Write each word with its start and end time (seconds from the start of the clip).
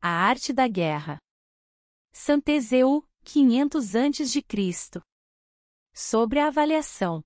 A 0.00 0.10
arte 0.10 0.52
da 0.52 0.68
guerra. 0.68 1.18
Santezeu, 2.12 3.04
500 3.24 3.96
a.C. 3.96 5.02
Sobre 5.92 6.38
a 6.38 6.46
avaliação. 6.46 7.20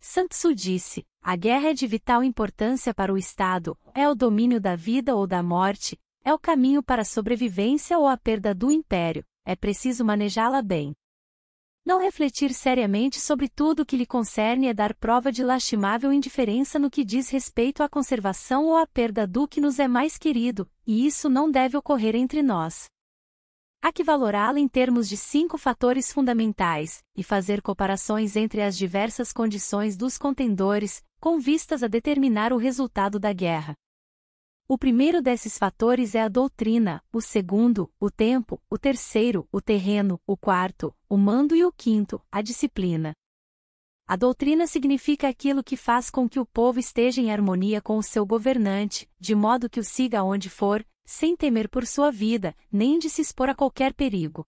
Tzu 0.00 0.54
disse: 0.54 1.04
a 1.20 1.34
guerra 1.34 1.70
é 1.70 1.74
de 1.74 1.88
vital 1.88 2.22
importância 2.22 2.94
para 2.94 3.12
o 3.12 3.18
Estado, 3.18 3.76
é 3.94 4.08
o 4.08 4.14
domínio 4.14 4.60
da 4.60 4.76
vida 4.76 5.16
ou 5.16 5.26
da 5.26 5.42
morte, 5.42 5.98
é 6.24 6.32
o 6.32 6.38
caminho 6.38 6.84
para 6.84 7.02
a 7.02 7.04
sobrevivência 7.04 7.98
ou 7.98 8.06
a 8.06 8.16
perda 8.16 8.54
do 8.54 8.70
império, 8.70 9.24
é 9.44 9.56
preciso 9.56 10.04
manejá-la 10.04 10.62
bem. 10.62 10.94
Não 11.84 12.00
refletir 12.00 12.54
seriamente 12.54 13.18
sobre 13.18 13.48
tudo 13.48 13.82
o 13.82 13.86
que 13.86 13.96
lhe 13.96 14.06
concerne 14.06 14.68
é 14.68 14.74
dar 14.74 14.94
prova 14.94 15.32
de 15.32 15.42
lastimável 15.42 16.12
indiferença 16.12 16.78
no 16.78 16.88
que 16.88 17.04
diz 17.04 17.28
respeito 17.28 17.82
à 17.82 17.88
conservação 17.88 18.66
ou 18.66 18.76
à 18.76 18.86
perda 18.86 19.26
do 19.26 19.48
que 19.48 19.60
nos 19.60 19.80
é 19.80 19.88
mais 19.88 20.16
querido, 20.16 20.70
e 20.86 21.04
isso 21.04 21.28
não 21.28 21.50
deve 21.50 21.76
ocorrer 21.76 22.14
entre 22.14 22.40
nós. 22.40 22.84
Há 23.82 23.92
que 23.92 24.04
valorá-la 24.04 24.60
em 24.60 24.68
termos 24.68 25.08
de 25.08 25.16
cinco 25.16 25.58
fatores 25.58 26.12
fundamentais, 26.12 27.02
e 27.16 27.24
fazer 27.24 27.60
comparações 27.60 28.36
entre 28.36 28.62
as 28.62 28.78
diversas 28.78 29.32
condições 29.32 29.96
dos 29.96 30.16
contendores, 30.16 31.02
com 31.20 31.40
vistas 31.40 31.82
a 31.82 31.88
determinar 31.88 32.52
o 32.52 32.58
resultado 32.58 33.18
da 33.18 33.32
guerra. 33.32 33.74
O 34.68 34.78
primeiro 34.78 35.20
desses 35.20 35.58
fatores 35.58 36.14
é 36.14 36.22
a 36.22 36.28
doutrina, 36.28 37.02
o 37.12 37.20
segundo, 37.20 37.92
o 37.98 38.10
tempo, 38.10 38.62
o 38.70 38.78
terceiro, 38.78 39.46
o 39.52 39.60
terreno, 39.60 40.20
o 40.26 40.36
quarto, 40.36 40.94
o 41.08 41.16
mando 41.16 41.54
e 41.54 41.64
o 41.64 41.72
quinto, 41.72 42.24
a 42.30 42.40
disciplina. 42.40 43.12
A 44.06 44.16
doutrina 44.16 44.66
significa 44.66 45.28
aquilo 45.28 45.62
que 45.62 45.76
faz 45.76 46.10
com 46.10 46.28
que 46.28 46.40
o 46.40 46.46
povo 46.46 46.78
esteja 46.78 47.20
em 47.20 47.30
harmonia 47.30 47.80
com 47.80 47.96
o 47.96 48.02
seu 48.02 48.24
governante, 48.24 49.08
de 49.18 49.34
modo 49.34 49.68
que 49.68 49.80
o 49.80 49.84
siga 49.84 50.22
onde 50.22 50.48
for, 50.48 50.86
sem 51.04 51.36
temer 51.36 51.68
por 51.68 51.86
sua 51.86 52.10
vida, 52.10 52.56
nem 52.70 52.98
de 52.98 53.10
se 53.10 53.20
expor 53.20 53.48
a 53.48 53.54
qualquer 53.54 53.92
perigo. 53.92 54.46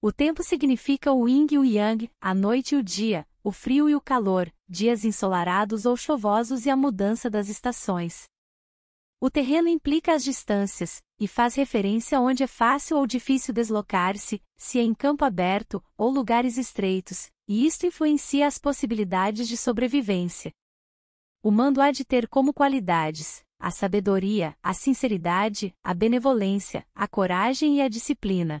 O 0.00 0.12
tempo 0.12 0.42
significa 0.42 1.12
o 1.12 1.28
yin 1.28 1.46
e 1.50 1.58
o 1.58 1.64
yang, 1.64 2.10
a 2.20 2.34
noite 2.34 2.74
e 2.74 2.78
o 2.78 2.82
dia, 2.82 3.26
o 3.42 3.50
frio 3.50 3.88
e 3.88 3.94
o 3.94 4.00
calor, 4.00 4.52
dias 4.68 5.04
ensolarados 5.04 5.86
ou 5.86 5.96
chuvosos 5.96 6.66
e 6.66 6.70
a 6.70 6.76
mudança 6.76 7.28
das 7.28 7.48
estações. 7.48 8.28
O 9.20 9.28
terreno 9.28 9.68
implica 9.68 10.14
as 10.14 10.22
distâncias, 10.22 11.02
e 11.18 11.26
faz 11.26 11.54
referência 11.54 12.20
onde 12.20 12.44
é 12.44 12.46
fácil 12.46 12.98
ou 12.98 13.06
difícil 13.06 13.52
deslocar-se, 13.52 14.40
se 14.56 14.78
é 14.78 14.82
em 14.82 14.94
campo 14.94 15.24
aberto, 15.24 15.82
ou 15.96 16.10
lugares 16.10 16.56
estreitos, 16.56 17.28
e 17.48 17.66
isto 17.66 17.84
influencia 17.84 18.46
as 18.46 18.58
possibilidades 18.58 19.48
de 19.48 19.56
sobrevivência. 19.56 20.52
O 21.42 21.50
mando 21.50 21.80
há 21.80 21.90
de 21.90 22.04
ter 22.04 22.28
como 22.28 22.54
qualidades 22.54 23.42
a 23.58 23.70
sabedoria, 23.70 24.56
a 24.62 24.72
sinceridade, 24.72 25.74
a 25.82 25.92
benevolência, 25.92 26.86
a 26.94 27.08
coragem 27.08 27.78
e 27.78 27.82
a 27.82 27.88
disciplina. 27.88 28.60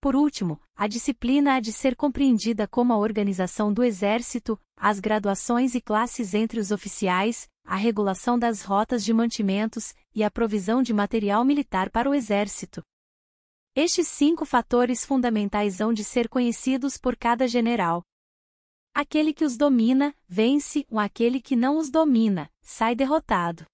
Por 0.00 0.16
último, 0.16 0.60
a 0.74 0.86
disciplina 0.86 1.56
há 1.56 1.60
de 1.60 1.72
ser 1.72 1.94
compreendida 1.94 2.66
como 2.66 2.92
a 2.92 2.96
organização 2.96 3.72
do 3.72 3.82
exército, 3.84 4.58
as 4.76 5.00
graduações 5.00 5.74
e 5.74 5.80
classes 5.80 6.34
entre 6.34 6.60
os 6.60 6.70
oficiais, 6.70 7.48
a 7.68 7.76
regulação 7.76 8.38
das 8.38 8.62
rotas 8.62 9.04
de 9.04 9.12
mantimentos 9.12 9.94
e 10.14 10.24
a 10.24 10.30
provisão 10.30 10.82
de 10.82 10.94
material 10.94 11.44
militar 11.44 11.90
para 11.90 12.08
o 12.08 12.14
exército. 12.14 12.82
Estes 13.76 14.08
cinco 14.08 14.46
fatores 14.46 15.04
fundamentais 15.04 15.78
hão 15.78 15.92
de 15.92 16.02
ser 16.02 16.30
conhecidos 16.30 16.96
por 16.96 17.14
cada 17.14 17.46
general. 17.46 18.02
Aquele 18.94 19.34
que 19.34 19.44
os 19.44 19.58
domina, 19.58 20.14
vence, 20.26 20.86
ou 20.90 20.98
aquele 20.98 21.42
que 21.42 21.54
não 21.54 21.76
os 21.76 21.90
domina, 21.90 22.50
sai 22.62 22.94
derrotado. 22.94 23.66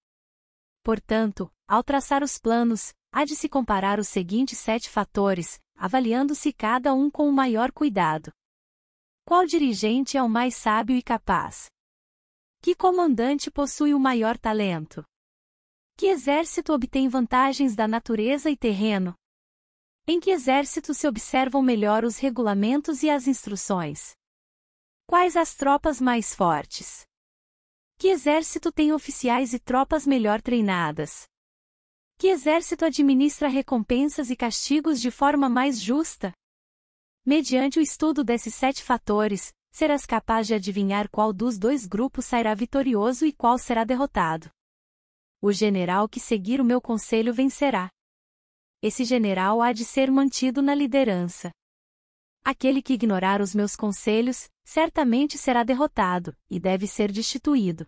Portanto, 0.82 1.48
ao 1.66 1.84
traçar 1.84 2.24
os 2.24 2.36
planos, 2.36 2.92
há 3.12 3.24
de 3.24 3.36
se 3.36 3.48
comparar 3.48 4.00
os 4.00 4.08
seguintes 4.08 4.58
sete 4.58 4.90
fatores, 4.90 5.60
avaliando-se 5.76 6.52
cada 6.52 6.92
um 6.92 7.08
com 7.08 7.28
o 7.28 7.32
maior 7.32 7.70
cuidado. 7.70 8.32
Qual 9.24 9.46
dirigente 9.46 10.16
é 10.16 10.22
o 10.22 10.28
mais 10.28 10.56
sábio 10.56 10.96
e 10.96 11.02
capaz? 11.02 11.72
Que 12.64 12.74
comandante 12.74 13.50
possui 13.50 13.92
o 13.92 14.00
maior 14.00 14.38
talento? 14.38 15.04
Que 15.98 16.06
exército 16.06 16.72
obtém 16.72 17.10
vantagens 17.10 17.76
da 17.76 17.86
natureza 17.86 18.48
e 18.48 18.56
terreno? 18.56 19.14
Em 20.06 20.18
que 20.18 20.30
exército 20.30 20.94
se 20.94 21.06
observam 21.06 21.60
melhor 21.60 22.06
os 22.06 22.16
regulamentos 22.16 23.02
e 23.02 23.10
as 23.10 23.26
instruções? 23.26 24.14
Quais 25.06 25.36
as 25.36 25.54
tropas 25.54 26.00
mais 26.00 26.34
fortes? 26.34 27.04
Que 27.98 28.08
exército 28.08 28.72
tem 28.72 28.94
oficiais 28.94 29.52
e 29.52 29.58
tropas 29.58 30.06
melhor 30.06 30.40
treinadas? 30.40 31.28
Que 32.16 32.28
exército 32.28 32.86
administra 32.86 33.46
recompensas 33.46 34.30
e 34.30 34.36
castigos 34.36 35.02
de 35.02 35.10
forma 35.10 35.50
mais 35.50 35.78
justa? 35.78 36.32
Mediante 37.26 37.78
o 37.78 37.82
estudo 37.82 38.24
desses 38.24 38.54
sete 38.54 38.82
fatores, 38.82 39.52
serás 39.74 40.06
capaz 40.06 40.46
de 40.46 40.54
adivinhar 40.54 41.10
qual 41.10 41.32
dos 41.32 41.58
dois 41.58 41.84
grupos 41.84 42.26
sairá 42.26 42.54
vitorioso 42.54 43.26
e 43.26 43.32
qual 43.32 43.58
será 43.58 43.82
derrotado. 43.82 44.48
O 45.42 45.50
general 45.50 46.08
que 46.08 46.20
seguir 46.20 46.60
o 46.60 46.64
meu 46.64 46.80
conselho 46.80 47.34
vencerá. 47.34 47.90
Esse 48.80 49.04
general 49.04 49.60
há 49.60 49.72
de 49.72 49.84
ser 49.84 50.12
mantido 50.12 50.62
na 50.62 50.76
liderança. 50.76 51.50
Aquele 52.44 52.80
que 52.80 52.92
ignorar 52.92 53.40
os 53.40 53.52
meus 53.52 53.74
conselhos, 53.74 54.48
certamente 54.62 55.36
será 55.36 55.64
derrotado, 55.64 56.36
e 56.48 56.60
deve 56.60 56.86
ser 56.86 57.10
destituído. 57.10 57.84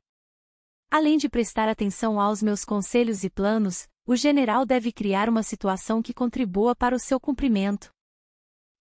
Além 0.90 1.16
de 1.16 1.28
prestar 1.28 1.68
atenção 1.68 2.20
aos 2.20 2.42
meus 2.42 2.64
conselhos 2.64 3.22
e 3.22 3.30
planos, 3.30 3.86
o 4.04 4.16
general 4.16 4.66
deve 4.66 4.90
criar 4.90 5.28
uma 5.28 5.44
situação 5.44 6.02
que 6.02 6.12
contribua 6.12 6.74
para 6.74 6.96
o 6.96 6.98
seu 6.98 7.20
cumprimento. 7.20 7.94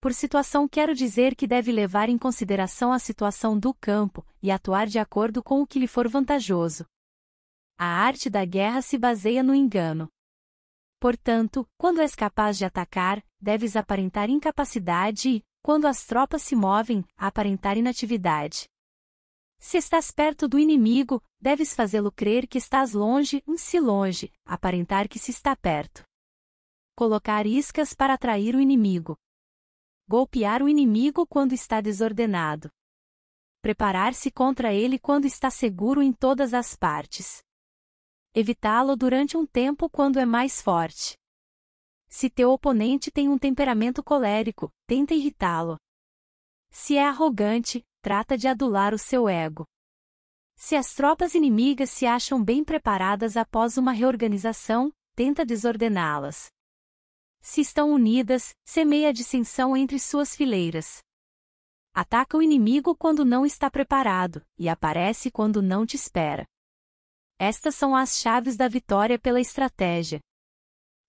Por 0.05 0.13
situação 0.13 0.67
quero 0.67 0.93
dizer 0.93 1.35
que 1.35 1.47
deve 1.47 1.71
levar 1.71 2.09
em 2.09 2.17
consideração 2.19 2.93
a 2.93 2.99
situação 2.99 3.57
do 3.57 3.73
campo 3.73 4.23
e 4.39 4.51
atuar 4.51 4.85
de 4.85 4.99
acordo 4.99 5.41
com 5.41 5.63
o 5.63 5.65
que 5.65 5.79
lhe 5.79 5.87
for 5.87 6.07
vantajoso. 6.07 6.85
A 7.75 7.87
arte 7.87 8.29
da 8.29 8.45
guerra 8.45 8.83
se 8.83 8.99
baseia 8.99 9.41
no 9.41 9.55
engano. 9.55 10.07
Portanto, 10.99 11.67
quando 11.75 12.01
és 12.01 12.13
capaz 12.13 12.55
de 12.55 12.65
atacar, 12.65 13.25
deves 13.41 13.75
aparentar 13.75 14.29
incapacidade 14.29 15.37
e, 15.37 15.43
quando 15.63 15.87
as 15.87 16.05
tropas 16.05 16.43
se 16.43 16.55
movem, 16.55 17.03
aparentar 17.17 17.75
inatividade. 17.75 18.69
Se 19.57 19.79
estás 19.79 20.11
perto 20.11 20.47
do 20.47 20.59
inimigo, 20.59 21.19
deves 21.41 21.73
fazê-lo 21.73 22.11
crer 22.11 22.45
que 22.45 22.59
estás 22.59 22.93
longe, 22.93 23.41
um 23.47 23.57
se 23.57 23.79
longe, 23.79 24.31
aparentar 24.45 25.09
que 25.09 25.17
se 25.17 25.31
está 25.31 25.55
perto. 25.55 26.03
Colocar 26.95 27.47
iscas 27.47 27.95
para 27.95 28.13
atrair 28.13 28.55
o 28.55 28.61
inimigo. 28.61 29.17
Golpear 30.07 30.61
o 30.61 30.69
inimigo 30.69 31.25
quando 31.25 31.53
está 31.53 31.81
desordenado. 31.81 32.69
Preparar-se 33.59 34.29
contra 34.29 34.71
ele 34.71 34.99
quando 34.99 35.25
está 35.25 35.49
seguro 35.49 36.03
em 36.03 36.13
todas 36.13 36.53
as 36.53 36.75
partes. 36.75 37.43
Evitá-lo 38.31 38.95
durante 38.95 39.35
um 39.35 39.47
tempo 39.47 39.89
quando 39.89 40.19
é 40.19 40.25
mais 40.25 40.61
forte. 40.61 41.17
Se 42.07 42.29
teu 42.29 42.51
oponente 42.51 43.09
tem 43.09 43.27
um 43.27 43.37
temperamento 43.37 44.03
colérico, 44.03 44.71
tenta 44.85 45.15
irritá-lo. 45.15 45.75
Se 46.69 46.95
é 46.95 47.03
arrogante, 47.03 47.83
trata 47.99 48.37
de 48.37 48.47
adular 48.47 48.93
o 48.93 48.99
seu 48.99 49.27
ego. 49.27 49.65
Se 50.55 50.75
as 50.75 50.93
tropas 50.93 51.33
inimigas 51.33 51.89
se 51.89 52.05
acham 52.05 52.43
bem 52.43 52.63
preparadas 52.63 53.35
após 53.35 53.75
uma 53.75 53.91
reorganização, 53.91 54.93
tenta 55.15 55.43
desordená-las. 55.43 56.53
Se 57.47 57.61
estão 57.61 57.91
unidas, 57.91 58.55
semeia 58.65 59.13
dissensão 59.13 59.77
entre 59.77 59.99
suas 59.99 60.35
fileiras. 60.35 61.03
Ataca 61.93 62.35
o 62.35 62.41
inimigo 62.41 62.95
quando 62.95 63.23
não 63.23 63.45
está 63.45 63.69
preparado, 63.69 64.43
e 64.57 64.67
aparece 64.67 65.29
quando 65.29 65.61
não 65.61 65.85
te 65.85 65.95
espera. 65.95 66.43
Estas 67.37 67.75
são 67.75 67.95
as 67.95 68.17
chaves 68.17 68.57
da 68.57 68.67
vitória 68.67 69.19
pela 69.19 69.39
estratégia. 69.39 70.19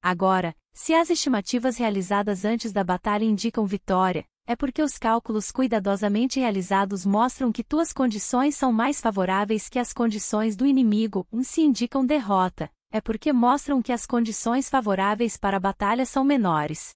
Agora, 0.03 0.55
se 0.75 0.93
as 0.93 1.09
estimativas 1.09 1.79
realizadas 1.79 2.45
antes 2.45 2.71
da 2.71 2.85
batalha 2.85 3.25
indicam 3.25 3.65
vitória, 3.65 4.23
é 4.47 4.55
porque 4.55 4.83
os 4.83 4.99
cálculos 4.99 5.51
cuidadosamente 5.51 6.39
realizados 6.39 7.07
mostram 7.07 7.51
que 7.51 7.65
tuas 7.65 7.95
condições 7.95 8.55
são 8.55 8.71
mais 8.71 9.01
favoráveis 9.01 9.71
que 9.71 9.79
as 9.79 9.91
condições 9.91 10.55
do 10.55 10.67
inimigo, 10.67 11.27
um 11.33 11.43
se 11.43 11.63
indicam 11.63 12.05
derrota, 12.05 12.71
é 12.97 13.01
porque 13.01 13.31
mostram 13.31 13.83
que 13.83 13.93
as 13.93 14.07
condições 14.07 14.71
favoráveis 14.71 15.37
para 15.37 15.59
a 15.59 15.61
batalha 15.61 16.07
são 16.07 16.25
menores. 16.25 16.95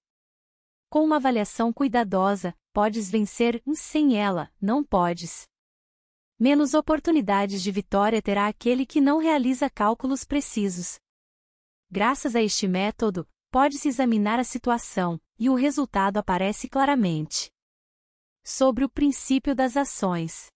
Com 0.89 1.05
uma 1.05 1.17
avaliação 1.17 1.73
cuidadosa, 1.73 2.57
podes 2.73 3.11
vencer, 3.11 3.63
sem 3.75 4.17
ela, 4.17 4.51
não 4.61 4.83
podes. 4.83 5.47
Menos 6.39 6.73
oportunidades 6.73 7.63
de 7.63 7.71
vitória 7.71 8.23
terá 8.23 8.47
aquele 8.47 8.87
que 8.87 8.99
não 8.99 9.19
realiza 9.19 9.69
cálculos 9.69 10.25
precisos. 10.25 10.99
Graças 11.91 12.35
a 12.35 12.41
este 12.41 12.67
método, 12.67 13.29
pode-se 13.51 13.89
examinar 13.89 14.41
a 14.41 14.45
situação, 14.45 15.21
e 15.39 15.51
o 15.51 15.55
resultado 15.55 16.17
aparece 16.17 16.67
claramente. 16.67 17.51
Sobre 18.43 18.87
o 18.87 18.89
princípio 18.89 19.55
das 19.55 19.77
ações. 19.77 20.51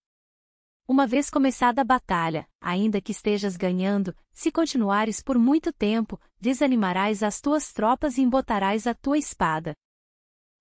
Uma 0.87 1.07
vez 1.07 1.29
começada 1.29 1.81
a 1.81 1.85
batalha, 1.85 2.47
ainda 2.61 3.01
que 3.01 3.11
estejas 3.11 3.57
ganhando, 3.57 4.15
se 4.31 4.51
continuares 4.51 5.21
por 5.21 5.37
muito 5.37 5.73
tempo, 5.73 6.19
desanimarás 6.39 7.23
as 7.23 7.41
tuas 7.41 7.73
tropas 7.73 8.17
e 8.17 8.21
embotarás 8.21 8.85
a 8.85 8.93
tua 8.93 9.17
espada. 9.17 9.73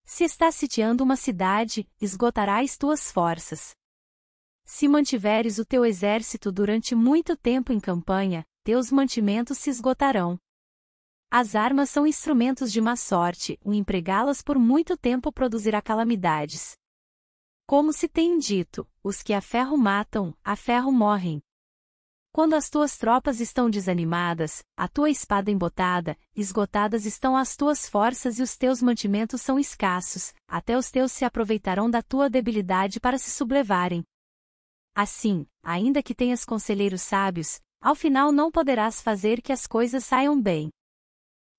Se 0.04 0.24
estás 0.24 0.54
sitiando 0.54 1.04
uma 1.04 1.16
cidade, 1.16 1.88
esgotarás 2.00 2.76
tuas 2.76 3.12
forças. 3.12 3.74
Se 4.64 4.88
mantiveres 4.88 5.58
o 5.58 5.64
teu 5.64 5.84
exército 5.84 6.50
durante 6.50 6.94
muito 6.94 7.36
tempo 7.36 7.72
em 7.72 7.78
campanha, 7.78 8.46
teus 8.62 8.90
mantimentos 8.90 9.58
se 9.58 9.68
esgotarão. 9.68 10.38
As 11.30 11.54
armas 11.54 11.90
são 11.90 12.06
instrumentos 12.06 12.72
de 12.72 12.80
má 12.80 12.96
sorte, 12.96 13.58
o 13.62 13.74
empregá-las 13.74 14.40
por 14.40 14.58
muito 14.58 14.96
tempo 14.96 15.30
produzirá 15.32 15.82
calamidades. 15.82 16.78
Como 17.66 17.94
se 17.94 18.06
tem 18.06 18.38
dito, 18.38 18.86
os 19.02 19.22
que 19.22 19.32
a 19.32 19.40
ferro 19.40 19.76
matam, 19.78 20.36
a 20.44 20.54
ferro 20.54 20.92
morrem. 20.92 21.42
Quando 22.30 22.54
as 22.54 22.68
tuas 22.68 22.98
tropas 22.98 23.40
estão 23.40 23.70
desanimadas, 23.70 24.62
a 24.76 24.86
tua 24.86 25.08
espada 25.08 25.50
embotada, 25.50 26.18
esgotadas 26.36 27.06
estão 27.06 27.34
as 27.36 27.56
tuas 27.56 27.88
forças 27.88 28.38
e 28.38 28.42
os 28.42 28.54
teus 28.56 28.82
mantimentos 28.82 29.40
são 29.40 29.58
escassos, 29.58 30.34
até 30.46 30.76
os 30.76 30.90
teus 30.90 31.12
se 31.12 31.24
aproveitarão 31.24 31.88
da 31.88 32.02
tua 32.02 32.28
debilidade 32.28 33.00
para 33.00 33.16
se 33.16 33.30
sublevarem. 33.30 34.04
Assim, 34.94 35.46
ainda 35.62 36.02
que 36.02 36.14
tenhas 36.14 36.44
conselheiros 36.44 37.00
sábios, 37.00 37.60
ao 37.80 37.94
final 37.94 38.30
não 38.30 38.50
poderás 38.50 39.00
fazer 39.00 39.40
que 39.40 39.52
as 39.52 39.66
coisas 39.66 40.04
saiam 40.04 40.38
bem. 40.38 40.70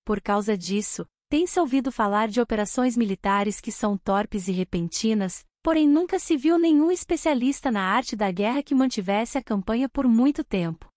Por 0.04 0.20
causa 0.20 0.56
disso, 0.56 1.04
tem-se 1.28 1.58
ouvido 1.58 1.90
falar 1.90 2.28
de 2.28 2.40
operações 2.40 2.96
militares 2.96 3.60
que 3.60 3.72
são 3.72 3.98
torpes 3.98 4.46
e 4.46 4.52
repentinas, 4.52 5.44
porém 5.66 5.88
nunca 5.88 6.16
se 6.20 6.36
viu 6.36 6.60
nenhum 6.60 6.92
especialista 6.92 7.72
na 7.72 7.82
arte 7.82 8.14
da 8.14 8.30
guerra 8.30 8.62
que 8.62 8.72
mantivesse 8.72 9.36
a 9.36 9.42
campanha 9.42 9.88
por 9.88 10.06
muito 10.06 10.44
tempo. 10.44 10.88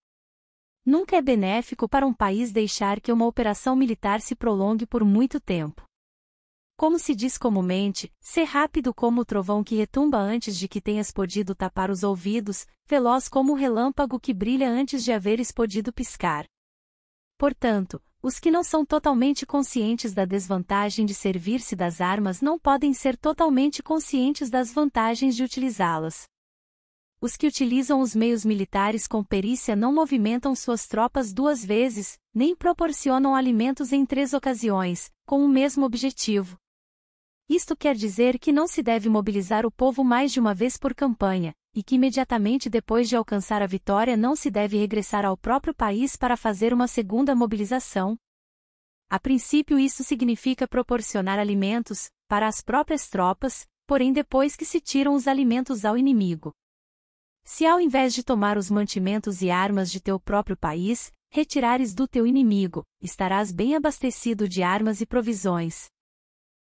Nunca 0.85 1.15
é 1.15 1.23
benéfico 1.23 1.89
para 1.89 2.05
um 2.05 2.13
país 2.13 2.51
deixar 2.51 3.01
que 3.01 3.11
uma 3.11 3.25
operação 3.25 3.75
militar 3.75 4.21
se 4.21 4.35
prolongue 4.35 4.85
por 4.85 5.03
muito 5.03 5.39
tempo. 5.39 5.83
Como 6.77 6.99
se 6.99 7.15
diz 7.15 7.35
comumente, 7.35 8.13
ser 8.21 8.43
rápido 8.43 8.93
como 8.93 9.21
o 9.21 9.25
trovão 9.25 9.63
que 9.63 9.73
retumba 9.73 10.19
antes 10.19 10.55
de 10.55 10.67
que 10.67 10.79
tenhas 10.79 11.09
podido 11.09 11.55
tapar 11.55 11.89
os 11.89 12.03
ouvidos, 12.03 12.67
veloz 12.85 13.27
como 13.27 13.53
o 13.53 13.55
relâmpago 13.55 14.19
que 14.19 14.35
brilha 14.35 14.69
antes 14.69 15.03
de 15.03 15.11
haveres 15.11 15.51
podido 15.51 15.91
piscar. 15.91 16.45
Portanto, 17.39 17.99
os 18.21 18.37
que 18.37 18.51
não 18.51 18.63
são 18.63 18.85
totalmente 18.85 19.45
conscientes 19.45 20.13
da 20.13 20.25
desvantagem 20.25 21.05
de 21.05 21.13
servir-se 21.13 21.73
das 21.75 22.01
armas 22.01 22.41
não 22.41 22.59
podem 22.59 22.93
ser 22.93 23.15
totalmente 23.17 23.81
conscientes 23.81 24.49
das 24.49 24.73
vantagens 24.73 25.35
de 25.35 25.43
utilizá-las. 25.43 26.27
Os 27.21 27.37
que 27.37 27.47
utilizam 27.47 28.01
os 28.01 28.13
meios 28.15 28.43
militares 28.43 29.07
com 29.07 29.23
perícia 29.23 29.75
não 29.75 29.93
movimentam 29.93 30.53
suas 30.53 30.85
tropas 30.85 31.33
duas 31.33 31.63
vezes, 31.63 32.17
nem 32.33 32.55
proporcionam 32.55 33.35
alimentos 33.35 33.91
em 33.93 34.05
três 34.05 34.33
ocasiões, 34.33 35.09
com 35.25 35.43
o 35.43 35.47
mesmo 35.47 35.85
objetivo. 35.85 36.57
Isto 37.49 37.75
quer 37.75 37.95
dizer 37.95 38.37
que 38.37 38.51
não 38.51 38.67
se 38.67 38.83
deve 38.83 39.09
mobilizar 39.09 39.65
o 39.65 39.71
povo 39.71 40.03
mais 40.03 40.31
de 40.31 40.39
uma 40.39 40.53
vez 40.53 40.77
por 40.77 40.93
campanha, 40.93 41.51
e 41.73 41.81
que 41.81 41.95
imediatamente 41.95 42.69
depois 42.69 43.09
de 43.09 43.15
alcançar 43.15 43.63
a 43.63 43.65
vitória 43.65 44.15
não 44.15 44.35
se 44.35 44.51
deve 44.51 44.77
regressar 44.77 45.25
ao 45.25 45.35
próprio 45.35 45.73
país 45.73 46.15
para 46.15 46.37
fazer 46.37 46.71
uma 46.75 46.87
segunda 46.87 47.33
mobilização. 47.33 48.15
A 49.09 49.19
princípio, 49.19 49.79
isso 49.79 50.03
significa 50.03 50.67
proporcionar 50.67 51.39
alimentos 51.39 52.11
para 52.27 52.47
as 52.47 52.61
próprias 52.61 53.09
tropas, 53.09 53.65
porém 53.87 54.13
depois 54.13 54.55
que 54.55 54.63
se 54.63 54.79
tiram 54.79 55.15
os 55.15 55.27
alimentos 55.27 55.85
ao 55.85 55.97
inimigo. 55.97 56.53
Se 57.43 57.65
ao 57.65 57.81
invés 57.81 58.13
de 58.13 58.23
tomar 58.23 58.59
os 58.59 58.69
mantimentos 58.69 59.41
e 59.41 59.49
armas 59.49 59.89
de 59.89 59.99
teu 59.99 60.19
próprio 60.19 60.55
país, 60.55 61.11
retirares 61.31 61.95
do 61.95 62.07
teu 62.07 62.27
inimigo, 62.27 62.85
estarás 63.01 63.51
bem 63.51 63.75
abastecido 63.75 64.47
de 64.47 64.61
armas 64.61 65.01
e 65.01 65.05
provisões. 65.07 65.89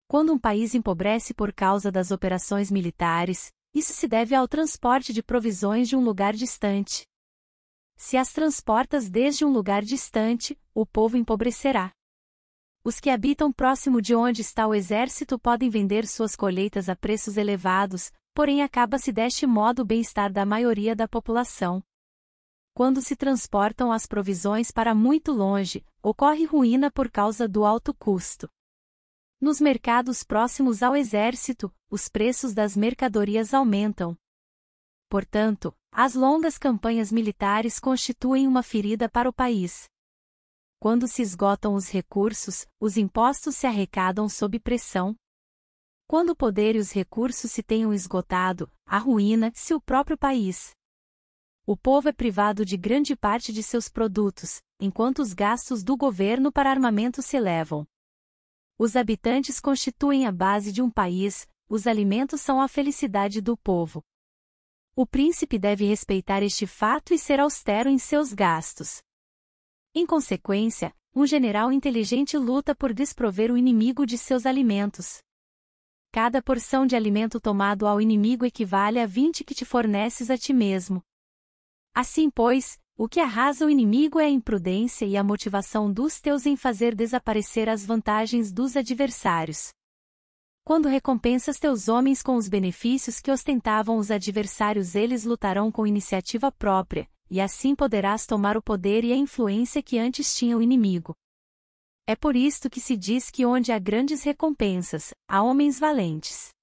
Quando 0.08 0.32
um 0.32 0.38
país 0.38 0.72
empobrece 0.72 1.34
por 1.34 1.52
causa 1.52 1.90
das 1.90 2.12
operações 2.12 2.70
militares, 2.70 3.52
isso 3.74 3.92
se 3.92 4.06
deve 4.06 4.36
ao 4.36 4.46
transporte 4.46 5.12
de 5.12 5.20
provisões 5.20 5.88
de 5.88 5.96
um 5.96 6.00
lugar 6.04 6.32
distante. 6.32 7.04
Se 7.96 8.16
as 8.16 8.32
transportas 8.32 9.10
desde 9.10 9.44
um 9.44 9.50
lugar 9.50 9.82
distante, 9.82 10.56
o 10.72 10.86
povo 10.86 11.16
empobrecerá. 11.16 11.90
Os 12.84 13.00
que 13.00 13.10
habitam 13.10 13.52
próximo 13.52 14.00
de 14.00 14.14
onde 14.14 14.42
está 14.42 14.64
o 14.68 14.74
exército 14.74 15.40
podem 15.40 15.68
vender 15.68 16.06
suas 16.06 16.36
colheitas 16.36 16.88
a 16.88 16.94
preços 16.94 17.36
elevados, 17.36 18.12
porém 18.32 18.62
acaba-se 18.62 19.10
deste 19.10 19.44
modo 19.44 19.82
o 19.82 19.84
bem-estar 19.84 20.32
da 20.32 20.46
maioria 20.46 20.94
da 20.94 21.08
população. 21.08 21.82
Quando 22.72 23.02
se 23.02 23.16
transportam 23.16 23.90
as 23.90 24.06
provisões 24.06 24.70
para 24.70 24.94
muito 24.94 25.32
longe, 25.32 25.84
ocorre 26.00 26.44
ruína 26.44 26.92
por 26.92 27.10
causa 27.10 27.48
do 27.48 27.64
alto 27.64 27.92
custo. 27.92 28.48
Nos 29.38 29.60
mercados 29.60 30.24
próximos 30.24 30.82
ao 30.82 30.96
exército, 30.96 31.70
os 31.90 32.08
preços 32.08 32.54
das 32.54 32.74
mercadorias 32.74 33.52
aumentam. 33.52 34.16
Portanto, 35.10 35.76
as 35.92 36.14
longas 36.14 36.56
campanhas 36.56 37.12
militares 37.12 37.78
constituem 37.78 38.48
uma 38.48 38.62
ferida 38.62 39.10
para 39.10 39.28
o 39.28 39.32
país. 39.32 39.90
Quando 40.80 41.06
se 41.06 41.20
esgotam 41.20 41.74
os 41.74 41.90
recursos, 41.90 42.66
os 42.80 42.96
impostos 42.96 43.56
se 43.56 43.66
arrecadam 43.66 44.26
sob 44.26 44.58
pressão. 44.58 45.14
Quando 46.08 46.30
o 46.30 46.36
poder 46.36 46.74
e 46.74 46.78
os 46.78 46.90
recursos 46.90 47.50
se 47.50 47.62
tenham 47.62 47.92
esgotado, 47.92 48.72
arruína-se 48.86 49.74
o 49.74 49.80
próprio 49.80 50.16
país. 50.16 50.70
O 51.66 51.76
povo 51.76 52.08
é 52.08 52.12
privado 52.12 52.64
de 52.64 52.76
grande 52.76 53.14
parte 53.14 53.52
de 53.52 53.62
seus 53.62 53.88
produtos, 53.88 54.62
enquanto 54.80 55.18
os 55.18 55.34
gastos 55.34 55.84
do 55.84 55.94
governo 55.94 56.50
para 56.50 56.70
armamento 56.70 57.20
se 57.20 57.36
elevam. 57.36 57.86
Os 58.78 58.94
habitantes 58.94 59.58
constituem 59.58 60.26
a 60.26 60.32
base 60.32 60.70
de 60.70 60.82
um 60.82 60.90
país, 60.90 61.48
os 61.68 61.86
alimentos 61.86 62.40
são 62.42 62.60
a 62.60 62.68
felicidade 62.68 63.40
do 63.40 63.56
povo. 63.56 64.04
O 64.94 65.06
príncipe 65.06 65.58
deve 65.58 65.86
respeitar 65.86 66.42
este 66.42 66.66
fato 66.66 67.14
e 67.14 67.18
ser 67.18 67.40
austero 67.40 67.88
em 67.88 67.98
seus 67.98 68.32
gastos. 68.32 69.02
Em 69.94 70.04
consequência, 70.04 70.94
um 71.14 71.26
general 71.26 71.72
inteligente 71.72 72.36
luta 72.36 72.74
por 72.74 72.92
desprover 72.92 73.50
o 73.50 73.56
inimigo 73.56 74.04
de 74.04 74.18
seus 74.18 74.44
alimentos. 74.44 75.22
Cada 76.12 76.42
porção 76.42 76.86
de 76.86 76.94
alimento 76.94 77.40
tomado 77.40 77.86
ao 77.86 78.00
inimigo 78.00 78.44
equivale 78.44 78.98
a 79.00 79.06
20 79.06 79.42
que 79.42 79.54
te 79.54 79.64
forneces 79.64 80.30
a 80.30 80.36
ti 80.36 80.52
mesmo. 80.52 81.02
Assim, 81.94 82.30
pois, 82.30 82.78
o 82.98 83.06
que 83.06 83.20
arrasa 83.20 83.66
o 83.66 83.70
inimigo 83.70 84.18
é 84.18 84.24
a 84.24 84.30
imprudência 84.30 85.04
e 85.04 85.18
a 85.18 85.22
motivação 85.22 85.92
dos 85.92 86.18
teus 86.18 86.46
em 86.46 86.56
fazer 86.56 86.94
desaparecer 86.94 87.68
as 87.68 87.84
vantagens 87.84 88.50
dos 88.50 88.74
adversários. 88.74 89.68
Quando 90.64 90.88
recompensas 90.88 91.58
teus 91.58 91.88
homens 91.88 92.22
com 92.22 92.36
os 92.36 92.48
benefícios 92.48 93.20
que 93.20 93.30
ostentavam 93.30 93.98
os 93.98 94.10
adversários, 94.10 94.94
eles 94.94 95.24
lutarão 95.24 95.70
com 95.70 95.86
iniciativa 95.86 96.50
própria, 96.50 97.06
e 97.30 97.38
assim 97.38 97.74
poderás 97.74 98.24
tomar 98.24 98.56
o 98.56 98.62
poder 98.62 99.04
e 99.04 99.12
a 99.12 99.16
influência 99.16 99.82
que 99.82 99.98
antes 99.98 100.34
tinha 100.34 100.56
o 100.56 100.62
inimigo. 100.62 101.14
É 102.06 102.16
por 102.16 102.34
isto 102.34 102.70
que 102.70 102.80
se 102.80 102.96
diz 102.96 103.30
que 103.30 103.44
onde 103.44 103.72
há 103.72 103.78
grandes 103.78 104.22
recompensas, 104.22 105.10
há 105.28 105.42
homens 105.42 105.78
valentes. 105.78 106.55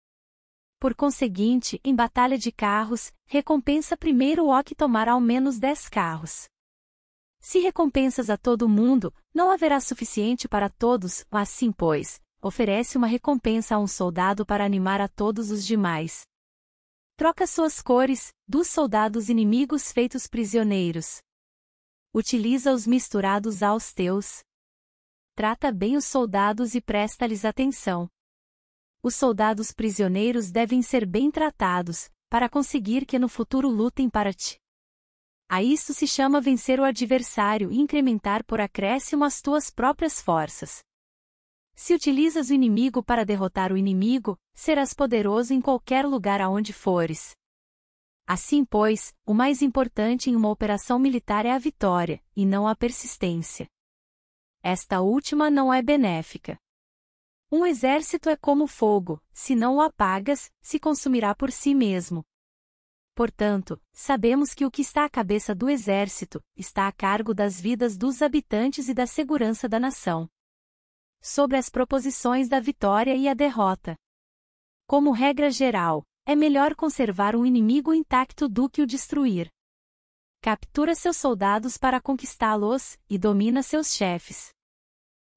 Por 0.84 0.94
conseguinte, 0.94 1.80
em 1.82 1.96
batalha 1.96 2.38
de 2.38 2.52
carros, 2.52 3.14
recompensa 3.26 3.96
primeiro 3.96 4.50
o 4.50 4.64
que 4.66 4.76
tomar 4.76 5.08
ao 5.08 5.22
menos 5.22 5.58
dez 5.58 5.88
carros. 5.88 6.50
Se 7.40 7.60
recompensas 7.60 8.30
a 8.30 8.36
todo 8.36 8.68
mundo, 8.68 9.14
não 9.34 9.50
haverá 9.50 9.80
suficiente 9.80 10.46
para 10.46 10.70
todos, 10.70 11.24
assim 11.32 11.72
pois, 11.72 12.20
oferece 12.42 12.98
uma 12.98 13.08
recompensa 13.08 13.76
a 13.76 13.80
um 13.80 13.88
soldado 13.88 14.46
para 14.46 14.66
animar 14.66 15.00
a 15.00 15.08
todos 15.08 15.52
os 15.52 15.66
demais. 15.66 16.24
Troca 17.16 17.48
suas 17.48 17.82
cores, 17.82 18.34
dos 18.46 18.68
soldados 18.68 19.30
inimigos 19.30 19.90
feitos 19.90 20.28
prisioneiros. 20.28 21.22
Utiliza-os 22.14 22.86
misturados 22.86 23.64
aos 23.64 23.94
teus. 23.94 24.44
Trata 25.34 25.72
bem 25.72 25.96
os 25.96 26.04
soldados 26.04 26.76
e 26.76 26.82
presta-lhes 26.82 27.46
atenção 27.46 28.10
os 29.04 29.16
soldados 29.16 29.74
prisioneiros 29.74 30.50
devem 30.50 30.82
ser 30.82 31.06
bem 31.06 31.30
tratados, 31.30 32.10
para 32.30 32.48
conseguir 32.48 33.06
que 33.06 33.20
no 33.20 33.28
futuro 33.28 33.68
lutem 33.68 34.10
para 34.10 34.34
ti. 34.34 34.58
A 35.50 35.62
isso 35.62 35.94
se 35.94 36.08
chama 36.08 36.40
vencer 36.40 36.80
o 36.80 36.86
adversário 36.86 37.70
e 37.70 37.80
incrementar 37.80 38.46
por 38.46 38.62
acréscimo 38.62 39.26
as 39.26 39.42
tuas 39.42 39.70
próprias 39.70 40.22
forças. 40.22 40.82
Se 41.76 41.94
utilizas 41.94 42.50
o 42.50 42.54
inimigo 42.54 43.04
para 43.04 43.26
derrotar 43.26 43.74
o 43.74 43.78
inimigo, 43.78 44.38
serás 44.54 44.94
poderoso 44.94 45.54
em 45.54 45.60
qualquer 45.60 46.06
lugar 46.06 46.40
aonde 46.40 46.72
fores. 46.72 47.36
Assim, 48.26 48.64
pois, 48.64 49.14
o 49.26 49.34
mais 49.34 49.62
importante 49.62 50.30
em 50.30 50.36
uma 50.36 50.50
operação 50.50 50.98
militar 50.98 51.46
é 51.46 51.52
a 51.52 51.60
vitória, 51.60 52.24
e 52.36 52.46
não 52.46 52.68
a 52.68 52.76
persistência. 52.76 53.68
Esta 54.64 55.02
última 55.02 55.50
não 55.50 55.74
é 55.74 55.82
benéfica. 55.82 56.58
Um 57.56 57.68
exército 57.68 58.32
é 58.32 58.36
como 58.36 58.66
fogo, 58.66 59.22
se 59.32 59.54
não 59.54 59.76
o 59.76 59.82
apagas, 59.82 60.52
se 60.60 60.80
consumirá 60.80 61.36
por 61.36 61.52
si 61.52 61.76
mesmo. 61.76 62.26
Portanto, 63.14 63.80
sabemos 63.92 64.56
que 64.56 64.66
o 64.66 64.72
que 64.72 64.82
está 64.82 65.06
à 65.06 65.10
cabeça 65.10 65.54
do 65.54 65.70
exército 65.70 66.44
está 66.58 66.88
a 66.88 66.92
cargo 66.92 67.32
das 67.32 67.62
vidas 67.62 67.96
dos 67.96 68.24
habitantes 68.24 68.90
e 68.90 68.94
da 68.96 69.06
segurança 69.06 69.70
da 69.70 69.80
nação. 69.80 70.28
Sobre 71.22 71.56
as 71.56 71.70
proposições 71.70 72.50
da 72.50 72.60
vitória 72.60 73.16
e 73.16 73.28
a 73.28 73.36
derrota. 73.36 73.96
Como 74.88 75.12
regra 75.12 75.52
geral, 75.52 76.04
é 76.26 76.36
melhor 76.36 76.74
conservar 76.74 77.36
um 77.36 77.46
inimigo 77.46 77.94
intacto 77.94 78.50
do 78.50 78.68
que 78.68 78.82
o 78.82 78.88
destruir. 78.88 79.48
Captura 80.42 80.96
seus 80.96 81.18
soldados 81.18 81.78
para 81.78 82.02
conquistá-los 82.02 82.98
e 83.08 83.16
domina 83.20 83.62
seus 83.62 83.94
chefes. 83.94 84.50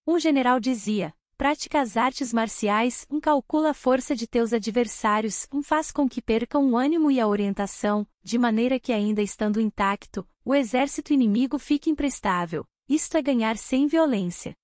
Um 0.06 0.18
general 0.18 0.58
dizia: 0.58 1.14
Pratica 1.38 1.82
as 1.82 1.98
artes 1.98 2.32
marciais, 2.32 3.06
um 3.10 3.20
calcula 3.20 3.70
a 3.70 3.74
força 3.74 4.16
de 4.16 4.26
teus 4.26 4.54
adversários, 4.54 5.46
um 5.52 5.62
faz 5.62 5.92
com 5.92 6.08
que 6.08 6.22
percam 6.22 6.70
o 6.70 6.78
ânimo 6.78 7.10
e 7.10 7.20
a 7.20 7.28
orientação, 7.28 8.06
de 8.22 8.38
maneira 8.38 8.80
que 8.80 8.90
ainda 8.90 9.20
estando 9.20 9.60
intacto, 9.60 10.26
o 10.42 10.54
exército 10.54 11.12
inimigo 11.12 11.58
fique 11.58 11.90
imprestável, 11.90 12.66
isto 12.88 13.18
é 13.18 13.22
ganhar 13.22 13.58
sem 13.58 13.86
violência. 13.86 14.54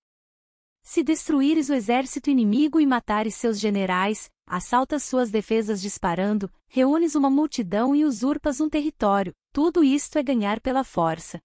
Se 0.83 1.03
destruíres 1.03 1.69
o 1.69 1.75
exército 1.75 2.31
inimigo 2.31 2.81
e 2.81 2.87
matares 2.87 3.35
seus 3.35 3.61
generais, 3.61 4.31
assaltas 4.47 5.03
suas 5.03 5.31
defesas 5.31 5.79
disparando, 5.81 6.51
reúnes 6.67 7.15
uma 7.15 7.29
multidão 7.29 7.95
e 7.95 8.03
usurpas 8.03 8.61
um 8.61 8.69
território, 8.71 9.35
tudo 9.53 9.85
isto 9.85 10.19
é 10.19 10.23
ganhar 10.23 10.59
pela 10.59 10.83
força. 10.83 11.39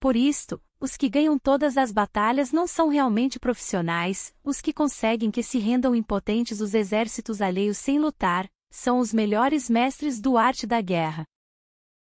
Por 0.00 0.16
isto, 0.16 0.62
os 0.80 0.96
que 0.96 1.10
ganham 1.10 1.38
todas 1.38 1.76
as 1.76 1.92
batalhas 1.92 2.52
não 2.52 2.66
são 2.66 2.88
realmente 2.88 3.38
profissionais, 3.38 4.34
os 4.42 4.62
que 4.62 4.72
conseguem 4.72 5.30
que 5.30 5.42
se 5.42 5.58
rendam 5.58 5.94
impotentes 5.94 6.60
os 6.60 6.72
exércitos 6.72 7.42
alheios 7.42 7.76
sem 7.76 7.98
lutar, 7.98 8.50
são 8.70 8.98
os 8.98 9.12
melhores 9.12 9.68
mestres 9.68 10.18
do 10.18 10.38
arte 10.38 10.66
da 10.66 10.80
guerra. 10.80 11.26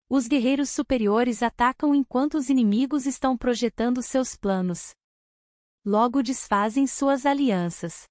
Os 0.08 0.26
guerreiros 0.26 0.70
superiores 0.70 1.42
atacam 1.42 1.94
enquanto 1.94 2.34
os 2.34 2.48
inimigos 2.48 3.04
estão 3.04 3.36
projetando 3.36 4.02
seus 4.02 4.36
planos. 4.36 4.94
Logo 5.84 6.22
desfazem 6.22 6.86
suas 6.86 7.26
alianças. 7.26 8.04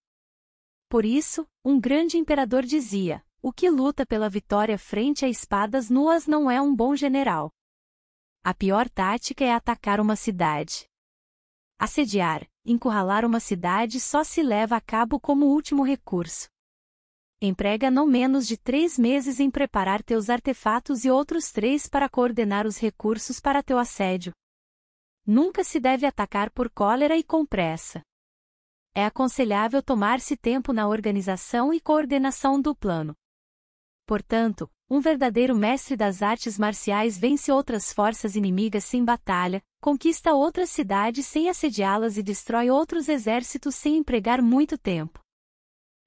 Por 0.88 1.06
isso, 1.06 1.48
um 1.66 1.80
grande 1.80 2.18
imperador 2.18 2.64
dizia: 2.64 3.24
o 3.42 3.52
que 3.52 3.70
luta 3.70 4.06
pela 4.06 4.30
vitória 4.30 4.78
frente 4.78 5.26
a 5.26 5.30
espadas 5.30 5.90
nuas 5.90 6.28
não 6.28 6.52
é 6.52 6.62
um 6.62 6.76
bom 6.76 6.96
general. 6.96 7.52
A 8.44 8.56
pior 8.56 8.90
tática 8.90 9.46
é 9.46 9.54
atacar 9.54 10.00
uma 10.00 10.16
cidade. 10.16 10.90
Assediar, 11.78 12.50
encurralar 12.66 13.24
uma 13.24 13.40
cidade 13.40 14.00
só 14.00 14.24
se 14.24 14.42
leva 14.42 14.76
a 14.76 14.82
cabo 14.82 15.20
como 15.20 15.46
último 15.46 15.84
recurso. 15.84 16.50
Emprega 17.40 17.92
não 17.92 18.08
menos 18.08 18.48
de 18.48 18.58
três 18.58 18.98
meses 18.98 19.40
em 19.40 19.52
preparar 19.52 20.02
teus 20.02 20.28
artefatos 20.28 21.06
e 21.06 21.12
outros 21.12 21.52
três 21.52 21.88
para 21.88 22.10
coordenar 22.10 22.66
os 22.66 22.80
recursos 22.80 23.40
para 23.40 23.62
teu 23.62 23.78
assédio. 23.78 24.34
Nunca 25.24 25.64
se 25.64 25.80
deve 25.80 26.08
atacar 26.08 26.50
por 26.50 26.68
cólera 26.72 27.16
e 27.16 27.24
com 27.24 27.46
pressa. 27.46 28.02
É 28.96 29.06
aconselhável 29.06 29.84
tomar-se 29.84 30.36
tempo 30.36 30.74
na 30.74 30.88
organização 30.88 31.72
e 31.72 31.80
coordenação 31.80 32.60
do 32.60 32.76
plano. 32.76 33.16
Portanto, 34.08 34.68
um 34.94 35.00
verdadeiro 35.00 35.56
mestre 35.56 35.96
das 35.96 36.22
artes 36.22 36.60
marciais 36.60 37.18
vence 37.18 37.50
outras 37.50 37.94
forças 37.94 38.36
inimigas 38.36 38.84
sem 38.84 39.06
batalha, 39.06 39.62
conquista 39.80 40.34
outras 40.34 40.70
cidades 40.70 41.26
sem 41.26 41.48
assediá-las 41.48 42.18
e 42.18 42.22
destrói 42.22 42.70
outros 42.70 43.08
exércitos 43.08 43.74
sem 43.74 43.96
empregar 43.96 44.42
muito 44.42 44.78
tempo. 44.78 45.22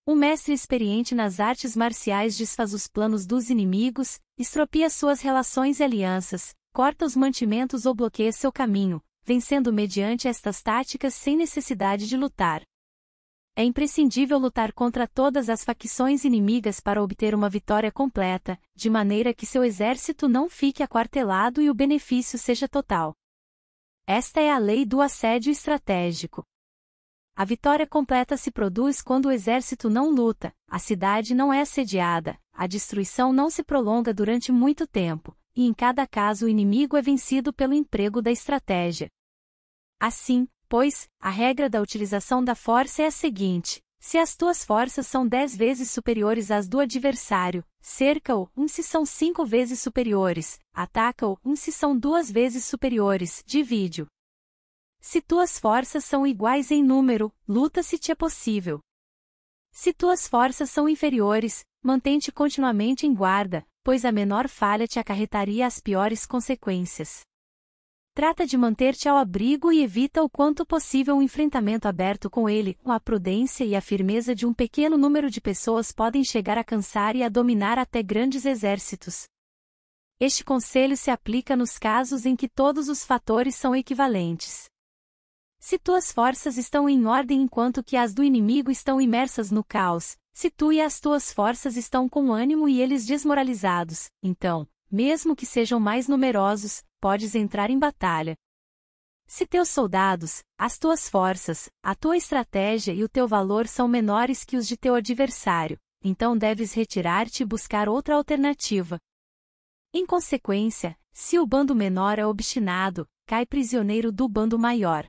Um 0.06 0.14
mestre 0.14 0.52
experiente 0.52 1.14
nas 1.14 1.40
artes 1.40 1.74
marciais 1.74 2.36
desfaz 2.36 2.74
os 2.74 2.86
planos 2.86 3.24
dos 3.24 3.48
inimigos, 3.48 4.20
estropia 4.36 4.90
suas 4.90 5.22
relações 5.22 5.80
e 5.80 5.82
alianças, 5.82 6.54
corta 6.70 7.06
os 7.06 7.16
mantimentos 7.16 7.86
ou 7.86 7.94
bloqueia 7.94 8.32
seu 8.32 8.52
caminho, 8.52 9.00
vencendo 9.24 9.72
mediante 9.72 10.28
estas 10.28 10.60
táticas 10.60 11.14
sem 11.14 11.38
necessidade 11.38 12.06
de 12.06 12.18
lutar. 12.18 12.60
É 13.56 13.62
imprescindível 13.62 14.36
lutar 14.36 14.72
contra 14.72 15.06
todas 15.06 15.48
as 15.48 15.62
facções 15.62 16.24
inimigas 16.24 16.80
para 16.80 17.00
obter 17.00 17.36
uma 17.36 17.48
vitória 17.48 17.92
completa, 17.92 18.58
de 18.74 18.90
maneira 18.90 19.32
que 19.32 19.46
seu 19.46 19.62
exército 19.62 20.28
não 20.28 20.48
fique 20.48 20.82
aquartelado 20.82 21.62
e 21.62 21.70
o 21.70 21.74
benefício 21.74 22.36
seja 22.36 22.68
total. 22.68 23.14
Esta 24.08 24.40
é 24.40 24.50
a 24.50 24.58
lei 24.58 24.84
do 24.84 25.00
assédio 25.00 25.52
estratégico. 25.52 26.44
A 27.36 27.44
vitória 27.44 27.86
completa 27.86 28.36
se 28.36 28.50
produz 28.50 29.00
quando 29.00 29.26
o 29.26 29.30
exército 29.30 29.88
não 29.88 30.10
luta, 30.10 30.52
a 30.68 30.80
cidade 30.80 31.32
não 31.32 31.52
é 31.52 31.60
assediada, 31.60 32.36
a 32.52 32.66
destruição 32.66 33.32
não 33.32 33.48
se 33.48 33.62
prolonga 33.62 34.12
durante 34.12 34.50
muito 34.50 34.84
tempo, 34.84 35.36
e 35.54 35.64
em 35.64 35.72
cada 35.72 36.06
caso 36.08 36.46
o 36.46 36.48
inimigo 36.48 36.96
é 36.96 37.02
vencido 37.02 37.52
pelo 37.52 37.72
emprego 37.72 38.20
da 38.20 38.32
estratégia. 38.32 39.08
Assim, 40.00 40.48
pois, 40.68 41.08
a 41.20 41.30
regra 41.30 41.68
da 41.68 41.80
utilização 41.80 42.42
da 42.42 42.54
força 42.54 43.02
é 43.02 43.06
a 43.06 43.10
seguinte: 43.10 43.80
se 43.98 44.18
as 44.18 44.36
tuas 44.36 44.62
forças 44.62 45.06
são 45.06 45.26
dez 45.26 45.56
vezes 45.56 45.90
superiores 45.90 46.50
às 46.50 46.68
do 46.68 46.78
adversário, 46.78 47.64
cerca-o, 47.80 48.50
um 48.54 48.68
se 48.68 48.82
são 48.82 49.06
cinco 49.06 49.46
vezes 49.46 49.80
superiores, 49.80 50.58
ataca-o, 50.74 51.38
um 51.44 51.56
se 51.56 51.72
são 51.72 51.96
duas 51.98 52.30
vezes 52.30 52.66
superiores, 52.66 53.42
divide-o. 53.46 54.06
Se 55.00 55.22
tuas 55.22 55.58
forças 55.58 56.04
são 56.04 56.26
iguais 56.26 56.70
em 56.70 56.82
número, 56.82 57.32
luta 57.48 57.82
se 57.82 57.98
te 57.98 58.12
é 58.12 58.14
possível. 58.14 58.80
Se 59.72 59.92
tuas 59.92 60.28
forças 60.28 60.70
são 60.70 60.88
inferiores, 60.88 61.64
mantente 61.82 62.30
continuamente 62.30 63.06
em 63.06 63.14
guarda, 63.14 63.66
pois 63.82 64.04
a 64.04 64.12
menor 64.12 64.48
falha 64.48 64.86
te 64.86 64.98
acarretaria 64.98 65.66
as 65.66 65.80
piores 65.80 66.24
consequências. 66.24 67.22
Trata 68.14 68.46
de 68.46 68.56
manter-te 68.56 69.08
ao 69.08 69.16
abrigo 69.16 69.72
e 69.72 69.82
evita 69.82 70.22
o 70.22 70.30
quanto 70.30 70.64
possível 70.64 71.16
um 71.16 71.22
enfrentamento 71.22 71.88
aberto 71.88 72.30
com 72.30 72.48
ele. 72.48 72.78
A 72.84 73.00
prudência 73.00 73.64
e 73.64 73.74
a 73.74 73.80
firmeza 73.80 74.36
de 74.36 74.46
um 74.46 74.54
pequeno 74.54 74.96
número 74.96 75.28
de 75.28 75.40
pessoas 75.40 75.90
podem 75.90 76.22
chegar 76.22 76.56
a 76.56 76.62
cansar 76.62 77.16
e 77.16 77.24
a 77.24 77.28
dominar 77.28 77.76
até 77.76 78.04
grandes 78.04 78.46
exércitos. 78.46 79.26
Este 80.20 80.44
conselho 80.44 80.96
se 80.96 81.10
aplica 81.10 81.56
nos 81.56 81.76
casos 81.76 82.24
em 82.24 82.36
que 82.36 82.48
todos 82.48 82.88
os 82.88 83.04
fatores 83.04 83.56
são 83.56 83.74
equivalentes. 83.74 84.66
Se 85.58 85.76
tuas 85.76 86.12
forças 86.12 86.56
estão 86.56 86.88
em 86.88 87.06
ordem 87.06 87.42
enquanto 87.42 87.82
que 87.82 87.96
as 87.96 88.14
do 88.14 88.22
inimigo 88.22 88.70
estão 88.70 89.00
imersas 89.00 89.50
no 89.50 89.64
caos, 89.64 90.16
se 90.32 90.50
tu 90.50 90.72
e 90.72 90.80
as 90.80 91.00
tuas 91.00 91.32
forças 91.32 91.76
estão 91.76 92.08
com 92.08 92.32
ânimo 92.32 92.68
e 92.68 92.80
eles 92.80 93.04
desmoralizados, 93.04 94.08
então, 94.22 94.68
mesmo 94.88 95.34
que 95.34 95.44
sejam 95.44 95.80
mais 95.80 96.06
numerosos, 96.06 96.84
podes 97.04 97.34
entrar 97.34 97.68
em 97.68 97.78
batalha. 97.78 98.34
Se 99.26 99.46
teus 99.46 99.68
soldados, 99.68 100.42
as 100.56 100.78
tuas 100.78 101.06
forças, 101.06 101.68
a 101.82 101.94
tua 101.94 102.16
estratégia 102.16 102.94
e 102.94 103.04
o 103.04 103.08
teu 103.10 103.28
valor 103.28 103.66
são 103.66 103.86
menores 103.86 104.42
que 104.42 104.56
os 104.56 104.66
de 104.66 104.74
teu 104.74 104.94
adversário, 104.94 105.78
então 106.02 106.34
deves 106.34 106.72
retirar-te 106.72 107.42
e 107.42 107.44
buscar 107.46 107.90
outra 107.90 108.14
alternativa. 108.14 108.98
Em 109.92 110.06
consequência, 110.06 110.98
se 111.12 111.38
o 111.38 111.46
bando 111.46 111.74
menor 111.74 112.18
é 112.18 112.24
obstinado, 112.24 113.06
cai 113.26 113.44
prisioneiro 113.44 114.10
do 114.10 114.26
bando 114.26 114.58
maior. 114.58 115.06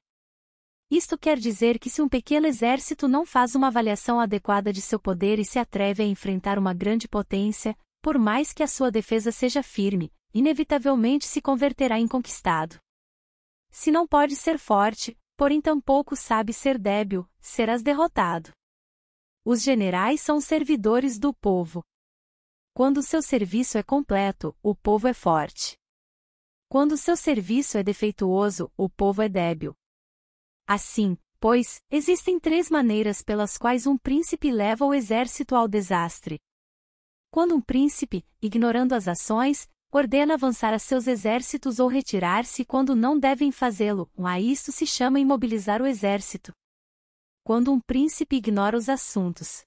Isto 0.92 1.18
quer 1.18 1.40
dizer 1.40 1.80
que 1.80 1.90
se 1.90 2.02
um 2.02 2.10
pequeno 2.10 2.46
exército 2.46 3.08
não 3.08 3.26
faz 3.26 3.56
uma 3.56 3.68
avaliação 3.68 4.20
adequada 4.20 4.74
de 4.74 4.82
seu 4.82 5.00
poder 5.00 5.40
e 5.40 5.46
se 5.46 5.60
atreve 5.60 6.04
a 6.04 6.06
enfrentar 6.06 6.60
uma 6.60 6.74
grande 6.74 7.08
potência, 7.08 7.74
por 8.02 8.20
mais 8.20 8.52
que 8.52 8.64
a 8.64 8.68
sua 8.68 8.92
defesa 8.92 9.32
seja 9.32 9.64
firme, 9.64 10.12
inevitavelmente 10.36 11.26
se 11.26 11.42
converterá 11.42 11.98
em 11.98 12.08
conquistado. 12.10 12.78
Se 13.72 13.90
não 13.90 14.06
pode 14.06 14.36
ser 14.36 14.60
forte, 14.60 15.18
porém 15.38 15.62
tampouco 15.62 16.14
sabe 16.14 16.52
ser 16.52 16.78
débil, 16.78 17.26
serás 17.40 17.82
derrotado. 17.82 18.52
Os 19.46 19.62
generais 19.62 20.20
são 20.20 20.42
servidores 20.42 21.18
do 21.18 21.34
povo. 21.34 21.82
Quando 22.74 23.02
seu 23.02 23.22
serviço 23.22 23.78
é 23.78 23.84
completo, 23.84 24.54
o 24.62 24.76
povo 24.76 25.08
é 25.08 25.14
forte. 25.14 25.78
Quando 26.68 26.98
seu 26.98 27.16
serviço 27.16 27.78
é 27.78 27.84
defeituoso, 27.84 28.70
o 28.76 28.90
povo 28.90 29.22
é 29.22 29.30
débil. 29.30 29.74
Assim, 30.68 31.18
pois, 31.40 31.82
existem 31.90 32.40
três 32.40 32.70
maneiras 32.70 33.22
pelas 33.22 33.58
quais 33.58 33.88
um 33.88 33.98
príncipe 33.98 34.52
leva 34.52 34.84
o 34.84 34.94
exército 34.94 35.56
ao 35.56 35.68
desastre. 35.68 36.42
Quando 37.32 37.56
um 37.56 37.62
príncipe, 37.62 38.26
ignorando 38.42 38.94
as 38.94 39.08
ações, 39.08 39.70
ordena 39.98 40.34
avançar 40.34 40.74
a 40.74 40.80
seus 40.80 41.08
exércitos 41.08 41.80
ou 41.80 41.88
retirar-se 41.88 42.66
quando 42.66 42.96
não 42.98 43.18
devem 43.18 43.50
fazê-lo, 43.50 44.10
a 44.18 44.38
isto 44.42 44.70
se 44.70 44.86
chama 44.86 45.22
imobilizar 45.22 45.82
o 45.82 45.86
exército. 45.88 46.52
Quando 47.46 47.72
um 47.72 47.80
príncipe 47.80 48.36
ignora 48.36 48.76
os 48.76 48.90
assuntos 48.90 49.64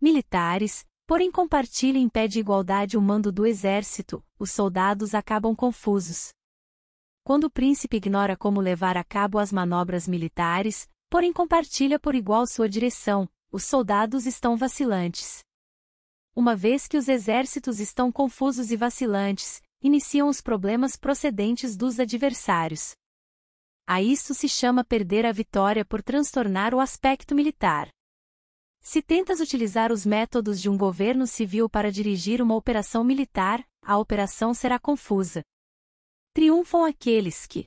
militares, 0.00 0.84
porém 1.06 1.30
compartilha 1.30 1.98
em 1.98 2.08
pé 2.08 2.26
de 2.26 2.40
igualdade 2.40 2.96
o 2.96 3.00
mando 3.00 3.30
do 3.30 3.46
exército, 3.46 4.24
os 4.40 4.50
soldados 4.50 5.14
acabam 5.14 5.54
confusos. 5.54 6.30
Quando 7.22 7.44
o 7.44 7.50
príncipe 7.50 7.98
ignora 7.98 8.36
como 8.36 8.60
levar 8.60 8.96
a 8.96 9.04
cabo 9.04 9.38
as 9.38 9.52
manobras 9.52 10.08
militares, 10.08 10.88
porém 11.08 11.32
compartilha 11.32 12.00
por 12.00 12.16
igual 12.16 12.44
sua 12.44 12.68
direção, 12.68 13.28
os 13.52 13.64
soldados 13.64 14.26
estão 14.26 14.56
vacilantes. 14.56 15.46
Uma 16.34 16.54
vez 16.54 16.86
que 16.86 16.96
os 16.96 17.08
exércitos 17.08 17.80
estão 17.80 18.12
confusos 18.12 18.70
e 18.70 18.76
vacilantes, 18.76 19.60
iniciam 19.82 20.28
os 20.28 20.40
problemas 20.40 20.96
procedentes 20.96 21.76
dos 21.76 21.98
adversários. 22.00 22.94
A 23.86 24.02
isto 24.02 24.34
se 24.34 24.48
chama 24.48 24.84
perder 24.84 25.24
a 25.24 25.32
vitória 25.32 25.84
por 25.84 26.02
transtornar 26.02 26.74
o 26.74 26.80
aspecto 26.80 27.34
militar. 27.34 27.88
Se 28.80 29.02
tentas 29.02 29.40
utilizar 29.40 29.90
os 29.90 30.04
métodos 30.04 30.60
de 30.60 30.68
um 30.68 30.76
governo 30.76 31.26
civil 31.26 31.68
para 31.68 31.90
dirigir 31.90 32.40
uma 32.40 32.54
operação 32.54 33.02
militar, 33.02 33.66
a 33.82 33.98
operação 33.98 34.52
será 34.52 34.78
confusa. 34.78 35.42
Triunfam 36.34 36.86
aqueles 36.86 37.46
que 37.46 37.66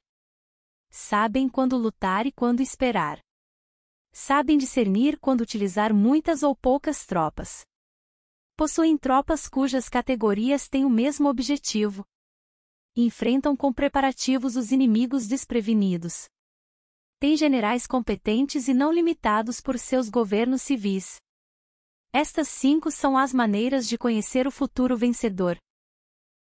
sabem 0.90 1.50
quando 1.50 1.78
lutar 1.78 2.26
e 2.26 2.32
quando 2.32 2.62
esperar. 2.62 3.20
Sabem 4.14 4.58
discernir 4.58 5.18
quando 5.20 5.42
utilizar 5.42 5.94
muitas 5.94 6.44
ou 6.44 6.56
poucas 6.56 7.06
tropas. 7.06 7.66
Possuem 8.62 8.96
tropas 8.96 9.50
cujas 9.50 9.90
categorias 9.90 10.70
têm 10.70 10.86
o 10.86 10.90
mesmo 10.90 11.28
objetivo. 11.28 12.06
enfrentam 12.96 13.58
com 13.58 13.74
preparativos 13.74 14.56
os 14.56 14.72
inimigos 14.72 15.26
desprevenidos. 15.26 16.30
Têm 17.20 17.36
generais 17.36 17.88
competentes 17.88 18.68
e 18.68 18.74
não 18.76 18.94
limitados 18.94 19.62
por 19.62 19.80
seus 19.80 20.10
governos 20.10 20.62
civis. 20.62 21.20
Estas 22.14 22.50
cinco 22.50 22.92
são 22.92 23.18
as 23.18 23.34
maneiras 23.34 23.90
de 23.90 23.98
conhecer 23.98 24.46
o 24.46 24.52
futuro 24.52 24.96
vencedor. 24.96 25.58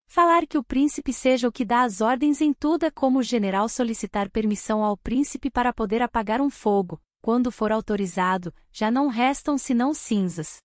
Falar 0.05 0.45
que 0.45 0.57
o 0.57 0.63
príncipe 0.63 1.13
seja 1.13 1.47
o 1.47 1.53
que 1.53 1.63
dá 1.63 1.83
as 1.83 2.01
ordens 2.01 2.41
em 2.41 2.51
tudo 2.53 2.85
é 2.85 2.91
como 2.91 3.19
o 3.19 3.23
general 3.23 3.69
solicitar 3.69 4.29
permissão 4.29 4.83
ao 4.83 4.97
príncipe 4.97 5.49
para 5.49 5.71
poder 5.71 6.01
apagar 6.01 6.41
um 6.41 6.49
fogo, 6.49 7.01
quando 7.21 7.49
for 7.49 7.71
autorizado, 7.71 8.53
já 8.73 8.91
não 8.91 9.07
restam 9.07 9.57
senão 9.57 9.93
cinzas. 9.93 10.59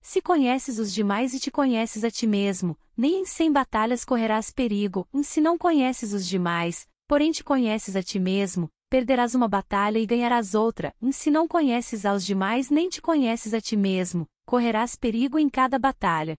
Se 0.00 0.22
conheces 0.22 0.78
os 0.78 0.92
demais 0.92 1.34
e 1.34 1.40
te 1.40 1.50
conheces 1.50 2.04
a 2.04 2.10
ti 2.10 2.26
mesmo, 2.26 2.78
nem 2.96 3.20
em 3.20 3.26
cem 3.26 3.52
batalhas 3.52 4.04
correrás 4.04 4.50
perigo, 4.50 5.06
e 5.12 5.22
se 5.22 5.40
não 5.40 5.58
conheces 5.58 6.12
os 6.12 6.26
demais, 6.26 6.88
porém 7.06 7.30
te 7.30 7.44
conheces 7.44 7.94
a 7.94 8.02
ti 8.02 8.18
mesmo, 8.18 8.70
perderás 8.88 9.34
uma 9.34 9.48
batalha 9.48 9.98
e 9.98 10.06
ganharás 10.06 10.54
outra, 10.54 10.94
e 11.02 11.12
se 11.12 11.30
não 11.30 11.46
conheces 11.46 12.06
aos 12.06 12.24
demais 12.24 12.70
nem 12.70 12.88
te 12.88 13.02
conheces 13.02 13.52
a 13.52 13.60
ti 13.60 13.76
mesmo, 13.76 14.26
correrás 14.46 14.96
perigo 14.96 15.38
em 15.38 15.48
cada 15.48 15.78
batalha 15.78 16.36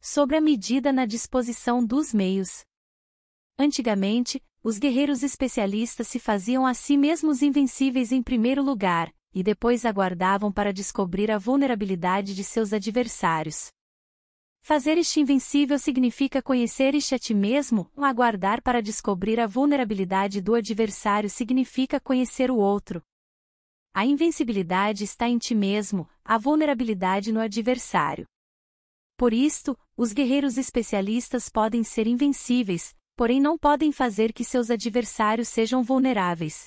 sobre 0.00 0.36
a 0.36 0.40
medida 0.40 0.92
na 0.92 1.06
disposição 1.06 1.82
dos 1.82 2.12
meios. 2.12 2.62
Antigamente, 3.58 4.38
os 4.62 4.78
guerreiros 4.78 5.22
especialistas 5.22 6.08
se 6.08 6.18
faziam 6.18 6.66
a 6.66 6.74
si 6.74 6.98
mesmos 6.98 7.40
invencíveis 7.40 8.12
em 8.12 8.22
primeiro 8.22 8.62
lugar, 8.62 9.10
e 9.34 9.42
depois 9.42 9.84
aguardavam 9.84 10.52
para 10.52 10.72
descobrir 10.72 11.30
a 11.30 11.38
vulnerabilidade 11.38 12.34
de 12.34 12.44
seus 12.44 12.72
adversários. 12.72 13.72
Fazer 14.62 14.96
este 14.96 15.20
invencível 15.20 15.78
significa 15.78 16.40
conhecer 16.40 16.94
este 16.94 17.14
a 17.14 17.18
ti 17.18 17.34
mesmo, 17.34 17.90
aguardar 17.96 18.62
para 18.62 18.80
descobrir 18.80 19.38
a 19.38 19.46
vulnerabilidade 19.46 20.40
do 20.40 20.54
adversário 20.54 21.28
significa 21.28 22.00
conhecer 22.00 22.50
o 22.50 22.56
outro. 22.56 23.02
A 23.92 24.06
invencibilidade 24.06 25.04
está 25.04 25.28
em 25.28 25.36
ti 25.36 25.54
mesmo, 25.54 26.08
a 26.24 26.38
vulnerabilidade 26.38 27.30
no 27.30 27.40
adversário. 27.40 28.26
Por 29.16 29.32
isto, 29.32 29.78
os 29.96 30.12
guerreiros 30.12 30.56
especialistas 30.56 31.48
podem 31.48 31.84
ser 31.84 32.06
invencíveis, 32.06 32.96
porém 33.14 33.40
não 33.40 33.58
podem 33.58 33.92
fazer 33.92 34.32
que 34.32 34.44
seus 34.44 34.70
adversários 34.70 35.48
sejam 35.48 35.82
vulneráveis. 35.82 36.64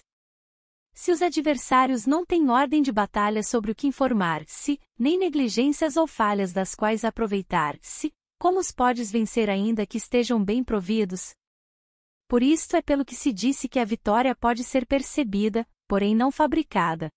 Se 1.00 1.12
os 1.12 1.22
adversários 1.22 2.08
não 2.08 2.25
têm 2.25 2.50
ordem 2.50 2.82
de 2.82 2.92
batalha 2.92 3.44
sobre 3.44 3.72
o 3.72 3.75
que 3.75 3.86
informar-se, 3.86 4.80
nem 4.98 5.16
negligências 5.16 5.96
ou 5.96 6.08
falhas 6.08 6.51
das 6.51 6.74
quais 6.74 7.06
aproveitar-se, 7.06 8.12
como 8.39 8.60
os 8.60 8.72
podes 8.72 9.12
vencer 9.12 9.48
ainda 9.48 9.86
que 9.86 10.00
estejam 10.00 10.44
bem 10.44 10.63
providos? 10.63 11.36
Por 12.27 12.42
isto 12.42 12.75
é 12.75 12.82
pelo 12.82 13.06
que 13.06 13.13
se 13.13 13.32
disse 13.32 13.70
que 13.70 13.77
a 13.77 13.86
vitória 13.86 14.36
pode 14.36 14.63
ser 14.63 14.88
percebida, 14.88 15.68
porém 15.88 16.16
não 16.16 16.32
fabricada. 16.32 17.12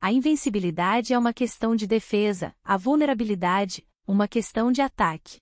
A 0.00 0.10
invencibilidade 0.10 1.12
é 1.12 1.18
uma 1.18 1.34
questão 1.34 1.76
de 1.76 1.86
defesa, 1.86 2.56
a 2.64 2.78
vulnerabilidade, 2.78 3.86
uma 4.06 4.26
questão 4.26 4.72
de 4.72 4.80
ataque. 4.80 5.36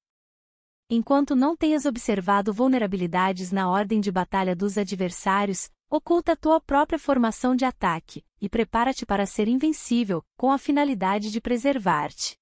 Enquanto 0.91 1.37
não 1.37 1.57
tenhas 1.57 1.87
observado 1.87 2.53
vulnerabilidades 2.53 3.53
na 3.53 3.71
ordem 3.71 4.01
de 4.01 4.11
batalha 4.11 4.57
dos 4.57 4.77
adversários, 4.77 5.71
oculta 5.91 6.37
tua 6.37 6.61
própria 6.61 6.99
formação 6.99 7.55
de 7.55 7.65
ataque, 7.65 8.25
e 8.41 8.49
prepara-te 8.49 9.07
para 9.07 9.27
ser 9.27 9.49
invencível, 9.49 10.25
com 10.37 10.51
a 10.51 10.59
finalidade 10.59 11.31
de 11.31 11.41
preservar-te. 11.41 12.37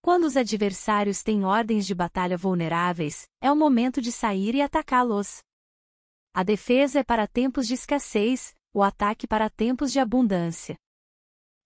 Quando 0.00 0.24
os 0.24 0.36
adversários 0.36 1.22
têm 1.22 1.44
ordens 1.44 1.86
de 1.86 1.94
batalha 1.94 2.36
vulneráveis, 2.36 3.28
é 3.40 3.50
o 3.50 3.56
momento 3.56 4.00
de 4.00 4.12
sair 4.12 4.54
e 4.54 4.62
atacá-los. 4.62 5.42
A 6.32 6.42
defesa 6.42 7.00
é 7.00 7.04
para 7.04 7.26
tempos 7.26 7.66
de 7.66 7.74
escassez, 7.74 8.54
o 8.72 8.82
ataque 8.82 9.26
para 9.26 9.50
tempos 9.50 9.90
de 9.90 9.98
abundância. 9.98 10.76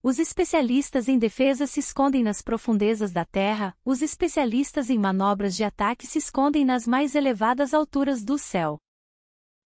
Os 0.02 0.18
especialistas 0.18 1.09
em 1.09 1.18
defesa 1.18 1.66
se 1.66 1.78
escondem 1.78 2.24
nas 2.24 2.42
profundezas 2.42 3.12
da 3.12 3.24
terra, 3.24 3.76
os 3.85 4.02
especialistas 4.02 4.90
em 4.90 4.98
manobras 4.98 5.55
de 5.55 5.62
ataque 5.62 6.07
se 6.07 6.18
escondem 6.18 6.64
nas 6.64 6.87
mais 6.87 7.14
elevadas 7.14 7.72
alturas 7.72 8.24
do 8.24 8.37
céu. 8.37 8.81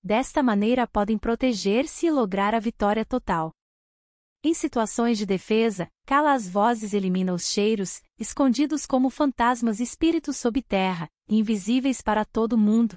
Desta 0.06 0.40
maneira 0.40 0.86
podem 0.86 1.18
proteger-se 1.18 2.06
e 2.06 2.12
lograr 2.12 2.54
a 2.54 2.60
vitória 2.60 3.04
total. 3.04 3.52
Em 4.40 4.54
situações 4.54 5.18
de 5.18 5.26
defesa, 5.26 5.90
cala 6.06 6.32
as 6.32 6.48
vozes 6.48 6.94
elimina 6.94 7.34
os 7.34 7.48
cheiros, 7.48 8.00
escondidos 8.16 8.86
como 8.86 9.10
fantasmas 9.10 9.80
espíritos 9.80 10.36
sob 10.36 10.62
terra, 10.62 11.10
invisíveis 11.28 12.00
para 12.00 12.24
todo 12.24 12.56
mundo. 12.56 12.96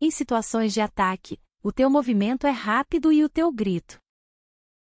Em 0.00 0.08
situações 0.08 0.72
de 0.72 0.80
ataque, 0.80 1.40
o 1.60 1.72
teu 1.72 1.90
movimento 1.90 2.46
é 2.46 2.52
rápido 2.52 3.10
e 3.10 3.24
o 3.24 3.28
teu 3.28 3.50
grito 3.50 3.98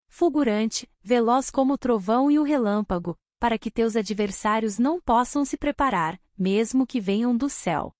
fulgurante, 0.07 0.87
veloz 1.01 1.49
como 1.49 1.73
o 1.73 1.77
trovão 1.79 2.29
e 2.29 2.37
o 2.37 2.43
relâmpago, 2.43 3.17
para 3.39 3.57
que 3.57 3.71
teus 3.71 3.95
adversários 3.95 4.77
não 4.77 5.01
possam 5.01 5.43
se 5.43 5.57
preparar, 5.57 6.21
mesmo 6.37 6.85
que 6.85 7.01
venham 7.01 7.35
do 7.35 7.49
céu. 7.49 7.91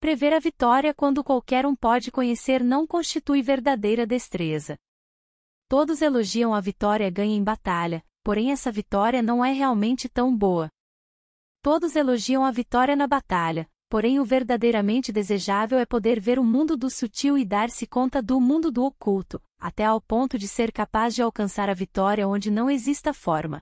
Prever 0.00 0.32
a 0.32 0.38
vitória 0.38 0.94
quando 0.94 1.22
qualquer 1.22 1.66
um 1.66 1.76
pode 1.76 2.10
conhecer 2.10 2.64
não 2.64 2.86
constitui 2.86 3.42
verdadeira 3.42 4.06
destreza. 4.06 4.78
Todos 5.68 6.00
elogiam 6.00 6.54
a 6.54 6.60
vitória 6.60 7.10
ganha 7.10 7.36
em 7.36 7.44
batalha, 7.44 8.02
porém 8.24 8.50
essa 8.50 8.72
vitória 8.72 9.20
não 9.20 9.44
é 9.44 9.52
realmente 9.52 10.08
tão 10.08 10.34
boa. 10.34 10.70
Todos 11.60 11.96
elogiam 11.96 12.46
a 12.46 12.50
vitória 12.50 12.96
na 12.96 13.06
batalha, 13.06 13.68
porém 13.90 14.18
o 14.18 14.24
verdadeiramente 14.24 15.12
desejável 15.12 15.78
é 15.78 15.84
poder 15.84 16.18
ver 16.18 16.38
o 16.38 16.44
mundo 16.44 16.78
do 16.78 16.88
sutil 16.88 17.36
e 17.36 17.44
dar-se 17.44 17.86
conta 17.86 18.22
do 18.22 18.40
mundo 18.40 18.70
do 18.70 18.82
oculto, 18.82 19.38
até 19.58 19.84
ao 19.84 20.00
ponto 20.00 20.38
de 20.38 20.48
ser 20.48 20.72
capaz 20.72 21.14
de 21.14 21.20
alcançar 21.20 21.68
a 21.68 21.74
vitória 21.74 22.26
onde 22.26 22.50
não 22.50 22.70
exista 22.70 23.12
forma. 23.12 23.60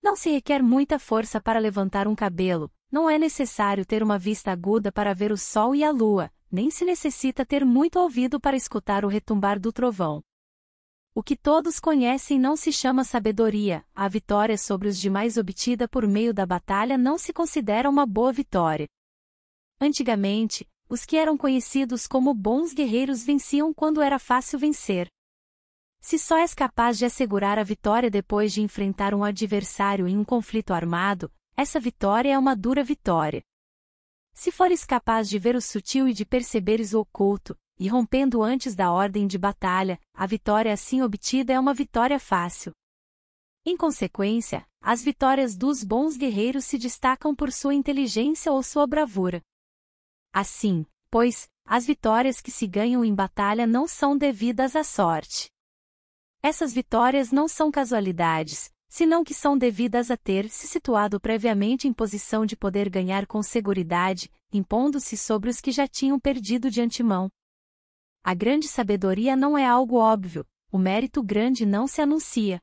Não 0.00 0.14
se 0.14 0.30
requer 0.30 0.62
muita 0.62 0.96
força 0.96 1.40
para 1.40 1.58
levantar 1.58 2.06
um 2.06 2.14
cabelo, 2.14 2.70
não 2.90 3.08
é 3.08 3.18
necessário 3.18 3.86
ter 3.86 4.02
uma 4.02 4.18
vista 4.18 4.50
aguda 4.50 4.90
para 4.90 5.14
ver 5.14 5.30
o 5.30 5.36
sol 5.36 5.74
e 5.74 5.84
a 5.84 5.90
lua, 5.90 6.32
nem 6.50 6.70
se 6.70 6.84
necessita 6.84 7.46
ter 7.46 7.64
muito 7.64 7.98
ouvido 7.98 8.40
para 8.40 8.56
escutar 8.56 9.04
o 9.04 9.08
retumbar 9.08 9.60
do 9.60 9.72
trovão. 9.72 10.20
O 11.14 11.22
que 11.22 11.36
todos 11.36 11.78
conhecem 11.78 12.38
não 12.38 12.56
se 12.56 12.72
chama 12.72 13.04
sabedoria, 13.04 13.84
a 13.94 14.08
vitória 14.08 14.56
sobre 14.56 14.88
os 14.88 14.98
demais 14.98 15.36
obtida 15.36 15.88
por 15.88 16.06
meio 16.06 16.32
da 16.32 16.46
batalha 16.46 16.96
não 16.96 17.18
se 17.18 17.32
considera 17.32 17.90
uma 17.90 18.06
boa 18.06 18.32
vitória. 18.32 18.88
Antigamente, 19.80 20.68
os 20.88 21.04
que 21.04 21.16
eram 21.16 21.36
conhecidos 21.36 22.06
como 22.06 22.34
bons 22.34 22.72
guerreiros 22.72 23.24
venciam 23.24 23.72
quando 23.72 24.02
era 24.02 24.18
fácil 24.18 24.58
vencer. 24.58 25.08
Se 26.00 26.18
só 26.18 26.38
és 26.38 26.54
capaz 26.54 26.96
de 26.98 27.04
assegurar 27.04 27.58
a 27.58 27.62
vitória 27.62 28.10
depois 28.10 28.52
de 28.52 28.62
enfrentar 28.62 29.14
um 29.14 29.22
adversário 29.22 30.08
em 30.08 30.16
um 30.16 30.24
conflito 30.24 30.72
armado, 30.72 31.30
essa 31.60 31.78
vitória 31.78 32.32
é 32.32 32.38
uma 32.38 32.56
dura 32.56 32.82
vitória. 32.82 33.42
Se 34.32 34.50
fores 34.50 34.82
capaz 34.82 35.28
de 35.28 35.38
ver 35.38 35.54
o 35.54 35.60
sutil 35.60 36.08
e 36.08 36.14
de 36.14 36.24
perceberes 36.24 36.94
o 36.94 37.00
oculto, 37.00 37.54
e 37.78 37.86
rompendo 37.86 38.42
antes 38.42 38.74
da 38.74 38.90
ordem 38.90 39.26
de 39.26 39.36
batalha, 39.36 40.00
a 40.14 40.26
vitória 40.26 40.72
assim 40.72 41.02
obtida 41.02 41.52
é 41.52 41.60
uma 41.60 41.74
vitória 41.74 42.18
fácil. 42.18 42.72
Em 43.66 43.76
consequência, 43.76 44.66
as 44.80 45.02
vitórias 45.02 45.54
dos 45.54 45.84
bons 45.84 46.16
guerreiros 46.16 46.64
se 46.64 46.78
destacam 46.78 47.36
por 47.36 47.52
sua 47.52 47.74
inteligência 47.74 48.50
ou 48.50 48.62
sua 48.62 48.86
bravura. 48.86 49.42
Assim, 50.32 50.86
pois, 51.10 51.46
as 51.66 51.86
vitórias 51.86 52.40
que 52.40 52.50
se 52.50 52.66
ganham 52.66 53.04
em 53.04 53.14
batalha 53.14 53.66
não 53.66 53.86
são 53.86 54.16
devidas 54.16 54.74
à 54.74 54.82
sorte. 54.82 55.50
Essas 56.42 56.72
vitórias 56.72 57.30
não 57.30 57.46
são 57.46 57.70
casualidades, 57.70 58.72
senão 58.90 59.22
que 59.22 59.32
são 59.32 59.56
devidas 59.56 60.10
a 60.10 60.16
ter 60.16 60.50
se 60.50 60.66
situado 60.66 61.20
previamente 61.20 61.86
em 61.86 61.92
posição 61.92 62.44
de 62.44 62.56
poder 62.56 62.90
ganhar 62.90 63.24
com 63.24 63.40
seguridade, 63.40 64.30
impondo-se 64.52 65.16
sobre 65.16 65.48
os 65.48 65.60
que 65.60 65.70
já 65.70 65.86
tinham 65.86 66.18
perdido 66.18 66.68
de 66.68 66.82
antemão. 66.82 67.30
A 68.22 68.34
grande 68.34 68.66
sabedoria 68.66 69.36
não 69.36 69.56
é 69.56 69.64
algo 69.64 69.96
óbvio, 69.96 70.44
o 70.72 70.76
mérito 70.76 71.22
grande 71.22 71.64
não 71.64 71.86
se 71.86 72.02
anuncia. 72.02 72.60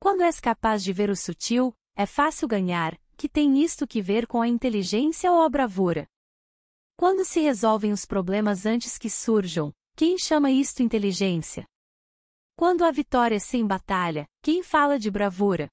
Quando 0.00 0.22
és 0.22 0.40
capaz 0.40 0.82
de 0.82 0.92
ver 0.92 1.08
o 1.08 1.16
sutil, 1.16 1.72
é 1.96 2.04
fácil 2.04 2.48
ganhar, 2.48 3.00
que 3.16 3.28
tem 3.28 3.62
isto 3.62 3.86
que 3.86 4.02
ver 4.02 4.26
com 4.26 4.42
a 4.42 4.48
inteligência 4.48 5.30
ou 5.30 5.42
a 5.42 5.48
bravura. 5.48 6.06
Quando 6.96 7.24
se 7.24 7.40
resolvem 7.40 7.92
os 7.92 8.04
problemas 8.04 8.66
antes 8.66 8.98
que 8.98 9.08
surjam, 9.08 9.72
quem 9.94 10.18
chama 10.18 10.50
isto 10.50 10.82
inteligência? 10.82 11.64
Quando 12.58 12.82
a 12.82 12.90
vitória 12.90 13.38
sem 13.38 13.64
batalha, 13.64 14.26
quem 14.42 14.64
fala 14.64 14.98
de 14.98 15.08
bravura? 15.12 15.68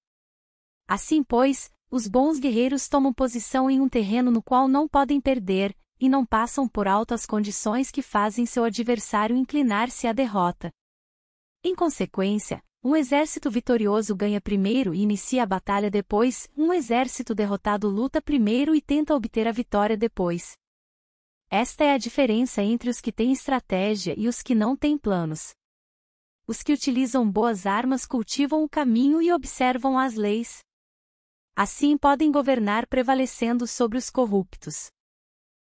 Assim, 0.88 1.24
pois, 1.24 1.72
os 1.90 2.08
bons 2.08 2.38
guerreiros 2.38 2.88
tomam 2.88 3.12
posição 3.12 3.72
em 3.72 3.82
um 3.82 3.90
terreno 3.90 4.30
no 4.30 4.40
qual 4.40 4.68
não 4.68 4.88
podem 4.88 5.20
perder, 5.20 5.76
e 6.00 6.08
não 6.08 6.24
passam 6.24 6.68
por 6.68 6.88
alto 6.88 7.16
as 7.16 7.26
condições 7.26 7.90
que 7.90 8.04
fazem 8.04 8.46
seu 8.46 8.64
adversário 8.64 9.36
inclinar-se 9.36 10.06
à 10.06 10.14
derrota. 10.14 10.72
Em 11.64 11.74
consequência, 11.74 12.62
um 12.84 12.96
exército 12.96 13.50
vitorioso 13.50 14.16
ganha 14.16 14.40
primeiro 14.40 14.94
e 14.94 15.02
inicia 15.02 15.42
a 15.42 15.48
batalha 15.48 15.90
depois, 15.90 16.48
um 16.56 16.72
exército 16.72 17.34
derrotado 17.34 17.90
luta 17.90 18.22
primeiro 18.22 18.76
e 18.76 18.80
tenta 18.80 19.16
obter 19.16 19.48
a 19.48 19.52
vitória 19.52 19.98
depois. 19.98 20.54
Esta 21.50 21.84
é 21.84 21.94
a 21.94 21.98
diferença 21.98 22.62
entre 22.62 22.92
os 22.92 23.02
que 23.02 23.12
têm 23.12 23.32
estratégia 23.32 24.14
e 24.16 24.28
os 24.28 24.44
que 24.44 24.54
não 24.54 24.78
têm 24.78 25.00
planos. 25.00 25.56
Os 26.48 26.62
que 26.62 26.72
utilizam 26.72 27.30
boas 27.30 27.66
armas 27.66 28.06
cultivam 28.06 28.64
o 28.64 28.70
caminho 28.70 29.20
e 29.22 29.32
observam 29.32 29.98
as 29.98 30.14
leis. 30.14 30.64
Assim 31.56 31.98
podem 31.98 32.32
governar 32.32 32.86
prevalecendo 32.86 33.66
sobre 33.66 33.98
os 33.98 34.12
corruptos. 34.12 34.92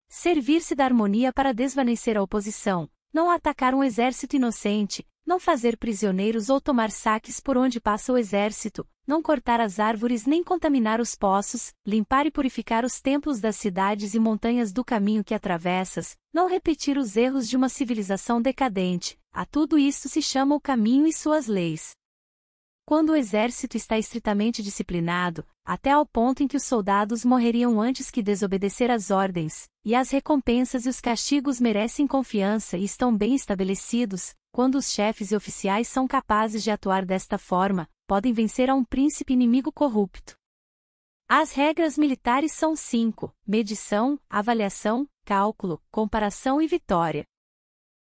Servir-se 0.08 0.74
da 0.74 0.85
harmonia 0.85 1.32
para 1.32 1.52
desvanecer 1.52 2.16
a 2.16 2.22
oposição, 2.22 2.90
não 3.12 3.30
atacar 3.30 3.74
um 3.74 3.85
exército 3.85 4.37
inocente, 4.37 5.06
não 5.26 5.38
fazer 5.38 5.76
prisioneiros 5.76 6.48
ou 6.48 6.61
tomar 6.61 6.90
saques 6.90 7.40
por 7.40 7.56
onde 7.56 7.80
passa 7.80 8.12
o 8.12 8.18
exército, 8.18 8.87
não 9.06 9.22
cortar 9.22 9.61
as 9.61 9.78
árvores 9.78 10.26
nem 10.26 10.42
contaminar 10.42 11.00
os 11.00 11.14
poços, 11.14 11.72
limpar 11.87 12.26
e 12.26 12.30
purificar 12.30 12.85
os 12.85 13.00
templos 13.00 13.40
das 13.40 13.56
cidades 13.56 14.14
e 14.14 14.18
montanhas 14.18 14.72
do 14.72 14.85
caminho 14.85 15.24
que 15.24 15.35
atravessas, 15.35 16.16
não 16.32 16.48
repetir 16.48 16.98
os 16.98 17.16
erros 17.16 17.48
de 17.48 17.56
uma 17.56 17.68
civilização 17.68 18.40
decadente, 18.40 19.18
a 19.32 19.44
tudo 19.44 19.78
isso 19.78 20.08
se 20.08 20.20
chama 20.20 20.54
o 20.54 20.61
caminho 20.61 21.06
e 21.06 21.12
suas 21.12 21.46
leis. 21.46 21.92
Quando 22.85 23.11
o 23.11 23.16
exército 23.16 23.76
está 23.76 23.96
estritamente 23.96 24.62
disciplinado, 24.62 25.46
até 25.64 25.92
ao 25.92 26.04
ponto 26.04 26.42
em 26.42 26.48
que 26.48 26.56
os 26.56 26.64
soldados 26.64 27.24
morreriam 27.24 27.80
antes 27.80 28.11
que 28.11 28.22
desobedecer 28.22 28.90
às 28.90 29.11
ordens, 29.11 29.68
e 29.85 29.94
as 29.94 30.11
recompensas 30.11 30.85
e 30.85 30.88
os 30.88 31.00
castigos 31.00 31.61
merecem 31.61 32.06
confiança 32.08 32.76
e 32.76 32.85
estão 32.85 33.16
bem 33.16 33.37
estabelecidos, 33.37 34.35
quando 34.52 34.76
os 34.76 34.92
chefes 34.92 35.32
e 35.32 35.36
oficiais 35.36 35.88
são 35.88 36.06
capazes 36.06 36.62
de 36.62 36.70
atuar 36.70 37.06
desta 37.06 37.38
forma, 37.38 37.88
podem 38.06 38.34
vencer 38.34 38.68
a 38.68 38.74
um 38.74 38.84
príncipe 38.84 39.32
inimigo 39.32 39.72
corrupto. 39.72 40.36
As 41.26 41.52
regras 41.52 41.96
militares 41.96 42.52
são 42.52 42.76
cinco: 42.76 43.34
medição, 43.46 44.20
avaliação, 44.28 45.08
cálculo, 45.24 45.82
comparação 45.90 46.60
e 46.60 46.66
vitória. 46.66 47.24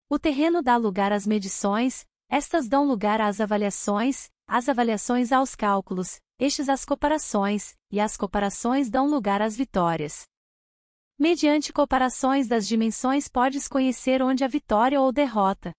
O 0.09 0.19
terreno 0.19 0.61
dá 0.61 0.75
lugar 0.75 1.13
às 1.13 1.25
medições, 1.25 2.05
estas 2.29 2.67
dão 2.67 2.85
lugar 2.85 3.21
às 3.21 3.39
avaliações, 3.39 4.29
as 4.45 4.67
avaliações 4.67 5.31
aos 5.31 5.55
cálculos, 5.55 6.19
estes 6.37 6.67
às 6.67 6.83
comparações, 6.83 7.73
e 7.89 7.99
as 7.99 8.17
comparações 8.17 8.89
dão 8.89 9.07
lugar 9.07 9.41
às 9.41 9.55
vitórias. 9.55 10.23
Mediante 11.17 11.71
comparações 11.71 12.47
das 12.47 12.67
dimensões 12.67 13.29
podes 13.29 13.67
conhecer 13.67 14.21
onde 14.21 14.43
a 14.43 14.47
vitória 14.47 14.99
ou 14.99 15.11
derrota. 15.11 15.71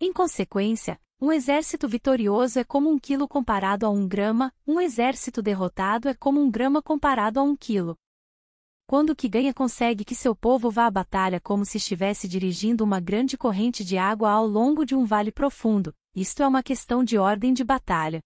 Em 0.00 0.12
consequência, 0.12 0.96
um 1.20 1.32
exército 1.32 1.88
vitorioso 1.88 2.60
é 2.60 2.62
como 2.62 2.88
um 2.88 3.00
quilo 3.00 3.26
comparado 3.26 3.84
a 3.84 3.90
um 3.90 4.06
grama, 4.06 4.54
um 4.64 4.80
exército 4.80 5.42
derrotado 5.42 6.08
é 6.08 6.14
como 6.14 6.40
um 6.40 6.48
grama 6.48 6.80
comparado 6.80 7.40
a 7.40 7.42
um 7.42 7.56
quilo. 7.56 7.96
Quando 8.86 9.10
o 9.10 9.16
que 9.16 9.28
ganha 9.28 9.52
consegue 9.52 10.04
que 10.04 10.14
seu 10.14 10.36
povo 10.36 10.70
vá 10.70 10.86
à 10.86 10.90
batalha 10.90 11.40
como 11.40 11.64
se 11.64 11.78
estivesse 11.78 12.28
dirigindo 12.28 12.84
uma 12.84 13.00
grande 13.00 13.36
corrente 13.36 13.84
de 13.84 13.98
água 13.98 14.30
ao 14.30 14.46
longo 14.46 14.86
de 14.86 14.94
um 14.94 15.04
vale 15.04 15.32
profundo, 15.32 15.92
isto 16.14 16.44
é 16.44 16.46
uma 16.46 16.62
questão 16.62 17.02
de 17.02 17.18
ordem 17.18 17.52
de 17.52 17.64
batalha. 17.64 18.20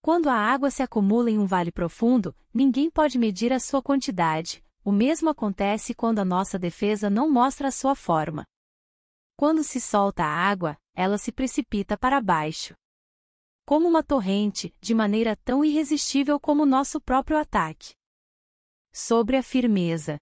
Quando 0.00 0.30
a 0.30 0.36
água 0.36 0.70
se 0.70 0.82
acumula 0.82 1.30
em 1.30 1.38
um 1.38 1.44
vale 1.44 1.70
profundo, 1.70 2.34
ninguém 2.52 2.90
pode 2.90 3.18
medir 3.18 3.52
a 3.52 3.60
sua 3.60 3.82
quantidade, 3.82 4.64
o 4.82 4.90
mesmo 4.90 5.28
acontece 5.28 5.92
quando 5.92 6.20
a 6.20 6.24
nossa 6.24 6.58
defesa 6.58 7.10
não 7.10 7.30
mostra 7.30 7.68
a 7.68 7.72
sua 7.72 7.94
forma. 7.94 8.46
Quando 9.38 9.62
se 9.62 9.80
solta 9.80 10.24
a 10.24 10.34
água, 10.50 10.76
ela 10.92 11.16
se 11.16 11.30
precipita 11.30 11.96
para 11.96 12.20
baixo. 12.20 12.74
Como 13.64 13.86
uma 13.86 14.02
torrente, 14.02 14.74
de 14.80 14.92
maneira 14.92 15.36
tão 15.36 15.64
irresistível 15.64 16.40
como 16.40 16.66
nosso 16.66 17.00
próprio 17.00 17.38
ataque. 17.38 17.94
Sobre 18.92 19.36
a 19.36 19.42
firmeza. 19.44 20.18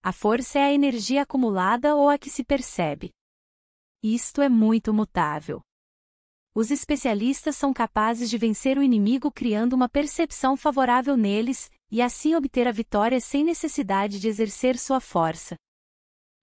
A 0.00 0.12
força 0.12 0.60
é 0.60 0.62
a 0.62 0.72
energia 0.72 1.22
acumulada 1.22 1.96
ou 1.96 2.08
a 2.08 2.16
que 2.16 2.30
se 2.30 2.44
percebe. 2.44 3.10
Isto 4.00 4.42
é 4.42 4.48
muito 4.48 4.94
mutável. 4.94 5.60
Os 6.54 6.70
especialistas 6.70 7.56
são 7.56 7.72
capazes 7.72 8.30
de 8.30 8.38
vencer 8.38 8.78
o 8.78 8.82
inimigo 8.84 9.32
criando 9.32 9.72
uma 9.72 9.88
percepção 9.88 10.56
favorável 10.56 11.16
neles, 11.16 11.68
e 11.90 12.00
assim 12.00 12.36
obter 12.36 12.68
a 12.68 12.72
vitória 12.72 13.20
sem 13.20 13.42
necessidade 13.42 14.20
de 14.20 14.28
exercer 14.28 14.78
sua 14.78 15.00
força. 15.00 15.56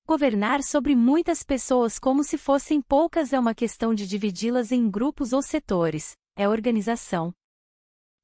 Governar 0.09 0.63
sobre 0.63 0.95
muitas 0.95 1.43
pessoas 1.43 1.99
como 1.99 2.23
se 2.23 2.37
fossem 2.37 2.81
poucas 2.81 3.33
é 3.33 3.39
uma 3.39 3.53
questão 3.53 3.93
de 3.93 4.07
dividi-las 4.07 4.71
em 4.71 4.89
grupos 4.89 5.33
ou 5.33 5.41
setores, 5.41 6.15
é 6.33 6.47
organização. 6.47 7.33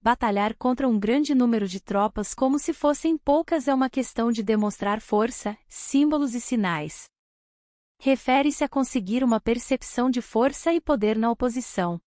Batalhar 0.01 0.55
contra 0.55 0.87
um 0.87 0.97
grande 0.97 1.35
número 1.35 1.67
de 1.67 1.81
tropas 1.81 2.33
como 2.33 2.57
se 2.57 2.71
fossem 2.71 3.17
poucas 3.17 3.67
é 3.67 3.73
uma 3.73 3.89
questão 3.89 4.31
de 4.31 4.41
demonstrar 4.41 5.01
força, 5.01 5.57
símbolos 5.67 6.33
e 6.33 6.39
sinais. 6.39 7.03
Refere-se 7.99 8.63
a 8.63 8.69
conseguir 8.69 9.21
uma 9.21 9.41
percepção 9.41 10.09
de 10.09 10.21
força 10.21 10.71
e 10.71 10.79
poder 10.79 11.17
na 11.17 11.29
oposição. 11.29 11.99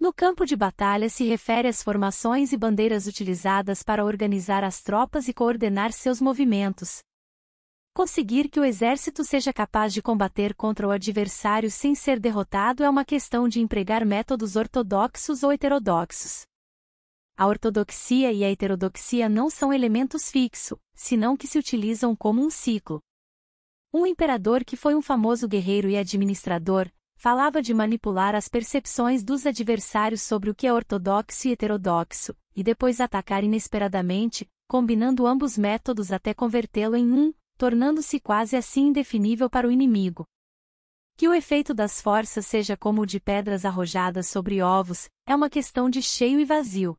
No 0.00 0.12
campo 0.12 0.44
de 0.44 0.56
batalha 0.56 1.08
se 1.08 1.22
refere 1.22 1.68
às 1.68 1.80
formações 1.80 2.52
e 2.52 2.56
bandeiras 2.56 3.06
utilizadas 3.06 3.84
para 3.84 4.04
organizar 4.04 4.64
as 4.64 4.82
tropas 4.82 5.28
e 5.28 5.32
coordenar 5.32 5.92
seus 5.92 6.20
movimentos, 6.20 7.04
Conseguir 7.92 8.48
que 8.48 8.60
o 8.60 8.64
exército 8.64 9.24
seja 9.24 9.52
capaz 9.52 9.92
de 9.92 10.00
combater 10.00 10.54
contra 10.54 10.86
o 10.86 10.92
adversário 10.92 11.70
sem 11.70 11.94
ser 11.94 12.20
derrotado 12.20 12.84
é 12.84 12.88
uma 12.88 13.04
questão 13.04 13.48
de 13.48 13.60
empregar 13.60 14.06
métodos 14.06 14.54
ortodoxos 14.54 15.42
ou 15.42 15.52
heterodoxos. 15.52 16.42
A 17.36 17.46
ortodoxia 17.48 18.32
e 18.32 18.44
a 18.44 18.50
heterodoxia 18.50 19.28
não 19.28 19.50
são 19.50 19.72
elementos 19.72 20.30
fixos, 20.30 20.78
senão 20.94 21.36
que 21.36 21.48
se 21.48 21.58
utilizam 21.58 22.14
como 22.14 22.44
um 22.44 22.50
ciclo. 22.50 23.00
Um 23.92 24.06
imperador 24.06 24.64
que 24.64 24.76
foi 24.76 24.94
um 24.94 25.02
famoso 25.02 25.48
guerreiro 25.48 25.88
e 25.88 25.96
administrador, 25.96 26.88
falava 27.16 27.60
de 27.60 27.74
manipular 27.74 28.36
as 28.36 28.46
percepções 28.46 29.24
dos 29.24 29.46
adversários 29.46 30.22
sobre 30.22 30.48
o 30.48 30.54
que 30.54 30.66
é 30.66 30.72
ortodoxo 30.72 31.48
e 31.48 31.52
heterodoxo, 31.52 32.36
e 32.54 32.62
depois 32.62 33.00
atacar 33.00 33.42
inesperadamente, 33.42 34.48
combinando 34.68 35.26
ambos 35.26 35.58
métodos 35.58 36.12
até 36.12 36.32
convertê-lo 36.32 36.94
em 36.94 37.10
um, 37.12 37.34
tornando-se 37.60 38.18
quase 38.18 38.56
assim 38.56 38.86
indefinível 38.86 39.50
para 39.50 39.68
o 39.68 39.70
inimigo. 39.70 40.24
Que 41.14 41.28
o 41.28 41.34
efeito 41.34 41.74
das 41.74 42.00
forças 42.00 42.46
seja 42.46 42.74
como 42.74 43.02
o 43.02 43.06
de 43.06 43.20
pedras 43.20 43.66
arrojadas 43.66 44.28
sobre 44.28 44.62
ovos, 44.62 45.10
é 45.26 45.36
uma 45.36 45.50
questão 45.50 45.90
de 45.90 46.00
cheio 46.00 46.40
e 46.40 46.44
vazio. 46.46 46.96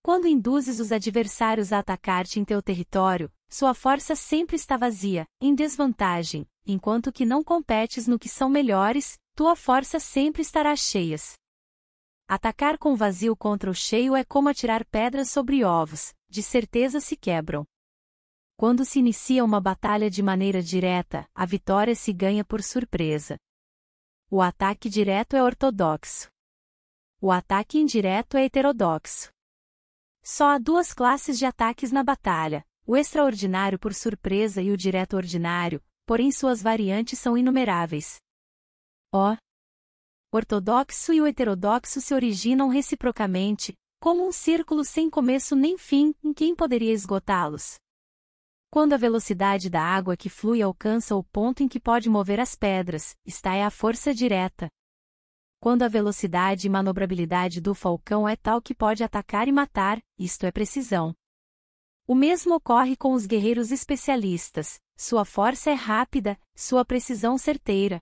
Quando 0.00 0.28
induzes 0.28 0.78
os 0.78 0.92
adversários 0.92 1.72
a 1.72 1.80
atacar-te 1.80 2.38
em 2.38 2.44
teu 2.44 2.62
território, 2.62 3.32
sua 3.48 3.74
força 3.74 4.14
sempre 4.14 4.54
está 4.54 4.76
vazia, 4.76 5.26
em 5.40 5.56
desvantagem, 5.56 6.46
enquanto 6.64 7.12
que 7.12 7.26
não 7.26 7.42
competes 7.42 8.06
no 8.06 8.16
que 8.16 8.28
são 8.28 8.48
melhores, 8.48 9.18
tua 9.34 9.56
força 9.56 9.98
sempre 9.98 10.40
estará 10.40 10.76
cheias. 10.76 11.32
Atacar 12.28 12.78
com 12.78 12.94
vazio 12.94 13.34
contra 13.34 13.68
o 13.68 13.74
cheio 13.74 14.14
é 14.14 14.22
como 14.22 14.48
atirar 14.48 14.84
pedras 14.84 15.30
sobre 15.30 15.64
ovos, 15.64 16.14
de 16.30 16.44
certeza 16.44 17.00
se 17.00 17.16
quebram. 17.16 17.66
Quando 18.56 18.84
se 18.84 19.00
inicia 19.00 19.44
uma 19.44 19.60
batalha 19.60 20.08
de 20.08 20.22
maneira 20.22 20.62
direta, 20.62 21.28
a 21.34 21.44
vitória 21.44 21.94
se 21.94 22.12
ganha 22.12 22.44
por 22.44 22.62
surpresa. 22.62 23.36
O 24.30 24.40
ataque 24.40 24.88
direto 24.88 25.34
é 25.34 25.42
ortodoxo. 25.42 26.28
O 27.20 27.32
ataque 27.32 27.78
indireto 27.78 28.36
é 28.36 28.44
heterodoxo. 28.44 29.30
Só 30.22 30.50
há 30.50 30.58
duas 30.58 30.92
classes 30.94 31.38
de 31.38 31.44
ataques 31.44 31.90
na 31.90 32.04
batalha: 32.04 32.64
o 32.86 32.96
extraordinário 32.96 33.78
por 33.78 33.92
surpresa 33.92 34.62
e 34.62 34.70
o 34.70 34.76
direto 34.76 35.16
ordinário, 35.16 35.82
porém 36.06 36.30
suas 36.30 36.62
variantes 36.62 37.18
são 37.18 37.36
inumeráveis. 37.36 38.18
O 39.12 39.36
ortodoxo 40.32 41.12
e 41.12 41.20
o 41.20 41.26
heterodoxo 41.26 42.00
se 42.00 42.14
originam 42.14 42.68
reciprocamente, 42.68 43.74
como 44.00 44.26
um 44.26 44.32
círculo 44.32 44.84
sem 44.84 45.10
começo 45.10 45.56
nem 45.56 45.76
fim, 45.76 46.14
em 46.22 46.32
quem 46.32 46.54
poderia 46.54 46.92
esgotá-los. 46.92 47.76
Quando 48.74 48.92
a 48.92 48.96
velocidade 48.96 49.70
da 49.70 49.80
água 49.80 50.16
que 50.16 50.28
flui 50.28 50.60
alcança 50.60 51.14
o 51.14 51.22
ponto 51.22 51.62
em 51.62 51.68
que 51.68 51.78
pode 51.78 52.10
mover 52.10 52.40
as 52.40 52.56
pedras, 52.56 53.16
está 53.24 53.54
é 53.54 53.62
a 53.62 53.70
força 53.70 54.12
direta. 54.12 54.68
quando 55.60 55.84
a 55.84 55.88
velocidade 55.88 56.66
e 56.66 56.70
manobrabilidade 56.70 57.60
do 57.60 57.72
falcão 57.72 58.28
é 58.28 58.34
tal 58.34 58.60
que 58.60 58.74
pode 58.74 59.04
atacar 59.04 59.46
e 59.46 59.52
matar, 59.52 60.02
isto 60.18 60.44
é 60.44 60.50
precisão. 60.50 61.14
O 62.04 62.16
mesmo 62.16 62.56
ocorre 62.56 62.96
com 62.96 63.12
os 63.12 63.26
guerreiros 63.26 63.70
especialistas, 63.70 64.80
sua 64.96 65.24
força 65.24 65.70
é 65.70 65.74
rápida, 65.74 66.36
sua 66.56 66.84
precisão 66.84 67.38
certeira. 67.38 68.00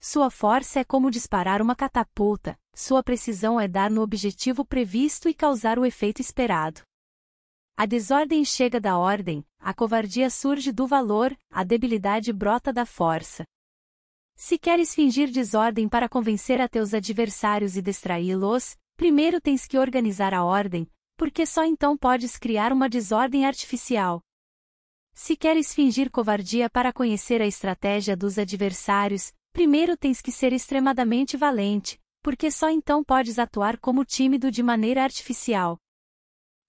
Sua 0.00 0.30
força 0.30 0.78
é 0.78 0.84
como 0.84 1.10
disparar 1.10 1.60
uma 1.60 1.74
catapulta, 1.74 2.56
sua 2.72 3.02
precisão 3.02 3.58
é 3.58 3.66
dar 3.66 3.90
no 3.90 4.00
objetivo 4.00 4.64
previsto 4.64 5.28
e 5.28 5.34
causar 5.34 5.76
o 5.76 5.84
efeito 5.84 6.20
esperado. 6.20 6.82
A 7.76 7.86
desordem 7.86 8.44
chega 8.44 8.78
da 8.78 8.98
ordem, 8.98 9.44
a 9.58 9.72
covardia 9.72 10.28
surge 10.28 10.70
do 10.70 10.86
valor, 10.86 11.36
a 11.50 11.64
debilidade 11.64 12.32
brota 12.32 12.72
da 12.72 12.84
força. 12.84 13.44
Se 14.34 14.58
queres 14.58 14.94
fingir 14.94 15.30
desordem 15.30 15.88
para 15.88 16.08
convencer 16.08 16.60
a 16.60 16.68
teus 16.68 16.92
adversários 16.92 17.76
e 17.76 17.82
distraí-los, 17.82 18.76
primeiro 18.94 19.40
tens 19.40 19.66
que 19.66 19.78
organizar 19.78 20.34
a 20.34 20.44
ordem, 20.44 20.86
porque 21.16 21.46
só 21.46 21.64
então 21.64 21.96
podes 21.96 22.36
criar 22.36 22.72
uma 22.72 22.88
desordem 22.88 23.46
artificial. 23.46 24.20
Se 25.14 25.34
queres 25.34 25.74
fingir 25.74 26.10
covardia 26.10 26.68
para 26.68 26.92
conhecer 26.92 27.40
a 27.40 27.46
estratégia 27.46 28.16
dos 28.16 28.38
adversários, 28.38 29.32
primeiro 29.52 29.96
tens 29.96 30.20
que 30.20 30.30
ser 30.30 30.52
extremadamente 30.52 31.36
valente, 31.36 31.98
porque 32.22 32.50
só 32.50 32.68
então 32.68 33.02
podes 33.02 33.38
atuar 33.38 33.78
como 33.78 34.04
tímido 34.04 34.50
de 34.50 34.62
maneira 34.62 35.02
artificial. 35.02 35.78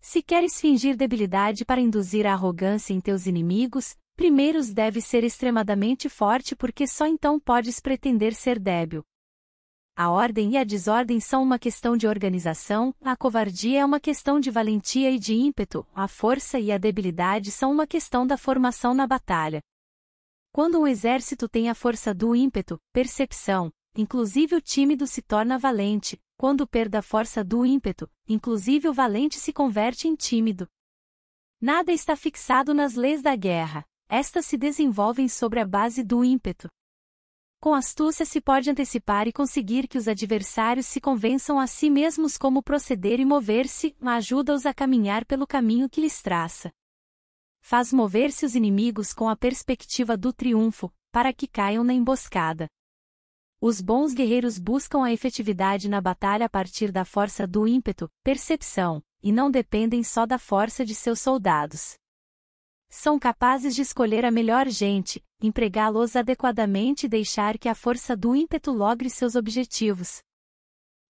Se 0.05 0.21
queres 0.21 0.59
fingir 0.59 0.97
debilidade 0.97 1.63
para 1.63 1.79
induzir 1.79 2.27
a 2.27 2.33
arrogância 2.33 2.93
em 2.93 2.99
teus 2.99 3.25
inimigos, 3.25 3.95
primeiros 4.17 4.69
deve 4.69 4.99
ser 4.99 5.23
extremadamente 5.23 6.09
forte 6.09 6.57
porque 6.57 6.85
só 6.85 7.07
então 7.07 7.39
podes 7.39 7.79
pretender 7.79 8.35
ser 8.35 8.59
débil. 8.59 9.01
A 9.95 10.11
ordem 10.11 10.51
e 10.51 10.57
a 10.57 10.65
desordem 10.65 11.21
são 11.21 11.41
uma 11.41 11.57
questão 11.57 11.95
de 11.95 12.05
organização, 12.05 12.93
a 12.99 13.15
covardia 13.15 13.79
é 13.79 13.85
uma 13.85 13.99
questão 13.99 14.41
de 14.41 14.51
valentia 14.51 15.09
e 15.09 15.17
de 15.17 15.35
ímpeto, 15.35 15.87
a 15.95 16.05
força 16.05 16.59
e 16.59 16.69
a 16.69 16.77
debilidade 16.77 17.49
são 17.49 17.71
uma 17.71 17.87
questão 17.87 18.27
da 18.27 18.37
formação 18.37 18.93
na 18.93 19.07
batalha. 19.07 19.61
Quando 20.51 20.81
um 20.81 20.85
exército 20.85 21.47
tem 21.47 21.69
a 21.69 21.73
força 21.73 22.13
do 22.13 22.35
ímpeto, 22.35 22.77
percepção, 22.91 23.71
inclusive 23.95 24.55
o 24.55 24.61
tímido 24.61 25.05
se 25.05 25.21
torna 25.21 25.57
valente, 25.57 26.21
quando 26.37 26.67
perde 26.67 26.97
a 26.97 27.01
força 27.01 27.43
do 27.43 27.65
ímpeto, 27.65 28.09
inclusive 28.27 28.89
o 28.89 28.93
valente 28.93 29.39
se 29.39 29.53
converte 29.53 30.07
em 30.07 30.15
tímido. 30.15 30.67
Nada 31.61 31.91
está 31.91 32.15
fixado 32.15 32.73
nas 32.73 32.95
leis 32.95 33.21
da 33.21 33.35
guerra, 33.35 33.85
estas 34.09 34.45
se 34.45 34.57
desenvolvem 34.57 35.29
sobre 35.29 35.59
a 35.59 35.65
base 35.65 36.03
do 36.03 36.23
ímpeto. 36.23 36.69
Com 37.59 37.73
astúcia 37.73 38.25
se 38.25 38.41
pode 38.41 38.69
antecipar 38.69 39.25
e 39.25 39.31
conseguir 39.31 39.87
que 39.87 39.97
os 39.97 40.09
adversários 40.09 40.85
se 40.85 40.99
convençam 40.99 41.57
a 41.57 41.65
si 41.65 41.89
mesmos 41.89 42.37
como 42.37 42.61
proceder 42.61 43.21
e 43.21 43.25
mover-se, 43.25 43.95
ajuda-os 44.01 44.65
a 44.65 44.73
caminhar 44.73 45.25
pelo 45.25 45.47
caminho 45.47 45.89
que 45.89 46.01
lhes 46.01 46.21
traça. 46.21 46.69
Faz 47.61 47.93
mover-se 47.93 48.45
os 48.45 48.53
inimigos 48.53 49.13
com 49.13 49.29
a 49.29 49.37
perspectiva 49.37 50.17
do 50.17 50.33
triunfo, 50.33 50.91
para 51.09 51.31
que 51.31 51.47
caiam 51.47 51.85
na 51.85 51.93
emboscada. 51.93 52.67
Os 53.65 53.79
bons 53.79 54.13
guerreiros 54.13 54.59
buscam 54.59 55.05
a 55.05 55.13
efetividade 55.13 55.87
na 55.87 56.01
batalha 56.01 56.47
a 56.47 56.49
partir 56.49 56.91
da 56.91 57.05
força 57.05 57.47
do 57.47 57.65
ímpeto, 57.65 58.11
percepção, 58.21 59.01
e 59.23 59.31
não 59.31 59.49
dependem 59.49 60.03
só 60.03 60.25
da 60.25 60.37
força 60.37 60.83
de 60.83 60.93
seus 60.93 61.21
soldados 61.21 61.95
são 62.95 63.17
capazes 63.17 63.73
de 63.73 63.81
escolher 63.81 64.23
a 64.23 64.29
melhor 64.29 64.69
gente, 64.69 65.25
empregá-los 65.41 66.15
adequadamente 66.15 67.07
e 67.07 67.09
deixar 67.09 67.57
que 67.57 67.67
a 67.67 67.73
força 67.73 68.15
do 68.15 68.35
ímpeto 68.35 68.71
logre 68.71 69.09
seus 69.09 69.35
objetivos. 69.35 70.21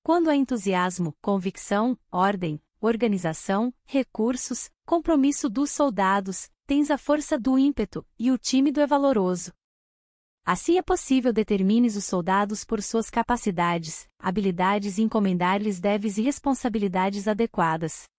Quando 0.01 0.29
há 0.29 0.35
entusiasmo, 0.35 1.13
convicção, 1.21 1.99
ordem, 2.09 2.57
organização, 2.79 3.73
recursos, 3.83 4.69
compromisso 4.85 5.49
dos 5.49 5.71
soldados, 5.71 6.49
tens 6.65 6.89
a 6.89 6.97
força 6.97 7.37
do 7.37 7.59
ímpeto, 7.59 8.05
e 8.17 8.31
o 8.31 8.37
tímido 8.37 8.79
é 8.79 8.87
valoroso. 8.87 9.51
Assim 10.45 10.77
é 10.77 10.81
possível 10.81 11.31
determines 11.31 11.95
os 11.95 12.03
soldados 12.03 12.65
por 12.65 12.83
suas 12.83 13.09
capacidades, 13.09 14.09
habilidades 14.19 14.97
e 14.97 15.01
encomendar-lhes 15.01 15.79
deves 15.79 16.17
e 16.17 16.21
responsabilidades 16.21 17.29
adequadas. 17.29 18.09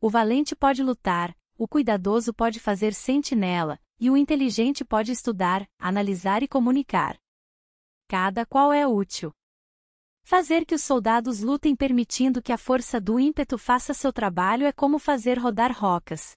O 0.00 0.10
valente 0.10 0.56
pode 0.56 0.82
lutar, 0.82 1.36
o 1.56 1.68
cuidadoso 1.68 2.34
pode 2.34 2.58
fazer 2.58 2.92
sentinela, 2.92 3.78
e 4.00 4.10
o 4.10 4.16
inteligente 4.16 4.84
pode 4.84 5.12
estudar, 5.12 5.64
analisar 5.78 6.42
e 6.42 6.48
comunicar. 6.48 7.16
Cada 8.08 8.44
qual 8.44 8.72
é 8.72 8.84
útil. 8.84 9.32
Fazer 10.24 10.66
que 10.66 10.74
os 10.74 10.82
soldados 10.82 11.40
lutem 11.40 11.76
permitindo 11.76 12.42
que 12.42 12.52
a 12.52 12.58
força 12.58 13.00
do 13.00 13.20
ímpeto 13.20 13.56
faça 13.56 13.94
seu 13.94 14.12
trabalho 14.12 14.66
é 14.66 14.72
como 14.72 14.98
fazer 14.98 15.38
rodar 15.38 15.72
rocas. 15.72 16.32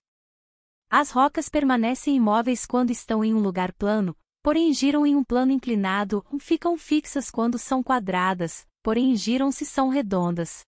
As 0.87 1.09
rocas 1.09 1.49
permanecem 1.49 2.15
imóveis 2.15 2.67
quando 2.67 2.91
estão 2.91 3.23
em 3.23 3.33
um 3.33 3.39
lugar 3.39 3.73
plano, 3.73 4.15
porém 4.49 4.73
giram 4.73 5.05
em 5.05 5.15
um 5.15 5.23
plano 5.23 5.51
inclinado, 5.51 6.25
ficam 6.39 6.75
fixas 6.75 7.29
quando 7.29 7.59
são 7.59 7.83
quadradas, 7.83 8.65
porém 8.81 9.15
giram 9.15 9.51
se 9.51 9.63
são 9.63 9.89
redondas. 9.89 10.65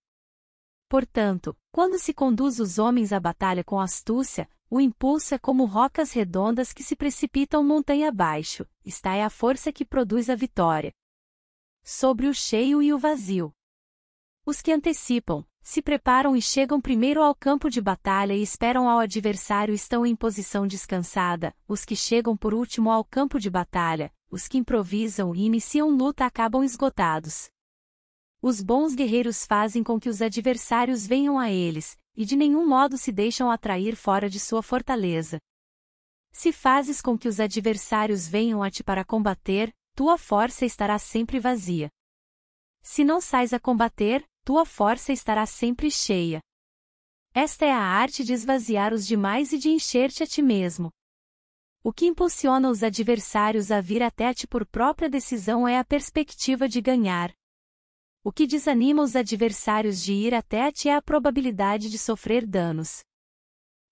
Portanto, 0.88 1.56
quando 1.72 1.98
se 1.98 2.14
conduz 2.14 2.60
os 2.60 2.78
homens 2.78 3.12
à 3.12 3.18
batalha 3.18 3.64
com 3.64 3.80
astúcia, 3.80 4.48
o 4.70 4.80
impulso 4.80 5.34
é 5.34 5.38
como 5.38 5.64
rocas 5.64 6.12
redondas 6.12 6.72
que 6.72 6.84
se 6.84 6.94
precipitam 6.94 7.64
montanha 7.64 8.10
abaixo, 8.10 8.64
está 8.84 9.16
é 9.16 9.24
a 9.24 9.28
força 9.28 9.72
que 9.72 9.84
produz 9.84 10.30
a 10.30 10.36
vitória. 10.36 10.92
Sobre 11.82 12.28
o 12.28 12.32
cheio 12.32 12.80
e 12.84 12.92
o 12.92 13.00
vazio. 13.00 13.52
Os 14.46 14.62
que 14.62 14.70
antecipam, 14.70 15.44
se 15.62 15.80
preparam 15.80 16.34
e 16.34 16.42
chegam 16.42 16.80
primeiro 16.80 17.22
ao 17.22 17.34
campo 17.34 17.70
de 17.70 17.80
batalha 17.80 18.34
e 18.34 18.42
esperam 18.42 18.88
ao 18.88 18.98
adversário 18.98 19.72
estão 19.72 20.04
em 20.04 20.16
posição 20.16 20.66
descansada, 20.66 21.54
os 21.68 21.84
que 21.84 21.94
chegam 21.94 22.36
por 22.36 22.52
último 22.52 22.90
ao 22.90 23.04
campo 23.04 23.38
de 23.38 23.48
batalha, 23.48 24.12
os 24.28 24.48
que 24.48 24.58
improvisam 24.58 25.34
e 25.34 25.44
iniciam 25.44 25.88
luta 25.90 26.26
acabam 26.26 26.64
esgotados. 26.64 27.48
Os 28.42 28.60
bons 28.60 28.94
guerreiros 28.94 29.46
fazem 29.46 29.84
com 29.84 30.00
que 30.00 30.08
os 30.08 30.20
adversários 30.20 31.06
venham 31.06 31.38
a 31.38 31.50
eles, 31.50 31.96
e 32.16 32.24
de 32.24 32.34
nenhum 32.34 32.66
modo 32.66 32.98
se 32.98 33.12
deixam 33.12 33.50
atrair 33.50 33.94
fora 33.94 34.28
de 34.28 34.40
sua 34.40 34.62
fortaleza. 34.62 35.38
Se 36.32 36.50
fazes 36.50 37.00
com 37.00 37.16
que 37.16 37.28
os 37.28 37.38
adversários 37.38 38.26
venham 38.26 38.62
a 38.62 38.70
ti 38.70 38.82
para 38.82 39.04
combater, 39.04 39.72
tua 39.94 40.18
força 40.18 40.66
estará 40.66 40.98
sempre 40.98 41.38
vazia. 41.38 41.88
Se 42.82 43.04
não 43.04 43.20
sais 43.20 43.52
a 43.52 43.60
combater, 43.60 44.24
tua 44.44 44.64
força 44.64 45.12
estará 45.12 45.46
sempre 45.46 45.90
cheia. 45.90 46.40
Esta 47.34 47.64
é 47.64 47.72
a 47.72 47.80
arte 47.80 48.24
de 48.24 48.32
esvaziar 48.32 48.92
os 48.92 49.06
demais 49.06 49.52
e 49.52 49.58
de 49.58 49.70
encher-te 49.70 50.22
a 50.22 50.26
ti 50.26 50.42
mesmo. 50.42 50.90
O 51.82 51.92
que 51.92 52.06
impulsiona 52.06 52.70
os 52.70 52.82
adversários 52.82 53.70
a 53.70 53.80
vir 53.80 54.02
até 54.02 54.32
ti 54.32 54.46
por 54.46 54.66
própria 54.66 55.08
decisão 55.08 55.66
é 55.66 55.78
a 55.78 55.84
perspectiva 55.84 56.68
de 56.68 56.80
ganhar, 56.80 57.34
o 58.24 58.30
que 58.30 58.46
desanima 58.46 59.02
os 59.02 59.16
adversários 59.16 60.00
de 60.00 60.12
ir 60.12 60.32
até 60.32 60.70
ti 60.70 60.88
é 60.88 60.94
a 60.94 61.02
probabilidade 61.02 61.90
de 61.90 61.98
sofrer 61.98 62.46
danos. 62.46 63.00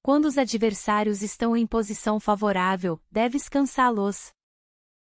Quando 0.03 0.27
os 0.27 0.39
adversários 0.39 1.21
estão 1.21 1.57
em 1.57 1.67
posição 1.67 2.21
favorável, 2.21 3.01
deves 3.11 3.49
cansá-los. 3.49 4.33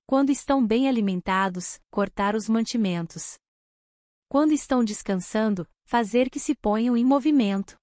Quando 0.07 0.31
estão 0.31 0.65
bem 0.65 0.89
alimentados, 0.89 1.79
cortar 1.91 2.35
os 2.35 2.49
mantimentos. 2.49 3.37
Quando 4.33 4.51
estão 4.51 4.83
descansando, 4.83 5.67
fazer 5.85 6.27
que 6.27 6.39
se 6.39 6.55
ponham 6.55 6.97
em 6.97 7.05
movimento. 7.05 7.77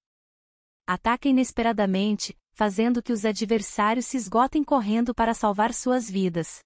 Ataca 0.85 1.29
inesperadamente, 1.29 2.37
fazendo 2.51 3.01
que 3.01 3.13
os 3.13 3.23
adversários 3.23 4.05
se 4.05 4.17
esgotem 4.17 4.61
correndo 4.61 5.15
para 5.15 5.33
salvar 5.33 5.73
suas 5.73 6.11
vidas 6.11 6.59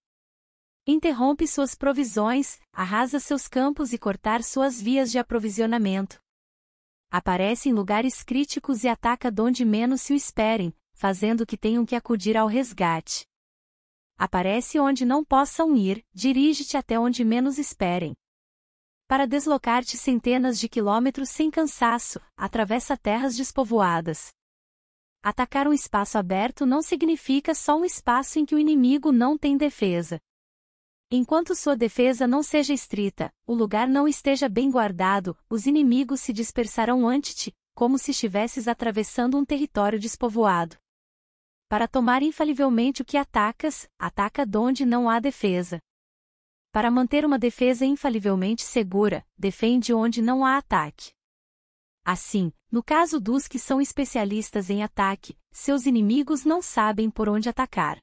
interrompe 0.88 1.48
suas 1.48 1.76
provisões, 1.76 2.60
arrasa 2.74 3.20
seus 3.20 3.48
campos 3.48 3.94
e 3.94 3.98
cortar 4.00 4.44
suas 4.44 4.82
vias 4.82 5.12
de 5.12 5.20
aprovisionamento. 5.20 6.20
Aparece 7.12 7.70
em 7.70 7.74
lugares 7.74 8.24
críticos 8.24 8.84
e 8.84 8.88
ataca 8.88 9.32
donde 9.32 9.64
menos 9.64 10.02
se 10.02 10.14
o 10.14 10.16
esperem, 10.16 10.74
fazendo 10.94 11.46
que 11.46 11.58
tenham 11.58 11.86
que 11.86 11.96
acudir 11.96 12.36
ao 12.38 12.48
resgate. 12.48 13.26
Aparece 14.18 14.80
onde 14.80 15.06
não 15.06 15.24
possam 15.24 15.76
ir, 15.76 16.04
dirige-te 16.12 16.76
até 16.76 17.00
onde 17.00 17.24
menos 17.24 17.60
esperem. 17.60 18.16
Para 19.08 19.26
deslocar-te 19.26 19.98
centenas 19.98 20.60
de 20.60 20.68
quilômetros 20.68 21.30
sem 21.30 21.52
cansaço, 21.52 22.20
atravessa 22.36 22.98
terras 22.98 23.36
despovoadas. 23.36 24.34
Atacar 25.24 25.68
um 25.68 25.74
espaço 25.74 26.18
aberto 26.18 26.66
não 26.66 26.82
significa 26.82 27.54
só 27.56 27.78
um 27.78 27.86
espaço 27.86 28.40
em 28.40 28.46
que 28.46 28.56
o 28.56 28.60
inimigo 28.60 29.12
não 29.12 29.38
tem 29.38 29.58
defesa, 29.58 30.20
Enquanto 31.12 31.56
sua 31.56 31.76
defesa 31.76 32.26
não 32.26 32.42
seja 32.42 32.74
estrita, 32.74 33.32
o 33.46 33.54
lugar 33.54 33.88
não 33.88 34.08
esteja 34.08 34.50
bem 34.50 34.72
guardado, 34.72 35.38
os 35.48 35.68
inimigos 35.68 36.20
se 36.20 36.34
dispersarão 36.34 37.08
ante 37.08 37.36
ti, 37.36 37.54
como 37.76 38.00
se 38.00 38.10
estivesses 38.10 38.68
atravessando 38.68 39.38
um 39.38 39.46
território 39.46 40.00
despovoado. 40.00 40.76
Para 41.70 41.88
tomar 41.88 42.24
infalivelmente 42.24 43.04
o 43.04 43.06
que 43.06 43.18
atacas, 43.18 43.88
ataca 44.00 44.46
donde 44.46 44.84
não 44.84 45.08
há 45.08 45.20
defesa. 45.20 45.80
Para 46.76 46.92
manter 46.92 47.24
uma 47.24 47.40
defesa 47.40 47.86
infalivelmente 47.86 48.62
segura, 48.62 49.26
defende 49.38 49.94
onde 49.94 50.22
não 50.22 50.44
há 50.44 50.58
ataque. 50.58 51.14
Assim, 52.04 52.52
no 52.70 52.84
caso 52.84 53.18
dos 53.18 53.48
que 53.48 53.58
são 53.58 53.80
especialistas 53.80 54.70
em 54.70 54.84
ataque, 54.84 55.38
seus 55.54 55.86
inimigos 55.86 56.44
não 56.44 56.62
sabem 56.62 57.10
por 57.10 57.30
onde 57.30 57.48
atacar. 57.48 57.98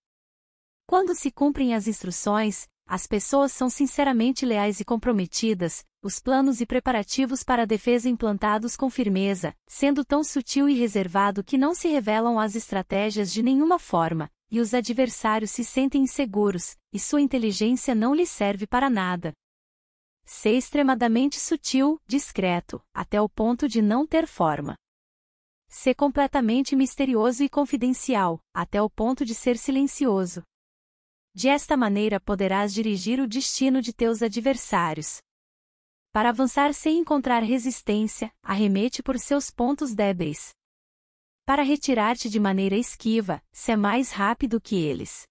Quando 0.86 1.14
se 1.14 1.30
cumprem 1.30 1.74
as 1.74 1.86
instruções, 1.86 2.66
as 2.86 3.06
pessoas 3.06 3.52
são 3.52 3.68
sinceramente 3.68 4.46
leais 4.46 4.80
e 4.80 4.86
comprometidas, 4.86 5.84
os 6.02 6.18
planos 6.18 6.62
e 6.62 6.64
preparativos 6.64 7.44
para 7.44 7.64
a 7.64 7.66
defesa 7.66 8.08
implantados 8.08 8.74
com 8.74 8.88
firmeza, 8.88 9.54
sendo 9.68 10.02
tão 10.02 10.24
sutil 10.24 10.66
e 10.66 10.72
reservado 10.72 11.44
que 11.44 11.58
não 11.58 11.74
se 11.74 11.88
revelam 11.88 12.40
as 12.40 12.54
estratégias 12.54 13.30
de 13.30 13.42
nenhuma 13.42 13.78
forma, 13.78 14.30
e 14.52 14.60
os 14.60 14.74
adversários 14.74 15.50
se 15.50 15.64
sentem 15.64 16.02
inseguros, 16.02 16.76
e 16.92 17.00
sua 17.00 17.22
inteligência 17.22 17.94
não 17.94 18.14
lhes 18.14 18.28
serve 18.28 18.66
para 18.66 18.90
nada. 18.90 19.32
Ser 20.26 20.52
extremadamente 20.52 21.40
sutil, 21.40 21.98
discreto, 22.06 22.84
até 22.92 23.18
o 23.18 23.30
ponto 23.30 23.66
de 23.66 23.80
não 23.80 24.06
ter 24.06 24.26
forma. 24.26 24.76
Ser 25.68 25.94
completamente 25.94 26.76
misterioso 26.76 27.42
e 27.42 27.48
confidencial, 27.48 28.38
até 28.52 28.82
o 28.82 28.90
ponto 28.90 29.24
de 29.24 29.34
ser 29.34 29.56
silencioso. 29.56 30.42
De 31.34 31.48
esta 31.48 31.74
maneira 31.74 32.20
poderás 32.20 32.74
dirigir 32.74 33.20
o 33.20 33.26
destino 33.26 33.80
de 33.80 33.94
teus 33.94 34.20
adversários. 34.20 35.22
Para 36.12 36.28
avançar 36.28 36.74
sem 36.74 36.98
encontrar 36.98 37.42
resistência, 37.42 38.30
arremete 38.42 39.02
por 39.02 39.18
seus 39.18 39.50
pontos 39.50 39.94
débeis. 39.94 40.52
Para 41.44 41.62
retirar-te 41.62 42.30
de 42.30 42.38
maneira 42.38 42.76
esquiva, 42.76 43.42
se 43.52 43.72
é 43.72 43.76
mais 43.76 44.12
rápido 44.12 44.60
que 44.60 44.76
eles. 44.76 45.26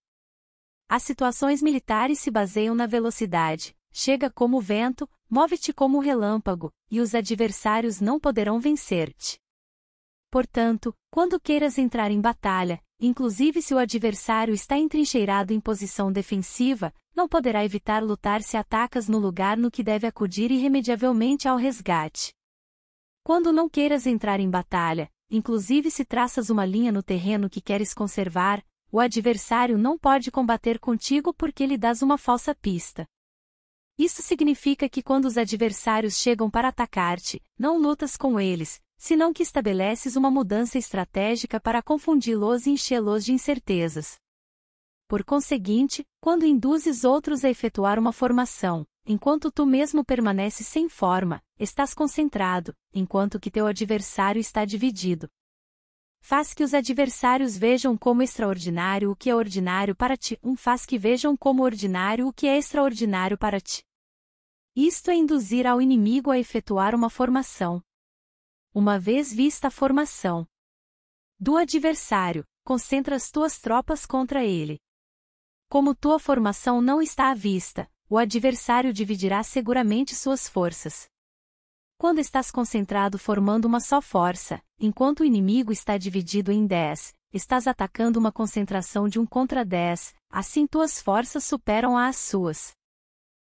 As 0.90 1.04
situações 1.04 1.62
militares 1.62 2.20
se 2.20 2.30
baseiam 2.30 2.76
na 2.76 2.86
velocidade, 2.86 3.74
chega 3.94 4.30
como 4.30 4.58
o 4.58 4.62
vento, 4.62 5.10
move-te 5.30 5.72
como 5.72 5.98
o 5.98 6.02
relâmpago, 6.02 6.70
e 6.90 7.00
os 7.00 7.16
adversários 7.16 8.02
não 8.02 8.20
poderão 8.20 8.60
vencer-te. 8.60 9.40
Portanto, 10.30 10.94
quando 11.10 11.40
queiras 11.40 11.78
entrar 11.78 12.12
em 12.12 12.20
batalha, 12.20 12.84
inclusive 13.00 13.62
se 13.62 13.74
o 13.74 13.78
adversário 13.78 14.54
está 14.54 14.78
entrincheirado 14.78 15.54
em 15.54 15.62
posição 15.62 16.12
defensiva, 16.12 16.94
não 17.16 17.28
poderá 17.28 17.64
evitar 17.64 18.04
lutar 18.04 18.42
se 18.42 18.58
atacas 18.58 19.08
no 19.08 19.18
lugar 19.18 19.56
no 19.58 19.72
que 19.72 19.82
deve 19.82 20.08
acudir 20.08 20.52
irremediavelmente 20.52 21.48
ao 21.48 21.56
resgate. 21.56 22.34
Quando 23.24 23.54
não 23.54 23.70
queiras 23.70 24.06
entrar 24.06 24.42
em 24.42 24.50
batalha, 24.50 25.10
inclusive 25.32 25.90
se 25.90 26.04
traças 26.04 26.50
uma 26.50 26.66
linha 26.66 26.92
no 26.92 27.02
terreno 27.02 27.50
que 27.50 27.62
queres 27.62 27.94
conservar, 27.94 28.62
o 28.92 29.00
adversário 29.00 29.78
não 29.78 29.98
pode 29.98 30.30
combater 30.30 30.78
contigo 30.78 31.34
porque 31.34 31.66
lhe 31.66 31.78
dás 31.78 32.02
uma 32.02 32.18
falsa 32.18 32.54
pista. 32.54 33.08
Isso 33.98 34.22
significa 34.22 34.90
que 34.90 35.02
quando 35.02 35.26
os 35.26 35.38
adversários 35.38 36.18
chegam 36.18 36.50
para 36.50 36.68
atacar-te, 36.68 37.42
não 37.58 37.78
lutas 37.78 38.18
com 38.18 38.40
eles, 38.40 38.82
senão 38.98 39.32
que 39.32 39.44
estabeleces 39.44 40.16
uma 40.16 40.30
mudança 40.30 40.78
estratégica 40.78 41.60
para 41.60 41.82
confundi-los 41.82 42.66
e 42.66 42.72
enchê-los 42.72 43.24
de 43.24 43.32
incertezas. 43.32 44.20
Por 45.08 45.24
conseguinte, 45.24 46.06
quando 46.20 46.46
induzes 46.46 47.04
outros 47.04 47.46
a 47.46 47.50
efetuar 47.50 47.98
uma 47.98 48.12
formação, 48.12 48.86
enquanto 49.06 49.52
tu 49.52 49.66
mesmo 49.66 50.04
permaneces 50.06 50.68
sem 50.68 50.88
forma, 50.88 51.44
estás 51.60 51.94
concentrado, 51.94 52.76
enquanto 52.94 53.40
que 53.40 53.52
teu 53.52 53.68
adversário 53.68 54.40
está 54.40 54.66
dividido. 54.66 55.30
Faz 56.20 56.54
que 56.54 56.64
os 56.64 56.74
adversários 56.74 57.58
vejam 57.58 57.98
como 57.98 58.22
extraordinário 58.22 59.12
o 59.12 59.16
que 59.16 59.30
é 59.30 59.36
ordinário 59.36 59.96
para 59.96 60.16
ti, 60.16 60.38
um 60.44 60.56
faz 60.56 60.86
que 60.86 60.98
vejam 60.98 61.36
como 61.36 61.64
ordinário 61.64 62.28
o 62.28 62.34
que 62.34 62.48
é 62.48 62.58
extraordinário 62.58 63.38
para 63.38 63.60
ti. 63.60 63.84
Isto 64.76 65.12
é 65.12 65.16
induzir 65.16 65.66
ao 65.66 65.82
inimigo 65.82 66.32
a 66.32 66.40
efetuar 66.40 66.96
uma 66.96 67.10
formação, 67.10 67.84
uma 68.74 68.98
vez 68.98 69.34
vista 69.34 69.68
a 69.68 69.72
formação 69.72 70.48
do 71.38 71.58
adversário, 71.58 72.46
concentras 72.64 73.32
tuas 73.32 73.60
tropas 73.60 74.06
contra 74.06 74.46
ele. 74.46 74.80
Como 75.68 75.96
tua 75.96 76.20
formação 76.20 76.80
não 76.82 77.02
está 77.02 77.32
à 77.32 77.34
vista, 77.34 77.91
o 78.12 78.18
adversário 78.18 78.92
dividirá 78.92 79.42
seguramente 79.42 80.14
suas 80.16 80.46
forças. 80.46 81.08
Quando 81.98 82.20
estás 82.20 82.52
concentrado 82.52 83.18
formando 83.18 83.64
uma 83.64 83.80
só 83.80 84.02
força, 84.02 84.62
enquanto 84.78 85.22
o 85.22 85.24
inimigo 85.24 85.72
está 85.72 85.98
dividido 85.98 86.52
em 86.52 86.68
dez, 86.68 87.14
estás 87.32 87.68
atacando 87.68 88.20
uma 88.20 88.30
concentração 88.30 89.08
de 89.08 89.18
um 89.18 89.26
contra 89.26 89.64
dez, 89.64 90.14
assim 90.30 90.68
tuas 90.68 91.02
forças 91.02 91.46
superam 91.46 91.98
as 91.98 92.18
suas. 92.18 92.74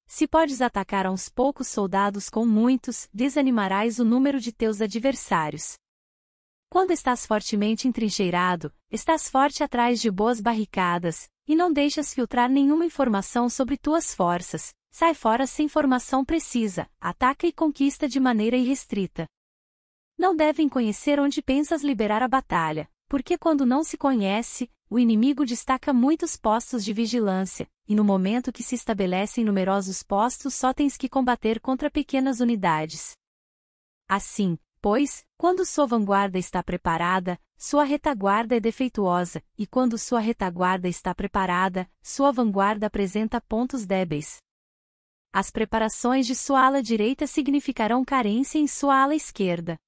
Se 0.06 0.28
podes 0.28 0.60
atacar 0.60 1.06
a 1.06 1.10
uns 1.10 1.30
poucos 1.30 1.68
soldados 1.68 2.28
com 2.28 2.44
muitos, 2.44 3.08
desanimarás 3.10 3.98
o 3.98 4.04
número 4.04 4.38
de 4.38 4.52
teus 4.52 4.82
adversários. 4.82 5.78
Quando 6.72 6.90
estás 6.90 7.26
fortemente 7.26 7.86
entrincheirado, 7.86 8.72
estás 8.90 9.28
forte 9.28 9.62
atrás 9.62 10.00
de 10.00 10.10
boas 10.10 10.40
barricadas, 10.40 11.28
e 11.46 11.54
não 11.54 11.70
deixas 11.70 12.14
filtrar 12.14 12.48
nenhuma 12.48 12.86
informação 12.86 13.50
sobre 13.50 13.76
tuas 13.76 14.14
forças, 14.14 14.72
sai 14.90 15.12
fora 15.12 15.46
sem 15.46 15.66
informação 15.66 16.24
precisa, 16.24 16.90
ataca 16.98 17.46
e 17.46 17.52
conquista 17.52 18.08
de 18.08 18.18
maneira 18.18 18.56
irrestrita. 18.56 19.26
Não 20.16 20.34
devem 20.34 20.66
conhecer 20.66 21.20
onde 21.20 21.42
pensas 21.42 21.82
liberar 21.82 22.22
a 22.22 22.26
batalha, 22.26 22.88
porque 23.06 23.36
quando 23.36 23.66
não 23.66 23.84
se 23.84 23.98
conhece, 23.98 24.70
o 24.88 24.98
inimigo 24.98 25.44
destaca 25.44 25.92
muitos 25.92 26.38
postos 26.38 26.82
de 26.82 26.94
vigilância, 26.94 27.68
e 27.86 27.94
no 27.94 28.02
momento 28.02 28.50
que 28.50 28.62
se 28.62 28.74
estabelecem 28.74 29.44
numerosos 29.44 30.02
postos 30.02 30.54
só 30.54 30.72
tens 30.72 30.96
que 30.96 31.06
combater 31.06 31.60
contra 31.60 31.90
pequenas 31.90 32.40
unidades. 32.40 33.12
Assim, 34.08 34.58
pois, 34.82 35.24
quando 35.38 35.64
sua 35.64 35.86
vanguarda 35.86 36.40
está 36.40 36.60
preparada, 36.60 37.40
sua 37.56 37.84
retaguarda 37.84 38.56
é 38.56 38.60
defeituosa, 38.60 39.40
e 39.56 39.64
quando 39.64 39.96
sua 39.96 40.18
retaguarda 40.18 40.88
está 40.88 41.14
preparada, 41.14 41.88
sua 42.02 42.32
vanguarda 42.32 42.88
apresenta 42.88 43.40
pontos 43.40 43.86
débeis. 43.86 44.38
As 45.32 45.50
preparações 45.52 46.26
de 46.26 46.34
sua 46.34 46.66
ala 46.66 46.82
direita 46.82 47.28
significarão 47.28 48.04
carência 48.04 48.58
em 48.58 48.66
sua 48.66 49.00
ala 49.00 49.14
esquerda. 49.14 49.78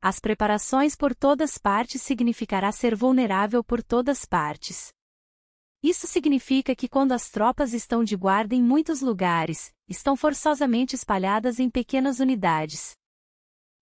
As 0.00 0.20
preparações 0.20 0.94
por 0.94 1.12
todas 1.12 1.58
partes 1.58 2.00
significará 2.00 2.70
ser 2.70 2.94
vulnerável 2.94 3.64
por 3.64 3.82
todas 3.82 4.24
partes. 4.24 4.92
Isso 5.82 6.06
significa 6.06 6.74
que 6.76 6.88
quando 6.88 7.12
as 7.12 7.30
tropas 7.30 7.74
estão 7.74 8.04
de 8.04 8.16
guarda 8.16 8.54
em 8.54 8.62
muitos 8.62 9.00
lugares, 9.00 9.72
estão 9.88 10.16
forçosamente 10.16 10.94
espalhadas 10.94 11.58
em 11.58 11.68
pequenas 11.68 12.20
unidades. 12.20 12.94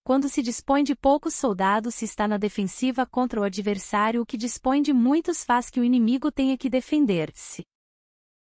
Quando 0.05 0.29
se 0.29 0.43
dispõe 0.43 0.83
de 0.83 0.97
poucos 0.97 1.35
soldados 1.35 1.95
se 1.95 2.05
está 2.05 2.27
na 2.27 2.37
defensiva 2.37 3.07
contra 3.07 3.41
o 3.41 3.45
adversário 3.45 4.23
o 4.23 4.27
que 4.27 4.37
dispõe 4.37 4.83
de 4.83 4.93
muitos 4.93 5.45
faz 5.45 5.71
que 5.71 5.79
o 5.79 5.85
inimigo 5.85 6.33
tenha 6.33 6.59
que 6.59 6.69
defender-se. 6.69 7.65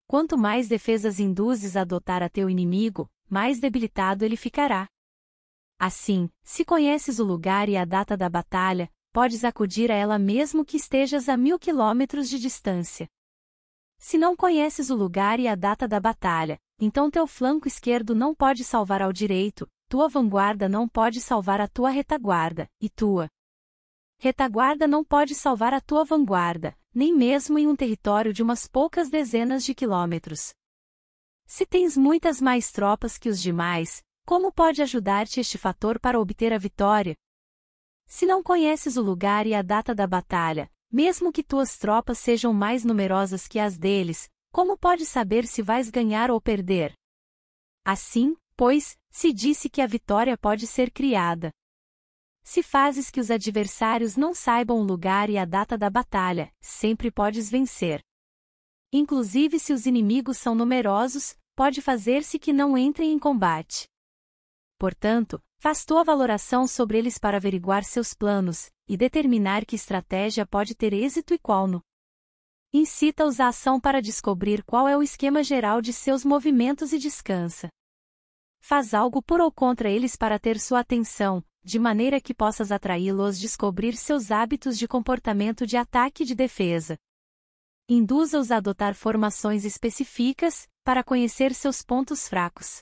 Quanto 0.09 0.37
mais 0.37 0.67
defesas 0.67 1.21
induzes 1.21 1.77
a 1.77 1.83
adotar 1.83 2.25
a 2.25 2.29
teu 2.29 2.51
inimigo, 2.51 3.09
mais 3.31 3.61
debilitado 3.61 4.25
ele 4.25 4.37
ficará. 4.37 4.88
Assim, 5.79 6.29
se 6.43 6.64
conheces 6.64 7.21
o 7.21 7.25
lugar 7.25 7.69
e 7.69 7.77
a 7.77 7.85
data 7.85 8.17
da 8.17 8.29
batalha, 8.29 8.90
podes 9.12 9.45
acudir 9.45 9.93
a 9.93 9.95
ela 9.95 10.19
mesmo 10.19 10.64
que 10.64 10.77
estejas 10.77 11.29
a 11.29 11.37
mil 11.37 11.57
quilômetros 11.57 12.29
de 12.29 12.38
distância. 12.40 13.09
Se 13.97 14.19
não 14.19 14.35
conheces 14.35 14.90
o 14.90 14.97
lugar 14.97 15.38
e 15.38 15.47
a 15.47 15.55
data 15.55 15.87
da 15.87 16.01
batalha, 16.01 16.59
então 16.81 17.09
teu 17.09 17.29
flanco 17.29 17.69
esquerdo 17.69 18.12
não 18.12 18.35
pode 18.35 18.64
salvar 18.64 19.01
ao 19.01 19.12
direito, 19.12 19.69
tua 19.94 20.09
vanguarda 20.09 20.68
não 20.68 20.88
pode 20.88 21.20
salvar 21.20 21.61
a 21.61 21.68
tua 21.68 21.88
retaguarda, 21.88 22.68
e 22.80 22.88
tua 22.90 23.30
retaguarda 24.18 24.88
não 24.88 25.04
pode 25.04 25.37
salvar 25.37 25.72
a 25.72 25.80
tua 25.80 26.04
vanguarda, 26.04 26.76
nem 26.92 27.14
mesmo 27.14 27.61
em 27.61 27.68
um 27.68 27.76
território 27.76 28.33
de 28.33 28.42
umas 28.42 28.66
poucas 28.66 29.09
dezenas 29.09 29.64
de 29.64 29.72
quilômetros. 29.72 30.52
Se 31.46 31.64
tens 31.64 31.96
muitas 31.96 32.40
mais 32.40 32.72
tropas 32.72 33.18
que 33.18 33.28
os 33.28 33.40
demais, 33.40 34.02
como 34.26 34.52
pode 34.52 34.83
ajudar-te 34.83 35.38
este 35.38 35.57
fator 35.57 36.00
para 36.00 36.18
obter 36.18 36.52
a 36.52 36.59
vitória? 36.59 37.14
Se 38.04 38.26
não 38.26 38.42
conheces 38.42 38.96
o 38.96 39.00
lugar 39.00 39.46
e 39.46 39.54
a 39.54 39.62
data 39.62 39.94
da 39.94 40.09
batalha, 40.09 40.68
mesmo 40.90 41.30
que 41.30 41.44
tuas 41.44 41.78
tropas 41.78 42.18
sejam 42.18 42.52
mais 42.52 42.85
numerosas 42.85 43.46
que 43.46 43.61
as 43.61 43.78
deles, 43.78 44.28
como 44.51 44.76
pode 44.76 45.07
saber 45.07 45.47
se 45.47 45.62
vais 45.62 45.88
ganhar 45.88 46.32
ou 46.32 46.40
perder? 46.40 46.92
Assim, 47.84 48.36
pois, 48.57 48.97
se 49.15 49.33
disse 49.33 49.71
que 49.71 49.81
a 49.81 49.87
vitória 49.87 50.37
pode 50.37 50.67
ser 50.67 50.91
criada. 50.91 51.53
Se 52.43 52.65
fazes 52.65 53.12
que 53.12 53.21
os 53.21 53.31
adversários 53.31 54.17
não 54.17 54.35
saibam 54.35 54.79
o 54.81 54.83
lugar 54.83 55.31
e 55.31 55.39
a 55.39 55.45
data 55.45 55.79
da 55.79 55.89
batalha, 55.89 56.53
sempre 56.61 57.12
podes 57.12 57.49
vencer. 57.49 58.03
Inclusive 58.93 59.61
se 59.61 59.73
os 59.73 59.87
inimigos 59.87 60.37
são 60.39 60.53
numerosos, 60.57 61.37
pode 61.55 61.81
fazer-se 61.81 62.41
que 62.41 62.53
não 62.53 62.77
entrem 62.77 63.12
em 63.12 63.19
combate. 63.19 63.87
Portanto, 64.81 65.41
faz 65.59 65.85
tua 65.85 66.03
valoração 66.03 66.67
sobre 66.67 66.99
eles 66.99 67.17
para 67.17 67.37
averiguar 67.37 67.85
seus 67.85 68.15
planos, 68.15 68.69
e 68.89 68.97
determinar 68.97 69.65
que 69.65 69.77
estratégia 69.77 70.45
pode 70.45 70.75
ter 70.75 70.93
êxito 70.93 71.33
e 71.33 71.39
qual 71.39 71.69
no 71.69 71.81
Incita-os 72.73 73.39
à 73.39 73.47
ação 73.47 73.79
para 73.81 74.03
descobrir 74.03 74.65
qual 74.65 74.89
é 74.89 74.97
o 74.97 75.03
esquema 75.05 75.45
geral 75.45 75.81
de 75.81 75.93
seus 75.93 76.25
movimentos 76.25 76.93
e 76.93 76.99
descansa. 76.99 77.69
Faz 78.67 78.95
algo 78.95 79.21
por 79.21 79.43
ou 79.43 79.53
contra 79.53 79.91
eles 79.91 80.17
para 80.17 80.39
ter 80.39 80.59
sua 80.59 80.81
atenção, 80.81 81.45
de 81.62 81.79
maneira 81.79 82.19
que 82.19 82.33
possas 82.33 82.73
atraí-los 82.73 83.39
descobrir 83.39 83.95
seus 83.95 84.31
hábitos 84.31 84.79
de 84.79 84.89
comportamento 84.89 85.67
de 85.67 85.77
ataque 85.77 86.23
e 86.23 86.27
de 86.27 86.35
defesa. 86.35 86.97
Induza-os 87.87 88.51
a 88.51 88.57
adotar 88.57 88.95
formações 88.95 89.67
específicas, 89.67 90.67
para 90.83 91.05
conhecer 91.05 91.53
seus 91.53 91.83
pontos 91.83 92.27
fracos. 92.27 92.81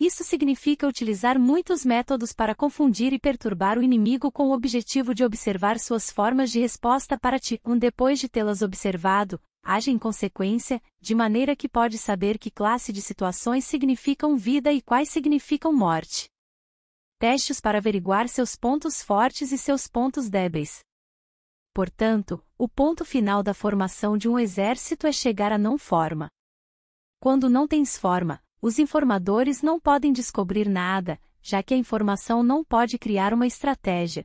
Isso 0.00 0.24
significa 0.24 0.88
utilizar 0.88 1.38
muitos 1.38 1.84
métodos 1.84 2.32
para 2.32 2.52
confundir 2.52 3.12
e 3.12 3.18
perturbar 3.20 3.78
o 3.78 3.84
inimigo 3.84 4.32
com 4.32 4.48
o 4.48 4.52
objetivo 4.52 5.14
de 5.14 5.22
observar 5.22 5.78
suas 5.78 6.10
formas 6.10 6.50
de 6.50 6.58
resposta 6.58 7.16
para 7.16 7.38
ti. 7.38 7.60
Um 7.64 7.78
depois 7.78 8.18
de 8.18 8.28
tê-las 8.28 8.60
observado, 8.60 9.40
age 9.70 9.92
em 9.92 9.98
consequência, 9.98 10.82
de 11.00 11.14
maneira 11.14 11.54
que 11.54 11.68
pode 11.68 11.96
saber 11.96 12.38
que 12.38 12.50
classe 12.50 12.92
de 12.92 13.00
situações 13.00 13.64
significam 13.64 14.36
vida 14.36 14.72
e 14.72 14.82
quais 14.82 15.08
significam 15.08 15.72
morte. 15.72 16.28
Testes 17.20 17.60
para 17.60 17.78
averiguar 17.78 18.28
seus 18.28 18.56
pontos 18.56 19.00
fortes 19.00 19.52
e 19.52 19.58
seus 19.58 19.86
pontos 19.86 20.28
débeis. 20.28 20.80
Portanto, 21.72 22.44
o 22.58 22.68
ponto 22.68 23.04
final 23.04 23.44
da 23.44 23.54
formação 23.54 24.18
de 24.18 24.28
um 24.28 24.36
exército 24.36 25.06
é 25.06 25.12
chegar 25.12 25.52
à 25.52 25.58
não 25.58 25.78
forma. 25.78 26.28
Quando 27.20 27.48
não 27.48 27.68
tens 27.68 27.96
forma, 27.96 28.42
os 28.60 28.76
informadores 28.76 29.62
não 29.62 29.78
podem 29.78 30.12
descobrir 30.12 30.68
nada, 30.68 31.20
já 31.40 31.62
que 31.62 31.74
a 31.74 31.76
informação 31.76 32.42
não 32.42 32.64
pode 32.64 32.98
criar 32.98 33.32
uma 33.32 33.46
estratégia. 33.46 34.24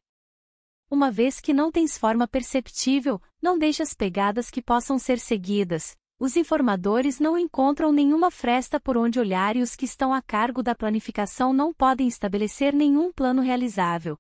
Uma 0.89 1.09
vez 1.09 1.39
que 1.41 1.51
não 1.51 1.71
tens 1.71 1.97
forma 1.97 2.27
perceptível, 2.27 3.19
não 3.41 3.57
deixas 3.57 3.93
pegadas 3.93 4.51
que 4.51 4.61
possam 4.61 4.99
ser 4.99 5.17
seguidas. 5.17 5.95
Os 6.19 6.37
informadores 6.37 7.19
não 7.19 7.37
encontram 7.37 7.91
nenhuma 7.91 8.29
fresta 8.29 8.79
por 8.79 8.95
onde 8.95 9.19
olhar 9.19 9.55
e 9.55 9.61
os 9.61 9.75
que 9.75 9.83
estão 9.83 10.13
a 10.13 10.21
cargo 10.21 10.61
da 10.61 10.75
planificação 10.75 11.51
não 11.51 11.73
podem 11.73 12.07
estabelecer 12.07 12.73
nenhum 12.73 13.11
plano 13.11 13.41
realizável. 13.41 14.15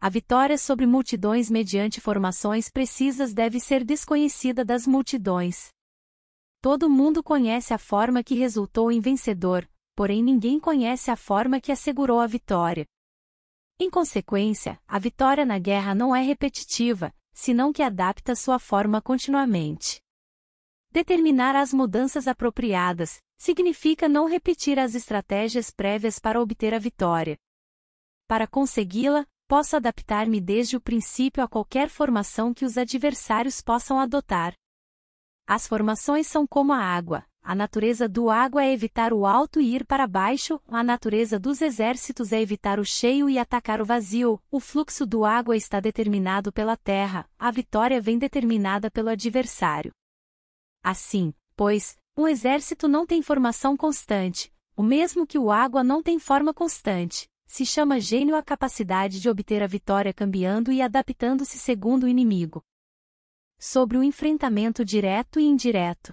A 0.00 0.08
vitória 0.08 0.58
sobre 0.58 0.86
multidões 0.86 1.50
mediante 1.50 2.00
formações 2.00 2.70
precisas 2.70 3.32
deve 3.32 3.60
ser 3.60 3.84
desconhecida 3.84 4.64
das 4.64 4.86
multidões. 4.86 5.68
Todo 6.60 6.90
mundo 6.90 7.22
conhece 7.22 7.72
a 7.72 7.78
forma 7.78 8.24
que 8.24 8.34
resultou 8.34 8.90
em 8.90 9.00
vencedor, 9.00 9.68
porém 9.94 10.22
ninguém 10.22 10.58
conhece 10.58 11.10
a 11.10 11.16
forma 11.16 11.60
que 11.60 11.70
assegurou 11.70 12.18
a 12.18 12.26
vitória. 12.26 12.86
Em 13.78 13.90
consequência, 13.90 14.80
a 14.88 14.98
vitória 14.98 15.44
na 15.44 15.58
guerra 15.58 15.94
não 15.94 16.16
é 16.16 16.22
repetitiva, 16.22 17.14
senão 17.34 17.74
que 17.74 17.82
adapta 17.82 18.34
sua 18.34 18.58
forma 18.58 19.02
continuamente. 19.02 20.00
Determinar 20.90 21.54
as 21.54 21.74
mudanças 21.74 22.26
apropriadas 22.26 23.20
significa 23.36 24.08
não 24.08 24.26
repetir 24.26 24.78
as 24.78 24.94
estratégias 24.94 25.70
prévias 25.70 26.18
para 26.18 26.40
obter 26.40 26.72
a 26.72 26.78
vitória. 26.78 27.36
Para 28.26 28.46
consegui-la, 28.46 29.26
posso 29.46 29.76
adaptar-me 29.76 30.40
desde 30.40 30.74
o 30.74 30.80
princípio 30.80 31.44
a 31.44 31.48
qualquer 31.48 31.90
formação 31.90 32.54
que 32.54 32.64
os 32.64 32.78
adversários 32.78 33.60
possam 33.60 34.00
adotar. 34.00 34.54
As 35.46 35.66
formações 35.66 36.26
são 36.26 36.46
como 36.46 36.72
a 36.72 36.78
água. 36.78 37.26
A 37.48 37.54
natureza 37.54 38.08
do 38.08 38.28
água 38.28 38.64
é 38.64 38.72
evitar 38.72 39.12
o 39.12 39.24
alto 39.24 39.60
e 39.60 39.76
ir 39.76 39.86
para 39.86 40.04
baixo, 40.04 40.60
a 40.66 40.82
natureza 40.82 41.38
dos 41.38 41.62
exércitos 41.62 42.32
é 42.32 42.42
evitar 42.42 42.80
o 42.80 42.84
cheio 42.84 43.30
e 43.30 43.38
atacar 43.38 43.80
o 43.80 43.84
vazio. 43.84 44.42
O 44.50 44.58
fluxo 44.58 45.06
do 45.06 45.24
água 45.24 45.56
está 45.56 45.78
determinado 45.78 46.52
pela 46.52 46.76
terra, 46.76 47.24
a 47.38 47.52
vitória 47.52 48.00
vem 48.00 48.18
determinada 48.18 48.90
pelo 48.90 49.10
adversário. 49.10 49.92
Assim, 50.82 51.32
pois, 51.54 51.96
um 52.16 52.26
exército 52.26 52.88
não 52.88 53.06
tem 53.06 53.22
formação 53.22 53.76
constante, 53.76 54.52
o 54.76 54.82
mesmo 54.82 55.24
que 55.24 55.38
o 55.38 55.52
água 55.52 55.84
não 55.84 56.02
tem 56.02 56.18
forma 56.18 56.52
constante. 56.52 57.28
Se 57.46 57.64
chama 57.64 58.00
gênio 58.00 58.34
a 58.34 58.42
capacidade 58.42 59.20
de 59.20 59.30
obter 59.30 59.62
a 59.62 59.68
vitória 59.68 60.12
cambiando 60.12 60.72
e 60.72 60.82
adaptando-se 60.82 61.60
segundo 61.60 62.06
o 62.06 62.08
inimigo. 62.08 62.60
Sobre 63.56 63.96
o 63.96 64.02
enfrentamento 64.02 64.84
direto 64.84 65.38
e 65.38 65.44
indireto. 65.44 66.12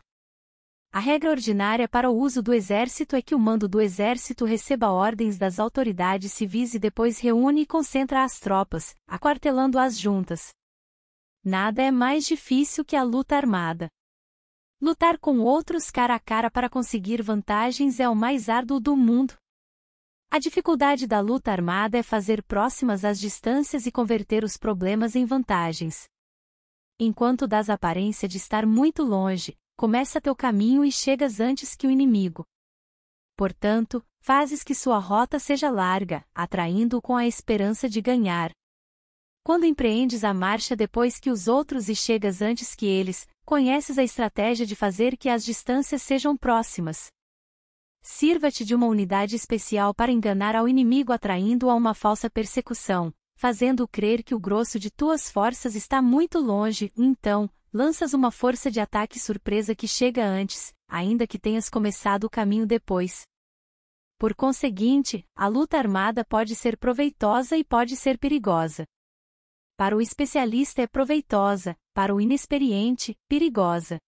A 0.96 1.00
regra 1.00 1.32
ordinária 1.32 1.90
para 1.90 2.08
o 2.08 2.16
uso 2.16 2.40
do 2.44 2.54
exército 2.54 3.16
é 3.16 3.22
que 3.22 3.34
o 3.34 3.40
mando 3.40 3.68
do 3.68 3.82
exército 3.82 4.46
receba 4.46 4.92
ordens 4.92 5.40
das 5.40 5.58
autoridades 5.58 6.32
civis 6.32 6.76
e 6.76 6.80
depois 6.80 7.18
reúne 7.18 7.62
e 7.62 7.66
concentra 7.66 8.24
as 8.24 8.40
tropas, 8.40 8.96
aquartelando-as 9.08 9.98
juntas. 9.98 10.54
Nada 11.44 11.82
é 11.82 11.90
mais 11.90 12.28
difícil 12.28 12.86
que 12.86 12.96
a 12.96 13.02
luta 13.02 13.36
armada. 13.36 13.90
Lutar 14.80 15.18
com 15.18 15.40
outros 15.40 15.90
cara 15.90 16.14
a 16.14 16.20
cara 16.20 16.52
para 16.52 16.70
conseguir 16.70 17.24
vantagens 17.24 18.00
é 18.00 18.08
o 18.08 18.16
mais 18.16 18.48
árduo 18.48 18.80
do 18.80 18.96
mundo. 18.96 19.34
A 20.30 20.38
dificuldade 20.38 21.08
da 21.08 21.20
luta 21.20 21.52
armada 21.52 21.98
é 21.98 22.04
fazer 22.04 22.44
próximas 22.44 23.04
as 23.04 23.20
distâncias 23.20 23.88
e 23.88 23.92
converter 23.92 24.44
os 24.44 24.58
problemas 24.58 25.16
em 25.16 25.26
vantagens. 25.26 26.08
Enquanto 27.00 27.48
das 27.48 27.68
aparência 27.68 28.28
de 28.28 28.38
estar 28.38 28.64
muito 28.64 29.02
longe, 29.02 29.58
começa 29.76 30.22
teu 30.22 30.36
caminho 30.36 30.84
e 30.84 30.92
chegas 30.92 31.40
antes 31.40 31.76
que 31.76 31.88
o 31.88 31.92
inimigo. 31.92 32.46
Portanto, 33.36 34.06
fazes 34.20 34.64
que 34.64 34.76
sua 34.76 35.00
rota 35.00 35.40
seja 35.40 35.70
larga, 35.70 36.26
atraindo-o 36.34 37.02
com 37.02 37.16
a 37.16 37.28
esperança 37.28 37.90
de 37.90 38.02
ganhar. 38.02 38.52
Quando 39.44 39.66
empreendes 39.66 40.24
a 40.24 40.34
marcha 40.34 40.76
depois 40.76 41.20
que 41.20 41.30
os 41.30 41.48
outros 41.48 41.90
e 41.90 41.96
chegas 41.96 42.42
antes 42.42 42.76
que 42.76 42.86
eles, 42.86 43.28
conheces 43.46 43.98
a 43.98 44.04
estratégia 44.04 44.66
de 44.66 44.76
fazer 44.76 45.18
que 45.18 45.30
as 45.30 45.44
distâncias 45.44 46.02
sejam 46.02 46.38
próximas, 46.38 47.12
Sirva-te 48.06 48.66
de 48.66 48.76
uma 48.76 48.86
unidade 48.86 49.34
especial 49.34 49.94
para 49.94 50.12
enganar 50.12 50.58
ao 50.58 50.68
inimigo 50.68 51.14
atraindo-o 51.14 51.70
a 51.70 51.74
uma 51.74 51.94
falsa 51.94 52.30
persecução, 52.30 53.14
fazendo-o 53.44 53.86
crer 53.86 54.24
que 54.24 54.34
o 54.34 54.40
grosso 54.40 54.80
de 54.80 54.90
tuas 54.90 55.30
forças 55.30 55.76
está 55.76 56.02
muito 56.02 56.40
longe, 56.40 56.94
então, 56.96 57.50
lanças 57.74 58.14
uma 58.14 58.32
força 58.32 58.72
de 58.72 58.80
ataque 58.80 59.20
surpresa 59.20 59.76
que 59.76 59.86
chega 59.86 60.26
antes, 60.26 60.74
ainda 60.88 61.28
que 61.28 61.38
tenhas 61.38 61.70
começado 61.70 62.24
o 62.24 62.30
caminho 62.30 62.66
depois. 62.66 63.24
Por 64.18 64.34
conseguinte, 64.34 65.28
a 65.36 65.50
luta 65.50 65.78
armada 65.78 66.24
pode 66.24 66.56
ser 66.56 66.78
proveitosa 66.78 67.58
e 67.58 67.66
pode 67.66 67.98
ser 67.98 68.18
perigosa. 68.18 68.86
Para 69.76 69.98
o 69.98 70.00
especialista 70.00 70.82
é 70.82 70.88
proveitosa, 70.88 71.76
para 71.94 72.16
o 72.16 72.22
inexperiente, 72.22 73.14
perigosa. 73.28 74.00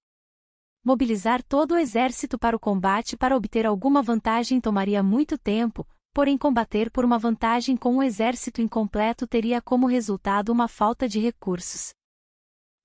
Mobilizar 0.81 1.43
todo 1.43 1.73
o 1.73 1.77
exército 1.77 2.39
para 2.39 2.55
o 2.55 2.59
combate 2.59 3.17
para 3.17 3.35
obter 3.35 3.65
alguma 3.65 4.01
vantagem 4.01 4.61
tomaria 4.61 5.03
muito 5.03 5.37
tempo, 5.37 5.85
porém 6.15 6.37
combater 6.37 6.89
por 6.89 7.03
uma 7.03 7.19
vantagem 7.19 7.75
com 7.75 7.97
um 7.97 8.01
exército 8.01 8.61
incompleto 8.61 9.27
teria 9.27 9.61
como 9.61 9.85
resultado 9.85 10.49
uma 10.49 10.65
falta 10.65 11.09
de 11.09 11.19
recursos. 11.19 11.93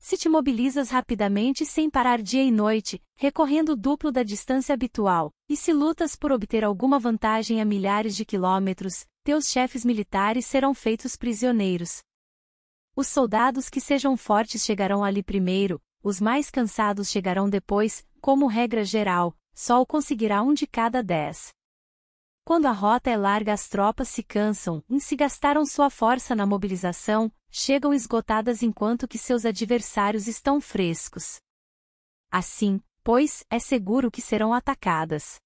Se 0.01 0.17
te 0.17 0.29
mobilizas 0.29 0.91
rapidamente 0.91 1.65
sem 1.65 1.89
parar 1.89 2.21
dia 2.21 2.43
e 2.43 2.51
noite, 2.51 3.01
recorrendo 3.15 3.73
o 3.73 3.77
duplo 3.77 4.11
da 4.11 4.25
distância 4.25 4.73
habitual, 4.73 5.31
e 5.49 5.57
se 5.57 5.73
lutas 5.73 6.17
por 6.17 6.33
obter 6.33 6.65
alguma 6.65 6.99
vantagem 6.99 7.61
a 7.61 7.65
milhares 7.65 8.17
de 8.17 8.25
quilômetros, 8.25 9.07
teus 9.23 9.47
chefes 9.47 9.85
militares 9.85 10.45
serão 10.45 10.75
feitos 10.75 11.15
prisioneiros. 11.15 12.03
Os 12.97 13.07
soldados 13.07 13.71
que 13.71 13.81
sejam 13.81 14.17
fortes 14.17 14.65
chegarão 14.65 15.05
ali 15.05 15.23
primeiro, 15.23 15.81
os 16.03 16.21
mais 16.21 16.51
cansados 16.51 17.09
chegarão 17.09 17.49
depois, 17.49 18.05
como 18.21 18.49
regra 18.49 18.85
geral, 18.85 19.37
só 19.55 19.81
o 19.81 19.87
conseguirá 19.87 20.43
um 20.43 20.53
de 20.53 20.67
cada 20.67 21.01
dez. 21.01 21.53
Quando 22.51 22.67
a 22.67 22.73
rota 22.73 23.09
é 23.09 23.17
larga, 23.17 23.53
as 23.53 23.69
tropas 23.69 24.09
se 24.09 24.25
cansam, 24.25 24.83
e 24.91 25.01
se 25.01 25.15
gastaram 25.15 25.65
sua 25.65 25.89
força 25.89 26.35
na 26.35 26.45
mobilização, 26.45 27.31
chegam 27.49 27.95
esgotadas 27.95 28.61
enquanto 28.61 29.07
que 29.07 29.17
seus 29.17 29.45
adversários 29.45 30.27
estão 30.27 30.61
frescos. 30.61 31.39
Assim, 32.29 32.83
pois, 33.05 33.45
é 33.49 33.61
seguro 33.61 34.11
que 34.11 34.21
serão 34.21 34.53
atacadas. 34.53 35.39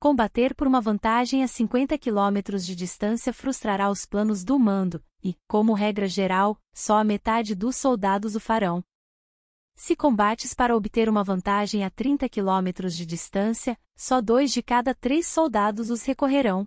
Combater 0.00 0.56
por 0.56 0.66
uma 0.66 0.80
vantagem 0.80 1.44
a 1.44 1.46
50 1.46 1.96
km 1.96 2.58
de 2.58 2.74
distância 2.74 3.32
frustrará 3.32 3.88
os 3.88 4.04
planos 4.04 4.42
do 4.42 4.58
mando, 4.58 5.00
e, 5.22 5.36
como 5.46 5.72
regra 5.72 6.08
geral, 6.08 6.60
só 6.74 6.98
a 6.98 7.04
metade 7.04 7.54
dos 7.54 7.76
soldados 7.76 8.34
o 8.34 8.40
farão. 8.40 8.82
Se 9.80 9.94
combates 9.94 10.54
para 10.54 10.76
obter 10.76 11.08
uma 11.08 11.22
vantagem 11.22 11.84
a 11.84 11.88
30 11.88 12.28
km 12.28 12.88
de 12.90 13.06
distância, 13.06 13.78
só 13.94 14.20
dois 14.20 14.50
de 14.50 14.60
cada 14.60 14.92
três 14.92 15.28
soldados 15.28 15.88
os 15.88 16.02
recorrerão. 16.02 16.66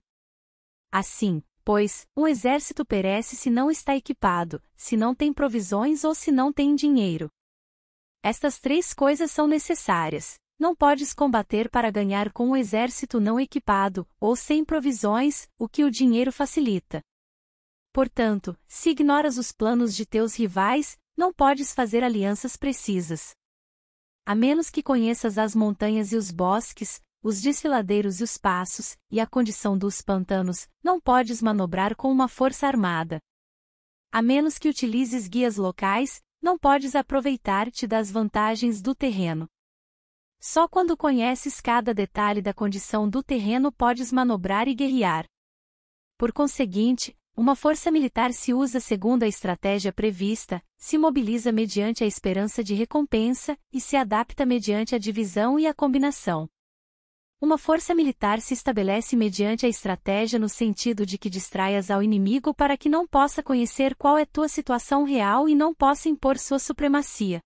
Assim, 0.89 1.43
pois, 1.62 2.07
um 2.16 2.26
exército 2.26 2.86
perece 2.86 3.36
se 3.36 3.49
não 3.49 3.70
está 3.70 3.97
equipado, 3.97 4.64
se 4.78 4.95
não 4.95 5.14
tem 5.14 5.34
provisões 5.34 6.05
ou 6.05 6.16
se 6.16 6.32
não 6.32 6.53
tem 6.53 6.74
dinheiro. 6.74 7.30
Estas 8.24 8.62
três 8.62 8.93
coisas 8.93 9.30
são 9.30 9.45
necessárias. 9.45 10.39
Não 10.57 10.74
podes 10.74 11.14
combater 11.14 11.70
para 11.70 11.91
ganhar 11.91 12.32
com 12.32 12.51
um 12.51 12.55
exército 12.55 13.20
não 13.20 13.38
equipado, 13.38 14.07
ou 14.22 14.38
sem 14.38 14.64
provisões, 14.64 15.49
o 15.59 15.68
que 15.68 15.84
o 15.84 15.91
dinheiro 15.91 16.32
facilita. 16.32 17.01
Portanto, 17.91 18.57
se 18.70 18.91
ignoras 18.91 19.38
os 19.38 19.51
planos 19.51 19.93
de 19.93 20.05
teus 20.05 20.34
rivais, 20.36 20.97
não 21.16 21.34
podes 21.34 21.74
fazer 21.74 22.03
alianças 22.03 22.55
precisas. 22.55 23.36
A 24.26 24.36
menos 24.36 24.70
que 24.70 24.84
conheças 24.84 25.38
as 25.38 25.55
montanhas 25.55 26.12
e 26.12 26.16
os 26.16 26.32
bosques, 26.32 27.01
os 27.24 27.41
desfiladeiros 27.41 28.20
e 28.20 28.24
os 28.24 28.38
passos, 28.38 28.97
e 29.09 29.20
a 29.20 29.28
condição 29.28 29.78
dos 29.78 30.01
pantanos, 30.01 30.68
não 30.84 30.99
podes 30.99 31.41
manobrar 31.41 31.95
com 31.95 32.12
uma 32.12 32.28
força 32.28 32.68
armada. 32.68 33.20
A 34.12 34.22
menos 34.22 34.57
que 34.57 34.68
utilizes 34.68 35.28
guias 35.28 35.57
locais, 35.57 36.22
não 36.41 36.57
podes 36.57 36.95
aproveitar-te 36.95 37.86
das 37.86 38.09
vantagens 38.09 38.82
do 38.82 38.95
terreno. 38.95 39.47
Só 40.39 40.68
quando 40.68 40.97
conheces 40.97 41.62
cada 41.62 41.93
detalhe 41.93 42.41
da 42.41 42.53
condição 42.53 43.07
do 43.07 43.22
terreno 43.22 43.72
podes 43.72 44.12
manobrar 44.12 44.68
e 44.68 44.74
guerrear. 44.74 45.26
Por 46.18 46.34
conseguinte, 46.34 47.16
uma 47.36 47.55
força 47.55 47.91
militar 47.91 48.34
se 48.34 48.53
usa 48.53 48.80
segundo 48.80 49.24
a 49.24 49.28
estratégia 49.28 49.93
prevista, 49.93 50.62
se 50.82 50.97
mobiliza 50.97 51.51
mediante 51.51 52.03
a 52.03 52.07
esperança 52.07 52.63
de 52.63 52.73
recompensa 52.73 53.55
e 53.71 53.79
se 53.79 53.95
adapta 53.95 54.47
mediante 54.47 54.95
a 54.95 54.97
divisão 54.97 55.59
e 55.59 55.67
a 55.67 55.75
combinação. 55.75 56.49
Uma 57.39 57.55
força 57.55 57.93
militar 57.93 58.41
se 58.41 58.55
estabelece 58.55 59.15
mediante 59.15 59.63
a 59.63 59.69
estratégia 59.69 60.39
no 60.39 60.49
sentido 60.49 61.05
de 61.05 61.19
que 61.19 61.29
distraias 61.29 61.91
ao 61.91 62.01
inimigo 62.01 62.51
para 62.51 62.75
que 62.75 62.89
não 62.89 63.07
possa 63.07 63.43
conhecer 63.43 63.95
qual 63.95 64.17
é 64.17 64.25
tua 64.25 64.47
situação 64.47 65.03
real 65.03 65.47
e 65.47 65.53
não 65.53 65.71
possa 65.71 66.09
impor 66.09 66.39
sua 66.39 66.57
supremacia. 66.57 67.39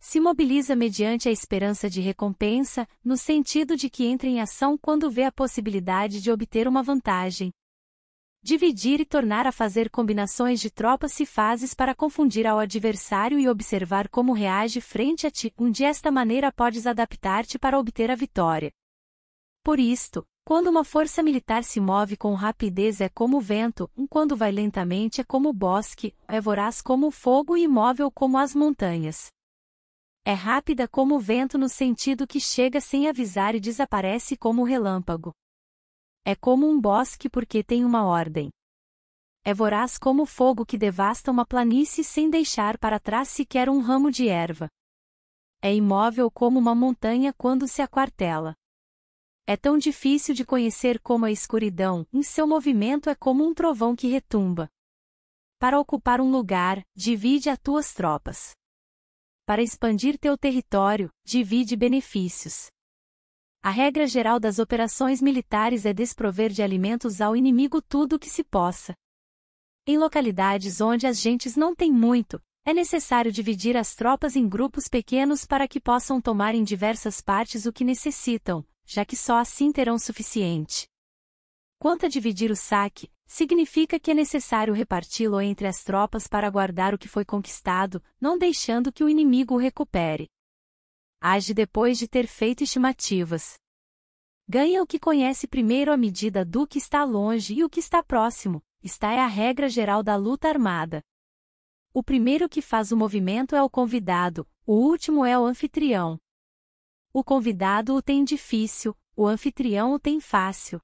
Se 0.00 0.18
mobiliza 0.18 0.74
mediante 0.74 1.28
a 1.28 1.32
esperança 1.32 1.90
de 1.90 2.00
recompensa, 2.00 2.88
no 3.04 3.18
sentido 3.18 3.76
de 3.76 3.90
que 3.90 4.06
entra 4.06 4.26
em 4.26 4.40
ação 4.40 4.78
quando 4.78 5.10
vê 5.10 5.24
a 5.24 5.32
possibilidade 5.32 6.22
de 6.22 6.30
obter 6.30 6.66
uma 6.66 6.82
vantagem. 6.82 7.52
Dividir 8.50 8.98
e 8.98 9.04
tornar 9.04 9.46
a 9.46 9.52
fazer 9.52 9.90
combinações 9.90 10.58
de 10.58 10.70
tropas 10.70 11.20
e 11.20 11.26
fases 11.26 11.74
para 11.74 11.94
confundir 11.94 12.46
ao 12.46 12.58
adversário 12.58 13.38
e 13.38 13.46
observar 13.46 14.08
como 14.08 14.32
reage 14.32 14.80
frente 14.80 15.26
a 15.26 15.30
ti, 15.30 15.52
onde 15.58 15.84
esta 15.84 16.10
maneira 16.10 16.50
podes 16.50 16.86
adaptar-te 16.86 17.58
para 17.58 17.78
obter 17.78 18.10
a 18.10 18.14
vitória. 18.14 18.72
Por 19.62 19.78
isto, 19.78 20.26
quando 20.46 20.68
uma 20.68 20.82
força 20.82 21.22
militar 21.22 21.62
se 21.62 21.78
move 21.78 22.16
com 22.16 22.32
rapidez 22.32 23.02
é 23.02 23.10
como 23.10 23.36
o 23.36 23.40
vento, 23.42 23.86
quando 24.08 24.34
vai 24.34 24.50
lentamente 24.50 25.20
é 25.20 25.24
como 25.24 25.50
o 25.50 25.52
bosque, 25.52 26.16
é 26.26 26.40
voraz 26.40 26.80
como 26.80 27.08
o 27.08 27.10
fogo 27.10 27.54
e 27.54 27.64
imóvel 27.64 28.10
como 28.10 28.38
as 28.38 28.54
montanhas. 28.54 29.26
É 30.24 30.32
rápida 30.32 30.88
como 30.88 31.16
o 31.16 31.20
vento 31.20 31.58
no 31.58 31.68
sentido 31.68 32.26
que 32.26 32.40
chega 32.40 32.80
sem 32.80 33.10
avisar 33.10 33.54
e 33.54 33.60
desaparece 33.60 34.38
como 34.38 34.62
o 34.62 34.64
relâmpago. 34.64 35.34
É 36.30 36.36
como 36.36 36.68
um 36.68 36.78
bosque 36.78 37.26
porque 37.26 37.64
tem 37.64 37.86
uma 37.86 38.04
ordem. 38.04 38.50
É 39.42 39.54
voraz 39.54 39.96
como 39.96 40.24
o 40.24 40.26
fogo 40.26 40.66
que 40.66 40.76
devasta 40.76 41.30
uma 41.30 41.46
planície 41.46 42.04
sem 42.04 42.28
deixar 42.28 42.76
para 42.76 43.00
trás 43.00 43.30
sequer 43.30 43.70
um 43.70 43.80
ramo 43.80 44.10
de 44.10 44.28
erva. 44.28 44.68
É 45.62 45.74
imóvel 45.74 46.30
como 46.30 46.58
uma 46.58 46.74
montanha 46.74 47.32
quando 47.32 47.66
se 47.66 47.80
aquartela. 47.80 48.54
É 49.46 49.56
tão 49.56 49.78
difícil 49.78 50.34
de 50.34 50.44
conhecer 50.44 51.00
como 51.00 51.24
a 51.24 51.30
escuridão, 51.30 52.06
em 52.12 52.22
seu 52.22 52.46
movimento 52.46 53.08
é 53.08 53.14
como 53.14 53.42
um 53.42 53.54
trovão 53.54 53.96
que 53.96 54.08
retumba. 54.08 54.68
Para 55.58 55.80
ocupar 55.80 56.20
um 56.20 56.30
lugar, 56.30 56.84
divide 56.94 57.48
as 57.48 57.58
tuas 57.58 57.94
tropas. 57.94 58.54
Para 59.46 59.62
expandir 59.62 60.18
teu 60.18 60.36
território, 60.36 61.08
divide 61.24 61.74
benefícios. 61.74 62.68
A 63.60 63.70
regra 63.70 64.06
geral 64.06 64.38
das 64.38 64.60
operações 64.60 65.20
militares 65.20 65.84
é 65.84 65.92
desprover 65.92 66.50
de 66.50 66.62
alimentos 66.62 67.20
ao 67.20 67.34
inimigo 67.34 67.82
tudo 67.82 68.14
o 68.14 68.18
que 68.18 68.30
se 68.30 68.44
possa. 68.44 68.94
Em 69.84 69.98
localidades 69.98 70.80
onde 70.80 71.06
as 71.06 71.20
gentes 71.20 71.56
não 71.56 71.74
têm 71.74 71.90
muito, 71.90 72.40
é 72.64 72.72
necessário 72.72 73.32
dividir 73.32 73.76
as 73.76 73.96
tropas 73.96 74.36
em 74.36 74.48
grupos 74.48 74.86
pequenos 74.86 75.44
para 75.44 75.66
que 75.66 75.80
possam 75.80 76.20
tomar 76.20 76.54
em 76.54 76.62
diversas 76.62 77.20
partes 77.20 77.66
o 77.66 77.72
que 77.72 77.84
necessitam, 77.84 78.64
já 78.84 79.04
que 79.04 79.16
só 79.16 79.38
assim 79.38 79.72
terão 79.72 79.98
suficiente. 79.98 80.86
Quanto 81.80 82.06
a 82.06 82.08
dividir 82.08 82.50
o 82.52 82.56
saque, 82.56 83.10
significa 83.26 83.98
que 83.98 84.12
é 84.12 84.14
necessário 84.14 84.72
reparti-lo 84.72 85.40
entre 85.40 85.66
as 85.66 85.82
tropas 85.82 86.28
para 86.28 86.48
guardar 86.48 86.94
o 86.94 86.98
que 86.98 87.08
foi 87.08 87.24
conquistado, 87.24 88.02
não 88.20 88.38
deixando 88.38 88.92
que 88.92 89.02
o 89.02 89.08
inimigo 89.08 89.54
o 89.54 89.58
recupere. 89.58 90.28
Age 91.20 91.52
depois 91.52 91.98
de 91.98 92.06
ter 92.06 92.28
feito 92.28 92.62
estimativas. 92.62 93.58
Ganha 94.48 94.80
o 94.80 94.86
que 94.86 95.00
conhece 95.00 95.48
primeiro 95.48 95.92
à 95.92 95.96
medida 95.96 96.44
do 96.44 96.64
que 96.64 96.78
está 96.78 97.02
longe 97.02 97.54
e 97.54 97.64
o 97.64 97.68
que 97.68 97.80
está 97.80 98.02
próximo, 98.02 98.62
está 98.82 99.12
é 99.12 99.18
a 99.18 99.26
regra 99.26 99.68
geral 99.68 100.02
da 100.02 100.14
luta 100.14 100.48
armada. 100.48 101.02
O 101.92 102.04
primeiro 102.04 102.48
que 102.48 102.62
faz 102.62 102.92
o 102.92 102.96
movimento 102.96 103.56
é 103.56 103.62
o 103.62 103.68
convidado, 103.68 104.48
o 104.64 104.74
último 104.74 105.24
é 105.24 105.36
o 105.36 105.44
anfitrião. 105.44 106.20
O 107.12 107.24
convidado 107.24 107.96
o 107.96 108.00
tem 108.00 108.22
difícil, 108.22 108.96
o 109.16 109.26
anfitrião 109.26 109.92
o 109.92 109.98
tem 109.98 110.20
fácil. 110.20 110.80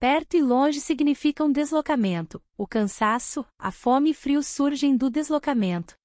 Perto 0.00 0.36
e 0.36 0.42
longe 0.42 0.80
significam 0.80 1.52
deslocamento, 1.52 2.42
o 2.58 2.66
cansaço, 2.66 3.46
a 3.56 3.70
fome 3.70 4.10
e 4.10 4.14
frio 4.14 4.42
surgem 4.42 4.96
do 4.96 5.08
deslocamento. 5.08 5.96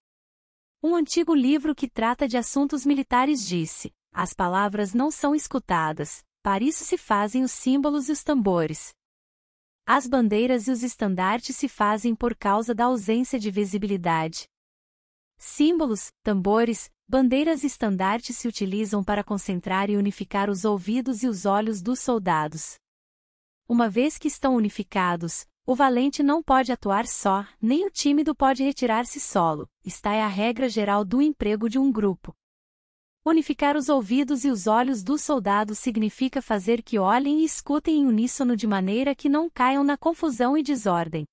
Um 0.84 0.96
antigo 0.96 1.36
livro 1.36 1.76
que 1.76 1.88
trata 1.88 2.28
de 2.28 2.38
assuntos 2.38 2.86
militares 2.86 3.46
disse: 3.46 3.94
as 4.12 4.34
palavras 4.34 4.96
não 4.96 5.12
são 5.12 5.36
escutadas, 5.36 6.24
para 6.42 6.64
isso 6.64 6.84
se 6.84 6.98
fazem 6.98 7.44
os 7.44 7.52
símbolos 7.52 8.10
e 8.10 8.12
os 8.12 8.24
tambores. 8.24 8.90
As 9.86 10.08
bandeiras 10.08 10.68
e 10.68 10.72
os 10.72 10.82
estandartes 10.82 11.56
se 11.56 11.68
fazem 11.68 12.16
por 12.16 12.36
causa 12.36 12.74
da 12.74 12.86
ausência 12.86 13.40
de 13.40 13.52
visibilidade. 13.52 14.48
Símbolos, 15.38 16.12
tambores, 16.24 16.90
bandeiras 17.08 17.64
e 17.64 17.68
estandartes 17.68 18.38
se 18.38 18.48
utilizam 18.48 19.04
para 19.04 19.24
concentrar 19.24 19.90
e 19.90 19.98
unificar 19.98 20.50
os 20.50 20.66
ouvidos 20.66 21.22
e 21.22 21.28
os 21.28 21.46
olhos 21.46 21.82
dos 21.82 22.00
soldados. 22.00 22.80
Uma 23.68 23.88
vez 23.88 24.18
que 24.18 24.28
estão 24.28 24.56
unificados, 24.56 25.46
o 25.72 25.76
valente 25.76 26.22
não 26.22 26.44
pode 26.44 26.70
atuar 26.70 27.08
só, 27.08 27.48
nem 27.62 27.86
o 27.86 27.90
tímido 27.90 28.36
pode 28.36 28.62
retirar-se 28.62 29.22
solo, 29.22 29.70
está 29.86 30.14
é 30.14 30.22
a 30.22 30.28
regra 30.28 30.68
geral 30.68 31.06
do 31.06 31.22
emprego 31.22 31.70
de 31.70 31.80
um 31.80 31.90
grupo. 31.90 32.36
Unificar 33.26 33.78
os 33.78 33.88
ouvidos 33.88 34.44
e 34.44 34.50
os 34.50 34.68
olhos 34.68 35.02
dos 35.02 35.22
soldados 35.22 35.80
significa 35.80 36.42
fazer 36.42 36.84
que 36.84 37.00
olhem 37.00 37.40
e 37.40 37.46
escutem 37.46 38.02
em 38.02 38.06
uníssono 38.06 38.58
de 38.58 38.68
maneira 38.68 39.16
que 39.16 39.30
não 39.30 39.50
caiam 39.50 39.82
na 39.82 39.98
confusão 39.98 40.58
e 40.58 40.62
desordem. 40.62 41.24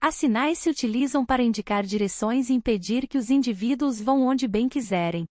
As 0.00 0.16
sinais 0.16 0.58
se 0.58 0.68
utilizam 0.68 1.24
para 1.24 1.40
indicar 1.40 1.84
direções 1.84 2.50
e 2.50 2.54
impedir 2.54 3.06
que 3.06 3.16
os 3.16 3.30
indivíduos 3.30 4.00
vão 4.00 4.22
onde 4.26 4.48
bem 4.48 4.68
quiserem. 4.68 5.26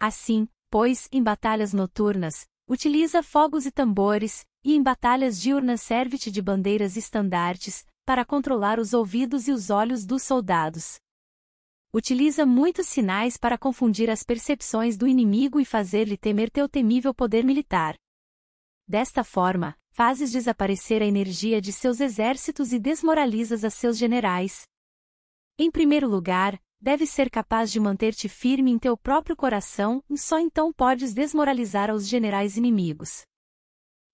Assim, 0.00 0.48
pois, 0.70 1.06
em 1.12 1.22
batalhas 1.22 1.74
noturnas, 1.74 2.46
utiliza 2.68 3.22
fogos 3.22 3.66
e 3.66 3.70
tambores, 3.70 4.44
e 4.64 4.74
em 4.74 4.82
batalhas 4.82 5.40
diurnas 5.40 5.80
serve-te 5.80 6.30
de 6.30 6.42
bandeiras 6.42 6.96
e 6.96 6.98
estandartes, 6.98 7.86
para 8.04 8.24
controlar 8.24 8.78
os 8.78 8.92
ouvidos 8.92 9.48
e 9.48 9.52
os 9.52 9.70
olhos 9.70 10.04
dos 10.04 10.22
soldados. 10.22 10.96
Utiliza 11.92 12.44
muitos 12.44 12.86
sinais 12.88 13.36
para 13.36 13.56
confundir 13.56 14.10
as 14.10 14.22
percepções 14.22 14.96
do 14.96 15.06
inimigo 15.06 15.60
e 15.60 15.64
fazer-lhe 15.64 16.16
temer 16.16 16.50
teu 16.50 16.68
temível 16.68 17.14
poder 17.14 17.44
militar. 17.44 17.96
Desta 18.86 19.24
forma, 19.24 19.76
fazes 19.90 20.30
desaparecer 20.30 21.00
a 21.02 21.06
energia 21.06 21.60
de 21.60 21.72
seus 21.72 22.00
exércitos 22.00 22.72
e 22.72 22.78
desmoralizas 22.78 23.64
a 23.64 23.70
seus 23.70 23.96
generais. 23.96 24.64
Em 25.58 25.70
primeiro 25.70 26.06
lugar, 26.06 26.60
deves 26.80 27.10
ser 27.10 27.30
capaz 27.30 27.72
de 27.72 27.80
manter-te 27.80 28.28
firme 28.28 28.70
em 28.70 28.78
teu 28.78 28.96
próprio 28.96 29.36
coração, 29.36 30.02
e 30.08 30.18
só 30.18 30.38
então 30.38 30.72
podes 30.72 31.12
desmoralizar 31.12 31.90
aos 31.90 32.06
generais 32.06 32.56
inimigos. 32.56 33.22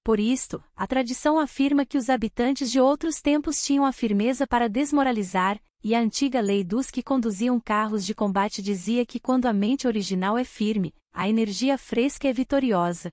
Por 0.05 0.19
isto, 0.19 0.63
a 0.75 0.87
tradição 0.87 1.39
afirma 1.39 1.87
que 1.87 1.97
os 1.97 2.11
habitantes 2.11 2.71
de 2.71 2.81
outros 2.81 3.21
tempos 3.21 3.63
tinham 3.63 3.85
a 3.85 3.93
firmeza 3.93 4.47
para 4.47 4.69
desmoralizar, 4.69 5.61
e 5.85 5.95
a 5.95 6.01
antiga 6.01 6.41
lei 6.41 6.65
dos 6.65 6.91
que 6.91 7.03
conduziam 7.03 7.61
carros 7.61 8.05
de 8.05 8.15
combate 8.15 8.63
dizia 8.63 9.05
que 9.05 9.21
quando 9.21 9.47
a 9.47 9.53
mente 9.53 9.87
original 9.87 10.39
é 10.39 10.45
firme, 10.45 10.95
a 11.13 11.29
energia 11.29 11.77
fresca 11.77 12.29
é 12.29 12.33
vitoriosa. 12.33 13.11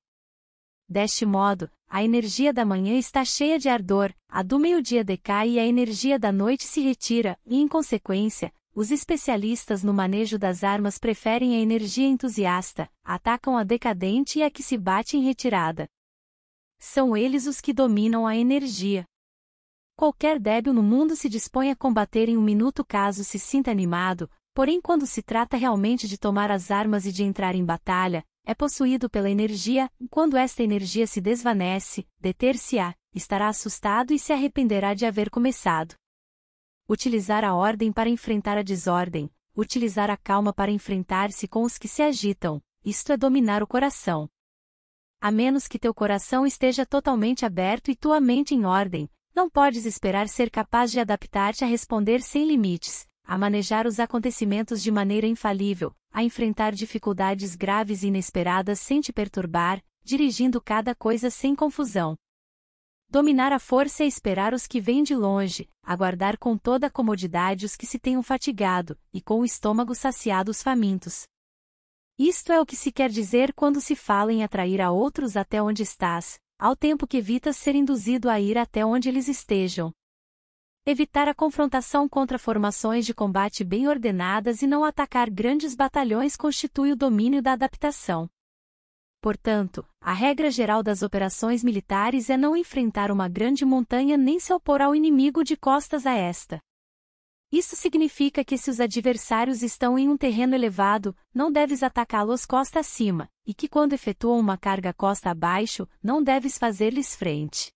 Deste 0.88 1.26
modo, 1.26 1.70
a 1.88 2.04
energia 2.04 2.52
da 2.52 2.66
manhã 2.66 2.98
está 2.98 3.24
cheia 3.26 3.60
de 3.60 3.70
ardor, 3.70 4.14
a 4.28 4.42
do 4.42 4.60
meio-dia 4.60 5.04
decai 5.04 5.52
e 5.52 5.60
a 5.60 5.66
energia 5.66 6.18
da 6.18 6.32
noite 6.32 6.64
se 6.64 6.82
retira, 6.82 7.38
e 7.46 7.58
em 7.58 7.68
consequência, 7.68 8.52
os 8.74 8.92
especialistas 8.92 9.84
no 9.84 9.94
manejo 9.94 10.38
das 10.38 10.64
armas 10.64 10.98
preferem 10.98 11.56
a 11.56 11.60
energia 11.60 12.08
entusiasta, 12.08 12.90
atacam 13.04 13.58
a 13.58 13.64
decadente 13.64 14.40
e 14.40 14.44
a 14.44 14.50
que 14.50 14.64
se 14.64 14.78
bate 14.78 15.18
em 15.18 15.24
retirada. 15.24 15.88
São 16.78 17.16
eles 17.16 17.46
os 17.46 17.60
que 17.60 17.74
dominam 17.74 18.26
a 18.26 18.36
energia. 18.36 19.06
Qualquer 19.96 20.40
débil 20.40 20.74
no 20.74 20.82
mundo 20.82 21.16
se 21.16 21.28
dispõe 21.28 21.72
a 21.72 21.76
combater 21.76 22.30
em 22.30 22.38
um 22.38 22.42
minuto 22.42 22.86
caso 22.86 23.24
se 23.24 23.38
sinta 23.38 23.70
animado, 23.70 24.30
porém, 24.54 24.80
quando 24.80 25.06
se 25.06 25.22
trata 25.22 25.58
realmente 25.58 26.08
de 26.08 26.18
tomar 26.18 26.52
as 26.52 26.72
armas 26.72 27.06
e 27.06 27.12
de 27.12 27.24
entrar 27.24 27.54
em 27.54 27.66
batalha, 27.66 28.24
é 28.46 28.56
possuído 28.56 29.10
pela 29.10 29.30
energia, 29.30 29.92
quando 30.10 30.38
esta 30.38 30.64
energia 30.64 31.06
se 31.06 31.20
desvanece, 31.20 32.08
deter-se-á, 32.20 32.96
estará 33.14 33.50
assustado 33.50 34.14
e 34.14 34.20
se 34.20 34.32
arrependerá 34.32 34.94
de 34.94 35.06
haver 35.06 35.30
começado. 35.30 35.96
Utilizar 36.92 37.46
a 37.46 37.54
ordem 37.54 37.92
para 37.92 38.10
enfrentar 38.10 38.58
a 38.58 38.64
desordem, 38.64 39.30
utilizar 39.56 40.10
a 40.10 40.18
calma 40.18 40.52
para 40.52 40.72
enfrentar-se 40.72 41.48
com 41.48 41.62
os 41.62 41.78
que 41.78 41.88
se 41.88 42.02
agitam, 42.02 42.60
isto 42.84 43.14
é 43.14 43.18
dominar 43.18 43.62
o 43.62 43.68
coração. 43.68 44.28
A 45.22 45.30
menos 45.30 45.68
que 45.68 45.78
teu 45.78 45.94
coração 45.94 46.48
esteja 46.48 46.88
totalmente 46.88 47.46
aberto 47.46 47.92
e 47.92 47.96
tua 47.96 48.20
mente 48.20 48.56
em 48.56 48.66
ordem, 48.66 49.08
não 49.36 49.48
podes 49.48 49.86
esperar 49.86 50.28
ser 50.28 50.50
capaz 50.50 50.90
de 50.90 51.00
adaptar-te 51.00 51.64
a 51.64 51.68
responder 51.68 52.24
sem 52.24 52.48
limites, 52.48 53.08
a 53.24 53.38
manejar 53.38 53.86
os 53.86 54.00
acontecimentos 54.00 54.82
de 54.82 54.90
maneira 54.90 55.28
infalível, 55.28 55.96
a 56.12 56.24
enfrentar 56.24 56.72
dificuldades 56.72 57.54
graves 57.54 58.02
e 58.02 58.08
inesperadas 58.08 58.80
sem 58.80 59.00
te 59.00 59.14
perturbar, 59.14 59.80
dirigindo 60.04 60.60
cada 60.60 60.96
coisa 60.96 61.30
sem 61.30 61.54
confusão. 61.54 62.18
Dominar 63.12 63.52
a 63.52 63.58
força 63.58 64.04
é 64.04 64.06
esperar 64.06 64.54
os 64.54 64.68
que 64.68 64.80
vêm 64.80 65.02
de 65.02 65.16
longe, 65.16 65.68
aguardar 65.82 66.38
com 66.38 66.56
toda 66.56 66.86
a 66.86 66.92
comodidade 66.92 67.66
os 67.66 67.76
que 67.76 67.88
se 67.88 67.98
tenham 67.98 68.22
fatigado, 68.22 68.96
e 69.12 69.20
com 69.20 69.40
o 69.40 69.46
estômago 69.46 69.96
saciado 69.96 70.52
os 70.52 70.62
famintos. 70.62 71.24
Isto 72.20 72.52
é 72.52 72.62
o 72.62 72.66
que 72.68 72.76
se 72.76 72.92
quer 72.92 73.10
dizer 73.10 73.52
quando 73.54 73.82
se 73.82 73.96
fala 73.96 74.32
em 74.32 74.44
atrair 74.44 74.80
a 74.80 74.92
outros 74.92 75.36
até 75.36 75.60
onde 75.60 75.82
estás, 75.82 76.40
ao 76.60 76.76
tempo 76.76 77.08
que 77.08 77.18
evitas 77.18 77.58
ser 77.58 77.74
induzido 77.74 78.30
a 78.30 78.40
ir 78.40 78.60
até 78.60 78.86
onde 78.86 79.10
eles 79.10 79.28
estejam. 79.28 79.92
Evitar 80.86 81.28
a 81.28 81.34
confrontação 81.34 82.08
contra 82.08 82.38
formações 82.38 83.08
de 83.08 83.14
combate 83.16 83.64
bem 83.64 83.88
ordenadas 83.88 84.62
e 84.62 84.68
não 84.68 84.84
atacar 84.84 85.32
grandes 85.32 85.74
batalhões 85.74 86.36
constitui 86.36 86.92
o 86.92 86.96
domínio 86.96 87.42
da 87.42 87.54
adaptação. 87.54 88.30
Portanto, 89.22 89.86
a 90.00 90.14
regra 90.14 90.50
geral 90.50 90.82
das 90.82 91.02
operações 91.02 91.64
militares 91.64 92.30
é 92.30 92.38
não 92.38 92.56
enfrentar 92.56 93.12
uma 93.12 93.28
grande 93.28 93.66
montanha 93.66 94.18
nem 94.18 94.40
se 94.40 94.54
opor 94.54 94.82
ao 94.82 94.96
inimigo 94.96 95.44
de 95.44 95.58
costas 95.58 96.06
a 96.06 96.14
esta. 96.14 96.60
Isso 97.52 97.76
significa 97.76 98.46
que 98.46 98.58
se 98.58 98.70
os 98.70 98.80
adversários 98.80 99.64
estão 99.64 99.98
em 99.98 100.08
um 100.08 100.16
terreno 100.16 100.54
elevado, 100.54 101.16
não 101.34 101.52
deves 101.52 101.82
atacá-los 101.82 102.46
costa 102.46 102.80
acima, 102.80 103.28
e 103.46 103.56
que 103.56 103.68
quando 103.68 103.94
efetuam 103.94 104.40
uma 104.40 104.58
carga 104.58 104.94
costa 104.94 105.32
abaixo, 105.32 105.88
não 106.02 106.24
deves 106.24 106.60
fazer-lhes 106.60 107.16
frente. 107.16 107.72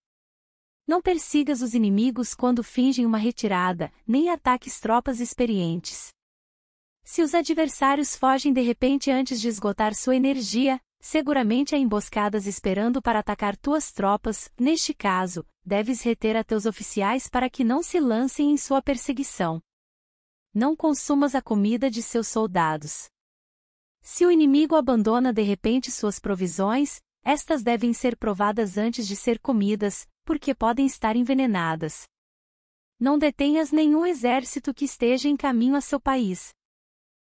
Não 0.87 1.01
persigas 1.01 1.61
os 1.61 1.73
inimigos 1.73 2.35
quando 2.35 2.63
fingem 2.63 3.05
uma 3.05 3.17
retirada, 3.17 3.91
nem 4.05 4.29
ataques 4.29 4.79
tropas 4.79 5.19
experientes. 5.19 6.09
Se 7.03 7.21
os 7.21 7.33
adversários 7.33 8.15
fogem 8.15 8.53
de 8.53 8.61
repente 8.61 9.09
antes 9.09 9.41
de 9.41 9.47
esgotar 9.47 9.95
sua 9.95 10.15
energia, 10.15 10.79
seguramente 11.04 11.76
há 11.76 11.78
emboscadas 11.78 12.47
esperando 12.47 13.01
para 13.01 13.20
atacar 13.20 13.58
tuas 13.58 13.91
tropas, 13.91 14.49
neste 14.58 14.93
caso, 14.93 15.45
deves 15.64 16.01
reter 16.01 16.38
a 16.38 16.45
teus 16.45 16.66
oficiais 16.66 17.28
para 17.28 17.49
que 17.49 17.62
não 17.62 17.84
se 17.84 17.99
lancem 17.99 18.51
em 18.51 18.56
sua 18.56 18.82
perseguição. 18.82 19.62
Não 20.54 20.78
consumas 20.78 21.36
a 21.36 21.41
comida 21.41 21.91
de 21.91 22.01
seus 22.01 22.30
soldados. 22.30 23.10
Se 24.01 24.26
o 24.26 24.32
inimigo 24.32 24.78
abandona 24.78 25.34
de 25.34 25.41
repente 25.41 25.91
suas 25.91 26.20
provisões, 26.20 27.01
estas 27.22 27.62
devem 27.62 27.91
ser 27.93 28.16
provadas 28.16 28.78
antes 28.78 29.06
de 29.06 29.18
ser 29.18 29.39
comidas, 29.39 30.08
porque 30.24 30.56
podem 30.56 30.86
estar 30.86 31.18
envenenadas. 31.18 32.08
Não 32.97 33.20
detenhas 33.20 33.74
nenhum 33.74 34.06
exército 34.06 34.74
que 34.74 34.86
esteja 34.86 35.28
em 35.28 35.36
caminho 35.36 35.76
a 35.76 35.82
seu 35.82 35.99
país. 35.99 36.54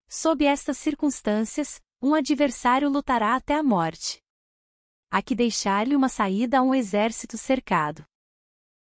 Sob 0.08 0.46
estas 0.46 0.78
circunstâncias, 0.78 1.82
um 2.02 2.14
adversário 2.14 2.90
lutará 2.90 3.36
até 3.36 3.56
a 3.56 3.64
morte. 3.64 4.22
Há 5.10 5.22
que 5.22 5.36
deixar-lhe 5.36 5.96
uma 5.96 6.10
saída 6.10 6.60
a 6.60 6.62
um 6.62 6.74
exército 6.74 7.38
cercado. 7.38 8.06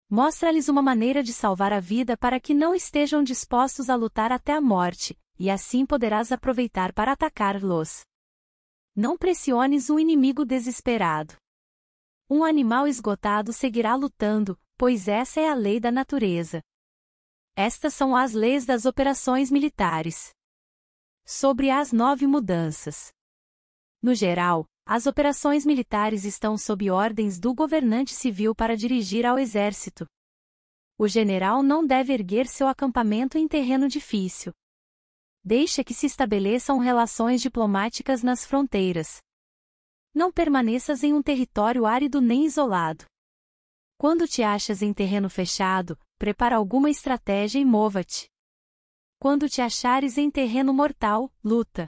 Mostra-lhes 0.10 0.68
uma 0.68 0.82
maneira 0.82 1.22
de 1.22 1.34
salvar 1.34 1.72
a 1.72 1.80
vida 1.80 2.18
para 2.18 2.40
que 2.40 2.54
não 2.54 2.74
estejam 2.74 3.24
dispostos 3.24 3.90
a 3.90 3.96
lutar 3.96 4.32
até 4.32 4.54
a 4.54 4.62
morte, 4.62 5.18
e 5.38 5.50
assim 5.50 5.86
poderás 5.86 6.32
aproveitar 6.32 6.94
para 6.94 7.12
atacar-los. 7.12 8.02
Não 8.96 9.18
pressiones 9.18 9.90
um 9.90 10.00
inimigo 10.00 10.44
desesperado. 10.46 11.36
Um 12.30 12.44
animal 12.44 12.88
esgotado 12.88 13.54
seguirá 13.54 13.96
lutando, 13.96 14.60
pois 14.78 15.08
essa 15.08 15.40
é 15.40 15.50
a 15.50 15.54
lei 15.54 15.80
da 15.80 15.92
natureza. 15.92 16.62
Estas 17.56 17.94
são 17.94 18.16
as 18.16 18.34
leis 18.34 18.66
das 18.66 18.86
operações 18.86 19.52
militares. 19.52 20.30
Sobre 21.32 21.70
as 21.70 21.92
nove 21.92 22.26
mudanças. 22.26 23.14
No 24.02 24.16
geral, 24.16 24.66
as 24.84 25.06
operações 25.06 25.64
militares 25.64 26.26
estão 26.26 26.58
sob 26.58 26.90
ordens 26.90 27.40
do 27.40 27.54
governante 27.54 28.16
civil 28.16 28.56
para 28.56 28.76
dirigir 28.76 29.28
ao 29.28 29.38
exército. 29.38 30.08
O 30.98 31.08
general 31.08 31.62
não 31.62 31.86
deve 31.86 32.14
erguer 32.14 32.48
seu 32.48 32.68
acampamento 32.68 33.38
em 33.38 33.48
terreno 33.48 33.88
difícil. 33.88 34.52
Deixa 35.44 35.84
que 35.84 35.94
se 35.94 36.08
estabeleçam 36.08 36.80
relações 36.80 37.44
diplomáticas 37.44 38.24
nas 38.24 38.44
fronteiras. 38.44 39.20
Não 40.16 40.32
permaneças 40.32 41.04
em 41.04 41.14
um 41.14 41.22
território 41.22 41.86
árido 41.86 42.20
nem 42.20 42.44
isolado. 42.44 43.06
Quando 44.00 44.28
te 44.28 44.42
achas 44.42 44.82
em 44.82 44.92
terreno 44.92 45.30
fechado, 45.30 45.96
prepara 46.18 46.56
alguma 46.56 46.90
estratégia 46.90 47.60
e 47.60 47.66
mova-te. 47.66 48.28
Quando 49.22 49.50
te 49.50 49.62
achares 49.62 50.18
em 50.18 50.32
terreno 50.32 50.74
mortal, 50.74 51.30
luta. 51.44 51.88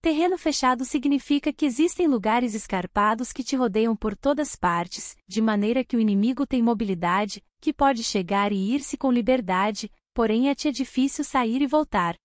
Terreno 0.00 0.38
fechado 0.38 0.86
significa 0.86 1.52
que 1.52 1.66
existem 1.66 2.06
lugares 2.06 2.54
escarpados 2.54 3.30
que 3.30 3.44
te 3.44 3.54
rodeiam 3.54 3.94
por 3.94 4.16
todas 4.16 4.56
partes, 4.56 5.18
de 5.28 5.42
maneira 5.42 5.84
que 5.84 5.98
o 5.98 6.00
inimigo 6.00 6.46
tem 6.46 6.62
mobilidade, 6.62 7.44
que 7.60 7.74
pode 7.74 8.02
chegar 8.02 8.52
e 8.52 8.74
ir-se 8.74 8.96
com 8.96 9.12
liberdade, 9.12 9.92
porém 10.14 10.48
é-te 10.48 10.66
é 10.66 10.72
difícil 10.72 11.24
sair 11.24 11.60
e 11.60 11.66
voltar. 11.66 12.16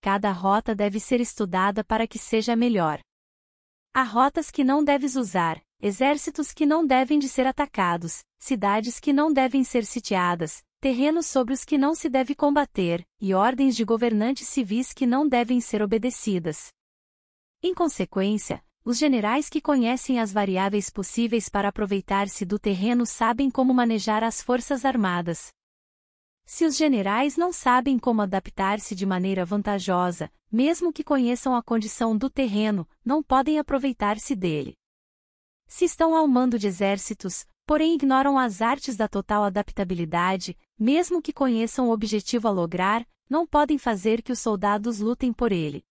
Cada 0.00 0.30
rota 0.30 0.72
deve 0.72 1.00
ser 1.00 1.20
estudada 1.20 1.82
para 1.82 2.06
que 2.06 2.20
seja 2.20 2.54
melhor. 2.54 3.00
Há 3.92 4.04
rotas 4.04 4.48
que 4.48 4.62
não 4.62 4.84
deves 4.84 5.16
usar, 5.16 5.60
exércitos 5.80 6.52
que 6.52 6.64
não 6.64 6.86
devem 6.86 7.18
de 7.18 7.28
ser 7.28 7.48
atacados, 7.48 8.22
cidades 8.38 9.00
que 9.00 9.12
não 9.12 9.32
devem 9.32 9.64
ser 9.64 9.84
sitiadas, 9.84 10.62
terrenos 10.84 11.24
sobre 11.24 11.54
os 11.54 11.64
que 11.64 11.78
não 11.78 11.94
se 11.94 12.10
deve 12.10 12.34
combater, 12.34 13.08
e 13.18 13.32
ordens 13.32 13.74
de 13.74 13.86
governantes 13.86 14.46
civis 14.46 14.92
que 14.92 15.06
não 15.06 15.26
devem 15.26 15.58
ser 15.58 15.80
obedecidas. 15.80 16.70
Em 17.62 17.72
consequência, 17.72 18.62
os 18.84 18.98
generais 18.98 19.48
que 19.48 19.62
conhecem 19.62 20.20
as 20.20 20.30
variáveis 20.30 20.90
possíveis 20.90 21.48
para 21.48 21.70
aproveitar-se 21.70 22.44
do 22.44 22.58
terreno 22.58 23.06
sabem 23.06 23.50
como 23.50 23.72
manejar 23.72 24.22
as 24.22 24.42
forças 24.42 24.84
armadas. 24.84 25.48
Se 26.44 26.66
os 26.66 26.76
generais 26.76 27.34
não 27.38 27.50
sabem 27.50 27.98
como 27.98 28.20
adaptar-se 28.20 28.94
de 28.94 29.06
maneira 29.06 29.42
vantajosa, 29.42 30.30
mesmo 30.52 30.92
que 30.92 31.02
conheçam 31.02 31.56
a 31.56 31.62
condição 31.62 32.14
do 32.14 32.28
terreno, 32.28 32.86
não 33.02 33.22
podem 33.22 33.58
aproveitar-se 33.58 34.36
dele. 34.36 34.74
Se 35.66 35.86
estão 35.86 36.14
ao 36.14 36.28
mando 36.28 36.58
de 36.58 36.66
exércitos, 36.66 37.46
porém 37.66 37.94
ignoram 37.94 38.38
as 38.38 38.60
artes 38.60 38.96
da 38.96 39.08
total 39.08 39.44
adaptabilidade, 39.44 40.56
mesmo 40.78 41.22
que 41.22 41.32
conheçam 41.32 41.88
o 41.88 41.92
objetivo 41.92 42.48
a 42.48 42.50
lograr, 42.50 43.06
não 43.28 43.46
podem 43.46 43.78
fazer 43.78 44.22
que 44.22 44.32
os 44.32 44.38
soldados 44.38 45.00
lutem 45.00 45.32
por 45.32 45.50
ele. 45.52 45.84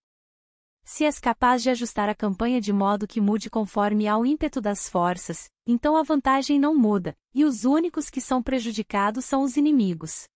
Se 0.83 1.05
és 1.05 1.17
capaz 1.17 1.63
de 1.63 1.69
ajustar 1.69 2.09
a 2.09 2.15
campanha 2.15 2.59
de 2.59 2.73
modo 2.73 3.07
que 3.07 3.21
mude 3.21 3.49
conforme 3.49 4.07
ao 4.07 4.25
ímpeto 4.25 4.59
das 4.59 4.89
forças, 4.89 5.49
então 5.65 5.95
a 5.95 6.03
vantagem 6.03 6.59
não 6.59 6.75
muda, 6.75 7.17
e 7.33 7.45
os 7.45 7.63
únicos 7.63 8.09
que 8.09 8.19
são 8.19 8.43
prejudicados 8.43 9.23
são 9.23 9.43
os 9.43 9.55
inimigos. 9.55 10.27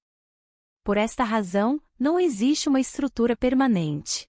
Por 0.84 0.96
esta 0.96 1.26
razão, 1.26 1.82
não 2.00 2.18
existe 2.18 2.70
uma 2.70 2.80
estrutura 2.80 3.36
permanente. 3.36 4.26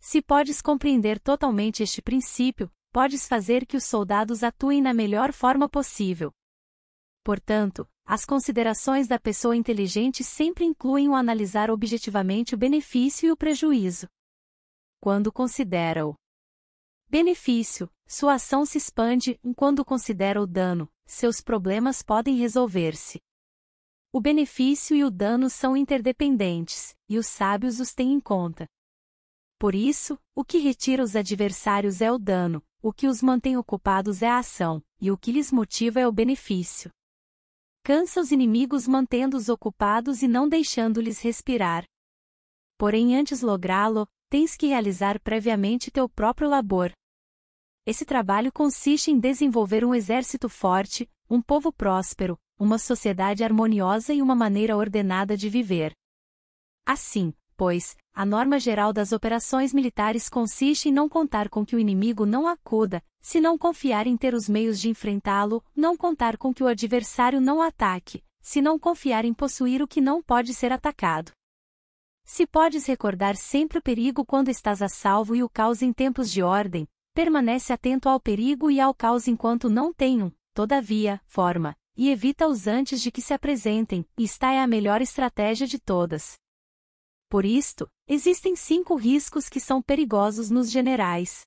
Se 0.00 0.22
podes 0.22 0.62
compreender 0.62 1.20
totalmente 1.20 1.82
este 1.82 2.00
princípio, 2.00 2.70
podes 2.92 3.28
fazer 3.28 3.66
que 3.66 3.76
os 3.76 3.84
soldados 3.84 4.42
atuem 4.42 4.80
na 4.80 4.94
melhor 4.94 5.32
forma 5.32 5.68
possível. 5.68 6.32
Portanto, 7.22 7.88
as 8.04 8.24
considerações 8.24 9.06
da 9.06 9.18
pessoa 9.18 9.54
inteligente 9.54 10.24
sempre 10.24 10.64
incluem 10.64 11.08
o 11.08 11.14
analisar 11.14 11.70
objetivamente 11.70 12.54
o 12.54 12.58
benefício 12.58 13.28
e 13.28 13.30
o 13.30 13.36
prejuízo. 13.36 14.08
Quando 15.00 15.30
considera 15.30 16.06
o 16.06 16.14
benefício, 17.08 17.90
sua 18.06 18.34
ação 18.34 18.64
se 18.64 18.78
expande, 18.78 19.38
quando 19.54 19.84
considera 19.84 20.40
o 20.40 20.46
dano, 20.46 20.90
seus 21.06 21.40
problemas 21.42 22.02
podem 22.02 22.36
resolver-se. 22.36 23.20
O 24.10 24.20
benefício 24.22 24.96
e 24.96 25.04
o 25.04 25.10
dano 25.10 25.50
são 25.50 25.76
interdependentes, 25.76 26.96
e 27.06 27.18
os 27.18 27.26
sábios 27.26 27.78
os 27.78 27.92
têm 27.92 28.14
em 28.14 28.20
conta. 28.20 28.66
Por 29.58 29.74
isso, 29.74 30.16
o 30.36 30.44
que 30.44 30.58
retira 30.58 31.02
os 31.02 31.16
adversários 31.16 32.00
é 32.00 32.12
o 32.12 32.18
dano, 32.18 32.62
o 32.80 32.92
que 32.92 33.08
os 33.08 33.20
mantém 33.20 33.56
ocupados 33.56 34.22
é 34.22 34.28
a 34.28 34.38
ação, 34.38 34.82
e 35.00 35.10
o 35.10 35.18
que 35.18 35.32
lhes 35.32 35.50
motiva 35.50 35.98
é 35.98 36.06
o 36.06 36.12
benefício. 36.12 36.90
Cansa 37.82 38.20
os 38.20 38.30
inimigos 38.30 38.86
mantendo-os 38.86 39.48
ocupados 39.48 40.22
e 40.22 40.28
não 40.28 40.48
deixando-lhes 40.48 41.20
respirar. 41.20 41.84
Porém, 42.76 43.16
antes 43.16 43.42
lográ-lo, 43.42 44.06
tens 44.28 44.56
que 44.56 44.66
realizar 44.66 45.18
previamente 45.20 45.90
teu 45.90 46.08
próprio 46.08 46.48
labor. 46.48 46.92
Esse 47.84 48.04
trabalho 48.04 48.52
consiste 48.52 49.10
em 49.10 49.18
desenvolver 49.18 49.84
um 49.84 49.94
exército 49.94 50.48
forte, 50.48 51.10
um 51.28 51.42
povo 51.42 51.72
próspero, 51.72 52.38
uma 52.58 52.78
sociedade 52.78 53.42
harmoniosa 53.42 54.12
e 54.12 54.20
uma 54.20 54.34
maneira 54.34 54.76
ordenada 54.76 55.36
de 55.36 55.48
viver. 55.48 55.92
Assim, 56.86 57.32
pois, 57.56 57.96
a 58.18 58.26
norma 58.26 58.58
geral 58.58 58.92
das 58.92 59.12
operações 59.12 59.72
militares 59.72 60.28
consiste 60.28 60.88
em 60.88 60.92
não 60.92 61.08
contar 61.08 61.48
com 61.48 61.64
que 61.64 61.76
o 61.76 61.78
inimigo 61.78 62.26
não 62.26 62.48
acuda, 62.48 63.00
se 63.20 63.40
não 63.40 63.56
confiar 63.56 64.08
em 64.08 64.16
ter 64.16 64.34
os 64.34 64.48
meios 64.48 64.80
de 64.80 64.88
enfrentá-lo, 64.88 65.62
não 65.76 65.96
contar 65.96 66.36
com 66.36 66.52
que 66.52 66.64
o 66.64 66.66
adversário 66.66 67.40
não 67.40 67.62
ataque, 67.62 68.24
se 68.40 68.60
não 68.60 68.76
confiar 68.76 69.24
em 69.24 69.32
possuir 69.32 69.80
o 69.80 69.86
que 69.86 70.00
não 70.00 70.20
pode 70.20 70.52
ser 70.52 70.72
atacado. 70.72 71.30
Se 72.24 72.44
podes 72.44 72.86
recordar 72.86 73.36
sempre 73.36 73.78
o 73.78 73.82
perigo 73.82 74.24
quando 74.24 74.48
estás 74.48 74.82
a 74.82 74.88
salvo 74.88 75.36
e 75.36 75.44
o 75.44 75.48
caos 75.48 75.80
em 75.80 75.92
tempos 75.92 76.28
de 76.28 76.42
ordem, 76.42 76.88
permanece 77.14 77.72
atento 77.72 78.08
ao 78.08 78.18
perigo 78.18 78.68
e 78.68 78.80
ao 78.80 78.92
caos 78.92 79.28
enquanto 79.28 79.70
não 79.70 79.94
tenham, 79.94 80.32
todavia, 80.52 81.20
forma, 81.24 81.76
e 81.96 82.10
evita-os 82.10 82.66
antes 82.66 83.00
de 83.00 83.12
que 83.12 83.22
se 83.22 83.32
apresentem, 83.32 84.04
esta 84.18 84.52
é 84.52 84.58
a 84.58 84.66
melhor 84.66 85.00
estratégia 85.00 85.68
de 85.68 85.78
todas. 85.78 86.36
Por 87.28 87.44
isto, 87.44 87.90
existem 88.06 88.56
cinco 88.56 88.94
riscos 88.94 89.50
que 89.50 89.60
são 89.60 89.82
perigosos 89.82 90.48
nos 90.48 90.70
generais. 90.70 91.42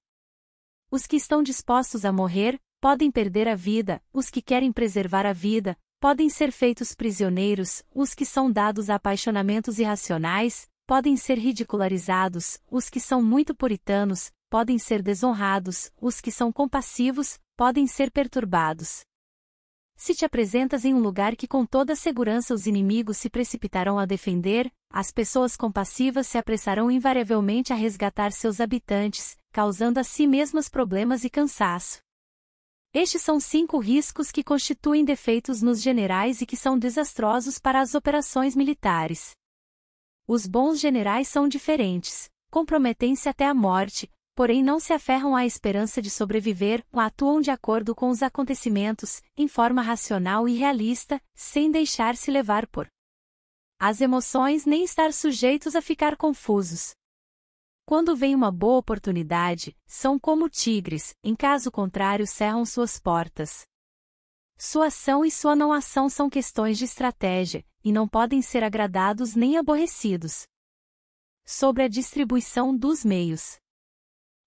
Os 0.91 1.07
que 1.07 1.15
estão 1.15 1.41
dispostos 1.41 2.05
a 2.05 2.11
morrer, 2.11 2.61
podem 2.79 3.09
perder 3.09 3.47
a 3.47 3.55
vida, 3.55 4.03
os 4.13 4.29
que 4.29 4.41
querem 4.41 4.71
preservar 4.71 5.25
a 5.25 5.33
vida, 5.33 5.75
podem 5.99 6.29
ser 6.29 6.51
feitos 6.51 6.93
prisioneiros, 6.93 7.83
os 7.93 8.13
que 8.13 8.25
são 8.25 8.51
dados 8.51 8.89
a 8.89 8.95
apaixonamentos 8.95 9.79
irracionais, 9.79 10.67
podem 10.85 11.17
ser 11.17 11.39
ridicularizados, 11.39 12.59
os 12.69 12.89
que 12.89 12.99
são 12.99 13.23
muito 13.23 13.55
puritanos, 13.55 14.31
podem 14.49 14.77
ser 14.77 15.01
desonrados, 15.01 15.91
os 15.99 16.21
que 16.21 16.31
são 16.31 16.51
compassivos, 16.51 17.39
podem 17.55 17.87
ser 17.87 18.11
perturbados. 18.11 19.01
Se 19.95 20.13
te 20.13 20.25
apresentas 20.25 20.85
em 20.85 20.93
um 20.93 20.99
lugar 20.99 21.35
que 21.35 21.47
com 21.47 21.65
toda 21.65 21.95
segurança 21.95 22.53
os 22.53 22.67
inimigos 22.67 23.17
se 23.17 23.29
precipitarão 23.29 23.97
a 23.97 24.05
defender, 24.05 24.71
as 24.93 25.11
pessoas 25.11 25.55
compassivas 25.55 26.27
se 26.27 26.37
apressarão 26.37 26.91
invariavelmente 26.91 27.71
a 27.71 27.75
resgatar 27.75 28.31
seus 28.31 28.59
habitantes, 28.59 29.37
causando 29.51 29.99
a 29.99 30.03
si 30.03 30.27
mesmas 30.27 30.67
problemas 30.67 31.23
e 31.23 31.29
cansaço. 31.29 31.99
Estes 32.93 33.21
são 33.21 33.39
cinco 33.39 33.79
riscos 33.79 34.31
que 34.31 34.43
constituem 34.43 35.05
defeitos 35.05 35.61
nos 35.61 35.81
generais 35.81 36.41
e 36.41 36.45
que 36.45 36.57
são 36.57 36.77
desastrosos 36.77 37.57
para 37.57 37.79
as 37.79 37.95
operações 37.95 38.53
militares. 38.53 39.31
Os 40.27 40.45
bons 40.45 40.79
generais 40.79 41.29
são 41.29 41.47
diferentes, 41.47 42.29
comprometem-se 42.49 43.29
até 43.29 43.45
a 43.45 43.53
morte, 43.53 44.11
porém 44.35 44.61
não 44.61 44.77
se 44.77 44.91
aferram 44.91 45.35
à 45.35 45.45
esperança 45.45 46.01
de 46.01 46.09
sobreviver, 46.09 46.83
atuam 46.91 47.39
de 47.39 47.49
acordo 47.49 47.95
com 47.95 48.09
os 48.09 48.21
acontecimentos, 48.21 49.21
em 49.37 49.47
forma 49.47 49.81
racional 49.81 50.49
e 50.49 50.55
realista, 50.55 51.21
sem 51.33 51.71
deixar-se 51.71 52.29
levar 52.29 52.67
por 52.67 52.89
as 53.83 53.99
emoções 53.99 54.63
nem 54.63 54.83
estar 54.83 55.11
sujeitos 55.11 55.75
a 55.75 55.81
ficar 55.81 56.15
confusos. 56.15 56.93
Quando 57.83 58.15
vem 58.15 58.35
uma 58.35 58.51
boa 58.51 58.77
oportunidade, 58.77 59.75
são 59.87 60.19
como 60.19 60.47
tigres, 60.47 61.15
em 61.23 61.35
caso 61.35 61.71
contrário 61.71 62.27
cerram 62.27 62.63
suas 62.63 62.99
portas. 62.99 63.65
Sua 64.55 64.85
ação 64.85 65.25
e 65.25 65.31
sua 65.31 65.55
não 65.55 65.73
ação 65.73 66.09
são 66.09 66.29
questões 66.29 66.77
de 66.77 66.85
estratégia, 66.85 67.65
e 67.83 67.91
não 67.91 68.07
podem 68.07 68.39
ser 68.39 68.63
agradados 68.63 69.33
nem 69.33 69.57
aborrecidos. 69.57 70.43
Sobre 71.43 71.81
a 71.81 71.87
distribuição 71.87 72.77
dos 72.77 73.03
meios. 73.03 73.57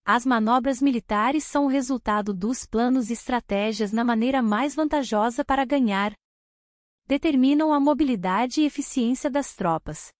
As 0.05 0.25
manobras 0.25 0.81
militares 0.81 1.43
são 1.43 1.65
o 1.65 1.69
resultado 1.69 2.33
dos 2.33 2.65
planos 2.67 3.11
e 3.11 3.15
estratégias 3.15 3.91
na 3.91 4.05
maneira 4.05 4.41
mais 4.41 4.77
vantajosa 4.77 5.45
para 5.45 5.65
ganhar. 5.65 6.15
Determinam 7.07 7.71
a 7.71 7.79
mobilidade 7.79 8.63
e 8.63 8.65
eficiência 8.65 9.31
das 9.31 9.55
tropas. 9.55 10.11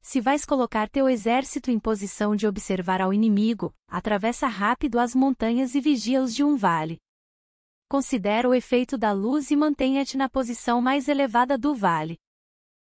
Se 0.00 0.20
vais 0.20 0.44
colocar 0.44 0.88
teu 0.88 1.08
exército 1.08 1.70
em 1.70 1.78
posição 1.78 2.34
de 2.34 2.44
observar 2.44 3.00
ao 3.00 3.14
inimigo, 3.14 3.72
atravessa 3.86 4.48
rápido 4.48 4.98
as 4.98 5.14
montanhas 5.14 5.76
e 5.76 5.80
vigia-os 5.80 6.34
de 6.34 6.42
um 6.42 6.56
vale. 6.56 6.98
Considera 7.88 8.48
o 8.48 8.54
efeito 8.54 8.98
da 8.98 9.12
luz 9.12 9.52
e 9.52 9.56
mantenha-te 9.56 10.16
na 10.16 10.28
posição 10.28 10.82
mais 10.82 11.06
elevada 11.06 11.56
do 11.56 11.72
vale. 11.72 12.18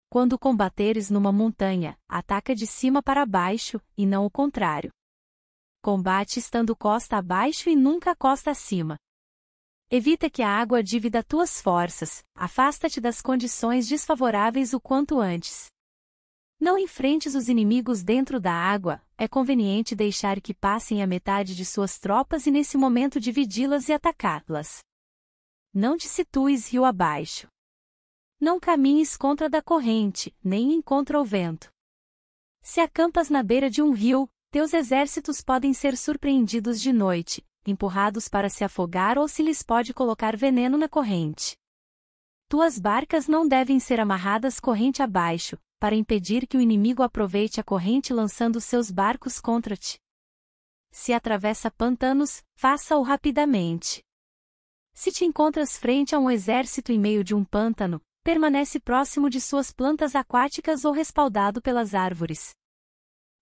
Quando 0.09 0.39
combateres 0.39 1.09
numa 1.09 1.31
montanha, 1.31 1.97
ataca 2.07 2.55
de 2.55 2.65
cima 2.65 3.03
para 3.03 3.25
baixo, 3.25 3.81
e 3.97 4.05
não 4.05 4.25
o 4.25 4.31
contrário. 4.31 4.93
Combate 5.81 6.39
estando 6.39 6.73
costa 6.73 7.17
abaixo 7.17 7.69
e 7.69 7.75
nunca 7.75 8.15
costa 8.15 8.51
acima. 8.51 8.95
Evita 9.95 10.27
que 10.27 10.41
a 10.41 10.49
água 10.49 10.81
divida 10.81 11.21
tuas 11.21 11.61
forças, 11.61 12.25
afasta-te 12.33 12.99
das 12.99 13.21
condições 13.21 13.87
desfavoráveis 13.87 14.73
o 14.73 14.81
quanto 14.81 15.19
antes. 15.19 15.67
Não 16.59 16.79
enfrentes 16.79 17.35
os 17.35 17.47
inimigos 17.47 18.01
dentro 18.01 18.39
da 18.39 18.51
água, 18.51 19.03
é 19.19 19.27
conveniente 19.27 19.95
deixar 19.95 20.41
que 20.41 20.51
passem 20.51 21.03
a 21.03 21.05
metade 21.05 21.55
de 21.55 21.63
suas 21.63 21.99
tropas 21.99 22.47
e 22.47 22.51
nesse 22.51 22.75
momento 22.75 23.19
dividi-las 23.19 23.87
e 23.87 23.93
atacá-las. 23.93 24.79
Não 25.71 25.95
te 25.95 26.07
situes 26.07 26.69
rio 26.69 26.85
abaixo. 26.85 27.47
Não 28.41 28.59
caminhes 28.59 29.15
contra 29.15 29.47
da 29.47 29.61
corrente, 29.61 30.35
nem 30.43 30.73
em 30.73 30.81
contra 30.81 31.21
o 31.21 31.23
vento. 31.23 31.71
Se 32.63 32.79
acampas 32.79 33.29
na 33.29 33.43
beira 33.43 33.69
de 33.69 33.79
um 33.79 33.91
rio, 33.91 34.27
teus 34.49 34.73
exércitos 34.73 35.39
podem 35.39 35.71
ser 35.71 35.95
surpreendidos 35.95 36.81
de 36.81 36.91
noite, 36.91 37.45
empurrados 37.71 38.27
para 38.27 38.49
se 38.49 38.63
afogar 38.63 39.17
ou 39.17 39.27
se 39.27 39.43
lhes 39.43 39.63
pode 39.63 39.93
colocar 39.93 40.35
veneno 40.35 40.77
na 40.77 40.89
corrente. 40.89 41.55
Tuas 42.47 42.77
barcas 42.77 43.27
não 43.27 43.47
devem 43.47 43.79
ser 43.79 43.99
amarradas 43.99 44.59
corrente 44.59 45.01
abaixo, 45.01 45.57
para 45.79 45.95
impedir 45.95 46.47
que 46.47 46.55
o 46.55 46.61
inimigo 46.61 47.03
aproveite 47.03 47.59
a 47.59 47.63
corrente 47.63 48.13
lançando 48.13 48.61
seus 48.61 48.89
barcos 48.89 49.39
contra 49.39 49.75
ti. 49.75 49.99
Se 50.91 51.11
atravessa 51.11 51.71
pantanos, 51.71 52.43
faça-o 52.55 53.01
rapidamente. 53.01 54.03
Se 54.93 55.11
te 55.11 55.25
encontras 55.25 55.77
frente 55.77 56.13
a 56.15 56.19
um 56.19 56.29
exército 56.29 56.91
em 56.91 56.99
meio 56.99 57.23
de 57.23 57.33
um 57.33 57.43
pântano, 57.43 57.99
permanece 58.23 58.79
próximo 58.79 59.29
de 59.29 59.41
suas 59.41 59.71
plantas 59.71 60.15
aquáticas 60.15 60.85
ou 60.85 60.93
respaldado 60.93 61.61
pelas 61.61 61.93
árvores. 61.93 62.55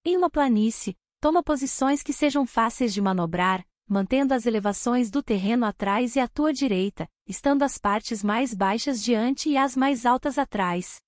Em 0.04 0.18
uma 0.18 0.30
planície, 0.30 0.98
toma 1.20 1.44
posições 1.44 2.02
que 2.02 2.14
sejam 2.14 2.48
fáceis 2.48 2.92
de 2.94 3.02
manobrar, 3.02 3.64
mantendo 3.92 4.34
as 4.34 4.46
elevações 4.46 5.12
do 5.12 5.22
terreno 5.22 5.66
atrás 5.66 6.16
e 6.16 6.20
à 6.22 6.26
tua 6.26 6.54
direita, 6.54 7.10
estando 7.28 7.64
as 7.64 7.78
partes 7.78 8.24
mais 8.24 8.54
baixas 8.54 9.04
diante 9.04 9.50
e 9.50 9.58
as 9.58 9.76
mais 9.76 10.06
altas 10.06 10.38
atrás. 10.38 11.02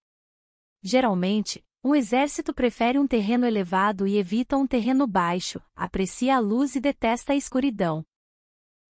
Geralmente, 0.82 1.64
um 1.82 1.96
exército 1.96 2.54
prefere 2.54 3.00
um 3.00 3.08
terreno 3.08 3.46
elevado 3.46 4.06
e 4.06 4.18
evita 4.18 4.58
um 4.58 4.68
terreno 4.68 5.08
baixo, 5.08 5.62
aprecia 5.74 6.36
a 6.36 6.40
luz 6.40 6.76
e 6.76 6.82
detesta 6.82 7.32
a 7.32 7.38
escuridão. 7.38 8.04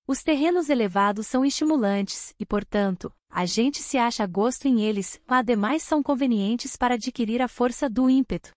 Os 0.08 0.24
terrenos 0.24 0.70
elevados 0.70 1.28
são 1.28 1.46
estimulantes 1.46 2.34
e, 2.40 2.48
portanto, 2.48 3.14
a 3.30 3.46
gente 3.46 3.78
se 3.78 4.00
acha 4.00 4.26
gosto 4.26 4.68
em 4.68 4.82
eles, 4.82 5.22
ademais 5.28 5.84
são 5.84 6.02
convenientes 6.02 6.76
para 6.76 6.96
adquirir 6.96 7.44
a 7.44 7.48
força 7.48 7.88
do 7.88 8.10
ímpeto. 8.10 8.50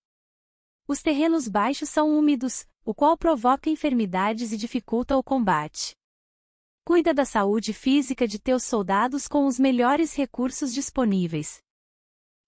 Os 0.89 1.03
terrenos 1.03 1.47
baixos 1.47 1.91
são 1.91 2.09
úmidos, 2.09 2.67
o 2.87 2.95
qual 2.95 3.19
provoca 3.19 3.69
enfermidades 3.69 4.53
e 4.53 4.57
dificulta 4.57 5.17
o 5.17 5.23
combate. 5.23 5.97
Cuida 6.85 7.13
da 7.13 7.25
saúde 7.25 7.73
física 7.73 8.29
de 8.29 8.39
teus 8.39 8.63
soldados 8.63 9.27
com 9.27 9.45
os 9.45 9.59
melhores 9.59 10.15
recursos 10.15 10.73
disponíveis. 10.73 11.59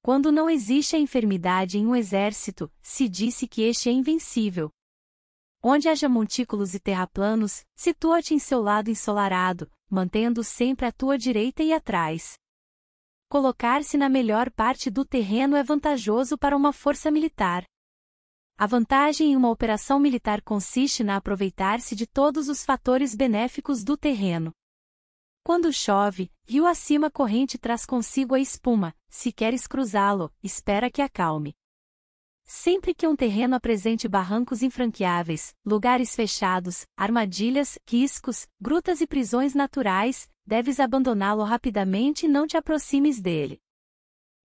Quando 0.01 0.31
não 0.31 0.49
existe 0.49 0.95
a 0.95 0.99
enfermidade 0.99 1.77
em 1.77 1.85
um 1.85 1.97
exército, 1.97 2.73
se 2.81 3.09
disse 3.09 3.49
que 3.49 3.63
este 3.63 3.89
é 3.89 3.93
invencível. 3.93 4.71
Onde 5.61 5.89
haja 5.89 6.09
montículos 6.09 6.73
e 6.73 6.79
terraplanos, 6.79 7.65
situa-te 7.75 8.33
em 8.33 8.39
seu 8.39 8.63
lado 8.63 8.91
ensolarado, 8.91 9.69
mantendo 9.91 10.45
sempre 10.45 10.87
à 10.87 10.93
tua 10.93 11.19
direita 11.19 11.65
e 11.65 11.73
atrás. 11.73 12.39
Colocar-se 13.29 13.99
na 13.99 14.09
melhor 14.09 14.53
parte 14.53 14.89
do 14.89 15.05
terreno 15.05 15.57
é 15.57 15.65
vantajoso 15.65 16.39
para 16.39 16.57
uma 16.57 16.73
força 16.73 17.11
militar. 17.11 17.65
A 18.61 18.67
vantagem 18.67 19.31
em 19.31 19.37
uma 19.37 19.51
operação 19.51 20.01
militar 20.01 20.43
consiste 20.43 21.05
na 21.05 21.15
aproveitar-se 21.15 21.95
de 21.95 22.09
todos 22.09 22.49
os 22.49 22.65
fatores 22.65 23.15
benéficos 23.15 23.85
do 23.85 23.97
terreno. 23.97 24.53
Quando 25.45 25.73
chove, 25.73 26.29
rio 26.45 26.67
acima 26.67 27.09
corrente 27.09 27.57
traz 27.57 27.87
consigo 27.87 28.35
a 28.35 28.41
espuma, 28.41 28.93
se 29.09 29.31
queres 29.31 29.69
cruzá-lo, 29.69 30.35
espera 30.43 30.91
que 30.91 31.01
acalme. 31.01 31.55
Sempre 32.43 32.95
que 32.95 33.07
um 33.07 33.15
terreno 33.15 33.55
apresente 33.55 34.09
barrancos 34.09 34.61
infranqueáveis, 34.61 35.55
lugares 35.65 36.17
fechados, 36.17 36.85
armadilhas, 36.97 37.79
riscos, 37.89 38.49
grutas 38.61 39.01
e 39.01 39.07
prisões 39.07 39.55
naturais, 39.55 40.29
deves 40.45 40.81
abandoná-lo 40.81 41.45
rapidamente 41.45 42.27
e 42.27 42.29
não 42.29 42.45
te 42.45 42.57
aproximes 42.57 43.21
dele. 43.21 43.61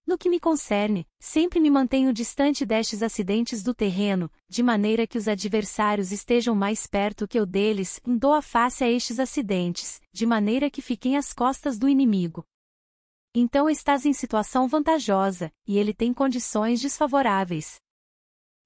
No 0.06 0.18
que 0.18 0.30
me 0.30 0.38
concerne, 0.38 1.08
sempre 1.18 1.62
me 1.62 1.70
mantenho 1.70 2.12
distante 2.12 2.66
destes 2.66 3.02
acidentes 3.02 3.64
do 3.64 3.74
terreno, 3.74 4.30
de 4.50 4.62
maneira 4.62 5.08
que 5.08 5.18
os 5.18 5.30
adversários 5.30 6.12
estejam 6.12 6.54
mais 6.54 6.86
perto 6.86 7.28
que 7.28 7.40
eu 7.40 7.46
deles, 7.46 8.02
dou 8.06 8.34
a 8.34 8.42
face 8.42 8.84
a 8.84 8.92
estes 8.92 9.18
acidentes, 9.18 10.02
de 10.12 10.26
maneira 10.26 10.70
que 10.70 10.82
fiquem 10.82 11.16
às 11.16 11.32
costas 11.32 11.78
do 11.78 11.88
inimigo. 11.88 12.46
Então 13.34 13.70
estás 13.70 14.06
em 14.06 14.14
situação 14.14 14.68
vantajosa, 14.68 15.52
e 15.66 15.78
ele 15.78 15.94
tem 15.94 16.14
condições 16.14 16.82
desfavoráveis. 16.82 17.82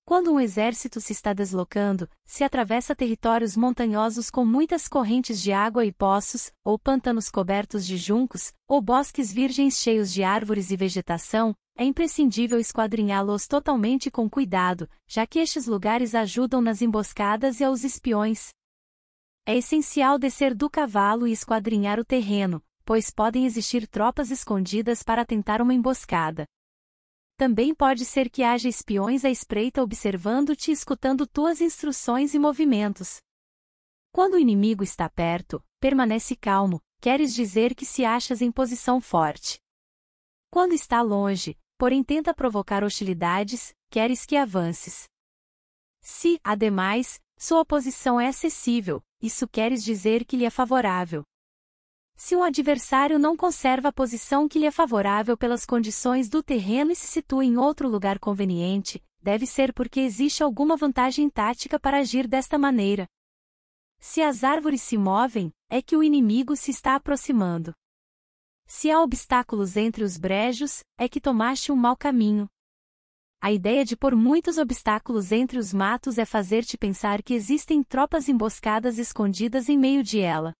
Quando 0.08 0.32
um 0.32 0.40
exército 0.40 1.02
se 1.02 1.12
está 1.12 1.34
deslocando, 1.34 2.10
se 2.24 2.42
atravessa 2.42 2.96
territórios 2.96 3.58
montanhosos 3.58 4.30
com 4.30 4.46
muitas 4.46 4.88
correntes 4.88 5.42
de 5.42 5.52
água 5.52 5.84
e 5.84 5.92
poços, 5.92 6.50
ou 6.64 6.80
pântanos 6.80 7.30
cobertos 7.30 7.86
de 7.86 7.98
juncos, 7.98 8.54
ou 8.70 8.82
bosques 8.82 9.34
virgens 9.34 9.78
cheios 9.78 10.14
de 10.14 10.24
árvores 10.24 10.72
e 10.72 10.78
vegetação, 10.78 11.54
é 11.78 11.84
imprescindível 11.84 12.58
esquadrinhá-los 12.58 13.48
totalmente 13.48 14.10
com 14.10 14.30
cuidado, 14.30 14.90
já 15.10 15.28
que 15.28 15.40
estes 15.40 15.68
lugares 15.68 16.16
ajudam 16.16 16.62
nas 16.62 16.82
emboscadas 16.82 17.60
e 17.60 17.66
aos 17.66 17.84
espiões. 17.84 18.52
É 19.46 19.58
essencial 19.58 20.18
descer 20.18 20.56
do 20.56 20.70
cavalo 20.70 21.28
e 21.28 21.34
esquadrinhar 21.34 22.00
o 22.00 22.06
terreno, 22.06 22.64
pois 22.86 23.12
podem 23.12 23.46
existir 23.46 23.86
tropas 23.86 24.32
escondidas 24.32 25.04
para 25.04 25.26
tentar 25.26 25.62
uma 25.62 25.74
emboscada. 25.74 26.46
Também 27.38 27.74
pode 27.74 28.04
ser 28.04 28.32
que 28.32 28.42
haja 28.42 28.68
espiões 28.68 29.24
à 29.24 29.30
espreita 29.30 29.84
observando-te 29.84 30.72
e 30.72 30.74
escutando 30.74 31.28
tuas 31.28 31.62
instruções 31.62 32.34
e 32.34 32.40
movimentos. 32.40 33.22
Quando 34.12 34.34
o 34.34 34.40
inimigo 34.40 34.84
está 34.84 35.08
perto, 35.08 35.64
permanece 35.80 36.36
calmo, 36.36 36.82
queres 37.00 37.36
dizer 37.36 37.76
que 37.76 37.86
se 37.86 38.04
achas 38.04 38.42
em 38.42 38.52
posição 38.52 39.00
forte. 39.00 39.60
Quando 40.50 40.74
está 40.74 41.00
longe, 41.04 41.56
porém 41.78 42.04
tenta 42.04 42.34
provocar 42.34 42.84
hostilidades, 42.84 43.72
queres 43.92 44.26
que 44.26 44.36
avances. 44.36 45.04
Se, 46.02 46.40
ademais, 46.44 47.20
sua 47.38 47.64
posição 47.64 48.20
é 48.20 48.30
acessível, 48.30 49.04
isso 49.22 49.48
queres 49.48 49.84
dizer 49.84 50.26
que 50.26 50.36
lhe 50.36 50.46
é 50.46 50.50
favorável. 50.50 51.24
Se 52.20 52.36
um 52.36 52.42
adversário 52.42 53.20
não 53.20 53.38
conserva 53.38 53.90
a 53.90 53.94
posição 53.94 54.50
que 54.50 54.58
lhe 54.58 54.66
é 54.66 54.72
favorável 54.72 55.38
pelas 55.38 55.68
condições 55.68 56.28
do 56.28 56.42
terreno 56.42 56.92
e 56.92 56.96
se 56.96 57.06
situa 57.06 57.46
em 57.46 57.58
outro 57.58 57.88
lugar 57.88 58.18
conveniente, 58.18 59.04
deve 59.22 59.46
ser 59.46 59.72
porque 59.72 60.00
existe 60.00 60.42
alguma 60.42 60.76
vantagem 60.76 61.30
tática 61.30 61.80
para 61.80 62.00
agir 62.00 62.28
desta 62.28 62.58
maneira. 62.58 63.08
Se 64.00 64.24
as 64.24 64.44
árvores 64.44 64.82
se 64.82 64.98
movem, 64.98 65.54
é 65.70 65.80
que 65.80 65.96
o 65.96 66.04
inimigo 66.04 66.56
se 66.56 66.72
está 66.72 66.96
aproximando. 66.96 67.72
Se 68.66 68.90
há 68.90 69.00
obstáculos 69.00 69.78
entre 69.78 70.04
os 70.04 70.18
brejos, 70.18 70.84
é 70.98 71.08
que 71.08 71.22
tomaste 71.22 71.72
um 71.72 71.76
mau 71.76 71.96
caminho. 71.96 72.50
A 73.40 73.52
ideia 73.52 73.86
de 73.86 73.96
pôr 73.96 74.16
muitos 74.16 74.58
obstáculos 74.58 75.32
entre 75.32 75.60
os 75.60 75.72
matos 75.72 76.18
é 76.18 76.26
fazer-te 76.26 76.80
pensar 76.80 77.22
que 77.22 77.36
existem 77.36 77.84
tropas 77.84 78.28
emboscadas 78.28 78.98
escondidas 78.98 79.70
em 79.70 79.78
meio 79.78 80.02
de 80.02 80.20
ela. 80.20 80.54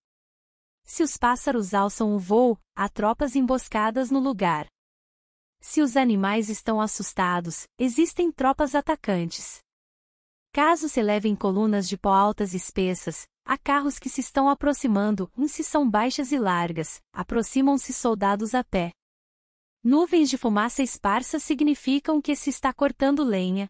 Se 0.90 1.04
os 1.04 1.18
pássaros 1.18 1.74
alçam 1.74 2.16
o 2.16 2.18
voo, 2.18 2.58
há 2.74 2.88
tropas 2.88 3.36
emboscadas 3.36 4.10
no 4.10 4.20
lugar. 4.20 4.66
Se 5.60 5.82
os 5.82 5.98
animais 5.98 6.50
estão 6.50 6.80
assustados, 6.80 7.68
existem 7.78 8.32
tropas 8.32 8.74
atacantes. 8.74 9.60
Caso 10.54 10.88
se 10.88 11.04
levem 11.04 11.36
colunas 11.36 11.90
de 11.90 11.98
pó 11.98 12.14
altas 12.14 12.54
e 12.54 12.58
espessas, 12.58 13.28
há 13.44 13.58
carros 13.58 14.00
que 14.00 14.08
se 14.08 14.22
estão 14.22 14.48
aproximando, 14.48 15.30
uns 15.38 15.52
se 15.52 15.64
são 15.64 15.88
baixas 15.88 16.32
e 16.32 16.40
largas, 16.40 17.02
aproximam-se 17.12 17.92
soldados 17.92 18.56
a 18.56 18.64
pé. 18.64 18.94
Nuvens 19.84 20.30
de 20.30 20.38
fumaça 20.38 20.82
esparsa 20.82 21.38
significam 21.38 22.22
que 22.22 22.34
se 22.34 22.50
está 22.50 22.74
cortando 22.74 23.26
lenha. 23.26 23.70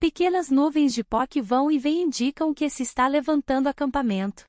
Pequenas 0.00 0.50
nuvens 0.50 0.92
de 0.92 1.04
pó 1.04 1.24
que 1.24 1.40
vão 1.40 1.70
e 1.70 1.78
vêm 1.78 2.02
indicam 2.02 2.52
que 2.52 2.68
se 2.68 2.82
está 2.82 3.06
levantando 3.06 3.68
acampamento. 3.68 4.44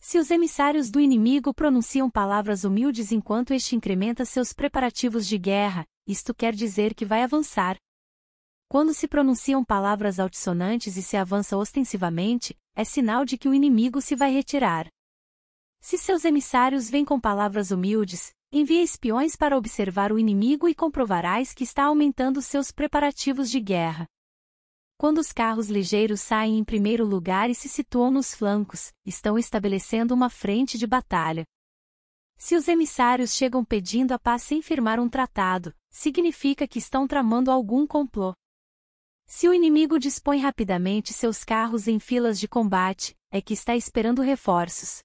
Se 0.00 0.18
os 0.18 0.30
emissários 0.30 0.90
do 0.90 1.00
inimigo 1.00 1.52
pronunciam 1.52 2.08
palavras 2.08 2.64
humildes 2.64 3.12
enquanto 3.12 3.52
este 3.52 3.74
incrementa 3.74 4.24
seus 4.24 4.52
preparativos 4.52 5.26
de 5.26 5.36
guerra, 5.36 5.84
isto 6.06 6.32
quer 6.32 6.54
dizer 6.54 6.94
que 6.94 7.04
vai 7.04 7.22
avançar. 7.22 7.76
Quando 8.68 8.94
se 8.94 9.08
pronunciam 9.08 9.64
palavras 9.64 10.20
altissonantes 10.20 10.96
e 10.96 11.02
se 11.02 11.16
avança 11.16 11.56
ostensivamente, 11.56 12.56
é 12.76 12.84
sinal 12.84 13.24
de 13.24 13.36
que 13.36 13.48
o 13.48 13.54
inimigo 13.54 14.00
se 14.00 14.14
vai 14.14 14.30
retirar. 14.30 14.88
Se 15.80 15.96
seus 15.96 16.24
emissários 16.24 16.88
vêm 16.88 17.04
com 17.04 17.20
palavras 17.20 17.70
humildes, 17.70 18.32
envie 18.52 18.82
espiões 18.82 19.36
para 19.36 19.56
observar 19.56 20.12
o 20.12 20.18
inimigo 20.18 20.68
e 20.68 20.74
comprovarás 20.74 21.52
que 21.52 21.64
está 21.64 21.84
aumentando 21.84 22.40
seus 22.40 22.70
preparativos 22.70 23.50
de 23.50 23.60
guerra. 23.60 24.06
Quando 25.00 25.18
os 25.18 25.32
carros 25.32 25.68
ligeiros 25.68 26.20
saem 26.20 26.58
em 26.58 26.64
primeiro 26.64 27.06
lugar 27.06 27.48
e 27.48 27.54
se 27.54 27.68
situam 27.68 28.10
nos 28.10 28.34
flancos, 28.34 28.92
estão 29.06 29.38
estabelecendo 29.38 30.12
uma 30.12 30.28
frente 30.28 30.76
de 30.76 30.88
batalha. 30.88 31.44
Se 32.36 32.56
os 32.56 32.66
emissários 32.66 33.32
chegam 33.32 33.64
pedindo 33.64 34.10
a 34.10 34.18
paz 34.18 34.42
sem 34.42 34.60
firmar 34.60 34.98
um 34.98 35.08
tratado, 35.08 35.72
significa 35.88 36.66
que 36.66 36.80
estão 36.80 37.06
tramando 37.06 37.48
algum 37.48 37.86
complô. 37.86 38.34
Se 39.24 39.48
o 39.48 39.54
inimigo 39.54 40.00
dispõe 40.00 40.40
rapidamente 40.40 41.12
seus 41.12 41.44
carros 41.44 41.86
em 41.86 42.00
filas 42.00 42.40
de 42.40 42.48
combate, 42.48 43.14
é 43.30 43.40
que 43.40 43.54
está 43.54 43.76
esperando 43.76 44.20
reforços. 44.20 44.98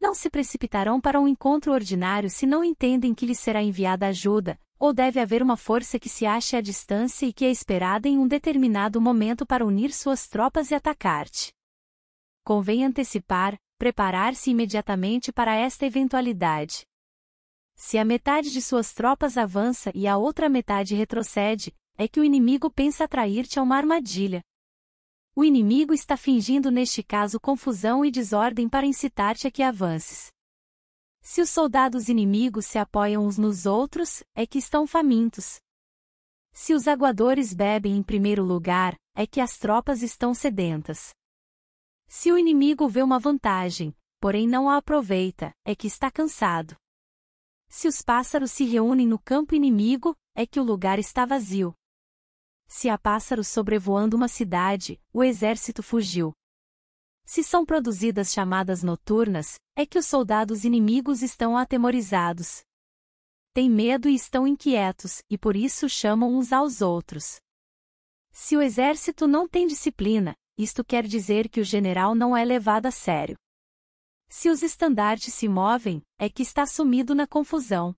Não 0.00 0.14
se 0.14 0.30
precipitarão 0.30 0.98
para 0.98 1.20
um 1.20 1.28
encontro 1.28 1.72
ordinário 1.72 2.30
se 2.30 2.46
não 2.46 2.64
entendem 2.64 3.14
que 3.14 3.26
lhes 3.26 3.38
será 3.38 3.62
enviada 3.62 4.06
ajuda, 4.06 4.58
ou 4.78 4.92
deve 4.92 5.20
haver 5.20 5.42
uma 5.42 5.56
força 5.56 5.98
que 5.98 6.08
se 6.08 6.26
ache 6.26 6.56
à 6.56 6.60
distância 6.60 7.26
e 7.26 7.32
que 7.32 7.44
é 7.44 7.50
esperada 7.50 8.08
em 8.08 8.18
um 8.18 8.26
determinado 8.26 9.00
momento 9.00 9.46
para 9.46 9.64
unir 9.64 9.92
suas 9.92 10.28
tropas 10.28 10.70
e 10.70 10.74
atacar-te. 10.74 11.52
Convém 12.44 12.84
antecipar, 12.84 13.56
preparar-se 13.78 14.50
imediatamente 14.50 15.32
para 15.32 15.54
esta 15.54 15.86
eventualidade. 15.86 16.84
Se 17.74 17.98
a 17.98 18.04
metade 18.04 18.50
de 18.50 18.62
suas 18.62 18.92
tropas 18.92 19.36
avança 19.36 19.90
e 19.94 20.06
a 20.06 20.16
outra 20.16 20.48
metade 20.48 20.94
retrocede, 20.94 21.74
é 21.96 22.06
que 22.06 22.20
o 22.20 22.24
inimigo 22.24 22.70
pensa 22.70 23.04
atrair-te 23.04 23.58
a 23.58 23.62
uma 23.62 23.76
armadilha. 23.76 24.42
O 25.36 25.44
inimigo 25.44 25.92
está 25.92 26.16
fingindo 26.16 26.70
neste 26.70 27.02
caso 27.02 27.40
confusão 27.40 28.04
e 28.04 28.10
desordem 28.10 28.68
para 28.68 28.86
incitar-te 28.86 29.46
a 29.46 29.50
que 29.50 29.62
avances. 29.62 30.33
Se 31.26 31.40
os 31.40 31.48
soldados 31.48 32.10
inimigos 32.10 32.66
se 32.66 32.78
apoiam 32.78 33.26
uns 33.26 33.38
nos 33.38 33.64
outros, 33.64 34.22
é 34.34 34.46
que 34.46 34.58
estão 34.58 34.86
famintos. 34.86 35.58
Se 36.52 36.74
os 36.74 36.86
aguadores 36.86 37.54
bebem 37.54 37.96
em 37.96 38.02
primeiro 38.02 38.44
lugar, 38.44 38.94
é 39.16 39.26
que 39.26 39.40
as 39.40 39.56
tropas 39.56 40.02
estão 40.02 40.34
sedentas. 40.34 41.14
Se 42.06 42.30
o 42.30 42.36
inimigo 42.36 42.86
vê 42.88 43.02
uma 43.02 43.18
vantagem, 43.18 43.96
porém 44.20 44.46
não 44.46 44.68
a 44.68 44.76
aproveita, 44.76 45.50
é 45.64 45.74
que 45.74 45.86
está 45.86 46.10
cansado. 46.10 46.76
Se 47.68 47.88
os 47.88 48.02
pássaros 48.02 48.52
se 48.52 48.64
reúnem 48.64 49.06
no 49.06 49.18
campo 49.18 49.54
inimigo, 49.54 50.14
é 50.34 50.46
que 50.46 50.60
o 50.60 50.62
lugar 50.62 50.98
está 50.98 51.24
vazio. 51.24 51.74
Se 52.68 52.90
há 52.90 52.98
pássaros 52.98 53.48
sobrevoando 53.48 54.14
uma 54.14 54.28
cidade, 54.28 55.00
o 55.10 55.24
exército 55.24 55.82
fugiu. 55.82 56.34
Se 57.24 57.42
são 57.42 57.64
produzidas 57.64 58.32
chamadas 58.32 58.82
noturnas, 58.82 59.58
é 59.74 59.86
que 59.86 59.98
os 59.98 60.06
soldados 60.06 60.64
inimigos 60.64 61.22
estão 61.22 61.56
atemorizados. 61.56 62.62
Têm 63.54 63.70
medo 63.70 64.08
e 64.08 64.14
estão 64.14 64.46
inquietos, 64.46 65.22
e 65.30 65.38
por 65.38 65.56
isso 65.56 65.88
chamam 65.88 66.36
uns 66.36 66.52
aos 66.52 66.82
outros. 66.82 67.40
Se 68.30 68.56
o 68.56 68.60
exército 68.62 69.26
não 69.26 69.48
tem 69.48 69.66
disciplina, 69.66 70.34
isto 70.58 70.84
quer 70.84 71.06
dizer 71.06 71.48
que 71.48 71.60
o 71.60 71.64
general 71.64 72.14
não 72.14 72.36
é 72.36 72.44
levado 72.44 72.86
a 72.86 72.90
sério. 72.90 73.36
Se 74.28 74.50
os 74.50 74.62
estandartes 74.62 75.32
se 75.32 75.48
movem, 75.48 76.02
é 76.18 76.28
que 76.28 76.42
está 76.42 76.66
sumido 76.66 77.14
na 77.14 77.26
confusão. 77.26 77.94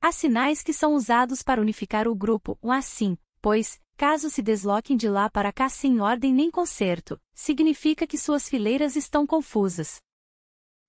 Há 0.00 0.12
sinais 0.12 0.62
que 0.62 0.72
são 0.72 0.94
usados 0.94 1.42
para 1.42 1.60
unificar 1.60 2.06
o 2.06 2.14
grupo, 2.14 2.58
um 2.62 2.70
assim, 2.70 3.16
pois, 3.40 3.80
Caso 3.98 4.30
se 4.30 4.40
desloquem 4.40 4.96
de 4.96 5.08
lá 5.08 5.28
para 5.28 5.52
cá 5.52 5.68
sem 5.68 6.00
ordem 6.00 6.32
nem 6.32 6.52
conserto, 6.52 7.20
significa 7.34 8.06
que 8.06 8.16
suas 8.16 8.48
fileiras 8.48 8.94
estão 8.94 9.26
confusas. 9.26 10.00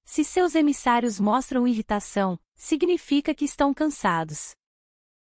Se 0.05 0.23
seus 0.23 0.53
emissários 0.53 1.19
mostram 1.19 1.67
irritação, 1.67 2.39
significa 2.53 3.33
que 3.33 3.45
estão 3.45 3.73
cansados. 3.73 4.51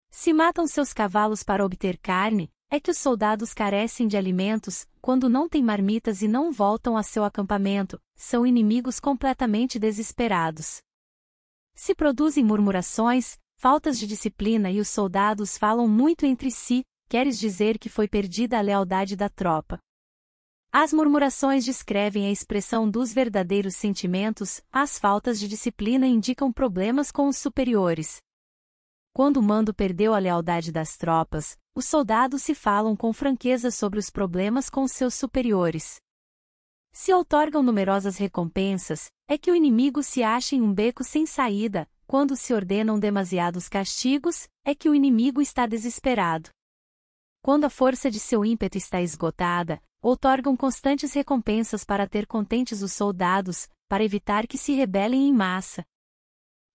Se 0.09 0.34
matam 0.34 0.67
seus 0.67 0.91
cavalos 0.91 1.43
para 1.43 1.63
obter 1.63 1.97
carne, 1.97 2.51
é 2.69 2.78
que 2.78 2.91
os 2.91 2.97
soldados 2.97 3.53
carecem 3.53 4.05
de 4.05 4.17
alimentos, 4.17 4.86
quando 4.99 5.30
não 5.30 5.47
têm 5.47 5.63
marmitas 5.63 6.22
e 6.22 6.28
não 6.28 6.51
voltam 6.51 6.97
a 6.97 7.03
seu 7.03 7.24
acampamento, 7.24 8.01
são 8.17 8.45
inimigos 8.45 8.99
completamente 8.99 9.80
desesperados. 9.80 10.82
Se 11.74 11.95
produzem 11.95 12.43
murmurações, 12.43 13.39
faltas 13.55 13.97
de 13.97 14.05
disciplina 14.05 14.69
e 14.69 14.82
os 14.82 14.89
soldados 14.89 15.57
falam 15.57 15.88
muito 15.88 16.26
entre 16.26 16.51
si, 16.51 16.84
queres 17.12 17.38
dizer 17.38 17.78
que 17.78 17.89
foi 17.89 18.07
perdida 18.07 18.57
a 18.57 18.62
lealdade 18.62 19.18
da 19.18 19.28
tropa. 19.28 19.78
As 20.72 20.93
murmurações 20.93 21.66
descrevem 21.66 22.26
a 22.26 22.32
expressão 22.32 22.89
dos 22.89 23.12
verdadeiros 23.12 23.76
sentimentos, 23.76 24.62
as 24.72 24.97
faltas 24.97 25.38
de 25.38 25.45
disciplina 25.45 26.07
indicam 26.07 26.53
problemas 26.53 27.12
com 27.12 27.28
os 27.28 27.36
superiores. 27.36 28.22
Quando 29.12 29.41
o 29.41 29.43
mando 29.43 29.74
perdeu 29.74 30.14
a 30.14 30.20
lealdade 30.20 30.72
das 30.72 30.95
tropas, 30.95 31.57
os 31.76 31.84
soldados 31.84 32.43
se 32.43 32.55
falam 32.55 32.95
com 32.95 33.12
franqueza 33.12 33.72
sobre 33.72 33.99
os 33.99 34.09
problemas 34.09 34.70
com 34.70 34.88
seus 34.88 35.14
superiores. 35.14 35.97
Se 36.93 37.12
outorgam 37.12 37.62
numerosas 37.62 38.16
recompensas, 38.16 39.12
é 39.28 39.38
que 39.38 39.51
o 39.51 39.55
inimigo 39.55 40.01
se 40.01 40.24
acha 40.24 40.55
em 40.55 40.62
um 40.62 40.74
beco 40.74 41.03
sem 41.03 41.26
saída, 41.26 41.89
quando 42.07 42.38
se 42.38 42.53
ordenam 42.53 42.97
demasiados 42.97 43.68
castigos, 43.68 44.47
é 44.64 44.74
que 44.74 44.88
o 44.88 44.95
inimigo 44.95 45.41
está 45.41 45.68
desesperado. 45.68 46.49
Quando 47.44 47.66
a 47.66 47.72
força 47.72 48.12
de 48.12 48.20
seu 48.20 48.46
ímpeto 48.46 48.78
está 48.78 49.02
esgotada, 49.02 49.82
outorgam 50.00 50.56
constantes 50.56 51.12
recompensas 51.14 51.84
para 51.84 52.08
ter 52.08 52.28
contentes 52.28 52.84
os 52.84 52.94
soldados, 52.94 53.68
para 53.89 54.04
evitar 54.04 54.46
que 54.46 54.60
se 54.60 54.74
rebelem 54.74 55.28
em 55.28 55.34
massa. 55.34 55.84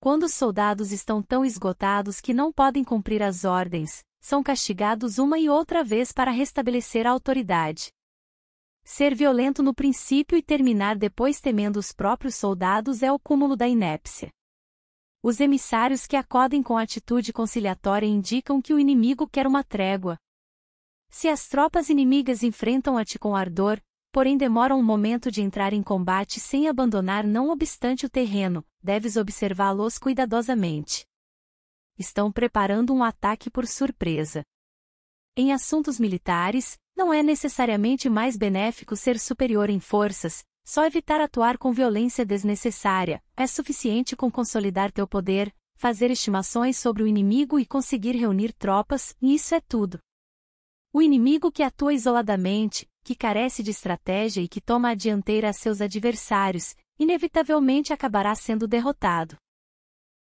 Quando 0.01 0.25
os 0.25 0.35
soldados 0.35 0.91
estão 0.91 1.23
tão 1.23 1.45
esgotados 1.45 2.21
que 2.21 2.35
não 2.35 2.53
podem 2.53 2.83
cumprir 2.83 3.23
as 3.23 3.45
ordens, 3.45 4.05
são 4.21 4.43
castigados 4.43 5.19
uma 5.19 5.39
e 5.39 5.49
outra 5.49 5.85
vez 5.85 6.11
para 6.11 6.33
restabelecer 6.33 7.07
a 7.07 7.11
autoridade. 7.11 7.93
Ser 8.85 9.15
violento 9.15 9.63
no 9.63 9.73
princípio 9.73 10.37
e 10.37 10.43
terminar 10.43 10.97
depois 10.97 11.41
temendo 11.41 11.77
os 11.77 11.93
próprios 11.93 12.35
soldados 12.35 13.05
é 13.05 13.13
o 13.13 13.21
cúmulo 13.21 13.55
da 13.55 13.69
inépcia. 13.69 14.31
Os 15.23 15.39
emissários 15.39 16.07
que 16.07 16.17
acodem 16.17 16.61
com 16.61 16.77
atitude 16.77 17.33
conciliatória 17.33 18.07
indicam 18.07 18.61
que 18.61 18.75
o 18.75 18.81
inimigo 18.81 19.29
quer 19.29 19.47
uma 19.47 19.63
trégua. 19.63 20.19
Se 21.09 21.29
as 21.29 21.49
tropas 21.49 21.89
inimigas 21.89 22.43
enfrentam-a 22.43 23.05
te 23.05 23.19
com 23.19 23.35
ardor, 23.35 23.81
porém 24.13 24.37
demoram 24.37 24.79
um 24.79 24.83
momento 24.83 25.31
de 25.31 25.43
entrar 25.43 25.73
em 25.73 25.83
combate 25.83 26.41
sem 26.41 26.69
abandonar 26.69 27.25
não 27.25 27.51
obstante 27.51 28.07
o 28.07 28.09
terreno, 28.11 28.65
deves 28.83 29.17
observá-los 29.17 29.99
cuidadosamente. 29.99 31.07
Estão 31.99 32.33
preparando 32.33 32.95
um 32.95 33.03
ataque 33.03 33.51
por 33.51 33.67
surpresa. 33.67 34.43
Em 35.37 35.53
assuntos 35.53 36.01
militares, 36.01 36.79
não 36.97 37.13
é 37.13 37.23
necessariamente 37.23 38.09
mais 38.09 38.37
benéfico 38.39 38.97
ser 38.97 39.19
superior 39.19 39.69
em 39.69 39.79
forças, 39.79 40.43
só 40.65 40.85
evitar 40.87 41.21
atuar 41.21 41.59
com 41.59 41.73
violência 41.73 42.25
desnecessária, 42.25 43.23
é 43.37 43.47
suficiente 43.47 44.17
com 44.17 44.31
consolidar 44.31 44.91
teu 44.91 45.07
poder, 45.07 45.55
fazer 45.77 46.11
estimações 46.11 46.79
sobre 46.79 47.03
o 47.03 47.07
inimigo 47.07 47.61
e 47.61 47.67
conseguir 47.67 48.17
reunir 48.17 48.53
tropas, 48.55 49.15
e 49.21 49.35
isso 49.35 49.55
é 49.55 49.61
tudo. 49.61 50.01
O 50.97 51.03
inimigo 51.03 51.53
que 51.53 51.63
atua 51.63 51.93
isoladamente, 51.93 52.89
que 53.05 53.15
carece 53.15 53.63
de 53.63 53.71
estratégia 53.71 54.41
e 54.41 54.49
que 54.49 54.63
toma 54.63 54.89
a 54.89 54.95
dianteira 54.95 55.51
a 55.51 55.53
seus 55.53 55.83
adversários, 55.83 56.75
inevitavelmente 56.99 57.93
acabará 57.93 58.35
sendo 58.35 58.67
derrotado. 58.67 59.37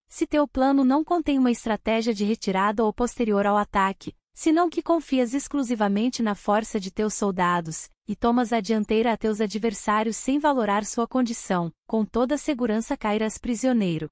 Se 0.09 0.27
teu 0.27 0.45
plano 0.45 0.83
não 0.83 1.01
contém 1.01 1.39
uma 1.39 1.49
estratégia 1.49 2.13
de 2.13 2.25
retirada 2.25 2.83
ou 2.83 2.91
posterior 2.91 3.47
ao 3.47 3.55
ataque, 3.55 4.13
senão 4.33 4.69
que 4.69 4.83
confias 4.83 5.33
exclusivamente 5.33 6.21
na 6.21 6.35
força 6.35 6.77
de 6.77 6.91
teus 6.91 7.13
soldados, 7.13 7.89
e 8.05 8.13
tomas 8.13 8.51
a 8.51 8.59
dianteira 8.59 9.13
a 9.13 9.17
teus 9.17 9.39
adversários 9.39 10.17
sem 10.17 10.39
valorar 10.39 10.83
sua 10.83 11.07
condição, 11.07 11.71
com 11.87 12.03
toda 12.03 12.37
segurança 12.37 12.97
cairás 12.97 13.37
prisioneiro. 13.37 14.09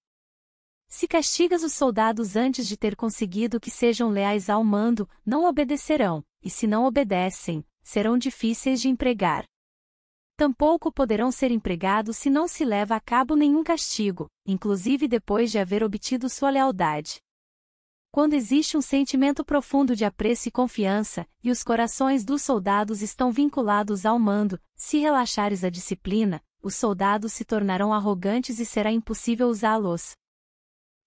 Se 0.87 1.09
castigas 1.09 1.61
os 1.61 1.73
soldados 1.73 2.37
antes 2.37 2.65
de 2.65 2.77
ter 2.77 2.95
conseguido 2.95 3.59
que 3.59 3.69
sejam 3.69 4.09
leais 4.11 4.49
ao 4.49 4.63
mando, 4.63 5.09
não 5.25 5.43
obedecerão, 5.43 6.23
e 6.43 6.49
se 6.49 6.67
não 6.67 6.85
obedecem, 6.85 7.65
serão 7.81 8.17
difíceis 8.17 8.81
de 8.81 8.89
empregar. 8.89 9.45
Tampouco 10.35 10.91
poderão 10.91 11.31
ser 11.31 11.51
empregados 11.51 12.17
se 12.17 12.29
não 12.29 12.47
se 12.47 12.65
leva 12.65 12.95
a 12.95 12.99
cabo 12.99 13.35
nenhum 13.35 13.63
castigo, 13.63 14.27
inclusive 14.45 15.07
depois 15.07 15.51
de 15.51 15.59
haver 15.59 15.83
obtido 15.83 16.27
sua 16.27 16.49
lealdade. 16.49 17.21
Quando 18.11 18.33
existe 18.33 18.77
um 18.77 18.81
sentimento 18.81 19.43
profundo 19.43 19.95
de 19.95 20.05
apreço 20.05 20.47
e 20.47 20.51
confiança, 20.51 21.25
e 21.43 21.49
os 21.49 21.63
corações 21.63 22.23
dos 22.23 22.41
soldados 22.41 23.01
estão 23.01 23.31
vinculados 23.31 24.05
ao 24.05 24.19
mando, 24.19 24.59
se 24.75 24.99
relaxares 24.99 25.63
a 25.63 25.69
disciplina, 25.69 26.41
os 26.61 26.75
soldados 26.75 27.33
se 27.33 27.43
tornarão 27.43 27.93
arrogantes 27.93 28.59
e 28.59 28.65
será 28.65 28.91
impossível 28.91 29.47
usá-los. 29.47 30.13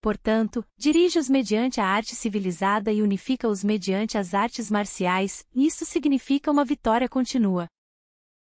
Portanto, 0.07 0.65
dirige-os 0.79 1.29
mediante 1.29 1.81
a 1.81 1.85
arte 1.85 2.15
civilizada 2.15 2.93
e 2.93 3.03
unifica-os 3.03 3.65
mediante 3.65 4.17
as 4.17 4.35
artes 4.35 4.71
marciais, 4.71 5.45
isso 5.53 5.85
significa 5.85 6.49
uma 6.49 6.65
vitória 6.65 7.09
contínua. 7.09 7.67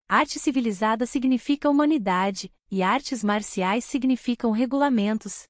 Arte 0.06 0.38
civilizada 0.38 1.06
significa 1.06 1.70
humanidade, 1.70 2.54
e 2.70 2.84
artes 2.84 3.24
marciais 3.24 3.86
significam 3.86 4.52
regulamentos. 4.52 5.44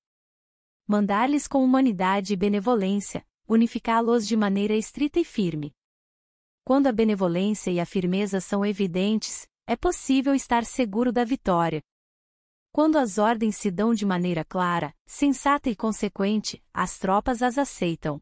Mandar-lhes 0.85 1.47
com 1.47 1.63
humanidade 1.63 2.33
e 2.33 2.37
benevolência, 2.37 3.25
unificá-los 3.47 4.27
de 4.27 4.37
maneira 4.37 4.75
estrita 4.75 5.19
e 5.19 5.25
firme. 5.25 5.71
Quando 6.63 6.85
a 6.85 6.91
benevolência 6.91 7.71
e 7.71 7.79
a 7.79 7.85
firmeza 7.85 8.39
são 8.39 8.63
evidentes, 8.63 9.47
é 9.65 9.75
possível 9.75 10.35
estar 10.35 10.65
seguro 10.65 11.11
da 11.11 11.23
vitória. 11.23 11.81
Quando 12.75 12.97
as 12.97 13.17
ordens 13.17 13.55
se 13.55 13.71
dão 13.71 13.93
de 13.93 14.05
maneira 14.05 14.43
clara, 14.43 14.93
sensata 15.05 15.69
e 15.69 15.75
consequente, 15.77 16.61
as 16.73 16.99
tropas 16.99 17.41
as 17.41 17.57
aceitam. 17.57 18.19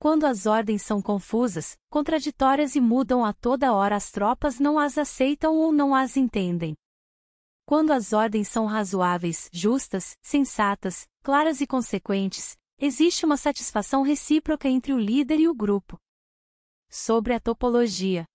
Quando 0.00 0.24
as 0.24 0.46
ordens 0.46 0.82
são 0.82 1.00
confusas, 1.00 1.78
contraditórias 1.88 2.74
e 2.74 2.80
mudam 2.80 3.24
a 3.24 3.32
toda 3.32 3.72
hora, 3.72 3.94
as 3.94 4.10
tropas 4.10 4.58
não 4.58 4.80
as 4.80 4.98
aceitam 4.98 5.54
ou 5.54 5.70
não 5.72 5.94
as 5.94 6.16
entendem. 6.16 6.74
Quando 7.64 7.92
as 7.92 8.12
ordens 8.12 8.48
são 8.48 8.66
razoáveis, 8.66 9.48
justas, 9.52 10.16
sensatas, 10.20 11.06
claras 11.22 11.60
e 11.60 11.66
consequentes, 11.68 12.56
existe 12.80 13.24
uma 13.24 13.36
satisfação 13.36 14.02
recíproca 14.02 14.68
entre 14.68 14.92
o 14.92 14.98
líder 14.98 15.38
e 15.38 15.46
o 15.46 15.54
grupo. 15.54 15.96
Sobre 16.90 17.32
a 17.32 17.38
topologia. 17.38 18.26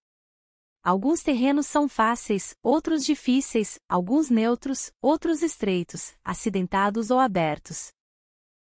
Alguns 0.88 1.22
terrenos 1.22 1.68
são 1.68 1.90
fáceis, 1.90 2.56
outros 2.64 3.04
difíceis, 3.04 3.78
alguns 3.90 4.30
neutros, 4.30 4.90
outros 5.02 5.42
estreitos, 5.42 6.16
acidentados 6.24 7.12
ou 7.12 7.20
abertos. 7.20 7.92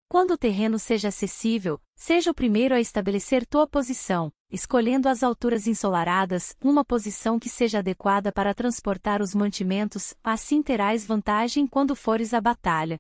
Quando 0.09 0.31
o 0.31 0.39
terreno 0.39 0.79
seja 0.79 1.09
acessível, 1.09 1.81
seja 1.97 2.31
o 2.31 2.35
primeiro 2.35 2.73
a 2.73 2.79
estabelecer 2.79 3.45
tua 3.45 3.67
posição, 3.67 4.33
escolhendo 4.49 5.09
as 5.09 5.25
alturas 5.25 5.67
ensolaradas, 5.67 6.55
uma 6.63 6.85
posição 6.85 7.37
que 7.37 7.49
seja 7.49 7.81
adequada 7.81 8.31
para 8.31 8.55
transportar 8.55 9.21
os 9.21 9.35
mantimentos, 9.35 10.15
assim 10.23 10.63
terás 10.63 11.05
vantagem 11.05 11.67
quando 11.67 11.97
fores 11.97 12.33
à 12.33 12.41
batalha. 12.41 12.97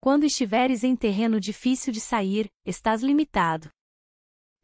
Quando 0.00 0.24
estiveres 0.24 0.82
em 0.82 0.96
terreno 0.96 1.38
difícil 1.38 1.92
de 1.92 2.00
sair, 2.00 2.50
estás 2.64 3.04
limitado. 3.04 3.70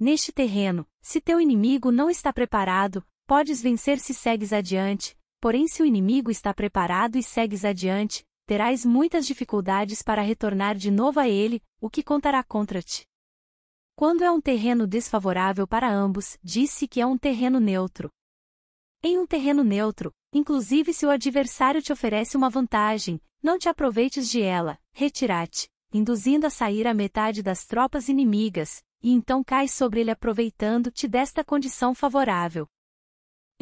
Neste 0.01 0.33
terreno, 0.33 0.85
se 1.01 1.21
teu 1.21 1.41
inimigo 1.41 1.93
não 1.93 2.11
está 2.11 2.33
preparado, 2.33 3.07
podes 3.33 3.63
vencer 3.63 3.99
se 3.99 4.13
segues 4.13 4.53
adiante, 4.53 5.17
porém 5.41 5.67
se 5.67 5.83
o 5.83 5.87
inimigo 5.87 6.31
está 6.31 6.53
preparado 6.53 7.17
e 7.17 7.23
segues 7.23 7.65
adiante, 7.65 8.27
terás 8.47 8.85
muitas 8.85 9.27
dificuldades 9.27 10.03
para 10.03 10.21
retornar 10.21 10.77
de 10.77 10.91
novo 10.91 11.19
a 11.19 11.27
ele, 11.27 11.63
o 11.81 11.89
que 11.89 12.03
contará 12.03 12.45
contra 12.45 12.83
ti. 12.83 13.07
Quando 13.97 14.23
é 14.23 14.31
um 14.31 14.39
terreno 14.39 14.87
desfavorável 14.87 15.67
para 15.67 15.91
ambos, 15.91 16.37
disse 16.45 16.87
que 16.87 17.01
é 17.01 17.07
um 17.07 17.17
terreno 17.17 17.59
neutro. 17.59 18.11
Em 19.03 19.17
um 19.17 19.27
terreno 19.27 19.65
neutro, 19.65 20.13
inclusive 20.31 20.93
se 20.93 21.07
o 21.07 21.11
adversário 21.11 21.81
te 21.81 21.91
oferece 21.91 22.37
uma 22.37 22.51
vantagem, 22.51 23.19
não 23.43 23.59
te 23.59 23.67
aproveites 23.67 24.29
de 24.29 24.43
ela, 24.43 24.79
retira-te, 24.93 25.71
induzindo 25.91 26.47
a 26.47 26.51
sair 26.51 26.87
a 26.87 26.93
metade 26.93 27.43
das 27.43 27.65
tropas 27.65 28.11
inimigas, 28.11 28.83
e 29.03 29.11
então 29.11 29.43
cai 29.43 29.69
sobre 29.69 30.03
ele 30.03 30.11
aproveitando-te 30.11 31.09
desta 31.09 31.43
condição 31.43 31.95
favorável. 31.95 32.69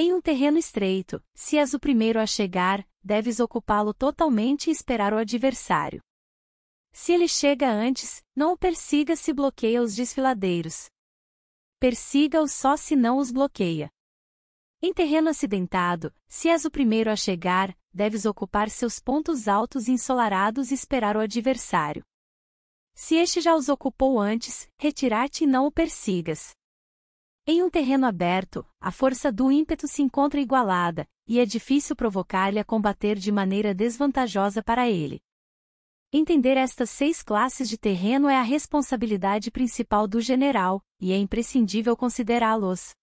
Em 0.03 0.15
um 0.15 0.21
terreno 0.23 0.57
estreito, 0.57 1.23
se 1.35 1.59
és 1.59 1.75
o 1.75 1.79
primeiro 1.79 2.19
a 2.19 2.27
chegar, 2.27 2.89
deves 3.05 3.39
ocupá-lo 3.39 3.93
totalmente 3.93 4.69
e 4.69 4.71
esperar 4.71 5.13
o 5.13 5.19
adversário. 5.19 6.01
Se 6.91 7.13
ele 7.13 7.29
chega 7.29 7.71
antes, 7.71 8.23
não 8.35 8.55
o 8.55 8.57
persiga 8.57 9.15
se 9.15 9.31
bloqueia 9.31 9.83
os 9.83 9.95
desfiladeiros. 9.95 10.87
Persiga-o 11.79 12.49
só 12.49 12.79
se 12.79 12.97
não 12.97 13.19
os 13.19 13.31
bloqueia. 13.31 13.91
Em 14.81 14.91
terreno 14.91 15.29
acidentado, 15.29 16.11
se 16.27 16.49
és 16.49 16.65
o 16.65 16.71
primeiro 16.71 17.11
a 17.11 17.15
chegar, 17.15 17.77
deves 17.93 18.25
ocupar 18.25 18.71
seus 18.71 18.99
pontos 18.99 19.47
altos 19.47 19.87
e 19.87 19.93
ensolarados 19.93 20.71
e 20.71 20.75
esperar 20.75 21.15
o 21.15 21.21
adversário. 21.21 22.03
Se 22.95 23.17
este 23.17 23.43
já 23.43 23.55
os 23.55 23.69
ocupou 23.69 24.19
antes, 24.19 24.67
retirar-te 24.79 25.45
e 25.45 25.47
não 25.47 25.67
o 25.67 25.71
persigas. 25.71 26.59
Em 27.53 27.65
um 27.65 27.69
terreno 27.69 28.07
aberto, 28.07 28.65
a 28.81 28.93
força 28.93 29.33
do 29.33 29.51
ímpeto 29.51 29.89
se 29.89 30.03
encontra 30.03 30.41
igualada, 30.41 31.05
e 31.27 31.41
é 31.41 31.45
difícil 31.45 31.97
provocar-lhe 31.97 32.61
a 32.61 32.65
combater 32.65 33.19
de 33.19 33.33
maneira 33.33 33.75
desvantajosa 33.75 34.63
para 34.63 34.89
ele. 34.89 35.21
Entender 36.13 36.57
estas 36.57 36.91
seis 36.91 37.25
classes 37.25 37.69
de 37.69 37.77
terreno 37.77 38.29
é 38.29 38.37
a 38.37 38.43
responsabilidade 38.43 39.51
principal 39.51 40.07
do 40.07 40.21
general, 40.21 40.81
e 41.01 41.11
é 41.11 41.17
imprescindível 41.17 41.97
considerá-los. 41.97 42.95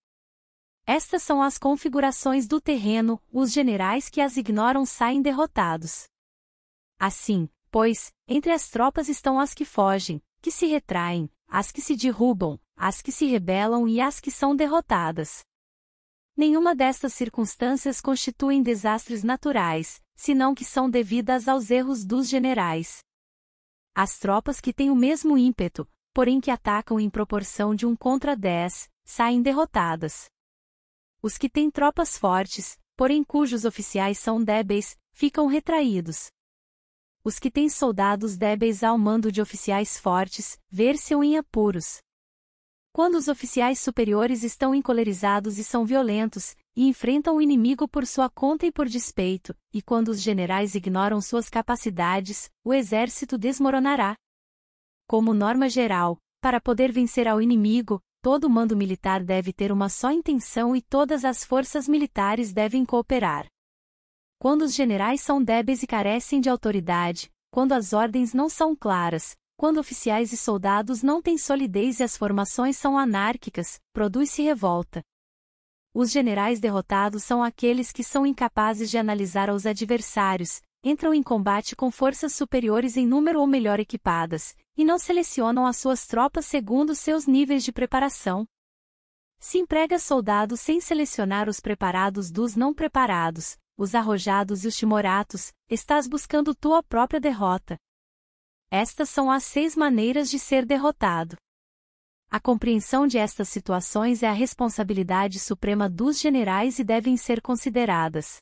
Estas 0.86 1.22
são 1.22 1.42
as 1.42 1.58
configurações 1.58 2.46
do 2.46 2.58
terreno, 2.58 3.20
os 3.30 3.52
generais 3.52 4.08
que 4.08 4.22
as 4.22 4.38
ignoram 4.38 4.86
saem 4.86 5.20
derrotados. 5.20 6.08
Assim, 6.98 7.50
pois, 7.70 8.14
entre 8.26 8.50
as 8.50 8.70
tropas 8.70 9.10
estão 9.10 9.38
as 9.38 9.52
que 9.52 9.66
fogem, 9.66 10.22
que 10.40 10.50
se 10.50 10.64
retraem, 10.64 11.30
as 11.46 11.70
que 11.70 11.82
se 11.82 11.94
derrubam, 11.94 12.58
as 12.78 13.02
que 13.02 13.10
se 13.10 13.26
rebelam 13.26 13.88
e 13.88 14.00
as 14.00 14.20
que 14.20 14.30
são 14.30 14.54
derrotadas. 14.54 15.44
Nenhuma 16.36 16.74
destas 16.74 17.12
circunstâncias 17.12 18.00
constituem 18.00 18.62
desastres 18.62 19.24
naturais, 19.24 20.00
senão 20.14 20.54
que 20.54 20.64
são 20.64 20.88
devidas 20.88 21.48
aos 21.48 21.70
erros 21.70 22.04
dos 22.04 22.28
generais. 22.28 23.00
As 23.94 24.18
tropas 24.20 24.60
que 24.60 24.72
têm 24.72 24.90
o 24.90 24.94
mesmo 24.94 25.36
ímpeto, 25.36 25.88
porém 26.14 26.40
que 26.40 26.52
atacam 26.52 27.00
em 27.00 27.10
proporção 27.10 27.74
de 27.74 27.84
um 27.84 27.96
contra 27.96 28.36
dez, 28.36 28.88
saem 29.04 29.42
derrotadas. 29.42 30.30
Os 31.20 31.36
que 31.36 31.50
têm 31.50 31.70
tropas 31.72 32.16
fortes, 32.16 32.78
porém 32.96 33.24
cujos 33.24 33.64
oficiais 33.64 34.18
são 34.18 34.42
débeis, 34.42 34.96
ficam 35.10 35.48
retraídos. 35.48 36.30
Os 37.24 37.40
que 37.40 37.50
têm 37.50 37.68
soldados 37.68 38.36
débeis 38.36 38.84
ao 38.84 38.96
mando 38.96 39.32
de 39.32 39.42
oficiais 39.42 39.98
fortes, 39.98 40.56
ver-se-ão 40.70 41.24
em 41.24 41.36
apuros. 41.36 42.00
Quando 42.98 43.14
os 43.14 43.28
oficiais 43.28 43.78
superiores 43.78 44.42
estão 44.42 44.74
encolerizados 44.74 45.56
e 45.56 45.62
são 45.62 45.86
violentos, 45.86 46.56
e 46.74 46.88
enfrentam 46.88 47.36
o 47.36 47.40
inimigo 47.40 47.86
por 47.86 48.04
sua 48.04 48.28
conta 48.28 48.66
e 48.66 48.72
por 48.72 48.88
despeito, 48.88 49.54
e 49.72 49.80
quando 49.80 50.08
os 50.08 50.20
generais 50.20 50.74
ignoram 50.74 51.20
suas 51.20 51.48
capacidades, 51.48 52.50
o 52.64 52.74
exército 52.74 53.38
desmoronará. 53.38 54.16
Como 55.06 55.32
norma 55.32 55.68
geral, 55.68 56.18
para 56.40 56.60
poder 56.60 56.90
vencer 56.90 57.28
ao 57.28 57.40
inimigo, 57.40 58.00
todo 58.20 58.50
mando 58.50 58.76
militar 58.76 59.22
deve 59.22 59.52
ter 59.52 59.70
uma 59.70 59.88
só 59.88 60.10
intenção 60.10 60.74
e 60.74 60.82
todas 60.82 61.24
as 61.24 61.44
forças 61.44 61.86
militares 61.86 62.52
devem 62.52 62.84
cooperar. 62.84 63.46
Quando 64.40 64.62
os 64.62 64.74
generais 64.74 65.20
são 65.20 65.40
débeis 65.40 65.84
e 65.84 65.86
carecem 65.86 66.40
de 66.40 66.50
autoridade, 66.50 67.30
quando 67.52 67.74
as 67.74 67.92
ordens 67.92 68.34
não 68.34 68.48
são 68.48 68.74
claras, 68.74 69.36
quando 69.58 69.78
oficiais 69.78 70.32
e 70.32 70.36
soldados 70.36 71.02
não 71.02 71.20
têm 71.20 71.36
solidez 71.36 71.98
e 71.98 72.04
as 72.04 72.16
formações 72.16 72.76
são 72.76 72.96
anárquicas, 72.96 73.80
produz-se 73.92 74.40
revolta. 74.40 75.02
Os 75.92 76.12
generais 76.12 76.60
derrotados 76.60 77.24
são 77.24 77.42
aqueles 77.42 77.90
que 77.90 78.04
são 78.04 78.24
incapazes 78.24 78.88
de 78.88 78.96
analisar 78.96 79.50
os 79.50 79.66
adversários, 79.66 80.62
entram 80.84 81.12
em 81.12 81.24
combate 81.24 81.74
com 81.74 81.90
forças 81.90 82.34
superiores 82.34 82.96
em 82.96 83.04
número 83.04 83.40
ou 83.40 83.48
melhor 83.48 83.80
equipadas, 83.80 84.54
e 84.76 84.84
não 84.84 84.96
selecionam 84.96 85.66
as 85.66 85.76
suas 85.76 86.06
tropas 86.06 86.46
segundo 86.46 86.94
seus 86.94 87.26
níveis 87.26 87.64
de 87.64 87.72
preparação. 87.72 88.46
Se 89.40 89.58
emprega 89.58 89.98
soldados 89.98 90.60
sem 90.60 90.80
selecionar 90.80 91.48
os 91.48 91.58
preparados 91.58 92.30
dos 92.30 92.54
não 92.54 92.72
preparados, 92.72 93.58
os 93.76 93.96
arrojados 93.96 94.64
e 94.64 94.68
os 94.68 94.76
timoratos, 94.76 95.52
estás 95.68 96.06
buscando 96.06 96.54
tua 96.54 96.80
própria 96.80 97.18
derrota. 97.18 97.76
Estas 98.70 99.08
são 99.08 99.30
as 99.30 99.44
seis 99.44 99.74
maneiras 99.74 100.28
de 100.28 100.38
ser 100.38 100.66
derrotado. 100.66 101.36
A 102.30 102.38
compreensão 102.38 103.06
de 103.06 103.16
estas 103.16 103.48
situações 103.48 104.22
é 104.22 104.28
a 104.28 104.32
responsabilidade 104.32 105.40
suprema 105.40 105.88
dos 105.88 106.20
generais 106.20 106.78
e 106.78 106.84
devem 106.84 107.16
ser 107.16 107.40
consideradas. 107.40 108.36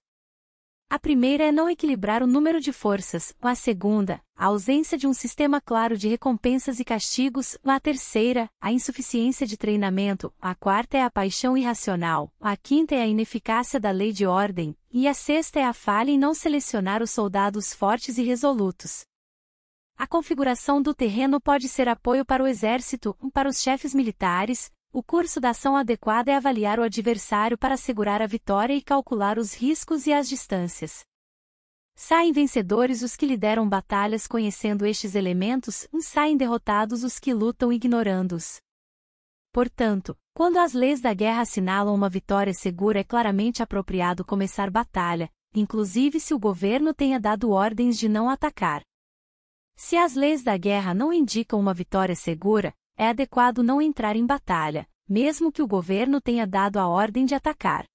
A 0.91 0.99
primeira 0.99 1.45
é 1.45 1.53
não 1.53 1.71
equilibrar 1.71 2.23
o 2.23 2.27
número 2.27 2.61
de 2.61 2.73
forças, 2.73 3.33
a 3.41 3.55
segunda, 3.55 4.21
a 4.37 4.47
ausência 4.47 4.99
de 4.99 5.07
um 5.07 5.13
sistema 5.13 5.61
claro 5.61 5.97
de 5.97 6.09
recompensas 6.09 6.81
e 6.81 6.85
castigos, 6.85 7.57
a 7.65 7.79
terceira, 7.79 8.49
a 8.61 8.73
insuficiência 8.73 9.47
de 9.47 9.57
treinamento, 9.57 10.33
a 10.41 10.55
quarta 10.57 10.97
é 10.97 11.03
a 11.03 11.11
paixão 11.11 11.57
irracional, 11.57 12.33
a 12.41 12.57
quinta 12.57 12.97
é 12.97 13.03
a 13.03 13.07
ineficácia 13.07 13.79
da 13.79 13.93
lei 13.93 14.13
de 14.13 14.27
ordem, 14.27 14.77
e 14.93 15.07
a 15.07 15.15
sexta 15.15 15.61
é 15.61 15.65
a 15.65 15.73
falha 15.73 16.11
em 16.11 16.19
não 16.19 16.35
selecionar 16.35 17.03
os 17.03 17.11
soldados 17.11 17.73
fortes 17.73 18.19
e 18.19 18.23
resolutos. 18.23 19.05
A 19.99 20.07
configuração 20.07 20.83
do 20.83 20.95
terreno 20.95 21.41
pode 21.41 21.71
ser 21.71 21.89
apoio 21.89 22.23
para 22.23 22.43
o 22.43 22.47
exército, 22.47 23.17
para 23.33 23.49
os 23.49 23.63
chefes 23.63 23.95
militares. 23.95 24.71
O 24.93 25.03
curso 25.03 25.41
da 25.41 25.51
ação 25.51 25.75
adequada 25.75 26.31
é 26.31 26.37
avaliar 26.37 26.79
o 26.79 26.83
adversário 26.83 27.57
para 27.57 27.75
assegurar 27.75 28.21
a 28.21 28.27
vitória 28.27 28.75
e 28.75 28.83
calcular 28.83 29.39
os 29.39 29.55
riscos 29.55 30.07
e 30.07 30.13
as 30.13 30.29
distâncias. 30.29 31.03
Saem 31.95 32.31
vencedores 32.31 33.01
os 33.01 33.17
que 33.17 33.25
lideram 33.25 33.67
batalhas 33.67 34.27
conhecendo 34.27 34.85
estes 34.85 35.15
elementos, 35.15 35.89
saem 36.03 36.37
derrotados 36.37 37.03
os 37.03 37.19
que 37.19 37.33
lutam 37.33 37.73
ignorando-os. 37.73 38.61
Portanto, 39.51 40.15
quando 40.35 40.59
as 40.59 40.75
leis 40.75 41.01
da 41.01 41.15
guerra 41.15 41.41
assinalam 41.41 41.95
uma 41.95 42.11
vitória 42.11 42.53
segura, 42.53 43.01
é 43.01 43.05
claramente 43.05 43.63
apropriado 43.63 44.27
começar 44.27 44.71
batalha, 44.71 45.31
inclusive 45.55 46.21
se 46.21 46.35
o 46.35 46.39
governo 46.39 46.93
tenha 46.93 47.19
dado 47.19 47.51
ordens 47.51 47.99
de 47.99 48.11
não 48.11 48.29
atacar. 48.29 48.83
Se 49.77 49.97
as 49.97 50.15
leis 50.15 50.43
da 50.43 50.57
guerra 50.57 50.95
não 50.95 51.13
indicam 51.13 51.61
uma 51.61 51.75
vitória 51.75 52.17
segura, 52.17 52.75
é 52.97 53.09
adequado 53.09 53.63
não 53.63 53.81
entrar 53.81 54.17
em 54.17 54.25
batalha, 54.25 54.89
mesmo 55.07 55.53
que 55.53 55.63
o 55.63 55.67
governo 55.67 56.21
tenha 56.21 56.47
dado 56.47 56.79
a 56.79 56.89
ordem 56.89 57.27
de 57.27 57.35
atacar. 57.35 57.87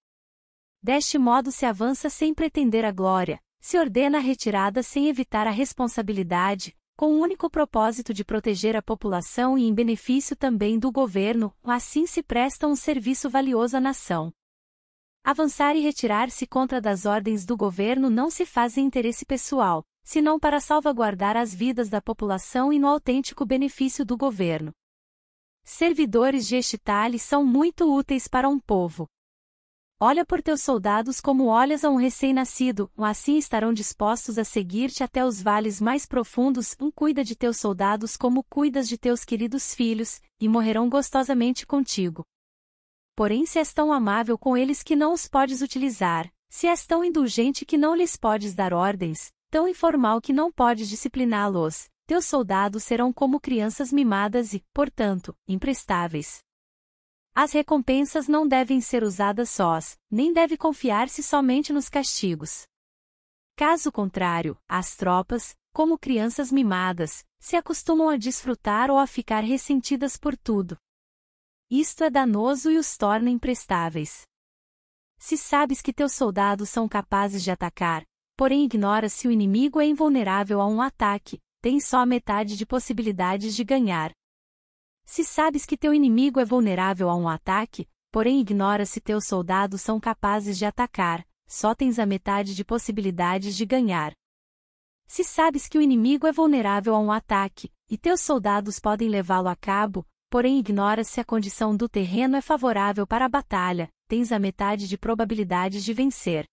Deste 0.82 1.17
modo 1.17 1.51
se 1.51 1.65
avança 1.65 2.09
sem 2.09 2.34
pretender 2.34 2.86
a 2.86 2.91
glória, 2.91 3.41
se 3.59 3.77
ordena 3.77 4.19
a 4.19 4.21
retirada 4.21 4.84
sem 4.84 5.09
evitar 5.09 5.47
a 5.47 5.51
responsabilidade, 5.51 6.75
com 6.95 7.13
o 7.13 7.19
único 7.19 7.49
propósito 7.49 8.13
de 8.13 8.23
proteger 8.23 8.75
a 8.75 8.82
população 8.82 9.57
e 9.57 9.63
em 9.63 9.73
benefício 9.73 10.36
também 10.36 10.77
do 10.77 10.91
governo, 10.91 11.51
assim 11.63 12.05
se 12.05 12.21
presta 12.21 12.67
um 12.67 12.75
serviço 12.75 13.27
valioso 13.27 13.75
à 13.75 13.82
nação. 13.82 14.32
Avançar 15.23 15.75
e 15.75 15.82
retirar-se 15.82 16.45
contra 16.45 16.79
das 16.79 17.05
ordens 17.05 17.45
do 17.45 17.57
governo 17.57 18.09
não 18.09 18.29
se 18.29 18.45
faz 18.45 18.77
em 18.77 18.86
interesse 18.86 19.25
pessoal, 19.25 19.84
senão 20.04 20.39
para 20.39 20.60
salvaguardar 20.60 21.38
as 21.38 21.54
vidas 21.54 21.89
da 21.89 22.02
população 22.02 22.72
e 22.72 22.80
no 22.80 22.88
autêntico 22.88 23.45
benefício 23.45 24.06
do 24.06 24.18
governo. 24.18 24.72
Servidores 25.64 26.47
de 26.47 26.58
Estitale 26.58 27.20
são 27.20 27.45
muito 27.45 27.93
úteis 27.93 28.28
para 28.28 28.49
um 28.49 28.60
povo. 28.60 29.08
Olha 30.04 30.26
por 30.26 30.41
teus 30.41 30.64
soldados 30.64 31.22
como 31.22 31.45
olhas 31.45 31.86
a 31.86 31.89
um 31.91 31.95
recém-nascido, 31.95 32.91
assim 32.97 33.38
estarão 33.38 33.72
dispostos 33.72 34.39
a 34.39 34.43
seguir-te 34.43 35.04
até 35.04 35.24
os 35.24 35.39
vales 35.39 35.80
mais 35.80 36.08
profundos, 36.08 36.76
um 36.82 36.89
cuida 36.89 37.24
de 37.24 37.36
teus 37.36 37.58
soldados 37.58 38.18
como 38.18 38.43
cuidas 38.45 38.89
de 38.89 38.97
teus 38.97 39.24
queridos 39.24 39.76
filhos, 39.76 40.20
e 40.39 40.49
morrerão 40.49 40.89
gostosamente 40.89 41.68
contigo. 41.68 42.26
Porém 43.16 43.45
se 43.45 43.60
és 43.60 43.72
tão 43.72 43.93
amável 43.93 44.39
com 44.39 44.58
eles 44.58 44.82
que 44.82 44.95
não 44.95 45.14
os 45.14 45.28
podes 45.28 45.62
utilizar, 45.62 46.34
se 46.49 46.66
és 46.66 46.84
tão 46.88 47.06
indulgente 47.06 47.64
que 47.64 47.78
não 47.78 47.93
lhes 47.93 48.18
podes 48.18 48.56
dar 48.56 48.74
ordens, 48.74 49.32
tão 49.52 49.68
informal 49.68 50.22
que 50.22 50.32
não 50.32 50.49
podes 50.49 50.88
discipliná-los, 50.88 51.89
teus 52.08 52.26
soldados 52.26 52.84
serão 52.84 53.12
como 53.12 53.39
crianças 53.39 53.91
mimadas 53.91 54.54
e, 54.54 54.64
portanto, 54.74 55.38
imprestáveis. 55.45 56.39
As 57.36 57.52
recompensas 57.52 58.30
não 58.30 58.47
devem 58.47 58.80
ser 58.80 59.04
usadas 59.04 59.49
sós, 59.49 59.99
nem 60.10 60.32
deve 60.32 60.58
confiar-se 60.58 61.22
somente 61.22 61.74
nos 61.74 61.89
castigos. 61.89 62.66
Caso 63.58 63.91
contrário, 63.91 64.58
as 64.68 64.95
tropas, 64.95 65.56
como 65.74 65.99
crianças 65.99 66.49
mimadas, 66.49 67.26
se 67.38 67.58
acostumam 67.58 68.10
a 68.10 68.16
desfrutar 68.16 68.89
ou 68.89 68.97
a 68.97 69.06
ficar 69.06 69.41
ressentidas 69.41 70.16
por 70.16 70.38
tudo. 70.38 70.78
Isto 71.70 72.06
é 72.06 72.10
danoso 72.10 72.72
e 72.72 72.78
os 72.78 72.97
torna 72.97 73.30
imprestáveis. 73.30 74.24
Se 75.18 75.38
sabes 75.38 75.82
que 75.82 75.93
teus 75.93 76.14
soldados 76.14 76.70
são 76.70 76.88
capazes 76.88 77.43
de 77.43 77.52
atacar, 77.52 78.04
porém 78.36 78.63
ignora 78.63 79.09
se 79.09 79.27
o 79.27 79.32
inimigo 79.32 79.79
é 79.79 79.86
invulnerável 79.86 80.59
a 80.61 80.67
um 80.67 80.82
ataque, 80.82 81.39
tem 81.61 81.79
só 81.79 82.05
metade 82.05 82.57
de 82.57 82.65
possibilidades 82.65 83.55
de 83.55 83.63
ganhar. 83.63 84.11
Se 85.05 85.23
sabes 85.23 85.65
que 85.65 85.77
teu 85.77 85.93
inimigo 85.93 86.39
é 86.39 86.45
vulnerável 86.45 87.09
a 87.09 87.16
um 87.16 87.28
ataque, 87.28 87.87
porém 88.12 88.39
ignora 88.39 88.86
se 88.86 88.99
teus 88.99 89.25
soldados 89.25 89.82
são 89.82 89.99
capazes 89.99 90.58
de 90.58 90.66
atacar, 90.66 91.25
só 91.47 91.75
tens 91.75 91.99
a 91.99 92.05
metade 92.05 92.55
de 92.55 92.63
possibilidades 92.63 93.55
de 93.55 93.66
ganhar. 93.66 94.13
Se 95.05 95.24
sabes 95.24 95.67
que 95.67 95.78
o 95.78 95.82
inimigo 95.82 96.25
é 96.25 96.32
vulnerável 96.32 96.95
a 96.95 96.99
um 96.99 97.12
ataque, 97.12 97.70
e 97.89 97.97
teus 97.97 98.21
soldados 98.21 98.79
podem 98.79 99.09
levá-lo 99.09 99.49
a 99.49 99.55
cabo, 99.55 100.08
porém 100.29 100.58
ignora 100.58 101.03
se 101.03 101.20
a 101.20 101.25
condição 101.25 101.75
do 101.75 101.89
terreno 101.89 102.37
é 102.37 102.41
favorável 102.41 103.05
para 103.05 103.25
a 103.25 103.29
batalha, 103.29 103.89
tens 104.08 104.32
a 104.32 104.39
metade 104.39 104.87
de 104.87 104.97
probabilidades 104.97 105.83
de 105.83 105.93
vencer. 105.93 106.45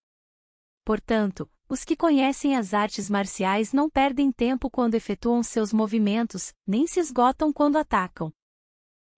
Portanto, 0.84 1.48
os 1.68 1.84
que 1.84 1.94
conhecem 1.94 2.56
as 2.56 2.72
artes 2.72 3.10
marciais 3.10 3.72
não 3.72 3.90
perdem 3.90 4.32
tempo 4.32 4.70
quando 4.70 4.94
efetuam 4.94 5.42
seus 5.42 5.72
movimentos, 5.72 6.54
nem 6.66 6.86
se 6.86 6.98
esgotam 6.98 7.52
quando 7.52 7.76
atacam. 7.76 8.32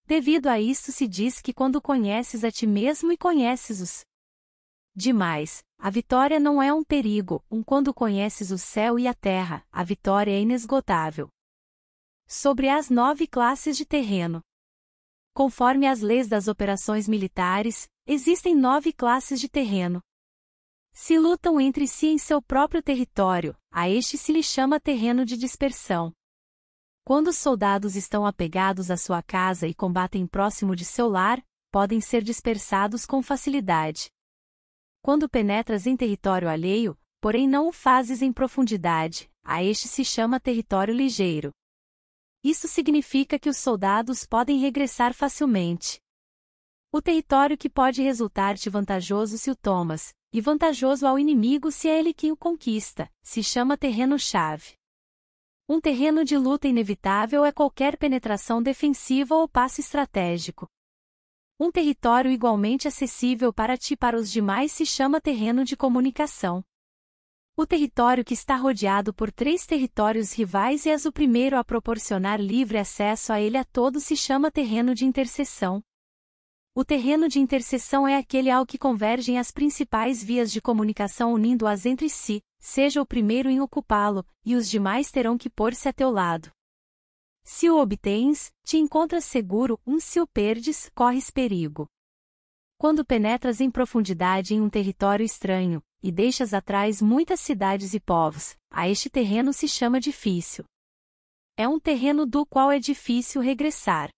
Devido 0.04 0.48
a 0.48 0.60
isso 0.60 0.90
se 0.90 1.06
diz 1.06 1.40
que 1.40 1.52
quando 1.52 1.80
conheces 1.80 2.42
a 2.42 2.50
ti 2.50 2.66
mesmo 2.66 3.12
e 3.12 3.16
conheces-os. 3.16 4.04
Demais, 4.92 5.62
a 5.78 5.88
vitória 5.88 6.40
não 6.40 6.60
é 6.60 6.74
um 6.74 6.82
perigo, 6.82 7.44
um 7.48 7.62
quando 7.62 7.94
conheces 7.94 8.50
o 8.50 8.58
céu 8.58 8.98
e 8.98 9.06
a 9.06 9.14
terra, 9.14 9.64
a 9.70 9.84
vitória 9.84 10.32
é 10.32 10.40
inesgotável. 10.40 11.28
Sobre 12.26 12.68
as 12.68 12.90
nove 12.90 13.28
classes 13.28 13.76
de 13.76 13.86
terreno. 13.86 14.42
Conforme 15.32 15.86
as 15.86 16.00
leis 16.00 16.26
das 16.26 16.48
operações 16.48 17.06
militares, 17.06 17.88
existem 18.04 18.56
nove 18.56 18.92
classes 18.92 19.40
de 19.40 19.48
terreno. 19.48 20.02
Se 21.02 21.18
lutam 21.18 21.58
entre 21.58 21.88
si 21.88 22.08
em 22.08 22.18
seu 22.18 22.42
próprio 22.42 22.82
território, 22.82 23.56
a 23.72 23.88
este 23.88 24.18
se 24.18 24.34
lhe 24.34 24.42
chama 24.42 24.78
terreno 24.78 25.24
de 25.24 25.34
dispersão. 25.34 26.12
Quando 27.06 27.28
os 27.28 27.38
soldados 27.38 27.96
estão 27.96 28.26
apegados 28.26 28.90
à 28.90 28.98
sua 28.98 29.22
casa 29.22 29.66
e 29.66 29.72
combatem 29.72 30.26
próximo 30.26 30.76
de 30.76 30.84
seu 30.84 31.08
lar, 31.08 31.42
podem 31.72 32.02
ser 32.02 32.22
dispersados 32.22 33.06
com 33.06 33.22
facilidade. 33.22 34.10
Quando 35.00 35.26
penetras 35.26 35.86
em 35.86 35.96
território 35.96 36.50
alheio, 36.50 36.98
porém 37.18 37.48
não 37.48 37.68
o 37.68 37.72
fazes 37.72 38.20
em 38.20 38.30
profundidade, 38.30 39.26
a 39.42 39.64
este 39.64 39.88
se 39.88 40.04
chama 40.04 40.38
território 40.38 40.92
ligeiro. 40.92 41.50
Isso 42.44 42.68
significa 42.68 43.38
que 43.38 43.48
os 43.48 43.56
soldados 43.56 44.26
podem 44.26 44.58
regressar 44.58 45.14
facilmente. 45.14 45.98
O 46.92 47.00
território 47.00 47.56
que 47.56 47.70
pode 47.70 48.02
resultar-te 48.02 48.68
vantajoso 48.68 49.38
se 49.38 49.50
o 49.50 49.56
tomas, 49.56 50.12
e 50.32 50.40
vantajoso 50.40 51.06
ao 51.06 51.18
inimigo 51.18 51.72
se 51.72 51.88
é 51.88 51.98
ele 51.98 52.14
quem 52.14 52.30
o 52.30 52.36
conquista, 52.36 53.10
se 53.22 53.42
chama 53.42 53.76
terreno-chave. 53.76 54.74
Um 55.68 55.80
terreno 55.80 56.24
de 56.24 56.36
luta 56.36 56.66
inevitável 56.66 57.44
é 57.44 57.52
qualquer 57.52 57.96
penetração 57.96 58.62
defensiva 58.62 59.34
ou 59.36 59.48
passo 59.48 59.80
estratégico. 59.80 60.68
Um 61.58 61.70
território 61.70 62.30
igualmente 62.30 62.88
acessível 62.88 63.52
para 63.52 63.76
ti 63.76 63.94
e 63.94 63.96
para 63.96 64.16
os 64.16 64.32
demais 64.32 64.72
se 64.72 64.86
chama 64.86 65.20
terreno 65.20 65.64
de 65.64 65.76
comunicação. 65.76 66.64
O 67.56 67.66
território 67.66 68.24
que 68.24 68.32
está 68.32 68.56
rodeado 68.56 69.12
por 69.12 69.30
três 69.30 69.66
territórios 69.66 70.32
rivais 70.32 70.86
e 70.86 70.90
és 70.90 71.04
o 71.04 71.12
primeiro 71.12 71.58
a 71.58 71.62
proporcionar 71.62 72.40
livre 72.40 72.78
acesso 72.78 73.32
a 73.32 73.40
ele 73.40 73.58
a 73.58 73.64
todos 73.64 74.04
se 74.04 74.16
chama 74.16 74.50
terreno 74.50 74.94
de 74.94 75.04
interseção. 75.04 75.82
O 76.72 76.84
terreno 76.84 77.28
de 77.28 77.40
interseção 77.40 78.06
é 78.06 78.16
aquele 78.16 78.48
ao 78.48 78.64
que 78.64 78.78
convergem 78.78 79.38
as 79.38 79.50
principais 79.50 80.22
vias 80.22 80.52
de 80.52 80.60
comunicação 80.60 81.32
unindo-as 81.32 81.84
entre 81.84 82.08
si, 82.08 82.40
seja 82.60 83.02
o 83.02 83.06
primeiro 83.06 83.50
em 83.50 83.60
ocupá-lo, 83.60 84.24
e 84.44 84.54
os 84.54 84.70
demais 84.70 85.10
terão 85.10 85.36
que 85.36 85.50
pôr-se 85.50 85.88
a 85.88 85.92
teu 85.92 86.10
lado. 86.10 86.52
Se 87.42 87.68
o 87.68 87.76
obtens, 87.76 88.52
te 88.64 88.76
encontras 88.76 89.24
seguro, 89.24 89.80
um 89.84 89.98
se 89.98 90.20
o 90.20 90.26
perdes, 90.28 90.88
corres 90.94 91.28
perigo. 91.28 91.88
Quando 92.78 93.04
penetras 93.04 93.60
em 93.60 93.68
profundidade 93.68 94.54
em 94.54 94.60
um 94.60 94.70
território 94.70 95.24
estranho, 95.24 95.82
e 96.00 96.12
deixas 96.12 96.54
atrás 96.54 97.02
muitas 97.02 97.40
cidades 97.40 97.94
e 97.94 98.00
povos, 98.00 98.56
a 98.70 98.88
este 98.88 99.10
terreno 99.10 99.52
se 99.52 99.66
chama 99.66 99.98
difícil. 99.98 100.64
É 101.56 101.66
um 101.66 101.80
terreno 101.80 102.24
do 102.24 102.46
qual 102.46 102.70
é 102.70 102.78
difícil 102.78 103.42
regressar. 103.42 104.08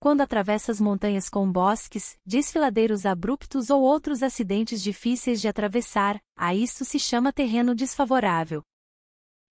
Quando 0.00 0.20
atravessas 0.20 0.80
montanhas 0.80 1.28
com 1.28 1.50
bosques, 1.50 2.16
desfiladeiros 2.24 3.04
abruptos 3.04 3.68
ou 3.68 3.82
outros 3.82 4.22
acidentes 4.22 4.80
difíceis 4.80 5.40
de 5.40 5.48
atravessar, 5.48 6.20
a 6.36 6.54
isto 6.54 6.84
se 6.84 7.00
chama 7.00 7.32
terreno 7.32 7.74
desfavorável. 7.74 8.62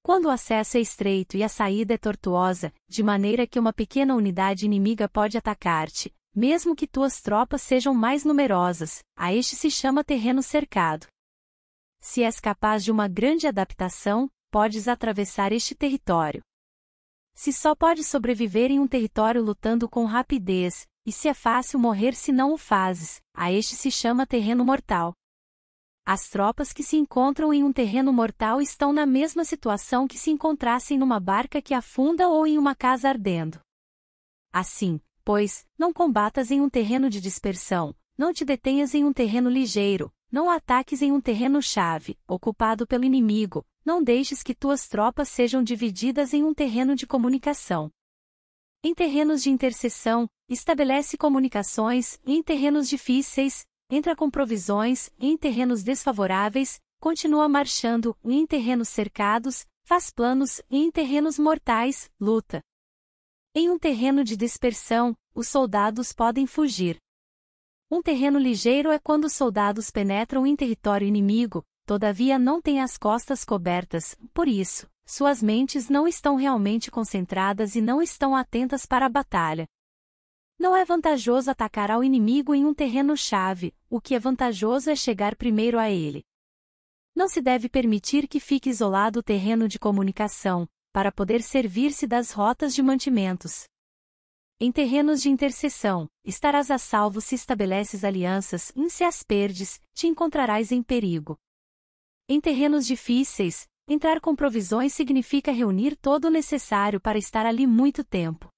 Quando 0.02 0.26
o 0.26 0.30
acesso 0.30 0.78
é 0.78 0.80
estreito 0.80 1.36
e 1.36 1.44
a 1.44 1.49
saída 1.49 1.95
é 1.95 1.98
tortuosa, 1.98 2.74
de 2.88 3.03
maneira 3.03 3.45
que 3.45 3.60
uma 3.60 3.74
pequena 3.74 4.15
unidade 4.15 4.65
inimiga 4.65 5.10
pode 5.10 5.38
atacar-te, 5.38 6.15
mesmo 6.34 6.78
que 6.78 6.88
tuas 6.88 7.19
tropas 7.19 7.61
sejam 7.61 7.94
mais 7.94 8.24
numerosas, 8.24 9.03
a 9.18 9.34
este 9.34 9.53
se 9.53 9.69
chama 9.69 10.02
terreno 10.02 10.41
cercado. 10.41 11.07
Se 11.99 12.24
és 12.24 12.40
capaz 12.40 12.86
de 12.86 12.91
uma 12.91 13.10
grande 13.10 13.48
adaptação, 13.48 14.30
podes 14.49 14.88
atravessar 14.88 15.52
este 15.52 15.76
território. 15.76 16.41
Se 17.38 17.53
só 17.53 17.76
pode 17.76 18.03
sobreviver 18.03 18.72
em 18.72 18.80
um 18.80 18.88
território 18.88 19.43
lutando 19.43 19.88
com 19.88 20.05
rapidez, 20.05 20.88
e 21.05 21.11
se 21.11 21.27
é 21.27 21.35
fácil 21.35 21.77
morrer 21.77 22.15
se 22.15 22.31
não 22.31 22.51
o 22.51 22.57
fazes, 22.57 23.22
a 23.31 23.51
este 23.51 23.76
se 23.76 23.91
chama 23.91 24.26
terreno 24.26 24.65
mortal. 24.65 25.14
As 26.03 26.27
tropas 26.30 26.73
que 26.73 26.81
se 26.81 26.97
encontram 26.97 27.53
em 27.53 27.64
um 27.64 27.72
terreno 27.72 28.11
mortal 28.11 28.59
estão 28.59 28.91
na 28.91 29.05
mesma 29.05 29.45
situação 29.45 30.07
que 30.07 30.18
se 30.18 30.31
encontrassem 30.31 30.97
numa 30.97 31.19
barca 31.19 31.61
que 31.61 31.76
afunda 31.76 32.27
ou 32.27 32.47
em 32.47 32.57
uma 32.57 32.73
casa 32.73 33.07
ardendo. 33.07 33.59
Assim, 34.51 34.99
pois, 35.23 35.64
não 35.77 35.93
combatas 35.93 36.49
em 36.49 36.59
um 36.59 36.68
terreno 36.68 37.07
de 37.07 37.22
dispersão, 37.22 37.95
não 38.18 38.34
te 38.34 38.43
detenhas 38.43 38.95
em 38.95 39.05
um 39.05 39.14
terreno 39.14 39.47
ligeiro, 39.47 40.11
não 40.31 40.49
ataques 40.49 41.01
em 41.01 41.11
um 41.11 41.21
terreno-chave, 41.21 42.17
ocupado 42.27 42.85
pelo 42.85 43.05
inimigo, 43.05 43.65
não 43.85 44.03
deixes 44.03 44.43
que 44.43 44.53
tuas 44.53 44.87
tropas 44.87 45.29
sejam 45.29 45.63
divididas 45.63 46.33
em 46.33 46.43
um 46.43 46.53
terreno 46.53 46.95
de 46.95 47.07
comunicação. 47.07 47.89
Em 48.83 48.93
terrenos 48.93 49.41
de 49.41 49.49
interseção, 49.49 50.29
estabelece 50.47 51.17
comunicações, 51.17 52.19
em 52.25 52.43
terrenos 52.43 52.87
difíceis, 52.87 53.65
entra 53.89 54.15
com 54.15 54.29
provisões, 54.29 55.09
em 55.19 55.37
terrenos 55.37 55.83
desfavoráveis, 55.83 56.79
continua 56.99 57.47
marchando, 57.47 58.15
em 58.23 58.45
terrenos 58.45 58.89
cercados, 58.89 59.65
faz 59.83 60.11
planos, 60.11 60.61
em 60.69 60.91
terrenos 60.91 61.39
mortais, 61.39 62.11
luta. 62.19 62.61
Em 63.55 63.69
um 63.69 63.79
terreno 63.79 64.23
de 64.23 64.35
dispersão, 64.35 65.15
os 65.33 65.47
soldados 65.47 66.11
podem 66.11 66.45
fugir. 66.45 66.97
Um 67.89 68.01
terreno 68.01 68.38
ligeiro 68.38 68.91
é 68.91 68.99
quando 68.99 69.26
os 69.26 69.34
soldados 69.34 69.89
penetram 69.89 70.45
em 70.45 70.57
território 70.57 71.07
inimigo, 71.07 71.64
todavia 71.85 72.38
não 72.38 72.61
têm 72.61 72.81
as 72.81 72.97
costas 72.97 73.45
cobertas, 73.45 74.18
por 74.34 74.45
isso, 74.45 74.89
suas 75.05 75.41
mentes 75.41 75.88
não 75.88 76.05
estão 76.05 76.35
realmente 76.35 76.91
concentradas 76.91 77.76
e 77.76 77.81
não 77.81 78.01
estão 78.01 78.35
atentas 78.35 78.85
para 78.85 79.05
a 79.05 79.09
batalha. 79.09 79.65
Não 80.59 80.76
é 80.76 80.84
vantajoso 80.84 81.49
atacar 81.49 81.89
ao 81.89 82.03
inimigo 82.03 82.53
em 82.53 82.65
um 82.65 82.73
terreno-chave, 82.73 83.73
o 83.89 84.01
que 84.01 84.15
é 84.15 84.19
vantajoso 84.19 84.89
é 84.89 84.95
chegar 84.95 85.38
primeiro 85.38 85.80
a 85.80 85.89
ele. 85.89 86.26
Não 87.15 87.30
se 87.30 87.41
deve 87.41 87.69
permitir 87.69 88.27
que 88.27 88.41
fique 88.41 88.69
isolado 88.69 89.19
o 89.19 89.23
terreno 89.23 89.65
de 89.65 89.80
comunicação, 89.80 90.68
para 90.91 91.09
poder 91.09 91.41
servir-se 91.41 92.05
das 92.05 92.31
rotas 92.31 92.76
de 92.76 92.84
mantimentos. 92.84 93.64
Em 94.59 94.71
terrenos 94.71 95.21
de 95.21 95.29
intercessão, 95.29 96.09
estarás 96.25 96.71
a 96.71 96.79
salvo 96.79 97.21
se 97.21 97.35
estabeleces 97.35 98.03
alianças, 98.03 98.71
e 98.75 98.89
se 98.89 99.03
as 99.03 99.21
perdes, 99.21 99.79
te 99.93 100.07
encontrarás 100.07 100.71
em 100.71 100.81
perigo. 100.81 101.38
Em 102.27 102.41
terrenos 102.41 102.88
difíceis, 102.88 103.67
entrar 103.88 104.19
com 104.19 104.35
provisões 104.35 104.93
significa 104.93 105.51
reunir 105.51 105.95
todo 105.95 106.25
o 106.25 106.31
necessário 106.31 106.99
para 106.99 107.19
estar 107.19 107.45
ali 107.45 107.67
muito 107.67 108.03
tempo. 108.03 108.49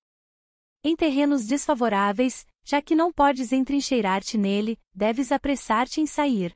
Em 0.85 0.95
terrenos 0.95 1.45
desfavoráveis, 1.45 2.47
já 2.63 2.81
que 2.81 2.95
não 2.95 3.11
podes 3.11 3.51
entrincheirar-te 3.51 4.37
nele, 4.37 4.79
deves 4.95 5.33
apressar-te 5.33 5.99
em 5.99 6.07
sair. 6.07 6.53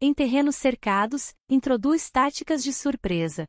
Em 0.00 0.14
terrenos 0.14 0.54
cercados, 0.54 1.34
introduz 1.48 2.08
táticas 2.08 2.62
de 2.62 2.72
surpresa. 2.72 3.46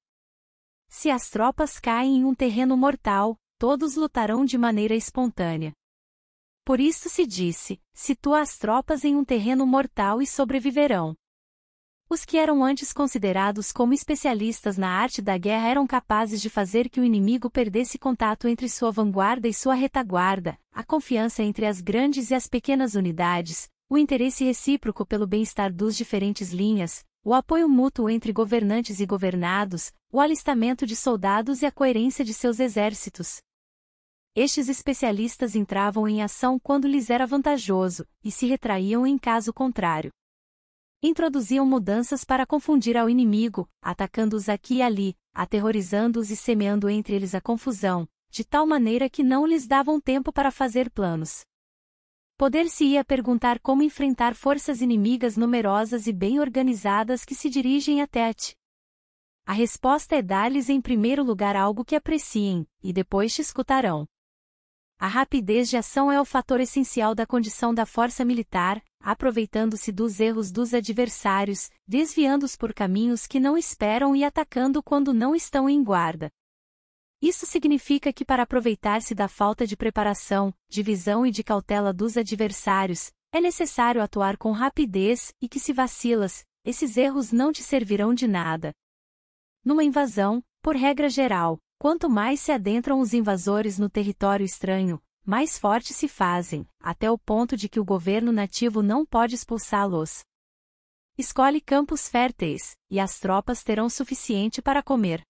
Se 0.87 1.11
as 1.11 1.29
tropas 1.29 1.79
caem 1.79 2.17
em 2.17 2.25
um 2.25 2.33
terreno 2.33 2.75
mortal, 2.75 3.37
todos 3.65 3.95
lutarão 3.95 4.45
de 4.45 4.59
maneira 4.59 4.93
espontânea. 4.93 5.73
Por 6.63 6.79
isso 6.79 7.09
se 7.09 7.25
disse: 7.25 7.81
situa 7.95 8.41
as 8.41 8.59
tropas 8.59 9.03
em 9.03 9.15
um 9.15 9.25
terreno 9.25 9.65
mortal 9.65 10.21
e 10.21 10.27
sobreviverão. 10.27 11.15
Os 12.07 12.23
que 12.23 12.37
eram 12.37 12.63
antes 12.63 12.93
considerados 12.93 13.71
como 13.71 13.91
especialistas 13.91 14.77
na 14.77 14.91
arte 14.91 15.19
da 15.19 15.35
guerra 15.35 15.67
eram 15.67 15.87
capazes 15.87 16.43
de 16.43 16.47
fazer 16.47 16.91
que 16.91 17.01
o 17.01 17.03
inimigo 17.03 17.49
perdesse 17.49 17.97
contato 17.97 18.47
entre 18.47 18.69
sua 18.69 18.91
vanguarda 18.91 19.47
e 19.47 19.53
sua 19.53 19.73
retaguarda, 19.73 20.59
a 20.71 20.83
confiança 20.83 21.41
entre 21.41 21.65
as 21.65 21.81
grandes 21.81 22.29
e 22.29 22.35
as 22.35 22.45
pequenas 22.45 22.93
unidades, 22.93 23.67
o 23.89 23.97
interesse 23.97 24.43
recíproco 24.43 25.07
pelo 25.07 25.25
bem-estar 25.25 25.73
dos 25.73 25.97
diferentes 25.97 26.53
linhas, 26.53 27.03
o 27.23 27.33
apoio 27.33 27.67
mútuo 27.67 28.11
entre 28.11 28.31
governantes 28.31 28.99
e 28.99 29.07
governados, 29.07 29.91
o 30.11 30.19
alistamento 30.19 30.85
de 30.85 30.95
soldados 30.95 31.63
e 31.63 31.65
a 31.65 31.71
coerência 31.71 32.23
de 32.23 32.31
seus 32.31 32.59
exércitos. 32.59 33.41
Estes 34.37 34.67
especialistas 34.67 35.55
entravam 35.55 36.05
em 36.05 36.21
ação 36.21 36.59
quando 36.59 36.89
lhes 36.89 37.09
era 37.09 37.25
vantajoso, 37.25 38.05
e 38.21 38.29
se 38.29 38.45
retraíam 38.45 39.07
em 39.07 39.17
caso 39.17 39.53
contrário. 39.53 40.11
Introduziam 41.01 41.65
mudanças 41.65 42.25
para 42.25 42.45
confundir 42.45 42.97
ao 42.97 43.09
inimigo, 43.09 43.65
atacando-os 43.81 44.49
aqui 44.49 44.75
e 44.75 44.81
ali, 44.81 45.15
aterrorizando-os 45.33 46.31
e 46.31 46.35
semeando 46.35 46.89
entre 46.89 47.15
eles 47.15 47.33
a 47.33 47.39
confusão, 47.39 48.05
de 48.29 48.43
tal 48.43 48.67
maneira 48.67 49.09
que 49.09 49.23
não 49.23 49.47
lhes 49.47 49.65
davam 49.65 50.01
tempo 50.01 50.33
para 50.33 50.51
fazer 50.51 50.91
planos. 50.91 51.45
Poder-se-ia 52.37 53.05
perguntar 53.05 53.61
como 53.61 53.83
enfrentar 53.83 54.35
forças 54.35 54.81
inimigas 54.81 55.37
numerosas 55.37 56.07
e 56.07 56.11
bem 56.11 56.41
organizadas 56.41 57.23
que 57.23 57.33
se 57.33 57.49
dirigem 57.49 58.01
até 58.01 58.33
ti. 58.33 58.53
A 59.45 59.53
resposta 59.53 60.17
é 60.17 60.21
dar-lhes 60.21 60.67
em 60.67 60.81
primeiro 60.81 61.23
lugar 61.23 61.55
algo 61.55 61.85
que 61.85 61.95
apreciem, 61.95 62.67
e 62.83 62.91
depois 62.91 63.33
te 63.33 63.41
escutarão. 63.41 64.05
A 64.97 65.07
rapidez 65.07 65.69
de 65.69 65.75
ação 65.75 66.09
é 66.09 66.21
o 66.21 66.25
fator 66.25 66.61
essencial 66.61 67.13
da 67.13 67.25
condição 67.25 67.73
da 67.73 67.85
força 67.85 68.23
militar, 68.23 68.81
aproveitando-se 68.99 69.91
dos 69.91 70.19
erros 70.21 70.51
dos 70.51 70.73
adversários, 70.73 71.69
desviando-os 71.85 72.55
por 72.55 72.73
caminhos 72.73 73.27
que 73.27 73.39
não 73.39 73.57
esperam 73.57 74.15
e 74.15 74.23
atacando 74.23 74.81
quando 74.81 75.13
não 75.13 75.35
estão 75.35 75.69
em 75.69 75.83
guarda. 75.83 76.31
Isso 77.21 77.45
significa 77.45 78.13
que 78.13 78.23
para 78.23 78.43
aproveitar-se 78.43 79.13
da 79.13 79.27
falta 79.27 79.67
de 79.67 79.75
preparação, 79.75 80.53
de 80.69 80.81
visão 80.81 81.25
e 81.25 81.31
de 81.31 81.43
cautela 81.43 81.91
dos 81.91 82.15
adversários, 82.15 83.11
é 83.33 83.41
necessário 83.41 84.01
atuar 84.01 84.37
com 84.37 84.51
rapidez 84.51 85.33
e 85.41 85.49
que 85.49 85.59
se 85.59 85.73
vacilas, 85.73 86.45
esses 86.63 86.95
erros 86.95 87.33
não 87.33 87.51
te 87.51 87.61
servirão 87.61 88.13
de 88.13 88.27
nada. 88.27 88.73
Numa 89.63 89.83
invasão, 89.83 90.41
por 90.61 90.75
regra 90.75 91.09
geral, 91.09 91.59
quanto 91.77 92.09
mais 92.09 92.39
se 92.39 92.51
adentram 92.51 92.99
os 92.99 93.13
invasores 93.13 93.77
no 93.77 93.89
território 93.89 94.45
estranho, 94.45 95.01
mais 95.25 95.57
fortes 95.57 95.95
se 95.95 96.07
fazem, 96.07 96.67
até 96.79 97.09
o 97.09 97.17
ponto 97.17 97.57
de 97.57 97.67
que 97.67 97.79
o 97.79 97.85
governo 97.85 98.31
nativo 98.31 98.83
não 98.83 99.05
pode 99.05 99.35
expulsá-los. 99.35 100.23
Escolhe 101.17 101.61
campos 101.61 102.07
férteis, 102.07 102.75
e 102.89 102.99
as 102.99 103.19
tropas 103.19 103.63
terão 103.63 103.89
suficiente 103.89 104.61
para 104.61 104.83
comer. 104.83 105.23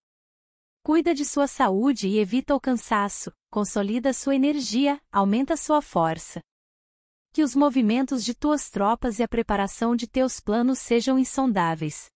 Cuida 0.83 1.15
de 1.15 1.23
sua 1.23 1.47
saúde 1.47 2.07
e 2.07 2.19
evita 2.19 2.53
o 2.53 2.59
cansaço, 2.59 3.31
consolida 3.49 4.13
sua 4.13 4.35
energia, 4.35 5.01
aumenta 5.11 5.55
sua 5.55 5.81
força. 5.81 6.41
Que 7.31 7.43
os 7.43 7.55
movimentos 7.55 8.23
de 8.23 8.33
tuas 8.33 8.69
tropas 8.69 9.19
e 9.19 9.23
a 9.23 9.27
preparação 9.27 9.95
de 9.95 10.07
teus 10.07 10.39
planos 10.39 10.79
sejam 10.79 11.17
insondáveis. 11.17 12.07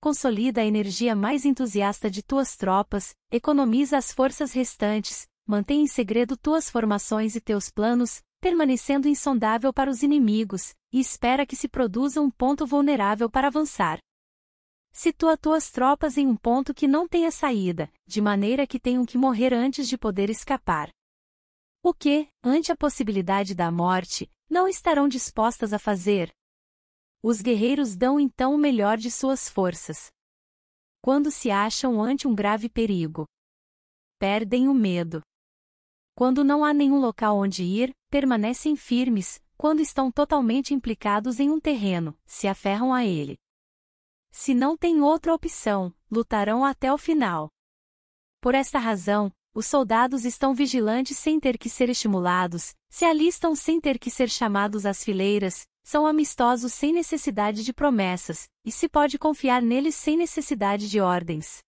Consolida 0.00 0.60
a 0.60 0.64
energia 0.64 1.16
mais 1.16 1.44
entusiasta 1.44 2.10
de 2.10 2.22
tuas 2.22 2.56
tropas, 2.56 3.14
economiza 3.30 3.96
as 3.96 4.12
forças 4.12 4.52
restantes, 4.52 5.26
mantém 5.46 5.82
em 5.82 5.86
segredo 5.86 6.36
tuas 6.36 6.68
formações 6.68 7.34
e 7.34 7.40
teus 7.40 7.70
planos, 7.70 8.22
permanecendo 8.40 9.08
insondável 9.08 9.72
para 9.72 9.90
os 9.90 10.02
inimigos, 10.02 10.74
e 10.92 11.00
espera 11.00 11.46
que 11.46 11.56
se 11.56 11.68
produza 11.68 12.20
um 12.20 12.30
ponto 12.30 12.66
vulnerável 12.66 13.30
para 13.30 13.48
avançar. 13.48 13.98
Situa 14.92 15.36
tuas 15.36 15.70
tropas 15.70 16.16
em 16.16 16.26
um 16.26 16.36
ponto 16.36 16.72
que 16.72 16.86
não 16.86 17.06
tenha 17.06 17.30
saída, 17.30 17.90
de 18.06 18.20
maneira 18.20 18.66
que 18.66 18.80
tenham 18.80 19.04
que 19.04 19.18
morrer 19.18 19.52
antes 19.52 19.88
de 19.88 19.98
poder 19.98 20.30
escapar. 20.30 20.90
O 21.82 21.92
que, 21.92 22.28
ante 22.42 22.72
a 22.72 22.76
possibilidade 22.76 23.54
da 23.54 23.70
morte, 23.70 24.30
não 24.48 24.66
estarão 24.66 25.06
dispostas 25.06 25.72
a 25.72 25.78
fazer? 25.78 26.34
Os 27.22 27.40
guerreiros 27.40 27.96
dão 27.96 28.20
então 28.20 28.54
o 28.54 28.58
melhor 28.58 28.96
de 28.96 29.10
suas 29.10 29.48
forças. 29.48 30.10
Quando 31.00 31.30
se 31.30 31.50
acham 31.50 32.02
ante 32.02 32.26
um 32.26 32.34
grave 32.34 32.68
perigo, 32.68 33.26
perdem 34.18 34.68
o 34.68 34.74
medo. 34.74 35.20
Quando 36.14 36.42
não 36.42 36.64
há 36.64 36.72
nenhum 36.72 36.98
local 36.98 37.36
onde 37.36 37.62
ir, 37.62 37.94
permanecem 38.10 38.74
firmes, 38.74 39.40
quando 39.56 39.80
estão 39.80 40.10
totalmente 40.10 40.74
implicados 40.74 41.38
em 41.40 41.50
um 41.50 41.60
terreno, 41.60 42.18
se 42.24 42.48
aferram 42.48 42.92
a 42.92 43.04
ele. 43.04 43.36
Se 44.30 44.54
não 44.54 44.76
têm 44.76 45.00
outra 45.00 45.34
opção, 45.34 45.94
lutarão 46.10 46.64
até 46.64 46.92
o 46.92 46.98
final. 46.98 47.50
Por 48.40 48.54
esta 48.54 48.78
razão, 48.78 49.32
os 49.54 49.66
soldados 49.66 50.24
estão 50.26 50.54
vigilantes 50.54 51.16
sem 51.16 51.40
ter 51.40 51.56
que 51.56 51.70
ser 51.70 51.88
estimulados, 51.88 52.74
se 52.90 53.04
alistam 53.04 53.54
sem 53.54 53.80
ter 53.80 53.98
que 53.98 54.10
ser 54.10 54.28
chamados 54.28 54.84
às 54.84 55.02
fileiras, 55.02 55.66
são 55.86 56.04
amistosos 56.04 56.72
sem 56.72 56.92
necessidade 56.92 57.62
de 57.62 57.72
promessas, 57.72 58.48
e 58.64 58.72
se 58.72 58.88
pode 58.88 59.16
confiar 59.20 59.62
neles 59.62 59.94
sem 59.94 60.16
necessidade 60.16 60.90
de 60.90 61.00
ordens. 61.00 61.60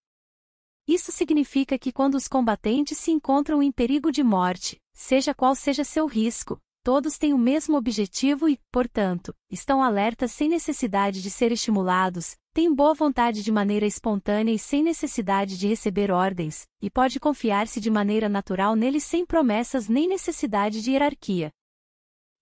Isso 0.88 1.12
significa 1.12 1.78
que 1.78 1.92
quando 1.92 2.16
os 2.16 2.26
combatentes 2.26 2.98
se 2.98 3.12
encontram 3.12 3.62
em 3.62 3.70
perigo 3.70 4.10
de 4.10 4.24
morte, 4.24 4.76
seja 4.92 5.32
qual 5.32 5.54
seja 5.54 5.84
seu 5.84 6.04
risco, 6.06 6.60
todos 6.82 7.16
têm 7.16 7.32
o 7.32 7.38
mesmo 7.38 7.76
objetivo 7.76 8.48
e, 8.48 8.58
portanto, 8.72 9.32
estão 9.48 9.84
alertas 9.84 10.32
sem 10.32 10.48
necessidade 10.48 11.22
de 11.22 11.30
ser 11.30 11.52
estimulados, 11.52 12.36
têm 12.52 12.74
boa 12.74 12.94
vontade 12.94 13.44
de 13.44 13.52
maneira 13.52 13.86
espontânea 13.86 14.52
e 14.52 14.58
sem 14.58 14.82
necessidade 14.82 15.56
de 15.56 15.68
receber 15.68 16.10
ordens, 16.10 16.66
e 16.82 16.90
pode 16.90 17.20
confiar-se 17.20 17.80
de 17.80 17.88
maneira 17.88 18.28
natural 18.28 18.74
neles 18.74 19.04
sem 19.04 19.24
promessas 19.24 19.88
nem 19.88 20.08
necessidade 20.08 20.82
de 20.82 20.90
hierarquia. 20.90 21.52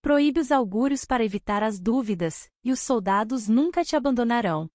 Proíbe 0.01 0.39
os 0.39 0.51
augúrios 0.51 1.05
para 1.05 1.23
evitar 1.23 1.63
as 1.63 1.79
dúvidas, 1.79 2.49
e 2.63 2.71
os 2.71 2.79
soldados 2.79 3.47
nunca 3.47 3.83
te 3.83 3.95
abandonarão. 3.95 4.69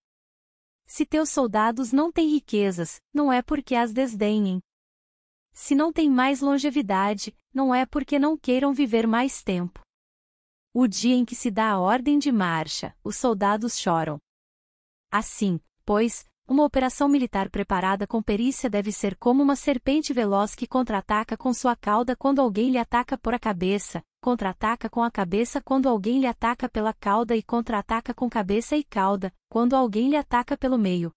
Se 0.87 1.07
teus 1.07 1.31
soldados 1.31 1.93
não 1.93 2.13
têm 2.13 2.29
riquezas, 2.29 3.01
não 3.15 3.33
é 3.33 3.41
porque 3.41 3.75
as 3.75 3.93
desdenhem, 3.93 4.61
se 5.53 5.75
não 5.75 5.93
têm 5.93 6.11
mais 6.11 6.41
longevidade, 6.41 7.37
não 7.53 7.75
é 7.75 7.85
porque 7.85 8.19
não 8.19 8.37
queiram 8.39 8.73
viver 8.73 9.07
mais 9.07 9.43
tempo. 9.43 9.81
O 10.73 10.89
dia 10.89 11.15
em 11.15 11.25
que 11.25 11.35
se 11.35 11.51
dá 11.51 11.71
a 11.71 11.79
ordem 11.79 12.19
de 12.19 12.33
marcha, 12.33 12.97
os 13.05 13.17
soldados 13.17 13.79
choram. 13.79 14.19
Assim, 15.11 15.61
pois, 15.85 16.25
uma 16.53 16.65
operação 16.65 17.09
militar 17.09 17.49
preparada 17.49 18.07
com 18.07 18.23
perícia 18.23 18.69
deve 18.69 18.93
ser 18.93 19.17
como 19.17 19.43
uma 19.43 19.57
serpente 19.57 20.13
veloz 20.13 20.55
que 20.55 20.67
contra-ataca 20.67 21.35
com 21.35 21.53
sua 21.55 21.75
cauda 21.75 22.15
quando 22.15 22.41
alguém 22.41 22.71
lhe 22.71 22.77
ataca 22.77 23.17
por 23.17 23.33
a 23.33 23.39
cabeça, 23.39 24.05
contra-ataca 24.21 24.91
com 24.91 25.03
a 25.03 25.11
cabeça 25.11 25.63
quando 25.63 25.89
alguém 25.89 26.21
lhe 26.21 26.27
ataca 26.27 26.69
pela 26.69 26.93
cauda 26.93 27.35
e 27.35 27.43
contra-ataca 27.43 28.13
com 28.13 28.29
cabeça 28.29 28.77
e 28.77 28.85
cauda, 28.85 29.33
quando 29.49 29.75
alguém 29.75 30.11
lhe 30.11 30.17
ataca 30.17 30.55
pelo 30.55 30.77
meio. 30.77 31.11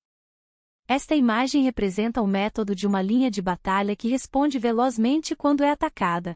Esta 0.87 1.15
imagem 1.15 1.63
representa 1.63 2.21
o 2.21 2.27
método 2.27 2.73
de 2.73 2.87
uma 2.87 3.01
linha 3.01 3.29
de 3.29 3.41
batalha 3.41 3.93
que 3.93 4.07
responde 4.07 4.57
velozmente 4.57 5.35
quando 5.35 5.65
é 5.65 5.69
atacada. 5.69 6.33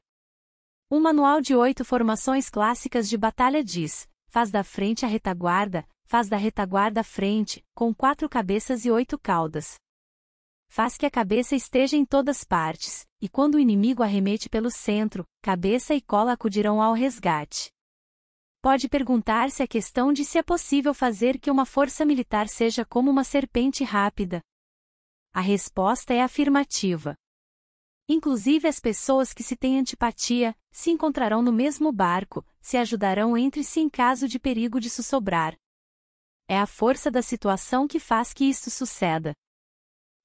Um 0.91 0.99
manual 0.99 1.39
de 1.39 1.55
oito 1.55 1.85
formações 1.85 2.49
clássicas 2.49 3.07
de 3.07 3.17
batalha 3.17 3.63
diz: 3.63 4.09
faz 4.27 4.51
da 4.51 4.63
frente 4.63 5.05
a 5.05 5.07
retaguarda, 5.07 5.87
faz 6.09 6.27
da 6.27 6.37
retaguarda 6.37 7.03
frente, 7.03 7.63
com 7.75 7.93
quatro 7.93 8.27
cabeças 8.27 8.83
e 8.83 8.89
oito 8.89 9.15
caudas. 9.15 9.75
Faz 10.67 10.97
que 10.97 11.05
a 11.05 11.11
cabeça 11.11 11.55
esteja 11.55 11.95
em 11.95 12.03
todas 12.03 12.43
partes, 12.43 13.05
e 13.21 13.29
quando 13.29 13.55
o 13.55 13.59
inimigo 13.59 14.01
arremete 14.01 14.49
pelo 14.49 14.71
centro, 14.71 15.23
cabeça 15.39 15.93
e 15.93 16.01
cola 16.01 16.31
acudirão 16.31 16.81
ao 16.81 16.95
resgate. 16.95 17.69
Pode 18.59 18.89
perguntar-se 18.89 19.61
a 19.61 19.67
questão 19.67 20.11
de 20.11 20.25
se 20.25 20.39
é 20.39 20.41
possível 20.41 20.95
fazer 20.95 21.37
que 21.37 21.51
uma 21.51 21.63
força 21.63 22.03
militar 22.03 22.49
seja 22.49 22.83
como 22.83 23.11
uma 23.11 23.23
serpente 23.23 23.83
rápida. 23.83 24.41
A 25.31 25.41
resposta 25.41 26.11
é 26.11 26.23
afirmativa. 26.23 27.15
Inclusive 28.07 28.67
as 28.67 28.79
pessoas 28.79 29.31
que 29.31 29.43
se 29.43 29.55
têm 29.55 29.77
antipatia, 29.77 30.55
se 30.71 30.89
encontrarão 30.89 31.43
no 31.43 31.53
mesmo 31.53 31.91
barco, 31.91 32.43
se 32.59 32.77
ajudarão 32.77 33.37
entre 33.37 33.63
si 33.63 33.79
em 33.79 33.87
caso 33.87 34.27
de 34.27 34.39
perigo 34.39 34.79
de 34.79 34.89
sussobrar. 34.89 35.55
É 36.51 36.57
a 36.57 36.65
força 36.65 37.11
da 37.11 37.21
situação 37.21 37.87
que 37.87 37.99
faz 37.99 38.33
que 38.33 38.43
isto 38.43 38.71
suceda. 38.71 39.35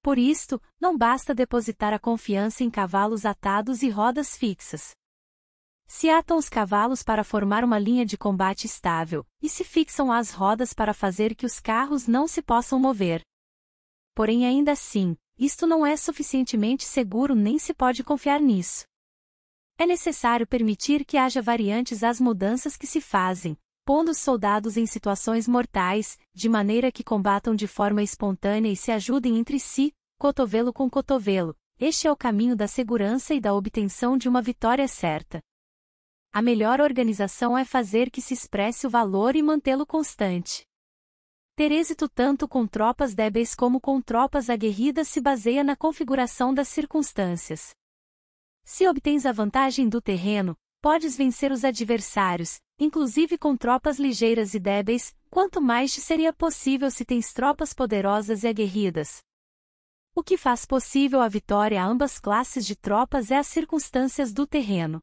Por 0.03 0.17
isto, 0.17 0.59
não 0.81 0.97
basta 0.97 1.35
depositar 1.35 1.93
a 1.93 1.99
confiança 1.99 2.65
em 2.65 2.71
cavalos 2.71 3.27
atados 3.27 3.83
e 3.83 3.91
rodas 3.91 4.35
fixas. 4.35 4.93
Se 5.87 6.09
atam 6.09 6.39
os 6.39 6.49
cavalos 6.49 7.03
para 7.03 7.23
formar 7.23 7.63
uma 7.63 7.79
linha 7.79 8.07
de 8.07 8.17
combate 8.17 8.65
estável, 8.65 9.23
e 9.43 9.51
se 9.51 9.65
fixam 9.65 10.11
as 10.11 10.31
rodas 10.31 10.73
para 10.73 10.95
fazer 10.95 11.35
que 11.35 11.45
os 11.45 11.61
carros 11.61 12.07
não 12.07 12.27
se 12.27 12.41
possam 12.41 12.81
mover. 12.81 13.21
Porém, 14.15 14.47
ainda 14.47 14.73
assim, 14.73 15.19
isto 15.37 15.67
não 15.67 15.85
é 15.85 15.95
suficientemente 15.95 16.87
seguro 16.87 17.35
nem 17.35 17.59
se 17.59 17.75
pode 17.75 18.03
confiar 18.03 18.41
nisso. 18.41 18.85
É 19.77 19.85
necessário 19.85 20.47
permitir 20.47 21.05
que 21.05 21.19
haja 21.19 21.43
variantes 21.43 22.03
às 22.03 22.19
mudanças 22.19 22.79
que 22.79 22.87
se 22.87 23.03
fazem, 23.03 23.59
pondo 23.85 24.13
os 24.13 24.19
soldados 24.19 24.77
em 24.77 24.87
situações 24.87 25.47
mortais, 25.47 26.19
de 26.33 26.49
maneira 26.49 26.91
que 26.91 27.05
combatam 27.05 27.55
de 27.55 27.67
forma 27.67 28.03
espontânea 28.03 28.71
e 28.71 28.77
se 28.77 28.91
ajudem 28.91 29.39
entre 29.39 29.61
si, 29.61 29.93
cotovelo 30.19 30.73
com 30.73 30.89
cotovelo. 30.89 31.55
Este 31.79 32.07
é 32.07 32.13
o 32.13 32.17
caminho 32.17 32.57
da 32.57 32.67
segurança 32.67 33.35
e 33.35 33.41
da 33.41 33.53
obtenção 33.53 34.17
de 34.17 34.29
uma 34.29 34.41
vitória 34.41 34.89
certa. 34.89 35.43
A 36.33 36.41
melhor 36.41 36.81
organização 36.81 37.59
é 37.59 37.65
fazer 37.65 38.11
que 38.11 38.21
se 38.21 38.33
expresse 38.33 38.87
o 38.87 38.91
valor 38.91 39.37
e 39.37 39.43
mantê-lo 39.43 39.87
constante. 39.87 40.65
Ter 41.55 41.71
êxito 41.71 42.09
tanto 42.09 42.49
com 42.49 42.67
tropas 42.67 43.15
débeis 43.15 43.55
como 43.55 43.81
com 43.81 44.01
tropas 44.01 44.51
aguerridas 44.51 45.09
se 45.09 45.21
baseia 45.21 45.63
na 45.63 45.77
configuração 45.77 46.53
das 46.53 46.69
circunstâncias. 46.69 47.75
Se 48.65 48.89
obtens 48.89 49.27
a 49.27 49.31
vantagem 49.31 49.89
do 49.89 50.01
terreno, 50.01 50.57
podes 50.81 51.17
vencer 51.17 51.53
os 51.53 51.65
adversários, 51.65 52.59
inclusive 52.79 53.39
com 53.39 53.57
tropas 53.57 53.99
ligeiras 53.99 54.55
e 54.55 54.59
débeis, 54.59 55.15
quanto 55.31 55.61
mais 55.61 55.93
te 55.93 56.01
seria 56.01 56.33
possível 56.33 56.91
se 56.91 57.05
tens 57.05 57.33
tropas 57.33 57.73
poderosas 57.73 58.45
e 58.45 58.49
aguerridas. 58.49 59.23
O 60.15 60.23
que 60.23 60.37
faz 60.37 60.65
possível 60.65 61.21
a 61.21 61.29
vitória 61.29 61.83
a 61.83 61.87
ambas 61.87 62.19
classes 62.19 62.65
de 62.65 62.77
tropas 62.77 63.31
é 63.31 63.37
as 63.37 63.49
circunstâncias 63.49 64.33
do 64.33 64.47
terreno. 64.47 65.01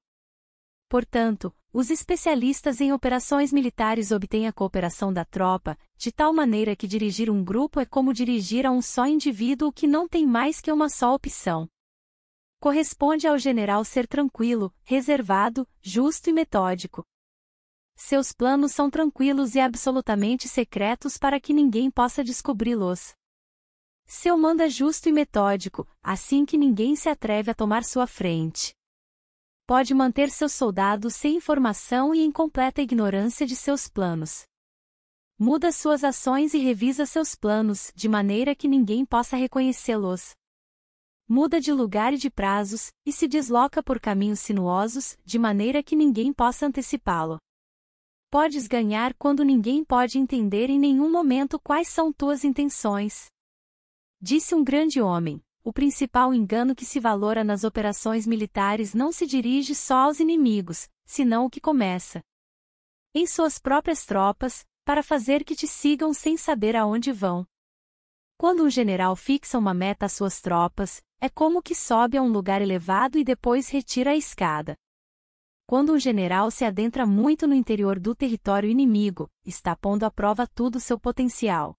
Portanto, 0.88 1.54
os 1.74 1.90
especialistas 1.90 2.82
em 2.82 2.92
operações 2.92 3.54
militares 3.54 4.12
obtêm 4.12 4.46
a 4.46 4.52
cooperação 4.52 5.12
da 5.12 5.24
tropa, 5.24 5.78
de 5.98 6.12
tal 6.12 6.34
maneira 6.34 6.76
que 6.76 6.88
dirigir 6.88 7.30
um 7.30 7.44
grupo 7.44 7.80
é 7.80 7.86
como 7.86 8.14
dirigir 8.14 8.66
a 8.66 8.72
um 8.72 8.82
só 8.82 9.06
indivíduo 9.06 9.72
que 9.72 9.88
não 9.88 10.08
tem 10.08 10.28
mais 10.28 10.60
que 10.60 10.72
uma 10.72 10.90
só 10.90 11.14
opção. 11.14 11.70
Corresponde 12.60 13.26
ao 13.26 13.38
general 13.38 13.84
ser 13.86 14.06
tranquilo, 14.08 14.74
reservado, 14.84 15.68
justo 15.82 16.30
e 16.30 16.34
metódico. 16.34 17.06
Seus 17.96 18.32
planos 18.32 18.72
são 18.72 18.90
tranquilos 18.90 19.56
e 19.56 19.60
absolutamente 19.60 20.48
secretos 20.48 21.18
para 21.18 21.40
que 21.40 21.54
ninguém 21.54 21.90
possa 21.92 22.24
descobri-los. 22.24 23.14
Seu 24.06 24.38
mando 24.38 24.64
é 24.64 24.70
justo 24.70 25.08
e 25.08 25.12
metódico, 25.12 25.88
assim 26.04 26.46
que 26.46 26.58
ninguém 26.58 26.96
se 26.96 27.10
atreve 27.10 27.52
a 27.52 27.56
tomar 27.56 27.84
sua 27.84 28.06
frente 28.08 28.76
pode 29.72 29.94
manter 29.94 30.30
seus 30.30 30.52
soldados 30.52 31.16
sem 31.16 31.38
informação 31.38 32.14
e 32.14 32.20
em 32.20 32.30
completa 32.30 32.82
ignorância 32.82 33.48
de 33.48 33.56
seus 33.56 33.88
planos. 33.88 34.44
Muda 35.40 35.72
suas 35.72 36.04
ações 36.04 36.54
e 36.54 36.58
revisa 36.58 37.06
seus 37.06 37.36
planos, 37.36 37.90
de 37.96 38.10
maneira 38.10 38.54
que 38.54 38.68
ninguém 38.68 39.06
possa 39.06 39.38
reconhecê-los. 39.38 40.36
Muda 41.26 41.62
de 41.62 41.72
lugar 41.72 42.14
e 42.14 42.18
de 42.18 42.30
prazos, 42.30 42.92
e 43.06 43.14
se 43.14 43.30
desloca 43.30 43.82
por 43.82 43.98
caminhos 43.98 44.42
sinuosos, 44.42 45.18
de 45.24 45.40
maneira 45.40 45.82
que 45.82 45.96
ninguém 45.96 46.34
possa 46.34 46.66
antecipá-lo. 46.66 47.38
Podes 48.32 48.66
ganhar 48.66 49.14
quando 49.16 49.44
ninguém 49.44 49.84
pode 49.84 50.18
entender 50.18 50.70
em 50.70 50.80
nenhum 50.80 51.12
momento 51.12 51.60
quais 51.60 51.90
são 51.90 52.14
tuas 52.14 52.46
intenções. 52.46 53.26
Disse 54.22 54.56
um 54.56 54.64
grande 54.64 55.02
homem: 55.02 55.44
o 55.66 55.74
principal 55.74 56.34
engano 56.34 56.74
que 56.74 56.86
se 56.86 56.98
valora 56.98 57.44
nas 57.44 57.66
operações 57.66 58.26
militares 58.26 58.94
não 58.94 59.12
se 59.12 59.28
dirige 59.28 59.76
só 59.76 60.06
aos 60.06 60.22
inimigos, 60.22 60.88
senão 61.06 61.46
o 61.46 61.50
que 61.50 61.60
começa. 61.60 62.22
em 63.14 63.28
suas 63.28 63.60
próprias 63.60 64.06
tropas, 64.06 64.66
para 64.86 65.04
fazer 65.04 65.44
que 65.44 65.54
te 65.54 65.68
sigam 65.68 66.14
sem 66.14 66.38
saber 66.38 66.78
aonde 66.78 67.12
vão. 67.12 67.46
Quando 68.38 68.64
um 68.64 68.70
general 68.70 69.14
fixa 69.14 69.60
uma 69.60 69.74
meta 69.74 70.06
às 70.06 70.14
suas 70.14 70.40
tropas, 70.40 71.04
é 71.20 71.28
como 71.28 71.62
que 71.62 71.76
sobe 71.76 72.16
a 72.16 72.22
um 72.22 72.32
lugar 72.32 72.62
elevado 72.62 73.18
e 73.18 73.26
depois 73.26 73.68
retira 73.68 74.12
a 74.12 74.16
escada. 74.16 74.78
Quando 75.72 75.94
um 75.94 75.98
general 75.98 76.52
se 76.52 76.66
adentra 76.66 77.06
muito 77.06 77.48
no 77.48 77.56
interior 77.56 77.98
do 77.98 78.14
território 78.14 78.70
inimigo, 78.70 79.32
está 79.46 79.74
pondo 79.74 80.04
à 80.04 80.12
prova 80.12 80.46
todo 80.46 80.76
o 80.76 80.80
seu 80.82 81.00
potencial. 81.00 81.78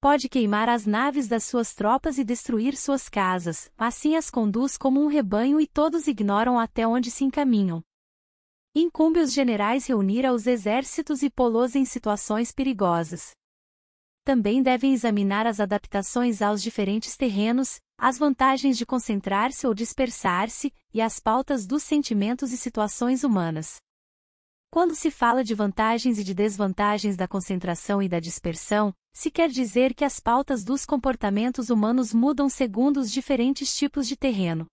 Pode 0.00 0.28
queimar 0.28 0.68
as 0.68 0.86
naves 0.86 1.28
das 1.28 1.44
suas 1.44 1.72
tropas 1.72 2.18
e 2.18 2.24
destruir 2.24 2.76
suas 2.76 3.08
casas, 3.08 3.70
assim 3.78 4.16
as 4.16 4.28
conduz 4.28 4.76
como 4.76 5.00
um 5.00 5.06
rebanho 5.06 5.60
e 5.60 5.68
todos 5.68 6.08
ignoram 6.08 6.58
até 6.58 6.84
onde 6.84 7.12
se 7.12 7.22
encaminham. 7.22 7.80
Incumbe 8.74 9.20
os 9.20 9.32
generais 9.32 9.86
reunir 9.86 10.26
aos 10.26 10.44
exércitos 10.44 11.22
e 11.22 11.30
pô-los 11.30 11.76
em 11.76 11.84
situações 11.84 12.50
perigosas. 12.50 13.30
Também 14.24 14.60
devem 14.64 14.92
examinar 14.92 15.46
as 15.46 15.60
adaptações 15.60 16.42
aos 16.42 16.60
diferentes 16.60 17.16
terrenos, 17.16 17.80
as 17.98 18.18
vantagens 18.18 18.76
de 18.76 18.84
concentrar-se 18.84 19.66
ou 19.66 19.74
dispersar-se, 19.74 20.72
e 20.92 21.00
as 21.00 21.18
pautas 21.18 21.66
dos 21.66 21.82
sentimentos 21.82 22.52
e 22.52 22.56
situações 22.56 23.24
humanas. 23.24 23.76
Quando 24.70 24.94
se 24.94 25.10
fala 25.10 25.42
de 25.42 25.54
vantagens 25.54 26.18
e 26.18 26.24
de 26.24 26.34
desvantagens 26.34 27.16
da 27.16 27.26
concentração 27.26 28.02
e 28.02 28.08
da 28.08 28.20
dispersão, 28.20 28.92
se 29.14 29.30
quer 29.30 29.48
dizer 29.48 29.94
que 29.94 30.04
as 30.04 30.20
pautas 30.20 30.62
dos 30.62 30.84
comportamentos 30.84 31.70
humanos 31.70 32.12
mudam 32.12 32.48
segundo 32.48 32.98
os 32.98 33.10
diferentes 33.10 33.74
tipos 33.74 34.06
de 34.06 34.16
terreno. 34.16 34.66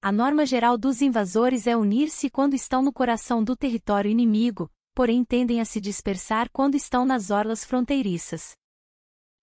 A 0.00 0.10
norma 0.10 0.46
geral 0.46 0.78
dos 0.78 1.02
invasores 1.02 1.66
é 1.66 1.76
unir-se 1.76 2.30
quando 2.30 2.54
estão 2.54 2.80
no 2.80 2.90
coração 2.90 3.44
do 3.44 3.54
território 3.54 4.10
inimigo, 4.10 4.70
porém 4.94 5.22
tendem 5.22 5.60
a 5.60 5.66
se 5.66 5.78
dispersar 5.78 6.48
quando 6.50 6.74
estão 6.74 7.04
nas 7.04 7.30
orlas 7.30 7.64
fronteiriças. 7.64 8.52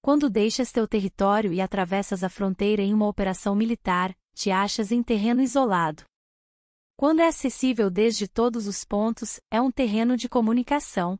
Quando 0.07 0.29
deixas 0.29 0.71
teu 0.71 0.87
território 0.87 1.51
e 1.51 1.59
atravessas 1.59 2.23
a 2.23 2.29
fronteira 2.29 2.81
em 2.81 2.93
uma 2.93 3.05
operação 3.05 3.53
militar, 3.53 4.17
te 4.33 4.49
achas 4.49 4.89
em 4.89 5.03
terreno 5.03 5.41
isolado. 5.41 6.05
Quando 6.95 7.19
é 7.19 7.27
acessível 7.27 7.89
desde 7.89 8.25
todos 8.25 8.67
os 8.67 8.85
pontos, 8.85 9.37
é 9.51 9.59
um 9.59 9.69
terreno 9.69 10.15
de 10.15 10.29
comunicação. 10.29 11.19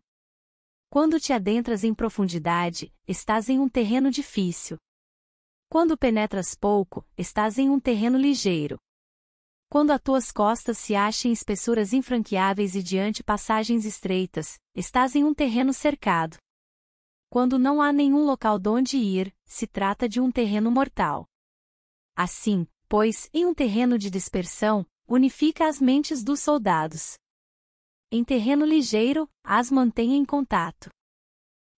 Quando 0.90 1.20
te 1.20 1.34
adentras 1.34 1.84
em 1.84 1.94
profundidade, 1.94 2.90
estás 3.06 3.50
em 3.50 3.60
um 3.60 3.68
terreno 3.68 4.10
difícil. 4.10 4.78
Quando 5.70 5.98
penetras 5.98 6.56
pouco, 6.56 7.06
estás 7.18 7.58
em 7.58 7.70
um 7.70 7.82
terreno 7.82 8.18
ligeiro. 8.18 8.80
Quando 9.70 9.92
a 9.92 10.00
tuas 10.00 10.32
costas 10.32 10.78
se 10.78 10.96
acham 10.96 11.30
espessuras 11.30 11.92
infranqueáveis 11.92 12.74
e 12.74 12.82
diante 12.82 13.22
passagens 13.22 13.84
estreitas, 13.84 14.58
estás 14.74 15.14
em 15.14 15.26
um 15.26 15.34
terreno 15.34 15.74
cercado. 15.74 16.38
Quando 17.30 17.60
não 17.60 17.82
há 17.82 17.92
nenhum 17.92 18.26
local 18.26 18.58
donde 18.58 18.98
ir, 18.98 19.36
se 19.46 19.68
trata 19.68 20.08
de 20.08 20.22
um 20.22 20.32
terreno 20.32 20.72
mortal. 20.72 21.28
Assim, 22.16 22.66
pois, 22.88 23.30
em 23.34 23.46
um 23.46 23.54
terreno 23.54 23.98
de 23.98 24.10
dispersão, 24.10 24.86
unifica 25.08 25.68
as 25.68 25.80
mentes 25.80 26.24
dos 26.24 26.40
soldados. 26.40 27.18
Em 28.12 28.24
terreno 28.24 28.66
ligeiro, 28.66 29.30
as 29.44 29.70
mantém 29.70 30.14
em 30.14 30.24
contato. 30.24 30.90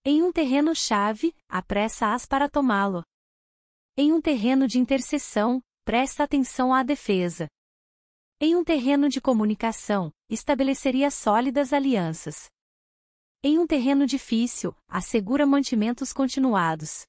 Em 0.06 0.24
um 0.24 0.32
terreno 0.32 0.76
chave, 0.76 1.36
apressa-as 1.48 2.26
para 2.26 2.48
tomá-lo. 2.48 3.04
Em 3.98 4.14
um 4.14 4.22
terreno 4.22 4.68
de 4.68 4.80
intercessão, 4.80 5.62
presta 5.84 6.24
atenção 6.24 6.74
à 6.74 6.84
defesa. 6.84 7.48
Em 8.40 8.56
um 8.56 8.64
terreno 8.64 9.10
de 9.10 9.20
comunicação, 9.20 10.12
estabeleceria 10.30 11.12
sólidas 11.12 11.74
alianças. 11.74 12.50
Em 13.42 13.58
um 13.58 13.66
terreno 13.66 14.06
difícil, 14.06 14.76
assegura 14.86 15.46
mantimentos 15.46 16.12
continuados. 16.12 17.06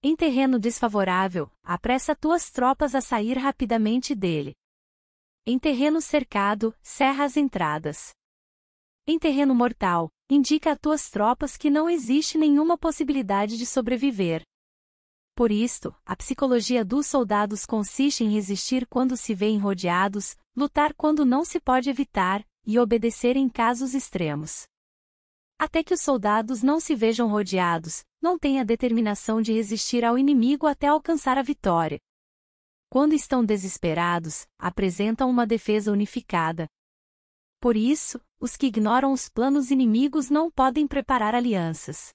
Em 0.00 0.14
terreno 0.14 0.56
desfavorável, 0.56 1.50
apressa 1.64 2.14
tuas 2.14 2.48
tropas 2.52 2.94
a 2.94 3.00
sair 3.00 3.36
rapidamente 3.36 4.14
dele. 4.14 4.54
Em 5.44 5.58
terreno 5.58 6.00
cercado, 6.00 6.72
cerra 6.80 7.24
as 7.24 7.36
entradas. 7.36 8.12
Em 9.04 9.18
terreno 9.18 9.52
mortal, 9.52 10.12
indica 10.30 10.72
a 10.72 10.76
tuas 10.76 11.10
tropas 11.10 11.56
que 11.56 11.68
não 11.68 11.90
existe 11.90 12.38
nenhuma 12.38 12.78
possibilidade 12.78 13.58
de 13.58 13.66
sobreviver. 13.66 14.44
Por 15.34 15.50
isto, 15.50 15.92
a 16.06 16.14
psicologia 16.14 16.84
dos 16.84 17.08
soldados 17.08 17.66
consiste 17.66 18.22
em 18.22 18.30
resistir 18.30 18.86
quando 18.86 19.16
se 19.16 19.34
vêem 19.34 19.58
rodeados, 19.58 20.36
lutar 20.54 20.94
quando 20.94 21.24
não 21.24 21.44
se 21.44 21.58
pode 21.58 21.90
evitar, 21.90 22.46
e 22.64 22.78
obedecer 22.78 23.36
em 23.36 23.48
casos 23.48 23.92
extremos. 23.92 24.70
Até 25.64 25.84
que 25.84 25.94
os 25.94 26.00
soldados 26.00 26.60
não 26.60 26.80
se 26.80 26.92
vejam 26.92 27.28
rodeados, 27.28 28.02
não 28.20 28.36
têm 28.36 28.58
a 28.58 28.64
determinação 28.64 29.40
de 29.40 29.52
resistir 29.52 30.04
ao 30.04 30.18
inimigo 30.18 30.66
até 30.66 30.88
alcançar 30.88 31.38
a 31.38 31.42
vitória. 31.42 32.00
Quando 32.90 33.12
estão 33.12 33.44
desesperados, 33.44 34.44
apresentam 34.58 35.30
uma 35.30 35.46
defesa 35.46 35.92
unificada. 35.92 36.66
Por 37.60 37.76
isso, 37.76 38.20
os 38.40 38.56
que 38.56 38.66
ignoram 38.66 39.12
os 39.12 39.28
planos 39.28 39.70
inimigos 39.70 40.28
não 40.28 40.50
podem 40.50 40.84
preparar 40.84 41.32
alianças. 41.32 42.12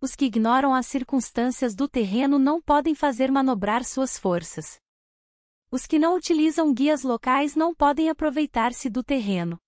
Os 0.00 0.16
que 0.16 0.24
ignoram 0.24 0.74
as 0.74 0.86
circunstâncias 0.86 1.76
do 1.76 1.88
terreno 1.88 2.40
não 2.40 2.60
podem 2.60 2.92
fazer 2.92 3.30
manobrar 3.30 3.84
suas 3.84 4.18
forças. 4.18 4.80
Os 5.70 5.86
que 5.86 5.96
não 5.96 6.16
utilizam 6.16 6.74
guias 6.74 7.04
locais 7.04 7.54
não 7.54 7.72
podem 7.72 8.10
aproveitar-se 8.10 8.90
do 8.90 9.04
terreno. 9.04 9.60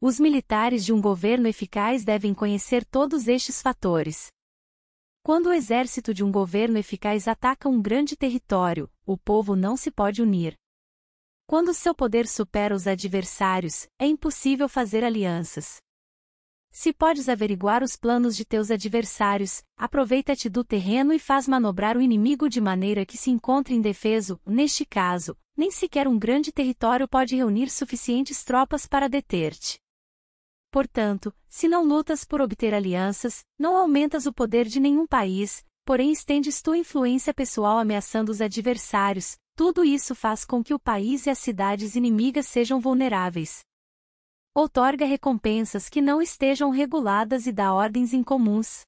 Os 0.00 0.20
militares 0.20 0.84
de 0.84 0.92
um 0.92 1.00
governo 1.00 1.48
eficaz 1.48 2.04
devem 2.04 2.32
conhecer 2.32 2.84
todos 2.84 3.26
estes 3.26 3.60
fatores. 3.60 4.28
Quando 5.24 5.46
o 5.46 5.52
exército 5.52 6.14
de 6.14 6.22
um 6.22 6.30
governo 6.30 6.78
eficaz 6.78 7.26
ataca 7.26 7.68
um 7.68 7.82
grande 7.82 8.16
território, 8.16 8.88
o 9.04 9.18
povo 9.18 9.56
não 9.56 9.76
se 9.76 9.90
pode 9.90 10.22
unir. 10.22 10.54
Quando 11.48 11.74
seu 11.74 11.96
poder 11.96 12.28
supera 12.28 12.76
os 12.76 12.86
adversários, 12.86 13.88
é 13.98 14.06
impossível 14.06 14.68
fazer 14.68 15.02
alianças. 15.02 15.78
Se 16.70 16.92
podes 16.92 17.28
averiguar 17.28 17.82
os 17.82 17.96
planos 17.96 18.36
de 18.36 18.44
teus 18.44 18.70
adversários, 18.70 19.64
aproveita-te 19.76 20.48
do 20.48 20.62
terreno 20.62 21.12
e 21.12 21.18
faz 21.18 21.48
manobrar 21.48 21.96
o 21.96 22.00
inimigo 22.00 22.48
de 22.48 22.60
maneira 22.60 23.04
que 23.04 23.18
se 23.18 23.32
encontre 23.32 23.74
indefeso, 23.74 24.40
neste 24.46 24.86
caso, 24.86 25.36
nem 25.56 25.72
sequer 25.72 26.06
um 26.06 26.16
grande 26.16 26.52
território 26.52 27.08
pode 27.08 27.34
reunir 27.34 27.68
suficientes 27.68 28.44
tropas 28.44 28.86
para 28.86 29.08
deter-te. 29.08 29.80
Portanto, 30.78 31.34
se 31.48 31.66
não 31.66 31.82
lutas 31.82 32.24
por 32.24 32.40
obter 32.40 32.72
alianças, 32.72 33.44
não 33.58 33.76
aumentas 33.76 34.26
o 34.26 34.32
poder 34.32 34.64
de 34.64 34.78
nenhum 34.78 35.08
país, 35.08 35.64
porém 35.84 36.12
estendes 36.12 36.62
tua 36.62 36.78
influência 36.78 37.34
pessoal 37.34 37.78
ameaçando 37.78 38.30
os 38.30 38.40
adversários, 38.40 39.36
tudo 39.56 39.84
isso 39.84 40.14
faz 40.14 40.44
com 40.44 40.62
que 40.62 40.72
o 40.72 40.78
país 40.78 41.26
e 41.26 41.30
as 41.30 41.38
cidades 41.40 41.96
inimigas 41.96 42.46
sejam 42.46 42.78
vulneráveis 42.78 43.62
outorga 44.54 45.04
recompensas 45.04 45.88
que 45.88 46.00
não 46.00 46.22
estejam 46.22 46.70
reguladas 46.70 47.48
e 47.48 47.52
dá 47.52 47.74
ordens 47.74 48.12
incomuns. 48.12 48.82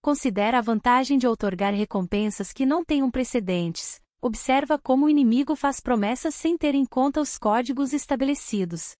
Considera 0.00 0.56
a 0.56 0.62
vantagem 0.62 1.18
de 1.18 1.26
outorgar 1.26 1.74
recompensas 1.74 2.50
que 2.50 2.64
não 2.64 2.82
tenham 2.82 3.10
precedentes, 3.10 4.00
observa 4.22 4.78
como 4.78 5.04
o 5.04 5.10
inimigo 5.10 5.54
faz 5.54 5.80
promessas 5.80 6.34
sem 6.34 6.56
ter 6.56 6.74
em 6.74 6.86
conta 6.86 7.20
os 7.20 7.36
códigos 7.36 7.92
estabelecidos. 7.92 8.94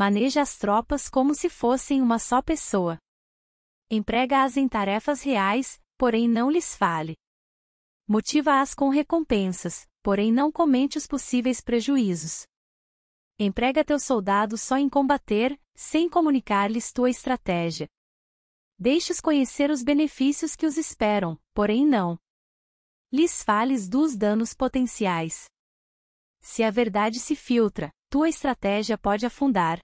Maneja 0.00 0.40
as 0.40 0.56
tropas 0.56 1.10
como 1.10 1.34
se 1.34 1.50
fossem 1.50 2.00
uma 2.00 2.18
só 2.18 2.40
pessoa. 2.40 2.96
Emprega-as 3.90 4.56
em 4.56 4.66
tarefas 4.66 5.20
reais, 5.20 5.78
porém 5.98 6.26
não 6.26 6.50
lhes 6.50 6.74
fale. 6.74 7.14
Motiva-as 8.08 8.72
com 8.72 8.88
recompensas, 8.88 9.86
porém 10.02 10.32
não 10.32 10.50
comente 10.50 10.96
os 10.96 11.06
possíveis 11.06 11.60
prejuízos. 11.60 12.46
Emprega 13.38 13.84
teus 13.84 14.02
soldados 14.02 14.62
só 14.62 14.78
em 14.78 14.88
combater, 14.88 15.60
sem 15.74 16.08
comunicar-lhes 16.08 16.90
tua 16.90 17.10
estratégia. 17.10 17.86
Deixes 18.78 19.20
conhecer 19.20 19.70
os 19.70 19.82
benefícios 19.82 20.56
que 20.56 20.64
os 20.64 20.78
esperam, 20.78 21.38
porém 21.52 21.84
não. 21.84 22.18
Lhes 23.12 23.42
fales 23.42 23.86
dos 23.86 24.16
danos 24.16 24.54
potenciais. 24.54 25.44
Se 26.40 26.62
a 26.62 26.70
verdade 26.70 27.20
se 27.20 27.36
filtra, 27.36 27.90
tua 28.08 28.30
estratégia 28.30 28.96
pode 28.96 29.26
afundar. 29.26 29.78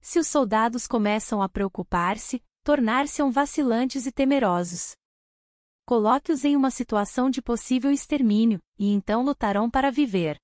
Se 0.00 0.18
os 0.18 0.26
soldados 0.26 0.86
começam 0.86 1.42
a 1.42 1.48
preocupar-se, 1.48 2.42
tornar-se-ão 2.62 3.30
vacilantes 3.30 4.06
e 4.06 4.12
temerosos. 4.12 4.96
Coloque-os 5.84 6.44
em 6.44 6.54
uma 6.54 6.70
situação 6.70 7.30
de 7.30 7.40
possível 7.40 7.90
extermínio, 7.90 8.60
e 8.78 8.92
então 8.92 9.24
lutarão 9.24 9.70
para 9.70 9.90
viver. 9.90 10.38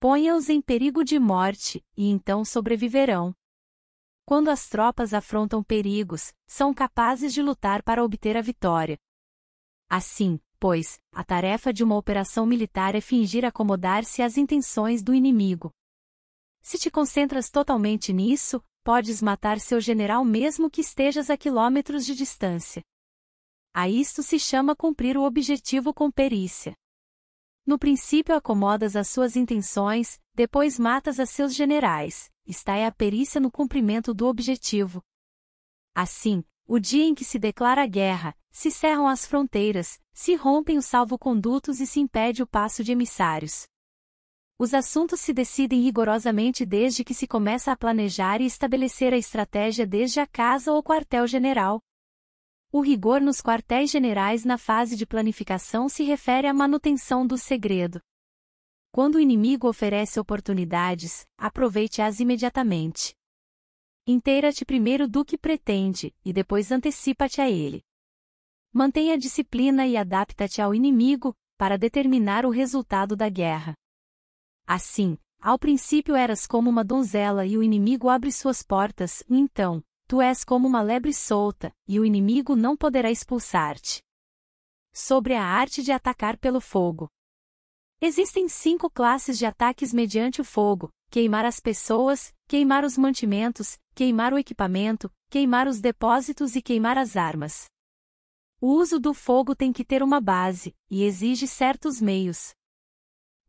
Ponha-os 0.00 0.48
em 0.48 0.60
perigo 0.60 1.04
de 1.04 1.18
morte, 1.18 1.84
e 1.96 2.08
então 2.08 2.44
sobreviverão. 2.44 3.34
Quando 4.24 4.48
as 4.48 4.68
tropas 4.68 5.14
afrontam 5.14 5.62
perigos, 5.62 6.32
são 6.46 6.74
capazes 6.74 7.32
de 7.32 7.40
lutar 7.40 7.82
para 7.82 8.04
obter 8.04 8.36
a 8.36 8.42
vitória. 8.42 8.98
Assim, 9.88 10.38
pois, 10.60 11.00
a 11.12 11.24
tarefa 11.24 11.72
de 11.72 11.82
uma 11.82 11.96
operação 11.96 12.44
militar 12.44 12.94
é 12.94 13.00
fingir 13.00 13.44
acomodar-se 13.44 14.22
às 14.22 14.36
intenções 14.36 15.02
do 15.02 15.14
inimigo. 15.14 15.72
Se 16.60 16.78
te 16.78 16.90
concentras 16.90 17.50
totalmente 17.50 18.12
nisso, 18.12 18.62
podes 18.82 19.20
matar 19.20 19.60
seu 19.60 19.80
general 19.80 20.24
mesmo 20.24 20.70
que 20.70 20.80
estejas 20.80 21.30
a 21.30 21.36
quilômetros 21.36 22.06
de 22.06 22.14
distância. 22.14 22.82
A 23.74 23.88
isto 23.88 24.22
se 24.22 24.38
chama 24.38 24.74
cumprir 24.74 25.16
o 25.16 25.24
objetivo 25.24 25.92
com 25.92 26.10
perícia. 26.10 26.74
No 27.66 27.78
princípio 27.78 28.34
acomodas 28.34 28.96
as 28.96 29.08
suas 29.08 29.36
intenções, 29.36 30.18
depois 30.34 30.78
matas 30.78 31.20
a 31.20 31.26
seus 31.26 31.54
generais, 31.54 32.30
está 32.46 32.76
é 32.76 32.86
a 32.86 32.90
perícia 32.90 33.40
no 33.40 33.50
cumprimento 33.50 34.14
do 34.14 34.26
objetivo. 34.26 35.02
Assim, 35.94 36.42
o 36.66 36.78
dia 36.78 37.04
em 37.04 37.14
que 37.14 37.24
se 37.24 37.38
declara 37.38 37.82
a 37.82 37.86
guerra, 37.86 38.34
se 38.50 38.70
cerram 38.70 39.06
as 39.06 39.26
fronteiras, 39.26 40.00
se 40.12 40.34
rompem 40.34 40.78
os 40.78 40.86
salvocondutos 40.86 41.78
e 41.80 41.86
se 41.86 42.00
impede 42.00 42.42
o 42.42 42.46
passo 42.46 42.82
de 42.82 42.92
emissários. 42.92 43.68
Os 44.60 44.74
assuntos 44.74 45.20
se 45.20 45.32
decidem 45.32 45.82
rigorosamente 45.82 46.66
desde 46.66 47.04
que 47.04 47.14
se 47.14 47.28
começa 47.28 47.70
a 47.70 47.76
planejar 47.76 48.40
e 48.40 48.44
estabelecer 48.44 49.14
a 49.14 49.16
estratégia 49.16 49.86
desde 49.86 50.18
a 50.18 50.26
casa 50.26 50.72
ou 50.72 50.82
quartel-general. 50.82 51.80
O 52.72 52.80
rigor 52.80 53.20
nos 53.20 53.40
quartéis-generais 53.40 54.44
na 54.44 54.58
fase 54.58 54.96
de 54.96 55.06
planificação 55.06 55.88
se 55.88 56.02
refere 56.02 56.48
à 56.48 56.52
manutenção 56.52 57.24
do 57.24 57.38
segredo. 57.38 58.00
Quando 58.90 59.14
o 59.14 59.20
inimigo 59.20 59.68
oferece 59.68 60.18
oportunidades, 60.18 61.24
aproveite-as 61.38 62.18
imediatamente. 62.18 63.14
Inteira-te 64.04 64.64
primeiro 64.64 65.06
do 65.06 65.24
que 65.24 65.38
pretende, 65.38 66.12
e 66.24 66.32
depois 66.32 66.72
antecipa-te 66.72 67.40
a 67.40 67.48
ele. 67.48 67.80
Mantenha 68.72 69.14
a 69.14 69.18
disciplina 69.18 69.86
e 69.86 69.96
adapta-te 69.96 70.60
ao 70.60 70.74
inimigo, 70.74 71.32
para 71.56 71.78
determinar 71.78 72.44
o 72.44 72.50
resultado 72.50 73.14
da 73.14 73.28
guerra. 73.28 73.74
Assim, 74.68 75.16
ao 75.40 75.58
princípio 75.58 76.14
eras 76.14 76.46
como 76.46 76.68
uma 76.68 76.84
donzela 76.84 77.46
e 77.46 77.56
o 77.56 77.62
inimigo 77.62 78.10
abre 78.10 78.30
suas 78.30 78.62
portas, 78.62 79.24
então, 79.26 79.82
Tu 80.06 80.22
és 80.22 80.42
como 80.42 80.68
uma 80.68 80.82
lebre 80.82 81.12
solta, 81.12 81.70
e 81.86 81.98
o 81.98 82.04
inimigo 82.04 82.54
não 82.54 82.74
poderá 82.74 83.10
expulsar-te. 83.10 84.02
Sobre 84.92 85.34
a 85.34 85.44
arte 85.44 85.82
de 85.82 85.90
atacar 85.90 86.36
pelo 86.38 86.60
fogo. 86.60 87.10
Existem 88.00 88.48
cinco 88.48 88.90
classes 88.90 89.38
de 89.38 89.46
ataques 89.46 89.92
mediante 89.92 90.40
o 90.40 90.44
fogo: 90.44 90.90
queimar 91.10 91.44
as 91.44 91.60
pessoas, 91.60 92.34
queimar 92.46 92.84
os 92.84 92.96
mantimentos, 92.96 93.78
queimar 93.94 94.32
o 94.32 94.38
equipamento, 94.38 95.10
queimar 95.30 95.66
os 95.66 95.78
depósitos 95.78 96.56
e 96.56 96.62
queimar 96.62 96.96
as 96.96 97.14
armas. 97.14 97.66
O 98.60 98.72
uso 98.72 98.98
do 98.98 99.12
fogo 99.12 99.54
tem 99.54 99.72
que 99.72 99.84
ter 99.84 100.02
uma 100.02 100.20
base, 100.22 100.74
e 100.90 101.04
exige 101.04 101.46
certos 101.46 102.00
meios. 102.00 102.54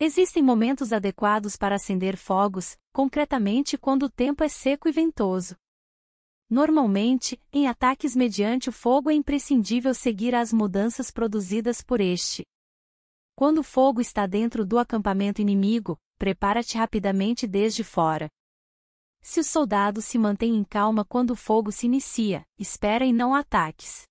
Existem 0.01 0.41
momentos 0.41 0.93
adequados 0.93 1.57
para 1.57 1.76
acender 1.76 2.15
fogos, 2.15 2.77
concretamente 2.93 3.77
quando 3.77 4.03
o 4.03 4.09
tempo 4.09 4.41
é 4.45 4.47
seco 4.47 4.88
e 4.88 4.93
ventoso. 4.93 5.57
Normalmente, 6.49 7.38
em 7.51 7.67
ataques 7.67 8.15
mediante 8.15 8.69
o 8.69 8.71
fogo 8.71 9.09
é 9.09 9.13
imprescindível 9.13 9.93
seguir 9.93 10.34
as 10.34 10.53
mudanças 10.53 11.11
produzidas 11.11 11.81
por 11.81 11.99
este. 11.99 12.45
Quando 13.35 13.57
o 13.57 13.63
fogo 13.63 13.99
está 13.99 14.26
dentro 14.26 14.65
do 14.65 14.80
acampamento 14.80 15.41
inimigo, 15.41 15.97
prepara-te 16.17 16.77
rapidamente 16.77 17.45
desde 17.45 17.84
fora. 17.84 18.30
Se 19.21 19.41
o 19.41 19.43
soldado 19.43 20.01
se 20.01 20.17
mantém 20.17 20.55
em 20.55 20.63
calma 20.63 21.03
quando 21.03 21.31
o 21.31 21.35
fogo 21.35 21.73
se 21.73 21.88
inicia, 21.88 22.45
espera 22.57 23.05
e 23.05 23.11
não 23.11 23.35
ataques. 23.35 24.09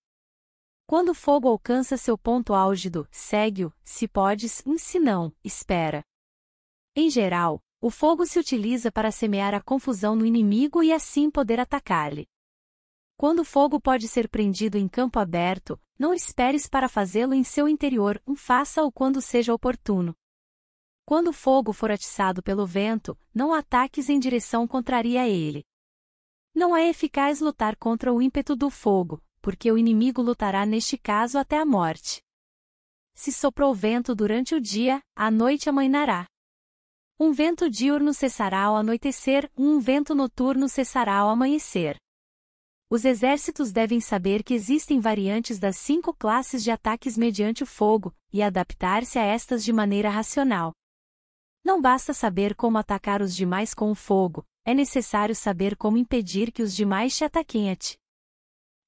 Quando 0.89 1.11
o 1.11 1.15
fogo 1.15 1.47
alcança 1.49 1.99
seu 1.99 2.17
ponto 2.17 2.55
álgido, 2.55 3.07
segue-o, 3.11 3.71
se 3.85 4.09
podes, 4.09 4.65
se 4.79 4.99
não, 4.99 5.31
espera. 5.45 6.03
Em 6.97 7.11
geral, 7.11 7.63
o 7.79 7.91
fogo 7.91 8.25
se 8.25 8.39
utiliza 8.39 8.91
para 8.91 9.11
semear 9.11 9.53
a 9.53 9.61
confusão 9.61 10.17
no 10.17 10.25
inimigo 10.25 10.83
e 10.83 10.91
assim 10.91 11.31
poder 11.31 11.61
atacar-lhe. 11.61 12.27
Quando 13.19 13.41
o 13.41 13.45
fogo 13.45 13.79
pode 13.79 14.09
ser 14.09 14.31
prendido 14.31 14.79
em 14.79 14.89
campo 14.89 15.19
aberto, 15.19 15.79
não 15.99 16.15
esperes 16.15 16.67
para 16.67 16.89
fazê-lo 16.89 17.35
em 17.35 17.45
seu 17.45 17.69
interior, 17.69 18.19
um 18.27 18.35
faça-o 18.35 18.91
quando 18.91 19.21
seja 19.21 19.53
oportuno. 19.53 20.17
Quando 21.05 21.29
o 21.29 21.35
fogo 21.35 21.75
for 21.75 21.91
atiçado 21.91 22.43
pelo 22.43 22.65
vento, 22.65 23.15
não 23.35 23.53
ataques 23.53 24.09
em 24.09 24.19
direção 24.19 24.67
contrária 24.67 25.21
a 25.21 25.29
ele. 25.29 25.67
Não 26.55 26.75
é 26.75 26.89
eficaz 26.89 27.41
lutar 27.41 27.77
contra 27.77 28.11
o 28.11 28.23
ímpeto 28.23 28.57
do 28.57 28.71
fogo, 28.71 29.23
porque 29.49 29.73
o 29.73 29.79
inimigo 29.79 30.21
lutará 30.21 30.67
neste 30.67 30.99
caso 30.99 31.39
até 31.39 31.57
a 31.57 31.65
morte. 31.65 32.21
Se 33.15 33.33
soprou 33.33 33.75
vento 33.75 34.15
durante 34.15 34.55
o 34.55 34.61
dia, 34.61 35.01
à 35.17 35.31
noite 35.31 35.71
amainará. 35.71 36.27
Um 37.19 37.33
vento 37.33 37.71
diurno 37.71 38.13
cessará 38.13 38.65
ao 38.65 38.77
anoitecer, 38.77 39.51
um 39.57 39.81
vento 39.81 40.15
noturno 40.15 40.69
cessará 40.69 41.15
ao 41.17 41.31
amanhecer. 41.31 41.97
Os 42.91 43.07
exércitos 43.07 43.73
devem 43.73 44.03
saber 44.03 44.43
que 44.43 44.53
existem 44.53 45.01
variantes 45.01 45.59
das 45.59 45.79
cinco 45.79 46.13
classes 46.13 46.63
de 46.63 46.71
ataques 46.71 47.17
mediante 47.17 47.63
o 47.63 47.67
fogo, 47.67 48.15
e 48.31 48.43
adaptar-se 48.43 49.19
a 49.19 49.23
estas 49.23 49.65
de 49.65 49.73
maneira 49.73 50.11
racional. 50.11 50.75
Não 51.65 51.81
basta 51.81 52.13
saber 52.13 52.55
como 52.55 52.77
atacar 52.77 53.23
os 53.23 53.35
demais 53.35 53.73
com 53.73 53.91
o 53.91 53.95
fogo, 53.95 54.45
é 54.63 54.75
necessário 54.75 55.35
saber 55.35 55.75
como 55.75 55.97
impedir 55.97 56.53
que 56.53 56.63
os 56.63 56.77
demais 56.77 57.17
te 57.17 57.25
ataquem 57.25 57.71
a 57.71 57.77
ti. 57.77 57.97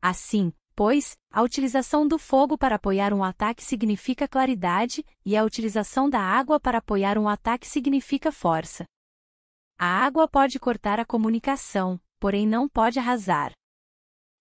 Assim, 0.02 0.52
pois, 0.74 1.16
a 1.31 1.43
utilização 1.43 2.09
do 2.09 2.18
fogo 2.18 2.56
para 2.56 2.77
apoiar 2.77 3.12
um 3.12 3.22
ataque 3.22 3.62
significa 3.62 4.27
claridade, 4.27 5.05
e 5.24 5.36
a 5.36 5.44
utilização 5.44 6.09
da 6.09 6.20
água 6.20 6.59
para 6.59 6.78
apoiar 6.78 7.18
um 7.18 7.28
ataque 7.28 7.66
significa 7.66 8.32
força. 8.32 8.86
A 9.78 9.86
água 10.05 10.27
pode 10.27 10.59
cortar 10.59 10.98
a 10.98 11.05
comunicação, 11.05 12.01
porém 12.18 12.47
não 12.47 12.68
pode 12.68 12.98
arrasar. 12.98 13.52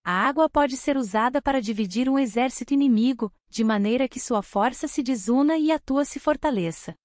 A 0.03 0.11
água 0.11 0.49
pode 0.49 0.77
ser 0.77 0.97
usada 0.97 1.41
para 1.41 1.61
dividir 1.61 2.09
um 2.09 2.17
exército 2.17 2.73
inimigo, 2.73 3.31
de 3.49 3.63
maneira 3.63 4.07
que 4.07 4.19
sua 4.19 4.41
força 4.41 4.87
se 4.87 5.03
desuna 5.03 5.57
e 5.57 5.71
a 5.71 5.79
tua 5.79 6.05
se 6.05 6.19
fortaleça. 6.19 6.95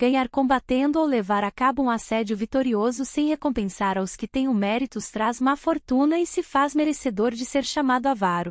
Ganhar 0.00 0.30
combatendo 0.30 0.98
ou 0.98 1.04
levar 1.04 1.44
a 1.44 1.50
cabo 1.50 1.82
um 1.82 1.90
assédio 1.90 2.34
vitorioso 2.34 3.04
sem 3.04 3.28
recompensar 3.28 3.98
aos 3.98 4.16
que 4.16 4.26
têm 4.26 4.48
o 4.48 4.54
méritos 4.54 5.10
traz 5.10 5.38
má 5.38 5.56
fortuna 5.56 6.18
e 6.18 6.24
se 6.24 6.42
faz 6.42 6.74
merecedor 6.74 7.32
de 7.32 7.44
ser 7.44 7.66
chamado 7.66 8.06
avaro. 8.06 8.50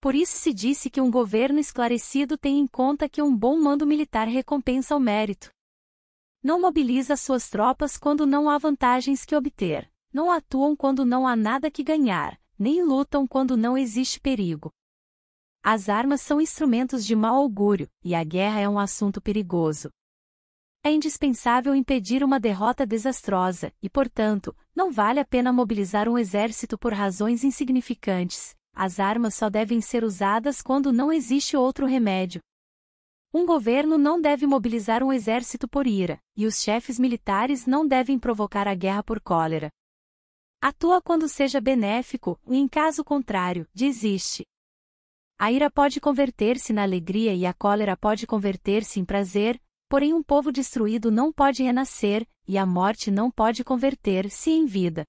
Por 0.00 0.14
isso 0.14 0.38
se 0.38 0.54
disse 0.54 0.88
que 0.88 0.98
um 0.98 1.10
governo 1.10 1.60
esclarecido 1.60 2.38
tem 2.38 2.58
em 2.58 2.66
conta 2.66 3.06
que 3.06 3.20
um 3.20 3.36
bom 3.36 3.60
mando 3.60 3.86
militar 3.86 4.26
recompensa 4.26 4.96
o 4.96 4.98
mérito. 4.98 5.50
Não 6.42 6.58
mobiliza 6.58 7.18
suas 7.18 7.50
tropas 7.50 7.98
quando 7.98 8.24
não 8.24 8.48
há 8.48 8.56
vantagens 8.56 9.26
que 9.26 9.36
obter, 9.36 9.92
não 10.10 10.30
atuam 10.30 10.74
quando 10.74 11.04
não 11.04 11.26
há 11.26 11.36
nada 11.36 11.70
que 11.70 11.84
ganhar, 11.84 12.40
nem 12.58 12.82
lutam 12.82 13.26
quando 13.26 13.58
não 13.58 13.76
existe 13.76 14.18
perigo. 14.18 14.72
As 15.62 15.90
armas 15.90 16.22
são 16.22 16.40
instrumentos 16.40 17.04
de 17.04 17.14
mau 17.14 17.34
augúrio, 17.34 17.90
e 18.02 18.14
a 18.14 18.24
guerra 18.24 18.60
é 18.60 18.66
um 18.66 18.78
assunto 18.78 19.20
perigoso. 19.20 19.90
É 20.86 20.90
indispensável 20.92 21.74
impedir 21.74 22.22
uma 22.22 22.38
derrota 22.38 22.86
desastrosa, 22.86 23.72
e, 23.82 23.90
portanto, 23.90 24.56
não 24.72 24.92
vale 24.92 25.18
a 25.18 25.24
pena 25.24 25.52
mobilizar 25.52 26.08
um 26.08 26.16
exército 26.16 26.78
por 26.78 26.92
razões 26.92 27.42
insignificantes. 27.42 28.54
As 28.72 29.00
armas 29.00 29.34
só 29.34 29.50
devem 29.50 29.80
ser 29.80 30.04
usadas 30.04 30.62
quando 30.62 30.92
não 30.92 31.12
existe 31.12 31.56
outro 31.56 31.86
remédio. 31.86 32.40
Um 33.34 33.44
governo 33.44 33.98
não 33.98 34.20
deve 34.20 34.46
mobilizar 34.46 35.02
um 35.02 35.12
exército 35.12 35.66
por 35.66 35.88
ira, 35.88 36.20
e 36.36 36.46
os 36.46 36.62
chefes 36.62 37.00
militares 37.00 37.66
não 37.66 37.84
devem 37.84 38.16
provocar 38.16 38.68
a 38.68 38.74
guerra 38.76 39.02
por 39.02 39.20
cólera. 39.20 39.72
Atua 40.62 41.02
quando 41.02 41.28
seja 41.28 41.60
benéfico, 41.60 42.38
e 42.46 42.56
em 42.56 42.68
caso 42.68 43.02
contrário, 43.02 43.66
desiste. 43.74 44.46
A 45.36 45.50
ira 45.50 45.68
pode 45.68 46.00
converter-se 46.00 46.72
na 46.72 46.84
alegria 46.84 47.34
e 47.34 47.44
a 47.44 47.52
cólera 47.52 47.96
pode 47.96 48.24
converter-se 48.24 49.00
em 49.00 49.04
prazer, 49.04 49.60
porém 49.88 50.12
um 50.12 50.22
povo 50.22 50.50
destruído 50.50 51.10
não 51.10 51.32
pode 51.32 51.62
renascer, 51.62 52.26
e 52.46 52.58
a 52.58 52.66
morte 52.66 53.10
não 53.10 53.30
pode 53.30 53.64
converter-se 53.64 54.50
em 54.50 54.66
vida. 54.66 55.04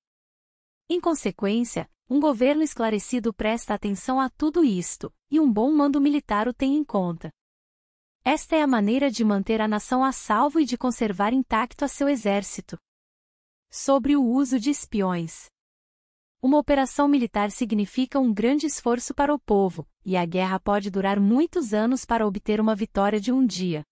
Em 0.90 1.00
consequência, 1.00 1.90
um 2.10 2.20
governo 2.20 2.64
esclarecido 2.64 3.34
presta 3.34 3.74
atenção 3.74 4.20
a 4.20 4.30
tudo 4.30 4.64
isto, 4.64 5.14
e 5.30 5.40
um 5.40 5.52
bom 5.52 5.72
mando 5.72 6.00
militar 6.00 6.48
o 6.48 6.54
tem 6.54 6.76
em 6.76 6.84
conta. 6.84 7.32
Esta 8.24 8.56
é 8.56 8.62
a 8.62 8.68
maneira 8.68 9.12
de 9.12 9.24
manter 9.24 9.62
a 9.62 9.68
nação 9.68 10.04
a 10.04 10.12
salvo 10.12 10.60
e 10.60 10.66
de 10.66 10.78
conservar 10.78 11.34
intacto 11.34 11.84
a 11.84 11.88
seu 11.88 12.08
exército. 12.08 12.78
Sobre 13.70 14.16
o 14.16 14.24
uso 14.24 14.60
de 14.60 14.70
espiões. 14.70 15.50
Uma 16.42 16.58
operação 16.58 17.08
militar 17.08 17.52
significa 17.52 18.20
um 18.20 18.34
grande 18.34 18.66
esforço 18.68 19.14
para 19.14 19.34
o 19.34 19.40
povo, 19.40 19.88
e 20.06 20.16
a 20.16 20.26
guerra 20.26 20.60
pode 20.60 20.90
durar 20.90 21.20
muitos 21.20 21.74
anos 21.74 22.06
para 22.06 22.26
obter 22.26 22.62
uma 22.62 22.76
vitória 22.76 23.20
de 23.20 23.32
um 23.32 23.46
dia. 23.46 23.84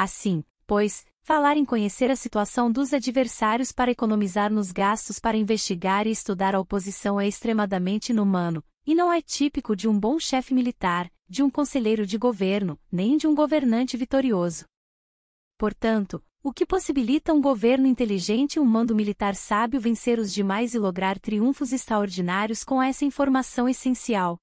Assim, 0.00 0.44
pois, 0.64 1.04
falar 1.22 1.56
em 1.56 1.64
conhecer 1.64 2.08
a 2.08 2.14
situação 2.14 2.70
dos 2.70 2.94
adversários 2.94 3.72
para 3.72 3.90
economizar 3.90 4.48
nos 4.48 4.70
gastos 4.70 5.18
para 5.18 5.36
investigar 5.36 6.06
e 6.06 6.12
estudar 6.12 6.54
a 6.54 6.60
oposição 6.60 7.20
é 7.20 7.26
extremadamente 7.26 8.12
inumano, 8.12 8.62
e 8.86 8.94
não 8.94 9.12
é 9.12 9.20
típico 9.20 9.74
de 9.74 9.88
um 9.88 9.98
bom 9.98 10.16
chefe 10.20 10.54
militar, 10.54 11.10
de 11.28 11.42
um 11.42 11.50
conselheiro 11.50 12.06
de 12.06 12.16
governo, 12.16 12.78
nem 12.92 13.16
de 13.16 13.26
um 13.26 13.34
governante 13.34 13.96
vitorioso. 13.96 14.66
Portanto, 15.58 16.22
o 16.44 16.52
que 16.52 16.64
possibilita 16.64 17.34
um 17.34 17.40
governo 17.40 17.88
inteligente 17.88 18.54
e 18.54 18.60
um 18.60 18.64
mando 18.64 18.94
militar 18.94 19.34
sábio 19.34 19.80
vencer 19.80 20.20
os 20.20 20.32
demais 20.32 20.74
e 20.74 20.78
lograr 20.78 21.18
triunfos 21.18 21.72
extraordinários 21.72 22.62
com 22.62 22.80
essa 22.80 23.04
informação 23.04 23.68
essencial. 23.68 24.38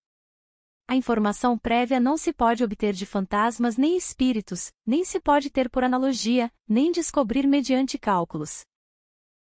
A 0.88 0.96
informação 0.96 1.58
prévia 1.58 2.00
não 2.00 2.16
se 2.16 2.32
pode 2.32 2.64
obter 2.64 2.94
de 2.94 3.08
fantasmas 3.08 3.76
nem 3.76 3.98
espíritos, 3.98 4.72
nem 4.86 5.04
se 5.04 5.20
pode 5.20 5.50
ter 5.50 5.68
por 5.68 5.84
analogia, 5.84 6.52
nem 6.68 6.92
descobrir 6.92 7.48
mediante 7.48 7.98
cálculos. 7.98 8.64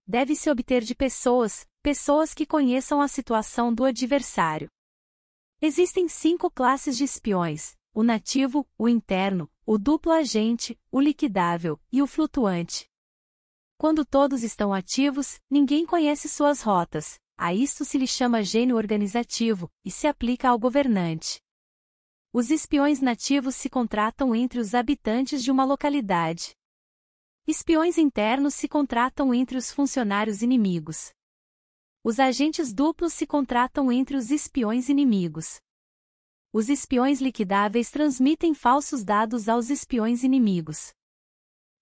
Deve-se 0.07 0.49
obter 0.49 0.83
de 0.83 0.95
pessoas, 0.95 1.69
pessoas 1.83 2.33
que 2.33 2.47
conheçam 2.47 3.03
a 3.03 3.09
situação 3.09 3.75
do 3.75 3.85
adversário. 3.85 4.71
Existem 5.61 6.09
cinco 6.09 6.51
classes 6.51 6.97
de 6.97 7.05
espiões: 7.05 7.77
o 7.93 8.03
nativo, 8.03 8.67
o 8.79 8.89
interno, 8.89 9.51
o 9.67 9.77
duplo 9.77 10.13
agente, 10.13 10.79
o 10.91 11.01
liquidável 11.01 11.79
e 11.93 12.01
o 12.01 12.07
flutuante. 12.07 12.89
Quando 13.77 14.07
todos 14.07 14.43
estão 14.43 14.73
ativos, 14.73 15.39
ninguém 15.51 15.85
conhece 15.85 16.31
suas 16.31 16.63
rotas, 16.63 17.21
a 17.37 17.53
isto 17.53 17.85
se 17.85 17.99
lhe 17.99 18.07
chama 18.07 18.43
gênio 18.43 18.77
organizativo, 18.77 19.71
e 19.85 19.91
se 19.91 20.07
aplica 20.07 20.49
ao 20.49 20.59
governante. 20.59 21.41
Os 22.33 22.51
espiões 22.51 23.01
nativos 23.01 23.55
se 23.55 23.69
contratam 23.69 24.35
entre 24.35 24.59
os 24.59 24.75
habitantes 24.75 25.43
de 25.43 25.51
uma 25.51 25.65
localidade. 25.65 26.55
Espiões 27.47 27.97
internos 27.99 28.55
se 28.55 28.69
contratam 28.69 29.33
entre 29.33 29.57
os 29.57 29.71
funcionários 29.71 30.43
inimigos. 30.43 31.13
Os 32.03 32.19
agentes 32.19 32.73
duplos 32.73 33.13
se 33.13 33.27
contratam 33.27 33.91
entre 33.91 34.17
os 34.17 34.31
espiões 34.31 34.89
inimigos. 34.89 35.61
Os 36.53 36.69
espiões 36.69 37.21
liquidáveis 37.21 37.91
transmitem 37.91 38.55
falsos 38.55 39.05
dados 39.05 39.49
aos 39.49 39.71
espiões 39.71 40.25
inimigos. 40.25 40.93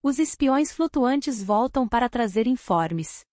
Os 0.02 0.18
espiões 0.18 0.72
flutuantes 0.72 1.42
voltam 1.42 1.88
para 1.88 2.08
trazer 2.08 2.46
informes. 2.46 3.24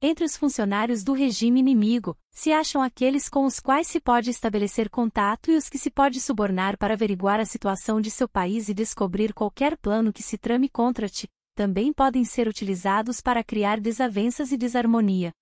Entre 0.00 0.24
os 0.24 0.36
funcionários 0.36 1.02
do 1.02 1.12
regime 1.12 1.58
inimigo, 1.58 2.16
se 2.30 2.52
acham 2.52 2.80
aqueles 2.80 3.28
com 3.28 3.44
os 3.44 3.58
quais 3.58 3.88
se 3.88 3.98
pode 3.98 4.30
estabelecer 4.30 4.88
contato 4.88 5.50
e 5.50 5.56
os 5.56 5.68
que 5.68 5.76
se 5.76 5.90
pode 5.90 6.20
subornar 6.20 6.78
para 6.78 6.94
averiguar 6.94 7.40
a 7.40 7.44
situação 7.44 8.00
de 8.00 8.08
seu 8.08 8.28
país 8.28 8.68
e 8.68 8.74
descobrir 8.74 9.34
qualquer 9.34 9.76
plano 9.76 10.12
que 10.12 10.22
se 10.22 10.38
trame 10.38 10.68
contra 10.68 11.08
ti, 11.08 11.28
também 11.52 11.92
podem 11.92 12.24
ser 12.24 12.46
utilizados 12.46 13.20
para 13.20 13.42
criar 13.42 13.80
desavenças 13.80 14.52
e 14.52 14.56
desarmonia. 14.56 15.32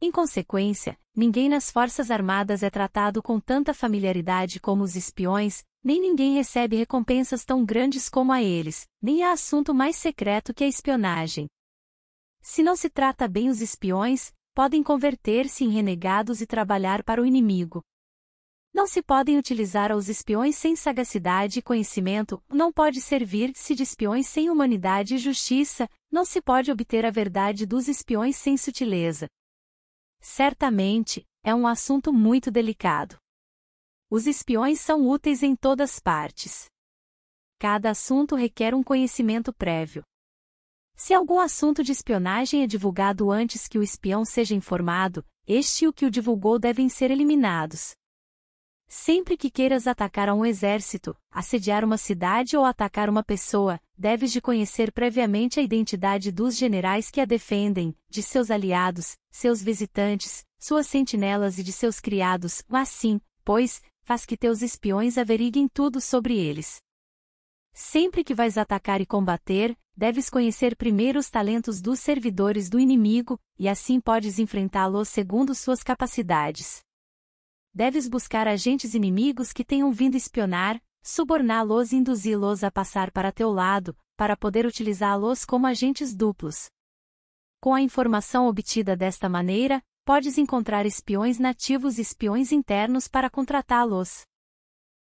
Em 0.00 0.12
consequência, 0.12 0.96
ninguém 1.12 1.48
nas 1.48 1.68
Forças 1.68 2.12
Armadas 2.12 2.62
é 2.62 2.70
tratado 2.70 3.20
com 3.20 3.40
tanta 3.40 3.74
familiaridade 3.74 4.60
como 4.60 4.84
os 4.84 4.94
espiões, 4.94 5.64
nem 5.82 6.00
ninguém 6.00 6.34
recebe 6.34 6.76
recompensas 6.76 7.44
tão 7.44 7.64
grandes 7.64 8.08
como 8.08 8.30
a 8.30 8.40
eles, 8.40 8.86
nem 9.02 9.24
há 9.24 9.32
assunto 9.32 9.74
mais 9.74 9.96
secreto 9.96 10.54
que 10.54 10.62
a 10.62 10.68
espionagem. 10.68 11.48
Se 12.46 12.62
não 12.62 12.76
se 12.76 12.90
trata 12.90 13.26
bem 13.26 13.48
os 13.48 13.62
espiões, 13.62 14.30
podem 14.54 14.82
converter-se 14.82 15.64
em 15.64 15.70
renegados 15.70 16.42
e 16.42 16.46
trabalhar 16.46 17.02
para 17.02 17.22
o 17.22 17.24
inimigo. 17.24 17.82
Não 18.72 18.86
se 18.86 19.02
podem 19.02 19.38
utilizar 19.38 19.90
aos 19.90 20.10
espiões 20.10 20.54
sem 20.54 20.76
sagacidade 20.76 21.58
e 21.58 21.62
conhecimento, 21.62 22.44
não 22.46 22.70
pode 22.70 23.00
servir-se 23.00 23.74
de 23.74 23.82
espiões 23.82 24.26
sem 24.26 24.50
humanidade 24.50 25.14
e 25.14 25.18
justiça, 25.18 25.88
não 26.12 26.22
se 26.22 26.42
pode 26.42 26.70
obter 26.70 27.06
a 27.06 27.10
verdade 27.10 27.64
dos 27.64 27.88
espiões 27.88 28.36
sem 28.36 28.58
sutileza. 28.58 29.26
Certamente, 30.20 31.26
é 31.42 31.54
um 31.54 31.66
assunto 31.66 32.12
muito 32.12 32.50
delicado. 32.50 33.16
Os 34.10 34.26
espiões 34.26 34.80
são 34.80 35.08
úteis 35.08 35.42
em 35.42 35.56
todas 35.56 35.98
partes. 35.98 36.66
Cada 37.58 37.90
assunto 37.90 38.36
requer 38.36 38.74
um 38.74 38.82
conhecimento 38.82 39.50
prévio. 39.50 40.04
Se 40.96 41.12
algum 41.12 41.40
assunto 41.40 41.82
de 41.82 41.90
espionagem 41.90 42.62
é 42.62 42.66
divulgado 42.66 43.30
antes 43.30 43.66
que 43.66 43.78
o 43.78 43.82
espião 43.82 44.24
seja 44.24 44.54
informado, 44.54 45.24
este 45.46 45.84
e 45.84 45.88
o 45.88 45.92
que 45.92 46.06
o 46.06 46.10
divulgou 46.10 46.58
devem 46.58 46.88
ser 46.88 47.10
eliminados. 47.10 47.94
Sempre 48.86 49.36
que 49.36 49.50
queiras 49.50 49.86
atacar 49.88 50.28
a 50.28 50.34
um 50.34 50.46
exército, 50.46 51.16
assediar 51.30 51.84
uma 51.84 51.98
cidade 51.98 52.56
ou 52.56 52.64
atacar 52.64 53.10
uma 53.10 53.24
pessoa, 53.24 53.80
deves 53.98 54.30
de 54.30 54.40
conhecer 54.40 54.92
previamente 54.92 55.58
a 55.58 55.62
identidade 55.62 56.30
dos 56.30 56.56
generais 56.56 57.10
que 57.10 57.20
a 57.20 57.24
defendem, 57.24 57.96
de 58.08 58.22
seus 58.22 58.50
aliados, 58.50 59.16
seus 59.30 59.60
visitantes, 59.60 60.44
suas 60.58 60.86
sentinelas 60.86 61.58
e 61.58 61.64
de 61.64 61.72
seus 61.72 61.98
criados, 61.98 62.62
assim, 62.70 63.20
pois, 63.44 63.82
faz 64.02 64.24
que 64.24 64.36
teus 64.36 64.62
espiões 64.62 65.18
averiguem 65.18 65.66
tudo 65.66 66.00
sobre 66.00 66.38
eles. 66.38 66.76
Sempre 67.72 68.22
que 68.22 68.34
vais 68.34 68.56
atacar 68.56 69.00
e 69.00 69.06
combater, 69.06 69.76
deves 69.96 70.28
conhecer 70.28 70.76
primeiro 70.76 71.18
os 71.18 71.30
talentos 71.30 71.80
dos 71.80 72.00
servidores 72.00 72.68
do 72.68 72.78
inimigo, 72.78 73.38
e 73.58 73.68
assim 73.68 74.00
podes 74.00 74.38
enfrentá-los 74.38 75.08
segundo 75.08 75.54
suas 75.54 75.82
capacidades. 75.82 76.82
Deves 77.72 78.08
buscar 78.08 78.46
agentes 78.46 78.94
inimigos 78.94 79.52
que 79.52 79.64
tenham 79.64 79.92
vindo 79.92 80.16
espionar, 80.16 80.80
suborná-los 81.02 81.92
e 81.92 81.96
induzi-los 81.96 82.64
a 82.64 82.70
passar 82.70 83.10
para 83.10 83.32
teu 83.32 83.50
lado, 83.50 83.96
para 84.16 84.36
poder 84.36 84.64
utilizá-los 84.64 85.44
como 85.44 85.66
agentes 85.66 86.14
duplos. 86.14 86.68
Com 87.60 87.74
a 87.74 87.80
informação 87.80 88.46
obtida 88.46 88.96
desta 88.96 89.28
maneira, 89.28 89.82
podes 90.04 90.38
encontrar 90.38 90.86
espiões 90.86 91.38
nativos 91.38 91.98
e 91.98 92.02
espiões 92.02 92.52
internos 92.52 93.08
para 93.08 93.30
contratá-los. 93.30 94.26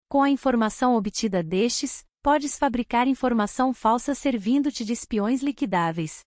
Com 0.10 0.24
a 0.24 0.30
informação 0.30 0.96
obtida 0.96 1.44
destes, 1.44 2.06
podes 2.22 2.58
fabricar 2.58 3.08
informação 3.08 3.74
falsa 3.74 4.14
servindo-te 4.14 4.84
de 4.84 4.94
espiões 4.94 5.42
liquidáveis. 5.42 6.22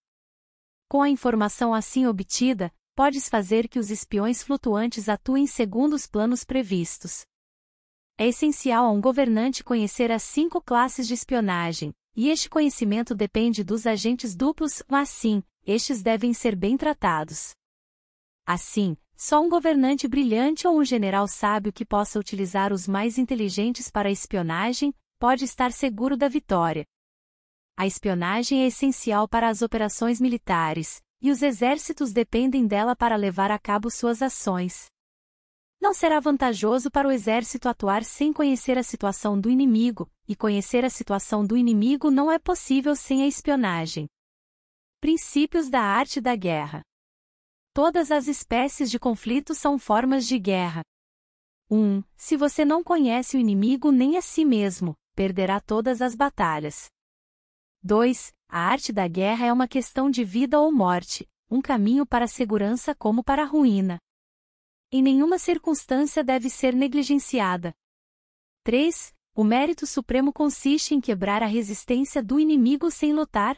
Com 0.88 1.02
a 1.02 1.08
informação 1.08 1.72
assim 1.72 2.06
obtida, 2.06 2.72
podes 2.94 3.28
fazer 3.28 3.68
que 3.68 3.78
os 3.78 3.90
espiões 3.90 4.42
flutuantes 4.42 5.08
atuem 5.08 5.46
segundo 5.46 5.94
os 5.94 6.06
planos 6.06 6.44
previstos. 6.44 7.24
É 8.18 8.26
essencial 8.26 8.84
a 8.84 8.90
um 8.90 9.00
governante 9.00 9.64
conhecer 9.64 10.12
as 10.12 10.22
cinco 10.22 10.60
classes 10.60 11.06
de 11.08 11.14
espionagem, 11.14 11.94
e 12.14 12.28
este 12.28 12.50
conhecimento 12.50 13.14
depende 13.14 13.64
dos 13.64 13.86
agentes 13.86 14.34
duplos, 14.34 14.82
mas 14.88 15.08
sim, 15.08 15.42
estes 15.64 16.02
devem 16.02 16.34
ser 16.34 16.56
bem 16.56 16.76
tratados. 16.76 17.52
Assim, 18.44 18.96
só 19.16 19.40
um 19.40 19.48
governante 19.48 20.08
brilhante 20.08 20.66
ou 20.66 20.78
um 20.78 20.84
general 20.84 21.28
sábio 21.28 21.72
que 21.72 21.84
possa 21.84 22.18
utilizar 22.18 22.72
os 22.72 22.88
mais 22.88 23.16
inteligentes 23.16 23.90
para 23.90 24.08
a 24.08 24.12
espionagem, 24.12 24.94
pode 25.20 25.44
estar 25.44 25.70
seguro 25.70 26.16
da 26.16 26.28
vitória. 26.28 26.86
A 27.76 27.86
espionagem 27.86 28.62
é 28.62 28.66
essencial 28.66 29.28
para 29.28 29.50
as 29.50 29.60
operações 29.60 30.18
militares, 30.18 31.02
e 31.20 31.30
os 31.30 31.42
exércitos 31.42 32.10
dependem 32.10 32.66
dela 32.66 32.96
para 32.96 33.16
levar 33.16 33.50
a 33.50 33.58
cabo 33.58 33.90
suas 33.90 34.22
ações. 34.22 34.86
Não 35.78 35.92
será 35.92 36.20
vantajoso 36.20 36.90
para 36.90 37.06
o 37.06 37.10
exército 37.10 37.68
atuar 37.68 38.02
sem 38.02 38.32
conhecer 38.32 38.78
a 38.78 38.82
situação 38.82 39.38
do 39.38 39.50
inimigo, 39.50 40.10
e 40.26 40.34
conhecer 40.34 40.86
a 40.86 40.90
situação 40.90 41.46
do 41.46 41.54
inimigo 41.54 42.10
não 42.10 42.32
é 42.32 42.38
possível 42.38 42.96
sem 42.96 43.22
a 43.22 43.26
espionagem. 43.26 44.08
Princípios 45.02 45.68
da 45.68 45.82
arte 45.82 46.18
da 46.18 46.34
guerra. 46.34 46.80
Todas 47.74 48.10
as 48.10 48.26
espécies 48.26 48.90
de 48.90 48.98
conflito 48.98 49.54
são 49.54 49.78
formas 49.78 50.26
de 50.26 50.38
guerra. 50.38 50.82
1. 51.70 52.02
Se 52.16 52.36
você 52.38 52.64
não 52.64 52.82
conhece 52.82 53.36
o 53.36 53.40
inimigo 53.40 53.92
nem 53.92 54.16
a 54.16 54.22
si 54.22 54.44
mesmo, 54.44 54.94
perderá 55.14 55.60
todas 55.60 56.00
as 56.00 56.14
batalhas. 56.14 56.88
2. 57.82 58.32
A 58.48 58.58
arte 58.58 58.92
da 58.92 59.08
guerra 59.08 59.46
é 59.46 59.52
uma 59.52 59.66
questão 59.66 60.10
de 60.10 60.24
vida 60.24 60.60
ou 60.60 60.70
morte, 60.70 61.28
um 61.50 61.62
caminho 61.62 62.04
para 62.04 62.26
a 62.26 62.28
segurança 62.28 62.94
como 62.94 63.24
para 63.24 63.42
a 63.42 63.46
ruína. 63.46 63.98
Em 64.92 65.02
nenhuma 65.02 65.38
circunstância 65.38 66.22
deve 66.22 66.50
ser 66.50 66.74
negligenciada. 66.74 67.72
3. 68.64 69.14
O 69.34 69.44
mérito 69.44 69.86
supremo 69.86 70.32
consiste 70.32 70.94
em 70.94 71.00
quebrar 71.00 71.42
a 71.42 71.46
resistência 71.46 72.22
do 72.22 72.38
inimigo 72.38 72.90
sem 72.90 73.14
lutar. 73.14 73.56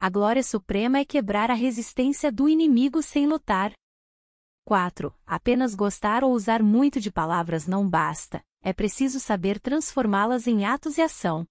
A 0.00 0.08
glória 0.08 0.42
suprema 0.42 0.98
é 0.98 1.04
quebrar 1.04 1.50
a 1.50 1.54
resistência 1.54 2.32
do 2.32 2.48
inimigo 2.48 3.02
sem 3.02 3.26
lutar. 3.26 3.72
4. 4.64 5.14
Apenas 5.26 5.74
gostar 5.74 6.24
ou 6.24 6.32
usar 6.32 6.62
muito 6.62 6.98
de 7.00 7.12
palavras 7.12 7.66
não 7.66 7.88
basta 7.88 8.42
é 8.62 8.72
preciso 8.72 9.18
saber 9.18 9.58
transformá-las 9.58 10.46
em 10.46 10.64
atos 10.64 10.98
e 10.98 11.02
ação. 11.02 11.46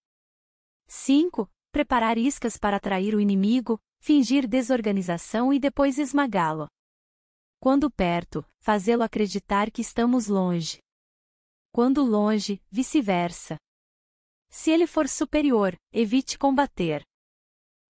5. 0.87 1.49
Preparar 1.71 2.17
iscas 2.17 2.57
para 2.57 2.77
atrair 2.77 3.15
o 3.15 3.19
inimigo, 3.19 3.79
fingir 3.99 4.47
desorganização 4.47 5.53
e 5.53 5.59
depois 5.59 5.97
esmagá-lo. 5.97 6.67
Quando 7.59 7.91
perto, 7.91 8.45
fazê-lo 8.59 9.03
acreditar 9.03 9.69
que 9.69 9.81
estamos 9.81 10.27
longe. 10.27 10.79
Quando 11.71 12.03
longe, 12.03 12.61
vice-versa. 12.71 13.57
Se 14.49 14.71
ele 14.71 14.87
for 14.87 15.07
superior, 15.07 15.77
evite 15.91 16.37
combater. 16.37 17.03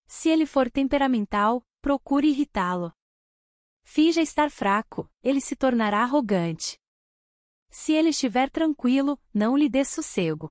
Se 0.06 0.28
ele 0.28 0.44
for 0.44 0.70
temperamental, 0.70 1.62
procure 1.80 2.28
irritá-lo. 2.28 2.92
Finja 3.82 4.20
estar 4.20 4.50
fraco, 4.50 5.08
ele 5.22 5.40
se 5.40 5.56
tornará 5.56 6.02
arrogante. 6.02 6.76
Se 7.70 7.92
ele 7.92 8.10
estiver 8.10 8.50
tranquilo, 8.50 9.18
não 9.32 9.56
lhe 9.56 9.68
dê 9.68 9.84
sossego. 9.84 10.50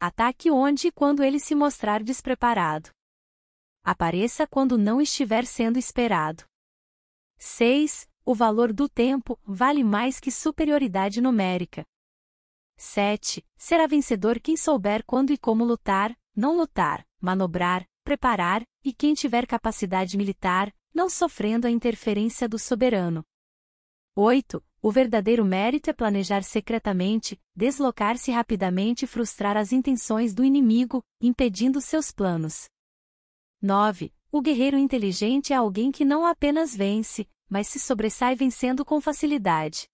Ataque 0.00 0.50
onde 0.50 0.88
e 0.88 0.92
quando 0.92 1.22
ele 1.22 1.38
se 1.38 1.54
mostrar 1.54 2.02
despreparado. 2.02 2.90
Apareça 3.82 4.46
quando 4.46 4.78
não 4.78 5.00
estiver 5.00 5.44
sendo 5.44 5.78
esperado. 5.78 6.44
6. 7.36 8.08
O 8.24 8.34
valor 8.34 8.72
do 8.72 8.88
tempo 8.88 9.38
vale 9.44 9.82
mais 9.82 10.20
que 10.20 10.30
superioridade 10.30 11.20
numérica. 11.20 11.84
7. 12.76 13.44
Será 13.56 13.86
vencedor 13.86 14.40
quem 14.40 14.56
souber 14.56 15.04
quando 15.04 15.32
e 15.32 15.38
como 15.38 15.64
lutar, 15.64 16.16
não 16.34 16.56
lutar, 16.56 17.06
manobrar, 17.20 17.86
preparar, 18.04 18.62
e 18.84 18.92
quem 18.94 19.14
tiver 19.14 19.46
capacidade 19.46 20.16
militar, 20.16 20.72
não 20.94 21.10
sofrendo 21.10 21.66
a 21.66 21.70
interferência 21.70 22.48
do 22.48 22.58
soberano. 22.58 23.24
8. 24.14 24.64
O 24.82 24.90
verdadeiro 24.90 25.44
mérito 25.44 25.90
é 25.90 25.92
planejar 25.92 26.42
secretamente, 26.42 27.38
deslocar-se 27.54 28.30
rapidamente 28.30 29.04
e 29.04 29.08
frustrar 29.08 29.54
as 29.54 29.72
intenções 29.72 30.32
do 30.32 30.42
inimigo, 30.42 31.02
impedindo 31.20 31.82
seus 31.82 32.10
planos. 32.10 32.64
9. 33.60 34.10
O 34.32 34.40
guerreiro 34.40 34.78
inteligente 34.78 35.52
é 35.52 35.56
alguém 35.56 35.92
que 35.92 36.02
não 36.02 36.24
apenas 36.24 36.74
vence, 36.74 37.28
mas 37.46 37.68
se 37.68 37.78
sobressai 37.78 38.34
vencendo 38.34 38.82
com 38.82 39.02
facilidade. 39.02 39.86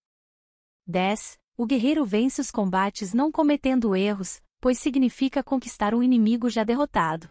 10. 0.85 1.37
O 1.57 1.65
guerreiro 1.65 2.05
vence 2.05 2.39
os 2.39 2.49
combates 2.49 3.13
não 3.13 3.29
cometendo 3.29 3.93
erros, 3.93 4.41
pois 4.61 4.79
significa 4.79 5.43
conquistar 5.43 5.93
um 5.93 6.01
inimigo 6.01 6.49
já 6.49 6.63
derrotado. 6.63 7.29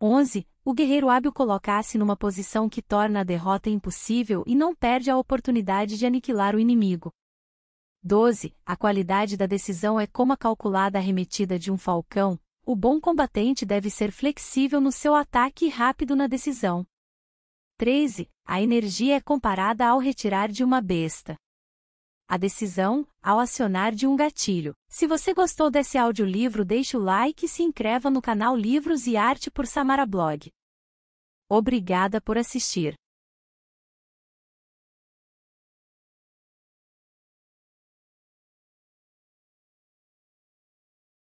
11. 0.00 0.46
O 0.62 0.74
guerreiro 0.74 1.08
hábil 1.08 1.32
coloca-se 1.32 1.96
numa 1.96 2.16
posição 2.16 2.68
que 2.68 2.82
torna 2.82 3.20
a 3.20 3.24
derrota 3.24 3.70
impossível 3.70 4.44
e 4.46 4.54
não 4.54 4.74
perde 4.74 5.10
a 5.10 5.16
oportunidade 5.16 5.96
de 5.96 6.04
aniquilar 6.04 6.54
o 6.54 6.60
inimigo. 6.60 7.10
12. 8.02 8.54
A 8.64 8.76
qualidade 8.76 9.36
da 9.38 9.46
decisão 9.46 9.98
é 9.98 10.06
como 10.06 10.34
a 10.34 10.36
calculada 10.36 10.98
arremetida 10.98 11.58
de 11.58 11.72
um 11.72 11.78
falcão. 11.78 12.38
O 12.64 12.76
bom 12.76 13.00
combatente 13.00 13.64
deve 13.64 13.88
ser 13.88 14.12
flexível 14.12 14.80
no 14.80 14.92
seu 14.92 15.14
ataque 15.14 15.66
e 15.66 15.68
rápido 15.68 16.14
na 16.14 16.26
decisão. 16.26 16.86
13. 17.78 18.28
A 18.44 18.60
energia 18.60 19.16
é 19.16 19.20
comparada 19.20 19.86
ao 19.86 19.98
retirar 19.98 20.50
de 20.50 20.62
uma 20.62 20.80
besta 20.82 21.36
a 22.28 22.36
decisão, 22.36 23.06
ao 23.26 23.40
acionar 23.40 23.92
de 23.92 24.06
um 24.06 24.14
gatilho. 24.14 24.72
Se 24.88 25.04
você 25.04 25.34
gostou 25.34 25.68
desse 25.68 25.98
audiolivro, 25.98 26.64
deixe 26.64 26.96
o 26.96 27.00
like 27.00 27.46
e 27.46 27.48
se 27.48 27.64
inscreva 27.64 28.08
no 28.08 28.22
canal 28.22 28.56
Livros 28.56 29.08
e 29.08 29.16
Arte 29.16 29.50
por 29.50 29.66
Samara 29.66 30.06
Blog. 30.06 30.48
Obrigada 31.50 32.20
por 32.20 32.38
assistir. 32.38 32.94